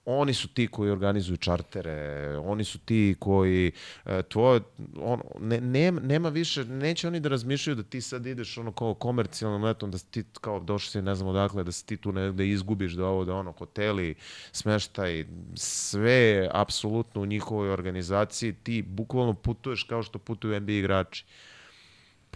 [0.07, 3.73] oni su ti koji organizuju čartere, oni su ti koji
[4.05, 4.61] e, tvoje,
[5.01, 8.95] on, ne, nema, nema više, neće oni da razmišljaju da ti sad ideš ono kao
[8.95, 12.33] komercijalnom letom, da ti kao došli si ne znam odakle, da se ti tu ne,
[12.33, 14.15] da izgubiš, da ovo, da ono, hoteli,
[14.53, 21.25] smeštaj, sve apsolutno u njihovoj organizaciji, ti bukvalno putuješ kao što putuju NBA igrači.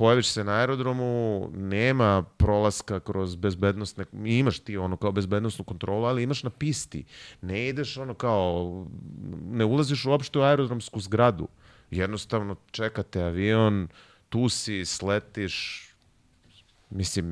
[0.01, 6.23] Pojaviš se na aerodromu, nema prolaska kroz bezbednostne, imaš ti ono kao bezbednostnu kontrolu, ali
[6.23, 7.05] imaš na pisti.
[7.43, 8.87] Ne ideš ono kao,
[9.51, 11.49] ne ulaziš uopšte u aerodromsku zgradu.
[11.91, 13.89] Jednostavno čekate avion,
[14.29, 15.85] tu si, sletiš,
[16.91, 17.27] mislim,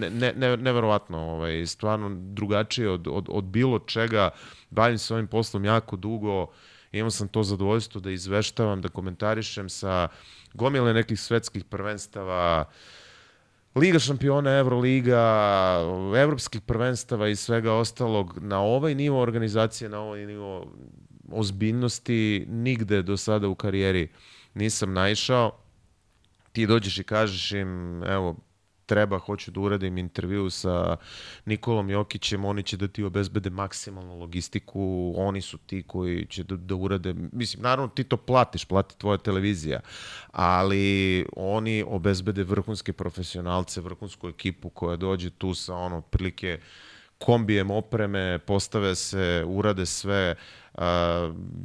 [0.00, 4.30] ne, ne, ne, neverovatno, ovaj, stvarno drugačije od, od, od bilo čega.
[4.70, 6.46] Bavim se ovim poslom jako dugo,
[6.92, 10.08] imao sam to zadovoljstvo da izveštavam, da komentarišem sa
[10.54, 12.64] gomile nekih svetskih prvenstava,
[13.74, 15.22] Liga šampiona, Euroliga,
[16.16, 20.72] evropskih prvenstava i svega ostalog, na ovaj nivo organizacije, na ovaj nivo
[21.32, 24.08] ozbiljnosti, nigde do sada u karijeri
[24.54, 25.52] nisam naišao.
[26.52, 28.36] Ti dođeš i kažeš im, evo,
[28.90, 30.96] treba, hoću da uradim intervju sa
[31.44, 36.56] Nikolom Jokićem, oni će da ti obezbede maksimalnu logistiku, oni su ti koji će da,
[36.56, 39.80] da urade, mislim, naravno ti to platiš, plati tvoja televizija,
[40.32, 46.58] ali oni obezbede vrhunske profesionalce, vrhunsku ekipu koja dođe tu sa ono, prilike
[47.18, 50.34] kombijem opreme, postave se, urade sve,
[50.74, 50.84] Uh,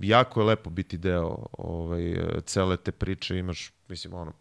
[0.01, 2.15] jako je lepo biti deo ovaj,
[2.45, 4.33] cele te priče, imaš, mislim, ono,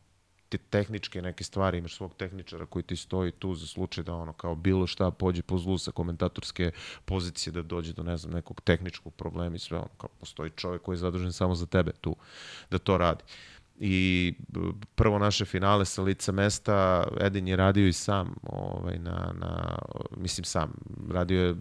[0.59, 4.33] te tehničke neke stvari, imaš svog tehničara koji ti stoji tu za slučaj da ono
[4.33, 6.71] kao bilo šta pođe po zlu sa komentatorske
[7.05, 10.83] pozicije da dođe do ne znam nekog tehničkog problema i sve ono kao postoji čovek
[10.83, 12.17] koji je zadužen samo za tebe tu
[12.71, 13.25] da to radi.
[13.79, 14.35] I
[14.95, 19.79] prvo naše finale sa lica mesta Edin je radio i sam ovaj, na, na,
[20.17, 20.73] mislim sam,
[21.11, 21.55] radio je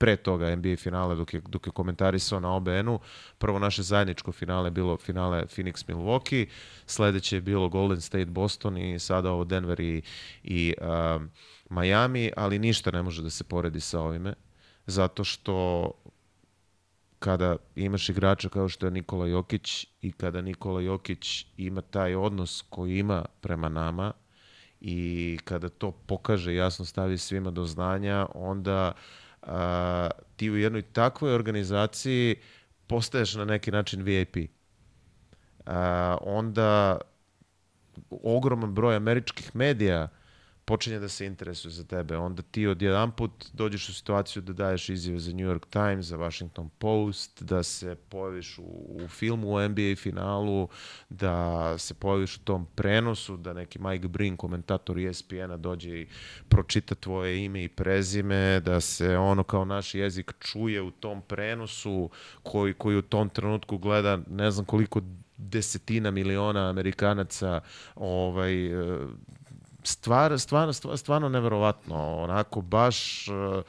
[0.00, 2.98] pre toga NBA finale dok je, dok je komentarisao na OBN-u.
[3.38, 6.46] Prvo naše zajedničko finale bilo finale Phoenix-Milwaukee,
[6.86, 10.02] sledeće je bilo Golden State-Boston i sada ovo Denver i,
[10.42, 11.22] i uh,
[11.70, 14.34] Miami, ali ništa ne može da se poredi sa ovime,
[14.86, 15.90] zato što
[17.18, 22.64] kada imaš igrača kao što je Nikola Jokić i kada Nikola Jokić ima taj odnos
[22.70, 24.12] koji ima prema nama
[24.80, 30.82] i kada to pokaže jasno stavi svima do znanja, onda uh, a, ti u jednoj
[30.82, 32.36] takvoj organizaciji
[32.86, 34.36] postaješ na neki način VIP.
[35.66, 37.00] A, onda
[38.10, 40.08] ogroman broj američkih medija
[40.70, 42.16] počinje da se interesuje za tebe.
[42.16, 46.06] Onda ti od jedan put dođeš u situaciju da daješ izjave za New York Times,
[46.06, 48.62] za Washington Post, da se pojaviš u,
[49.04, 50.68] u filmu u NBA finalu,
[51.08, 56.06] da se pojaviš u tom prenosu, da neki Mike Breen, komentator ESPN-a, dođe i
[56.48, 62.10] pročita tvoje ime i prezime, da se ono kao naš jezik čuje u tom prenosu
[62.42, 65.00] koji, koji u tom trenutku gleda ne znam koliko
[65.36, 67.60] desetina miliona Amerikanaca
[67.94, 68.70] ovaj,
[69.82, 72.16] stvar, stvarno, stvarno, neverovatno.
[72.16, 73.62] Onako, baš uh,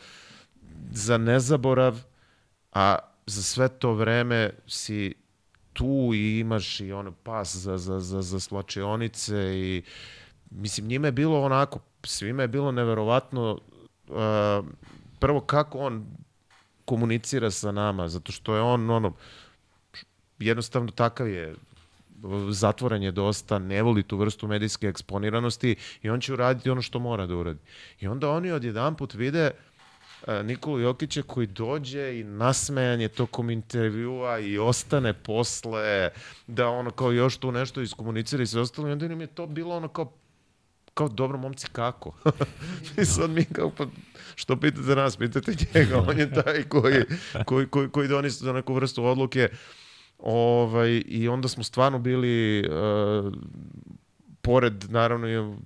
[0.92, 1.98] za nezaborav,
[2.72, 5.14] a za sve to vreme si
[5.74, 9.84] tu i imaš i ono pas za, za, za, za slačionice i
[10.49, 13.60] mislim njima je bilo onako, svima je bilo neverovatno
[14.07, 14.65] uh,
[15.20, 16.06] prvo kako on
[16.86, 19.14] komunicira sa nama, zato što je on ono
[20.40, 21.56] jednostavno takav je
[22.50, 27.00] zatvoren je dosta, ne voli tu vrstu medijske eksponiranosti i on će uraditi ono što
[27.00, 27.60] mora da uradi.
[28.00, 29.52] I onda oni odjedan put vide
[30.28, 36.10] e, Nikolu Jokića koji dođe i nasmejan je tokom intervjua i ostane posle
[36.48, 39.48] da ono kao još tu nešto iskomunicira i sve ostalo i onda im je to
[39.48, 40.14] bilo ono kao
[40.94, 42.14] kao dobro momci kako?
[43.02, 43.86] I sad mi kao pa
[44.36, 47.04] što pitate nas, pitate njega, on je taj koji,
[47.46, 49.50] koji, koji, koji donese za neku vrstu odluke.
[49.52, 49.80] Uh,
[50.22, 53.34] Ovaj, I onda smo stvarno bili, uh,
[54.41, 55.58] pored, naravno,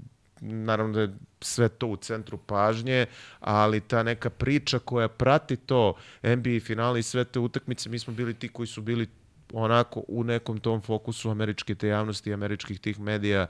[0.42, 3.06] naravno da je sve to u centru pažnje,
[3.40, 5.94] ali ta neka priča koja prati to
[6.24, 9.08] NBA finale i sve te utakmice, mi smo bili ti koji su bili
[9.54, 13.48] onako u nekom tom fokusu američke te javnosti, američkih tih medija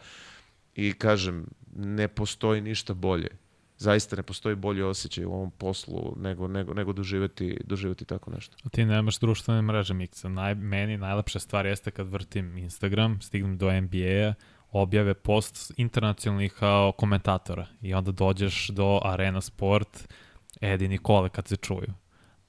[0.75, 3.44] i kažem, ne postoji ništa bolje
[3.85, 8.57] zaista ne postoji bolji osjećaj u ovom poslu nego, nego, nego doživeti, doživeti tako nešto.
[8.64, 10.30] A ti nemaš društvene mreže Miksa.
[10.30, 14.33] Naj, meni najlepša stvar jeste kad vrtim Instagram, stignem do NBA-a,
[14.72, 20.14] objave post internacionalnih kao komentatora i onda dođeš do Arena Sport,
[20.61, 21.93] Edi Nikole kad se čuju.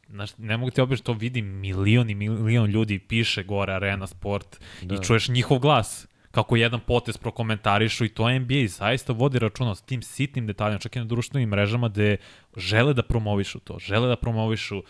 [0.09, 4.61] Znaš, ne mogu ti obići, to vidi milion i milion ljudi piše gore Arena Sport
[4.83, 4.95] da.
[4.95, 6.07] i čuješ njihov glas
[6.37, 10.97] kako jedan potez prokomentarišu i to NBA zaista vodi računa s tim sitnim detaljima, čak
[10.97, 12.17] i na društvenim mrežama gde
[12.57, 14.83] žele da promovišu to, žele da promovišu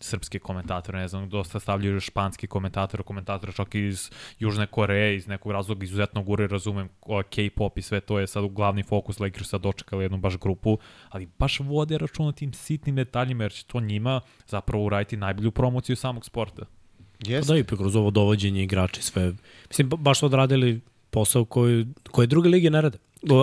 [0.00, 5.52] srpske komentatore, ne znam, dosta stavljaju španski komentator, komentator čak iz Južne Koreje, iz nekog
[5.52, 6.88] razloga izuzetno gure, razumem,
[7.30, 10.78] K-pop i sve to je sad glavni fokus, Lakersa dočekali jednu baš grupu,
[11.08, 15.96] ali baš vode računa tim sitnim detaljima, jer će to njima zapravo uraditi najbolju promociju
[15.96, 16.79] samog sporta.
[17.26, 17.52] Jeste.
[17.52, 19.32] Da, i kroz ovo dovođenje igrača i sve.
[19.68, 22.98] Mislim, baš su odradili posao koji, koje druge lige ne rade.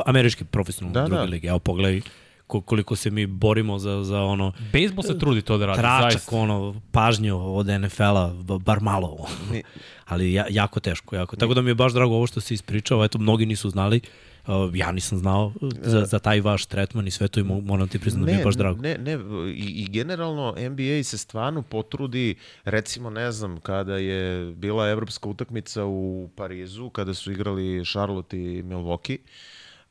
[0.06, 1.24] Američke profesionalne da, druge da.
[1.24, 1.48] lige.
[1.48, 2.02] Evo, pogledaj
[2.48, 4.52] koliko se mi borimo za, za ono...
[4.74, 6.36] Bejsbol se trudi to da radi, tračak, zaista.
[6.36, 9.28] ono, pažnju od NFL-a, bar malo.
[10.06, 11.36] Ali ja, jako teško, jako.
[11.36, 14.02] Tako da mi je baš drago ovo što se ispričao, eto, mnogi nisu znali.
[14.48, 18.00] Uh, ja nisam znao za, za taj vaš tretman i sve to i moram ti
[18.00, 18.82] priznati da mi je baš drago.
[18.82, 19.14] Ne, ne,
[19.56, 25.86] i, i generalno NBA se stvarno potrudi, recimo ne znam, kada je bila evropska utakmica
[25.86, 29.18] u Parizu, kada su igrali Charlotte i Milwaukee,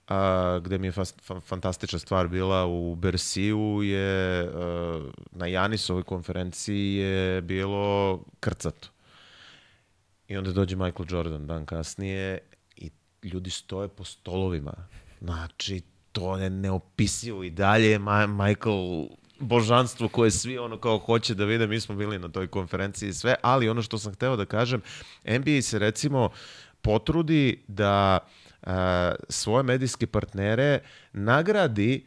[0.08, 6.02] a, gde mi je fast, fa, fantastična stvar bila u Bersiju je a, na Janisovoj
[6.02, 8.88] konferenciji je bilo krcato.
[10.28, 12.38] I onda dođe Michael Jordan dan kasnije
[13.22, 14.72] ljudi stoje po stolovima.
[15.20, 19.06] Znači, to je neopisivo i dalje Ma Michael
[19.38, 23.12] božanstvo koje svi ono kao hoće da vide, mi smo bili na toj konferenciji i
[23.12, 24.82] sve, ali ono što sam hteo da kažem,
[25.24, 26.30] NBA se recimo
[26.82, 28.45] potrudi da uh,
[29.28, 30.78] svoje medijske partnere
[31.12, 32.06] nagradi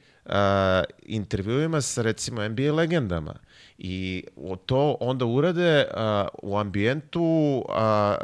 [1.01, 3.33] intervjuima sa recimo NBA legendama.
[3.77, 4.23] I
[4.65, 5.85] to onda urade
[6.43, 7.63] u ambijentu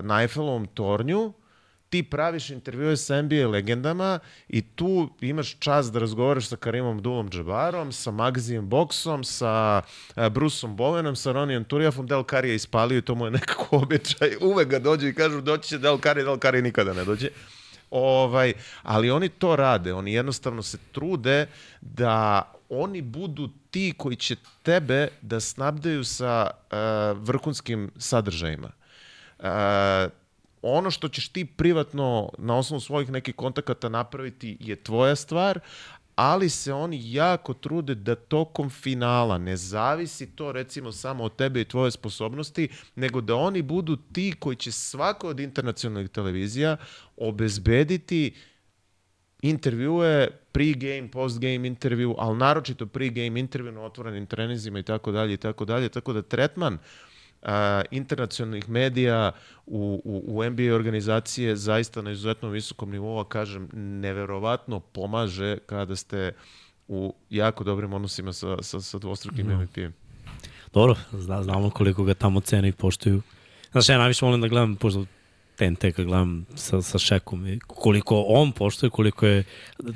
[0.02, 1.34] na Eiffelovom tornju,
[1.90, 7.30] ti praviš intervjue sa NBA legendama i tu imaš čas da razgovaraš sa Karimom Dulom
[7.30, 9.82] Džabarom, sa Magazijem Boxom, sa
[10.30, 14.36] Bruceom Bowenom, sa Ronijem Turijafom, Del Curry je ispalio i to mu je nekako običaj.
[14.42, 17.30] Uvek ga dođe i kažu doći će Del Curry, Del Curry nikada ne dođe.
[17.92, 21.48] Ovaj, ali oni to rade, oni jednostavno se trude
[21.82, 26.78] da oni budu ti koji će tebe da snabdaju sa uh,
[27.22, 28.72] vrhunskim sadržajima.
[29.40, 29.46] Uh,
[30.62, 35.60] ono što ćeš ti privatno na osnovu svojih nekih kontakata napraviti je tvoja stvar,
[36.16, 41.62] ali se oni jako trude da tokom finala ne zavisi to recimo samo od tebe
[41.62, 46.78] i tvoje sposobnosti, nego da oni budu ti koji će svako od internacionalnih televizija
[47.18, 48.34] obezbediti
[49.42, 55.38] intervjue, pre-game, post-game intervju, ali naročito pre-game intervju na otvorenim trenizima i tako dalje i
[55.38, 56.80] tako dalje, tako da tretman uh,
[57.46, 59.32] a, internacionalnih medija
[59.66, 66.32] u, u, u NBA organizacije zaista na izuzetno visokom nivou, kažem, neverovatno pomaže kada ste
[66.88, 69.58] u jako dobrim odnosima sa, sa, sa dvostrukim no.
[69.58, 69.94] MVP-em.
[70.74, 73.22] Dobro, zna, znamo koliko ga tamo cene i poštuju.
[73.72, 75.06] Znaš, ja najviše volim da gledam, pošto
[75.56, 79.44] TNT kad gledam sa, sa Šekom i koliko on poštuje, koliko je...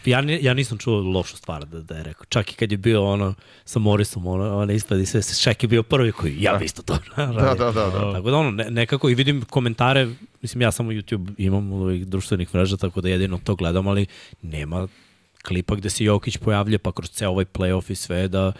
[0.06, 2.26] Ja, ja nisam čuo lošu stvar da, da je rekao.
[2.26, 3.34] Čak i kad je bio ono
[3.66, 6.98] sa Morisom, ono, ono ispadi sve, Šek je bio prvi koji, ja bi isto to
[7.16, 8.14] da, da, da, da.
[8.14, 10.08] Tako da ono, ne, nekako i vidim komentare,
[10.42, 14.06] mislim ja samo YouTube imam ovih društvenih mreža, tako da jedino to gledam, ali
[14.42, 14.88] nema
[15.44, 18.52] klipa gde se Jokić pojavlja, pa kroz ceo ovaj playoff i sve, da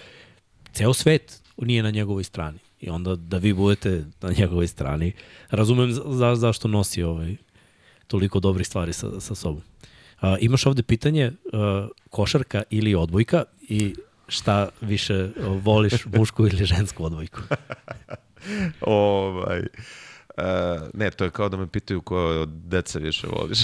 [0.74, 5.14] ceo svet nije na njegovoj strani i onda da vi budete na njegovoj strani.
[5.50, 7.36] Razumem za, zašto nosi ovaj,
[8.08, 9.62] toliko dobrih stvari sa, sa sobom.
[10.22, 13.96] Uh, imaš ovde pitanje uh, košarka ili odbojka i
[14.28, 15.30] šta više
[15.64, 17.40] voliš, mušku ili žensku odbojku?
[18.82, 19.60] ovaj...
[20.38, 20.46] Uh,
[20.94, 23.60] ne, to je kao da me pitaju ko od deca više voliš.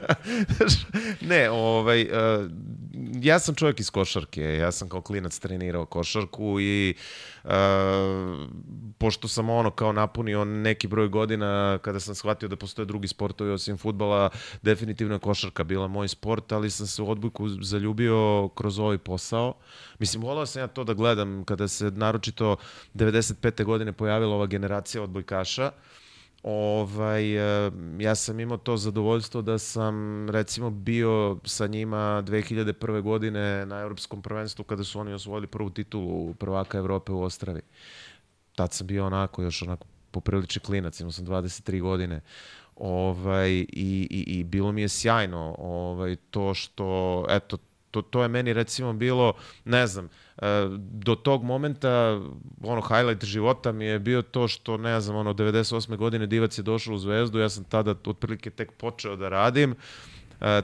[1.30, 2.50] ne, ovaj, uh,
[3.22, 7.39] ja sam čovjek iz košarke, ja sam kao klinac trenirao košarku i uh,
[8.98, 13.50] pošto sam ono kao napunio neki broj godina kada sam shvatio da postoje drugi sportovi
[13.50, 14.30] osim futbala,
[14.62, 19.54] definitivno je košarka bila moj sport, ali sam se u odbojku zaljubio kroz ovaj posao.
[19.98, 22.56] Mislim, volao sam ja to da gledam kada se naročito
[22.94, 23.64] 95.
[23.64, 25.70] godine pojavila ova generacija odbojkaša.
[26.42, 27.36] Ovaj,
[27.66, 33.02] e, ja sam imao to zadovoljstvo da sam recimo bio sa njima 2001.
[33.02, 37.60] godine na Evropskom prvenstvu kada su oni osvojili prvu titulu prvaka Evrope u Ostravi.
[38.54, 42.20] Tad sam bio onako, još onako poprilični klinac, imao sam 23 godine.
[42.76, 43.66] Ovaj, i,
[44.10, 47.58] i, I bilo mi je sjajno ovaj, to što, eto,
[47.90, 49.32] to, to je meni recimo bilo,
[49.64, 50.46] ne znam, e,
[50.78, 52.20] do tog momenta,
[52.62, 55.96] ono, highlight života mi je bio to što, ne znam, ono, 98.
[55.96, 59.74] godine Divac je došao u Zvezdu, ja sam tada otprilike tek počeo da radim,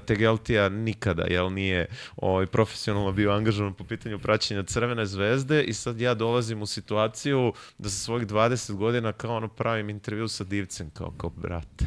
[0.07, 6.01] Tegeltija nikada, jel nije ovaj, profesionalno bio angažovan po pitanju praćenja Crvene zvezde i sad
[6.01, 10.91] ja dolazim u situaciju da sa svojih 20 godina kao ono pravim intervju sa divcem,
[10.91, 11.85] kao, kao brate.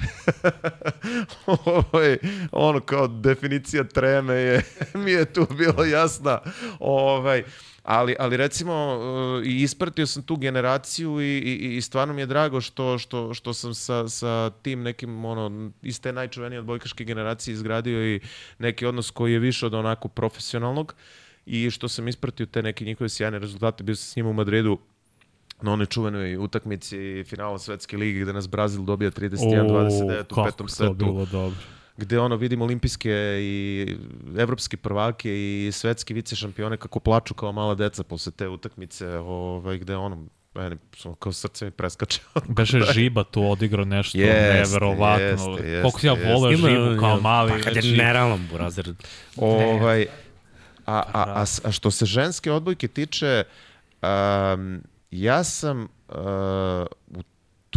[1.65, 2.17] ovaj,
[2.51, 4.63] ono kao definicija treme je,
[5.03, 6.39] mi je tu bilo jasna.
[6.79, 7.43] Ovaj,
[7.89, 12.25] ali, ali recimo uh, i ispratio sam tu generaciju i, i, i stvarno mi je
[12.25, 17.53] drago što, što, što sam sa, sa tim nekim ono, iz te najčuvenije odbojkaške generacije
[17.53, 18.19] izgradio i
[18.59, 20.95] neki odnos koji je više od onako profesionalnog
[21.45, 24.77] i što sam ispratio te neke njihove sjajne rezultate, bio sam s njima u Madridu
[25.61, 30.93] na onoj čuvenoj utakmici finala Svetske lige gde nas Brazil dobija 31-29 u petom setu.
[30.93, 33.11] bilo dobro gde ono vidimo olimpijske
[33.41, 33.87] i
[34.37, 39.77] evropske prvake i svetske vice šampione kako plaču kao mala deca posle te utakmice, ovaj,
[39.77, 40.77] gde ono, meni
[41.19, 42.21] kao srce mi preskače.
[42.57, 45.23] Beše Žiba tu odigrao nešto jest, neverovatno.
[45.23, 47.51] Jeste, jeste, Koliko ja voleo Žibu kao mali.
[47.51, 47.97] Pa kad je znači...
[47.97, 48.93] nerealan burazer.
[49.37, 50.07] Ovaj,
[50.85, 53.43] a, a, a, a što se ženske odbojke tiče,
[54.01, 56.15] um, ja sam uh,
[57.07, 57.23] u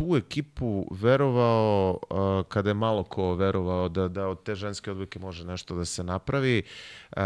[0.03, 5.19] tu ekipu verovao uh, kada je malo ko verovao da, da od te ženske odbojke
[5.19, 6.63] može nešto da se napravi
[7.17, 7.23] uh,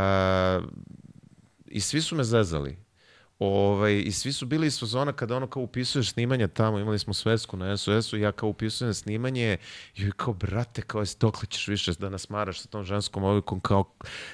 [1.67, 2.86] i svi su me zezali.
[3.39, 7.15] Ovaj, I svi su bili iz fazona kada ono kao upisuješ snimanja tamo, imali smo
[7.15, 9.57] svesku na SOS-u, ja kao upisujem snimanje
[9.97, 13.61] i kao, brate, kao jesi dokle ćeš više da nas maraš sa tom ženskom ovikom,
[13.61, 13.85] kao,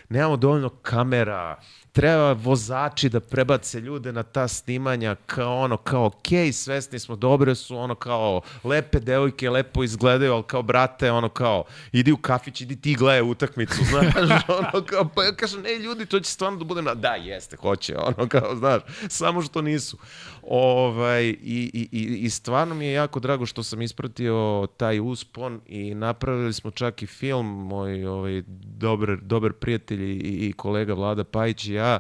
[0.09, 1.61] nemamo dovoljno kamera,
[1.93, 7.17] treba vozači da prebace ljude na ta snimanja kao ono, kao okej, okay, svesni smo,
[7.17, 12.17] dobre su, ono kao lepe devojke, lepo izgledaju, ali kao brate, ono kao idi u
[12.17, 16.31] kafić, idi ti gledaj utakmicu, znaš, ono kao, pa ja kažem, ne ljudi, to će
[16.31, 19.99] stvarno da budem na, da, jeste, hoće, ono kao, znaš, samo što nisu.
[20.43, 25.95] Ovaj, i, i, i, stvarno mi je jako drago što sam ispratio taj uspon i
[25.95, 31.67] napravili smo čak i film, moj ovaj, dobar, dobar prijatelj i, i kolega Vlada Pajić
[31.67, 31.99] i ja,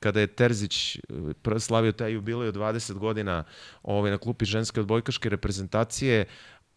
[0.00, 3.44] kada je Terzić eh, slavio taj jubilej od 20 godina
[3.82, 6.24] ovaj, na klupi ženske odbojkaške reprezentacije,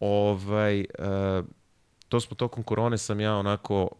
[0.00, 1.46] ovaj, uh,
[2.08, 3.90] to smo tokom korone sam ja onako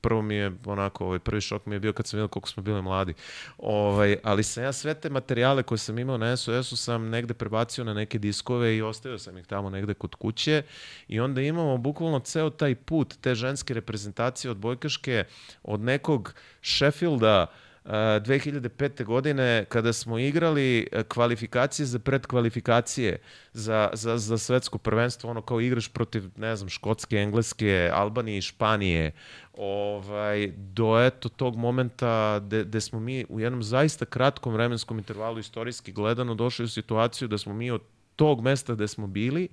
[0.00, 2.62] prvo mi je onako, ovaj, prvi šok mi je bio kad sam vidio koliko smo
[2.62, 3.14] bili mladi.
[3.58, 7.84] Ovaj, ali sam ja sve te materijale koje sam imao na SOS-u sam negde prebacio
[7.84, 10.62] na neke diskove i ostavio sam ih tamo negde kod kuće
[11.08, 15.24] i onda imamo bukvalno ceo taj put te ženske reprezentacije od Bojkaške
[15.62, 17.46] od nekog Sheffielda
[17.84, 19.04] 2005.
[19.04, 23.18] godine kada smo igrali e, kvalifikacije za predkvalifikacije
[23.52, 29.12] za, za, za svetsko prvenstvo, ono kao igraš protiv, ne znam, Škotske, Engleske, Albanije Španije,
[29.52, 35.92] ovaj, do eto tog momenta gde smo mi u jednom zaista kratkom vremenskom intervalu istorijski
[35.92, 37.82] gledano došli u situaciju da smo mi od
[38.16, 39.48] tog mesta gde smo bili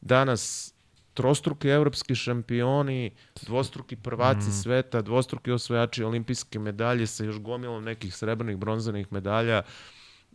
[0.00, 0.71] danas
[1.14, 3.10] trostruki evropski šampioni,
[3.42, 4.52] dvostruki prvaci mm.
[4.52, 9.62] sveta, dvostruki osvajači olimpijske medalje sa još gomilom nekih srebrnih, bronzanih medalja.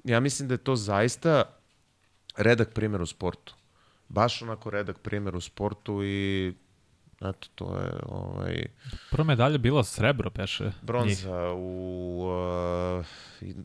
[0.03, 1.43] Ja mislim da je to zaista
[2.37, 3.55] redak primjer u sportu.
[4.09, 6.53] Baš onako redak primjer u sportu i
[7.21, 7.91] Eto, to je...
[8.05, 8.65] Ovaj...
[9.11, 10.71] Prva medalja bila srebro, peše.
[10.81, 12.25] Bronza u,
[12.99, 13.05] uh,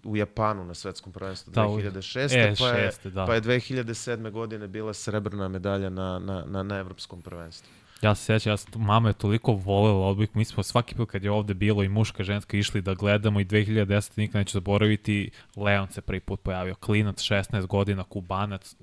[0.05, 2.18] u Japanu na svetskom prvenstvu da, 2006.
[2.32, 3.26] E, pa, je, šeste, da.
[3.26, 4.31] pa je 2007.
[4.31, 7.68] godine bila srebrna medalja na, na, na, na evropskom prvenstvu.
[8.02, 11.24] Ja se sjećam, ja sam, mama je toliko volela odbojku, mi smo svaki put kad
[11.24, 14.10] je ovde bilo i muška, ženska išli da gledamo i 2010.
[14.16, 18.76] nikad neću zaboraviti, Leon se prvi put pojavio, klinac, 16 godina, kubanac,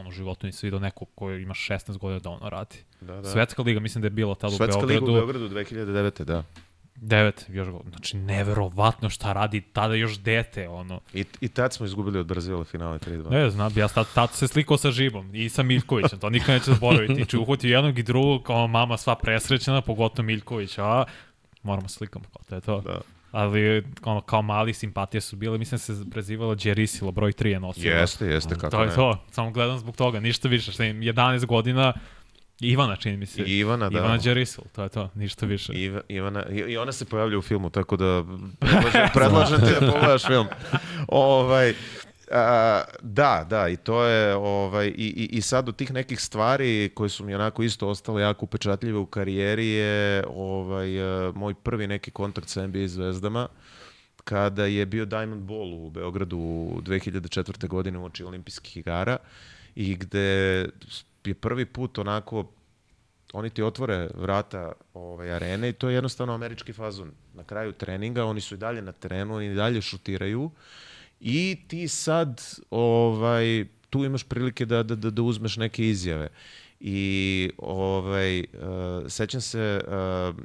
[0.00, 2.76] ono životu nisi vidio neko ko ima 16 godina da ono radi.
[3.00, 3.30] Da, da.
[3.30, 4.72] Svetska liga, mislim da je bila tada u Beogradu.
[4.72, 6.24] Svetska liga u Beogradu 2009.
[6.24, 6.42] da.
[6.96, 11.00] 9, još, znači neverovatno šta radi tada još dete, ono.
[11.14, 13.30] I, i tad smo izgubili od Brazila finale 3-2.
[13.30, 16.72] Ne, znam, ja tad, tad se slikao sa Žibom i sa Miljkovićem, to nikad neće
[16.72, 17.26] zaboraviti.
[17.26, 21.04] Či uhvatio jednog i drugog, kao mama sva presrećena, pogotovo Miljković, a
[21.62, 22.80] moramo slikamo, kao to je to.
[22.80, 27.46] Da ali ono, kao mali simpatije su bile, mislim da se prezivala Džerisilo, broj 3
[27.46, 27.94] je nosila.
[27.94, 28.84] Jeste, jeste, kako to ne.
[28.84, 31.92] To je to, samo gledam zbog toga, ništa više, što im 11 godina,
[32.60, 33.42] Ivana čini mi se.
[33.42, 33.98] Ivana, da.
[33.98, 35.72] Ivana Đerisil, to je to, ništa više.
[35.72, 38.24] Iva, Ivana, I ona se pojavlja u filmu, tako da
[38.60, 40.46] predlažem, predlažem ti da pogledaš film.
[41.08, 41.74] ovaj,
[42.30, 46.90] a, da, da, i to je, ovaj, i, i, i sad od tih nekih stvari
[46.94, 50.88] koje su mi onako isto ostale jako upečatljive u karijeri je ovaj,
[51.34, 53.48] moj prvi neki kontakt sa NBA zvezdama
[54.24, 57.68] kada je bio Diamond Ball u Beogradu 2004.
[57.68, 59.16] godine u oči olimpijskih igara
[59.74, 60.20] i gde
[61.24, 62.44] je prvi put onako
[63.32, 67.12] oni ti otvore vrata ovaj, arene i to je jednostavno američki fazon.
[67.34, 70.50] Na kraju treninga oni su i dalje na terenu, oni i dalje šutiraju
[71.20, 76.28] i ti sad ovaj, tu imaš prilike da, da, da, da uzmeš neke izjave.
[76.80, 78.44] I ovaj, uh,
[79.08, 80.36] sećam se, uh,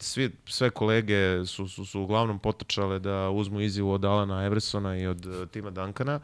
[0.00, 5.06] svi, sve kolege su, su, su uglavnom potrčale da uzmu izjavu od Alana Eversona i
[5.06, 6.20] od uh, Tima Duncana,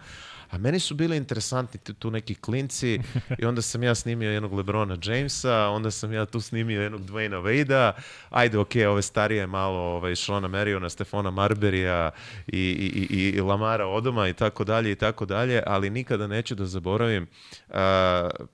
[0.52, 3.00] A meni su bili interesantni tu neki klinci
[3.38, 7.42] i onda sam ja snimio jednog Lebrona Jamesa, onda sam ja tu snimio jednog Dwayna
[7.42, 7.92] Wade-a,
[8.30, 12.10] ajde, ok, ove starije malo ovaj, Shona Mariona, Stefona Marberija
[12.46, 16.54] i, i, i, i Lamara Odoma i tako dalje i tako dalje, ali nikada neću
[16.54, 17.26] da zaboravim,
[17.68, 17.76] uh,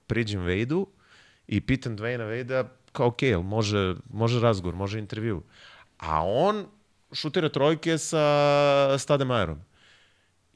[0.06, 0.86] priđem Wade-u
[1.46, 5.42] i pitam Dwayna Wade-a kao, ok, može, može razgovor, može intervju.
[5.98, 6.66] A on
[7.12, 9.60] šutira trojke sa Stademajerom.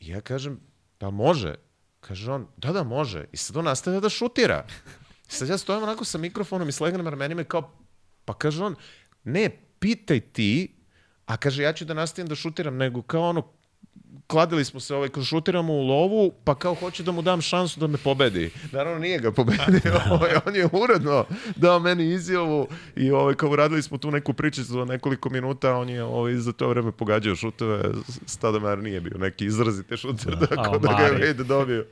[0.01, 0.61] I ja kažem,
[1.03, 1.55] Pa može.
[2.01, 3.25] Kaže on, da, da, može.
[3.33, 4.67] I sad on nastavlja da šutira.
[5.29, 7.73] I sad ja stojim onako sa mikrofonom i slegnem ramenima i kao,
[8.25, 8.75] pa kaže on,
[9.25, 10.77] ne, pitaj ti,
[11.27, 13.43] a kaže, ja ću da nastavim da šutiram, nego kao ono,
[14.27, 17.87] kladili smo se, ovaj, šutiramo u lovu, pa kao hoću da mu dam šansu da
[17.87, 18.51] me pobedi.
[18.73, 21.25] Naravno nije ga pobedio, ovaj, on je uredno
[21.57, 25.89] dao meni izjavu i ovaj, kao uradili smo tu neku priču za nekoliko minuta, on
[25.89, 27.83] je ovaj, za to vreme pogađao šuteve,
[28.27, 31.87] Stadamar nije bio neki izrazite šuter, da, tako da ga je Wade dobio.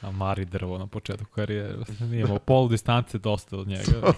[0.00, 1.74] A Mari drvo na početku karijere.
[2.00, 3.82] Nije imao pol distance dosta od njega.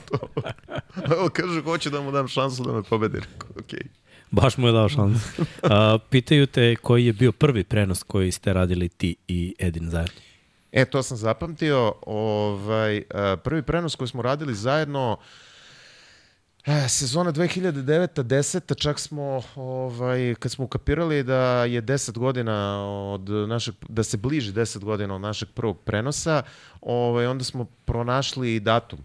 [1.16, 3.18] Evo kaže, hoće da mu dam šansu da me pobedi.
[3.58, 3.78] Okej.
[3.78, 4.01] Okay.
[4.32, 5.22] Baš mu je dao šans.
[5.62, 5.70] Uh,
[6.10, 10.20] pitaju te koji je bio prvi prenos koji ste radili ti i Edin zajedno.
[10.72, 11.94] E, to sam zapamtio.
[12.06, 13.02] Ovaj,
[13.44, 15.18] prvi prenos koji smo radili zajedno
[16.66, 23.74] E, sezona 2009-10, čak smo, ovaj, kad smo ukapirali da je 10 godina od našeg,
[23.88, 26.42] da se bliži 10 godina od našeg prvog prenosa,
[26.80, 28.98] ovaj, onda smo pronašli datum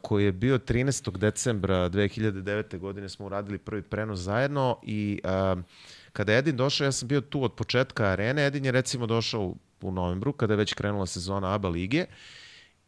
[0.00, 1.18] koji je bio 13.
[1.18, 2.78] decembra 2009.
[2.78, 5.20] godine smo uradili prvi prenos zajedno i
[6.12, 9.54] kada je Edin došao, ja sam bio tu od početka arene, Edin je recimo došao
[9.82, 12.04] u, novembru, kada je već krenula sezona ABA lige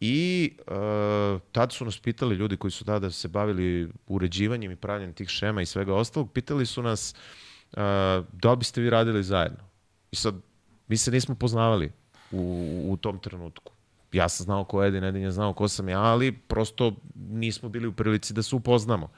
[0.01, 5.15] I uh, tad su nas pitali ljudi koji su tada se bavili uređivanjem i pravljanjem
[5.15, 7.15] tih šema i svega ostalog, pitali su nas
[8.33, 9.65] da li biste vi radili zajedno.
[10.11, 10.35] I sad,
[10.89, 11.93] mi se nismo poznavali
[12.31, 13.74] u, u tom trenutku.
[14.15, 17.69] Ja sam znao ko je Edin, Edin je znao ko sam ja, ali prosto nismo
[17.69, 19.09] bili u prilici da se upoznamo.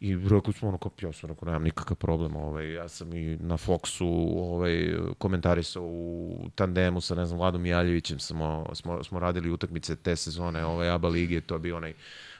[0.00, 3.36] I rekli smo ono kao, ja sam rekao, nemam nikakav problem, ovaj, ja sam i
[3.36, 9.50] na Foxu ovaj, komentarisao u tandemu sa, ne znam, Vladom Jaljevićem smo, smo, smo radili
[9.50, 11.94] utakmice te sezone ovaj, ABA lige, to bi onaj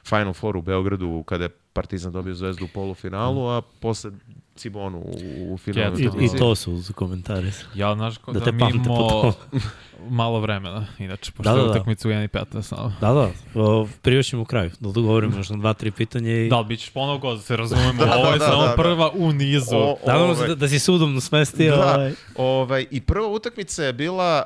[0.09, 4.11] Final Four u Beogradu kada je Partizan dobio zvezdu u polufinalu, a posle
[4.59, 5.99] Cibonu u, u finalu.
[5.99, 7.51] I, I to su uz komentare.
[7.75, 9.33] Ja, znaš, da, da mi imamo
[10.09, 11.65] malo vremena, inače, pošto da, da, da.
[11.65, 12.91] je utakmica u 1.15.
[13.01, 13.29] Da, da,
[13.61, 16.31] o, privaćemo u kraju, da dogovorimo još na dva, tri pitanja.
[16.31, 16.49] I...
[16.49, 19.11] Da, bit ćeš ponovo god, da se razumemo, da, ovo je da, samo da, prva
[19.13, 19.75] u nizu.
[19.75, 21.75] O, da, ovaj, da, da si sudobno smestio.
[21.75, 22.13] Da, ovaj.
[22.35, 22.85] ovaj.
[22.91, 24.43] I prva utakmica je bila,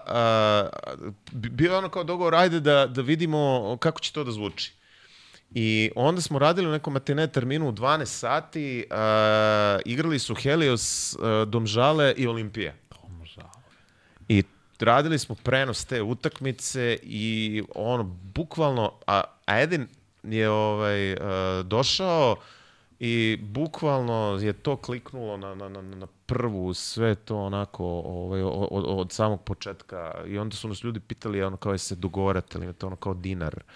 [1.31, 4.73] uh, bio ono kao dogovor, ajde da, da vidimo kako će to da zvuči.
[5.55, 8.95] I onda smo radili u nekom matine terminu u 12 sati, uh,
[9.85, 12.75] igrali su Helios, uh, Domžale i Olimpije.
[14.27, 14.43] I
[14.79, 18.03] radili smo prenos te utakmice i ono,
[18.35, 19.87] bukvalno, a, a Edin
[20.23, 21.19] je ovaj, uh,
[21.65, 22.35] došao
[22.99, 28.83] i bukvalno je to kliknulo na, na, na, na prvu, sve to onako ovaj, od,
[28.87, 32.73] od samog početka i onda su nas ljudi pitali ono kao je se dogovarate ili
[32.73, 33.55] to ono kao dinar.
[33.55, 33.73] Uh,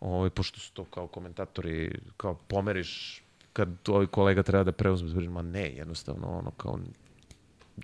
[0.00, 3.22] ovaj, pošto su to kao komentatori, kao pomeriš
[3.52, 6.78] kad ovaj kolega treba da preuzme, ma ne, jednostavno, ono, kao,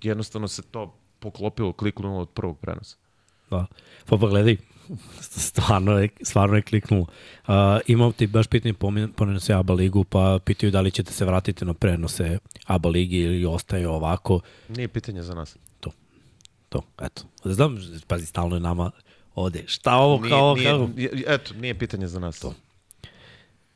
[0.03, 2.97] jednostavno se to poklopilo, kliknulo od prvog prenosa.
[3.49, 3.65] Da.
[4.05, 4.57] Pa pa gledaj,
[5.47, 7.05] stvarno je, stvarno je kliknulo.
[7.47, 7.53] Uh,
[7.87, 8.73] imam ti baš pitanje
[9.15, 13.17] pomenu se ABA ligu, pa pitaju da li ćete se vratiti na prenose ABA ligi
[13.17, 14.39] ili ostaje ovako.
[14.69, 15.57] Nije pitanje za nas.
[15.79, 15.91] To.
[16.69, 17.23] To, eto.
[17.43, 18.91] Znam, pazi, stalno je nama
[19.37, 19.63] ovde.
[19.67, 20.55] Šta ovo nije, kao...
[20.55, 21.33] Nije, kao...
[21.33, 22.47] Eto, nije pitanje za nas to.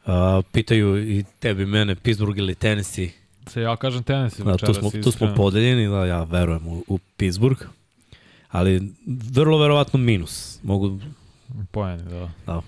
[0.05, 3.09] Uh, pitaju i tebi mene, Pittsburgh ili Tennessee.
[3.47, 4.45] Se ja kažem Tennessee.
[4.45, 7.61] Da, tu smo, tu smo podeljeni, da ja verujem u, u Pittsburgh.
[8.49, 8.91] Ali
[9.31, 10.59] vrlo verovatno minus.
[10.63, 10.99] Mogu...
[11.71, 12.29] Pojeni, da.
[12.45, 12.61] Da,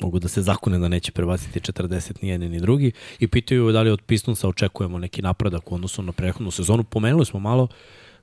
[0.00, 3.82] mogu da se zakune da neće prebaciti 40 ni jedni ni drugi i pitaju da
[3.82, 6.84] li od Pistonsa očekujemo neki napredak u odnosu na prethodnu sezonu.
[6.84, 7.70] Pomenuli smo malo uh,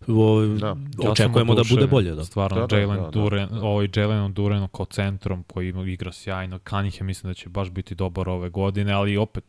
[0.10, 0.76] o, da.
[1.10, 2.12] očekujemo ja da bude bolje.
[2.12, 2.26] Da.
[2.26, 3.10] Stvarno, da, da, Jalen da, da.
[3.10, 6.60] Duren, ovaj Jalen Duren kao centrom koji igra sjajno.
[6.60, 9.44] Kanihe mislim da će baš biti dobar ove godine, ali opet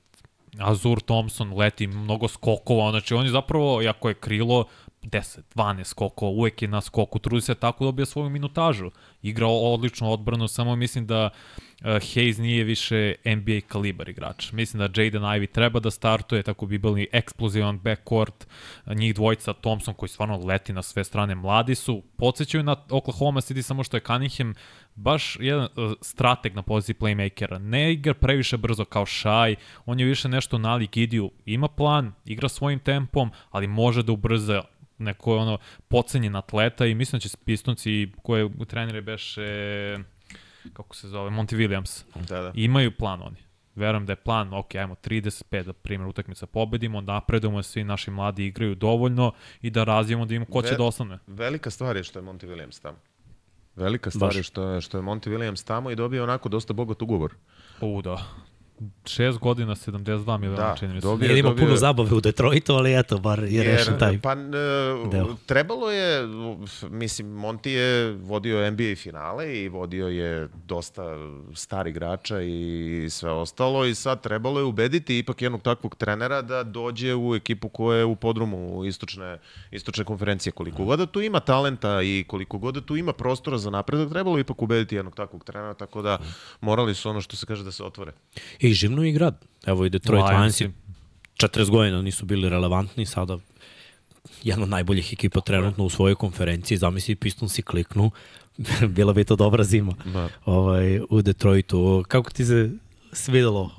[0.58, 4.64] Azur Thompson leti mnogo skokova, znači on je zapravo, jako je krilo,
[5.02, 8.90] 10, 12 skokova, uvek je na skoku, trudi se tako dobija svoju minutažu.
[9.22, 14.52] Igrao odlično odbranu, samo mislim da uh, Hayes nije više NBA kalibar igrač.
[14.52, 18.46] Mislim da Jaden Ivey treba da startuje, tako bi bili eksplozivan backcourt,
[18.86, 23.62] njih dvojica, Thompson koji stvarno leti na sve strane, mladi su, podsjećaju na Oklahoma City
[23.62, 24.54] samo što je Cunningham
[24.94, 27.58] baš jedan uh, strateg na poziciji playmakera.
[27.58, 29.56] Ne igra previše brzo kao Shai,
[29.86, 34.62] on je više nešto nalik idiju, ima plan, igra svojim tempom, ali može da ubrza
[35.00, 39.46] neko ono pocenjen atleta i mislim da će Pistonci koje trenere beše
[40.72, 42.04] kako se zove, Monty Williams.
[42.28, 42.52] Da, da.
[42.54, 43.36] Imaju plan oni.
[43.74, 48.10] Verujem da je plan, ok, ajmo 35 da primjer utakmica pobedimo, napredujemo da svi naši
[48.10, 51.18] mladi igraju dovoljno i da razvijemo da im ko će Ve, da ostane.
[51.26, 52.98] Velika stvar je što je Monty Williams tamo.
[53.76, 54.36] Velika stvar Baš.
[54.36, 57.34] je što je, što je Monty Williams tamo i dobio onako dosta bogat ugovor.
[57.80, 58.24] U, da.
[59.04, 61.06] 6 godina, 72 miliona, da, čini mi se.
[61.06, 61.64] Dobio, Jer ima dobio...
[61.64, 66.28] puno zabave u Detroitu, ali eto, bar je rešen taj Pa, uh, trebalo je,
[66.90, 71.02] mislim, Monti je vodio NBA finale i vodio je dosta
[71.54, 76.62] stari igrača i sve ostalo i sad trebalo je ubediti ipak jednog takvog trenera da
[76.62, 79.38] dođe u ekipu koja je u podrumu istočne,
[79.70, 80.52] istočne konferencije.
[80.52, 84.10] Koliko god da tu ima talenta i koliko god da tu ima prostora za napredak,
[84.10, 86.18] trebalo je ipak ubediti jednog takvog trenera, tako da
[86.60, 88.12] morali su ono što se kaže da se otvore.
[88.60, 89.44] I i živno i grad.
[89.66, 90.62] Evo i Detroit Lions
[91.36, 93.38] 40 godina nisu bili relevantni, sada
[94.42, 98.10] jedna od najboljih ekipa trenutno u svojoj konferenciji, zamisli Pistons i kliknu,
[98.88, 100.28] bila bi to dobra zima da.
[100.44, 102.04] ovaj, u Detroitu.
[102.08, 102.70] Kako ti se
[103.12, 103.70] svidelo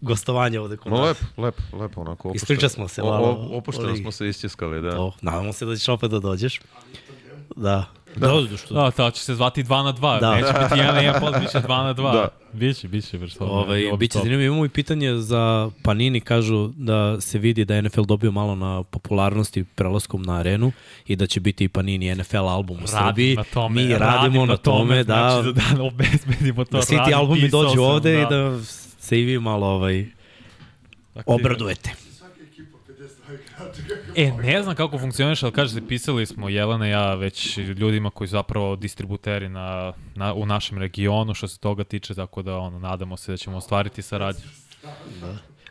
[0.00, 1.08] gostovanje ovde kod No, nas.
[1.20, 2.32] lepo, lepo, lepo, onako.
[2.34, 4.90] Ispričali smo se O- malo o- Opušteno smo se isćeskali, da.
[4.90, 6.60] To, nadamo se da ćeš opet da dođeš.
[7.56, 7.84] Da.
[8.16, 8.74] Da, da što?
[8.74, 10.20] Da, to će se zvati 2 na 2.
[10.20, 10.20] Da.
[10.20, 10.34] Da.
[10.34, 12.12] Neće biti 1 na 1 pod, biće 2 na 2.
[12.12, 12.28] Da.
[12.52, 13.18] Biće, biće.
[13.18, 14.42] Baš, to, Ovaj, bilo bi biće zanimljivo.
[14.44, 16.20] Imamo i pitanje za Panini.
[16.20, 20.72] Kažu da se vidi da je NFL dobio malo na popularnosti prelaskom na arenu
[21.06, 23.36] i da će biti i Panini NFL album u Radim Srbiji.
[23.36, 26.76] na tome, Mi radim radimo na tome, da, znači da, da obezbedimo to.
[26.76, 28.62] da svi ti radim, albumi dođu sam, ovde i da
[28.98, 30.00] se i vi malo ovaj,
[31.14, 31.24] Aktiviram.
[31.26, 31.90] obradujete.
[34.16, 38.10] E, ne znam kako funkcioniš, ali kaže se, pisali smo Jelena i ja već ljudima
[38.10, 42.58] koji su zapravo distributeri na, na, u našem regionu što se toga tiče, tako da
[42.58, 44.44] ono, nadamo se da ćemo ostvariti saradnju.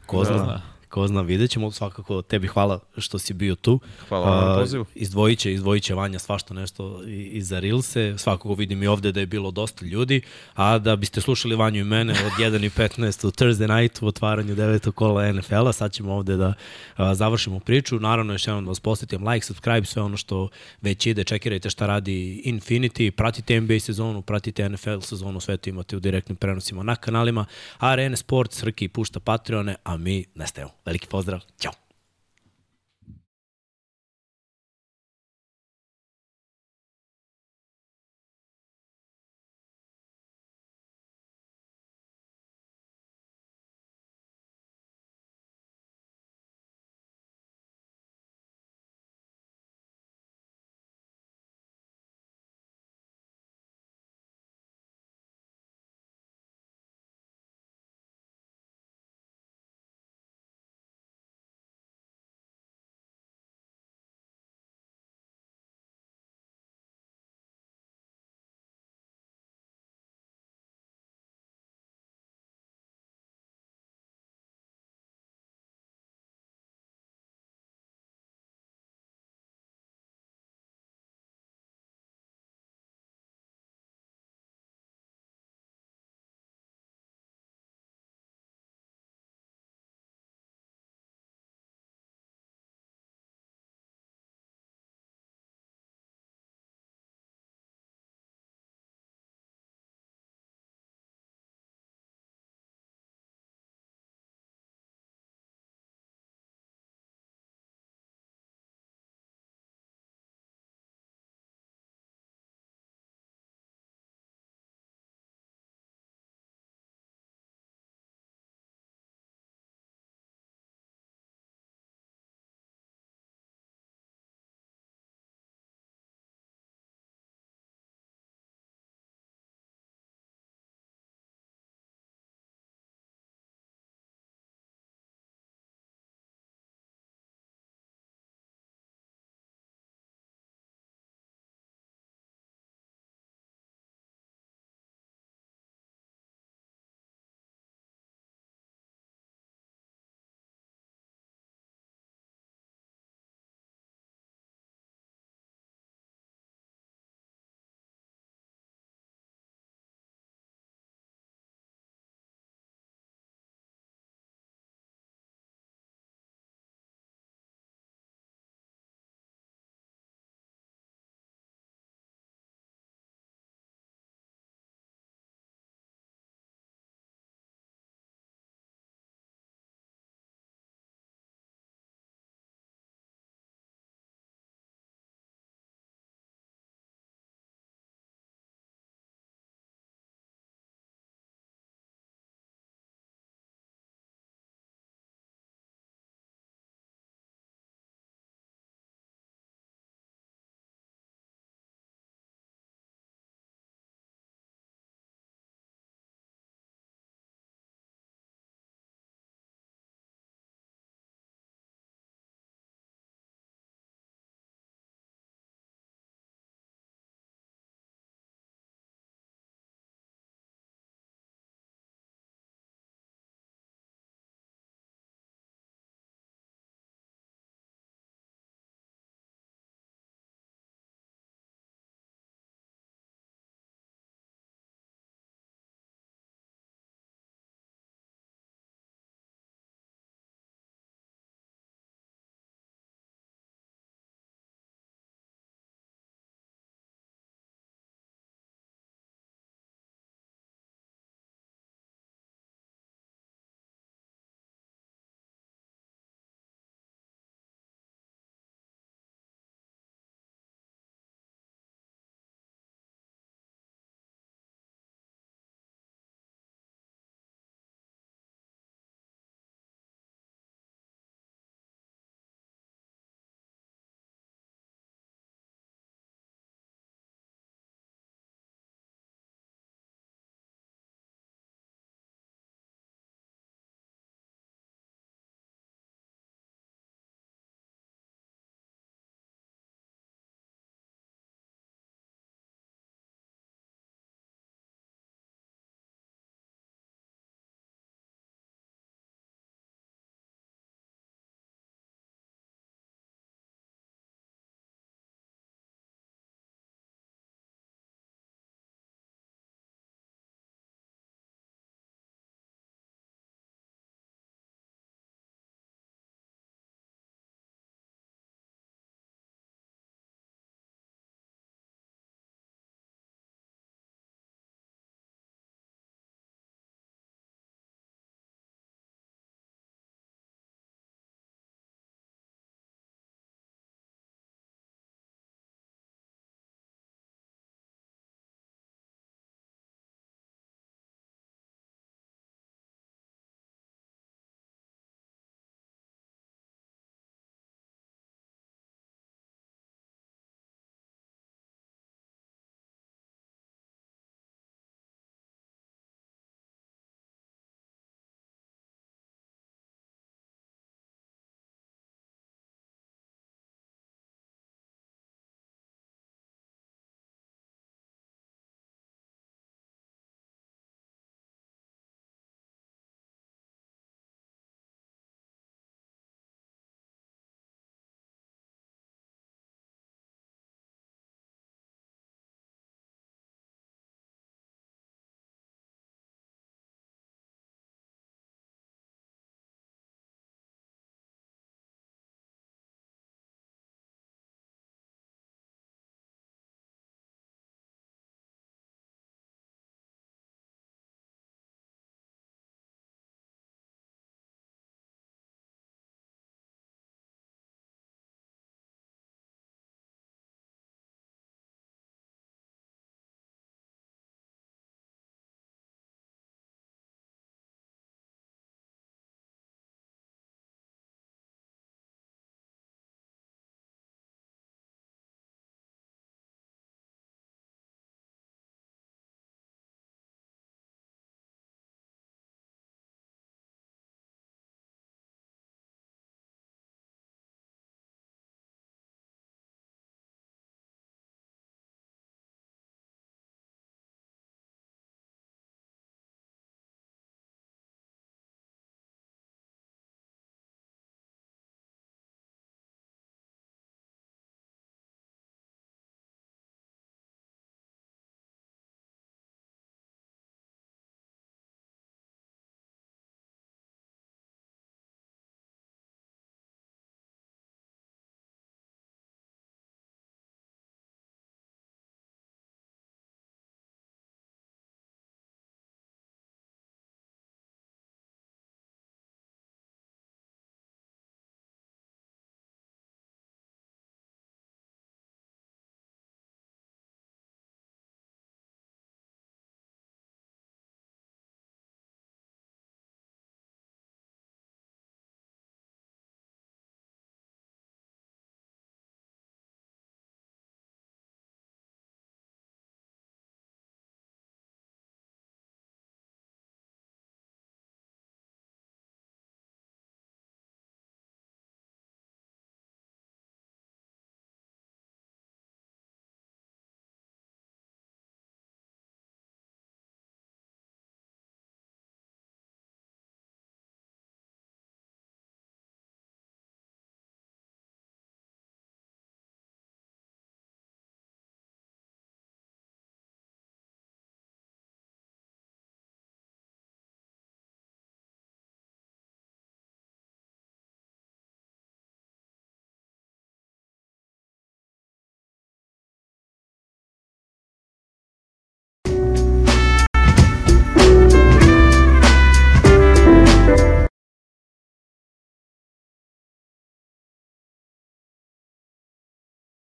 [0.05, 0.74] Ko zna, zna.
[0.95, 2.21] Ko zna, vidjet ćemo svakako.
[2.21, 3.79] Tebi hvala što si bio tu.
[4.09, 4.85] Hvala vam na pozivu.
[4.95, 8.13] Izdvojit će, izdvojit će Vanja svašta nešto i, i za Rilse.
[8.17, 10.21] Svakako vidim i ovde da je bilo dosta ljudi.
[10.53, 14.95] A da biste slušali Vanju i mene od 1.15 u Thursday night u otvaranju devetog
[14.95, 16.53] kola NFL-a, sad ćemo ovde da
[16.95, 17.99] a, završimo priču.
[17.99, 20.49] Naravno, još jednom da vas posjetim, like, subscribe, sve ono što
[20.81, 25.97] već ide, čekirajte šta radi Infinity, pratite NBA sezonu, pratite NFL sezonu, sve to imate
[25.97, 27.45] u direktnim prenosima na kanalima.
[27.77, 30.71] Arene Sports, Srki pušta Patreone, a mi nestajemo.
[30.85, 31.84] Veliki pozdrav, ćao!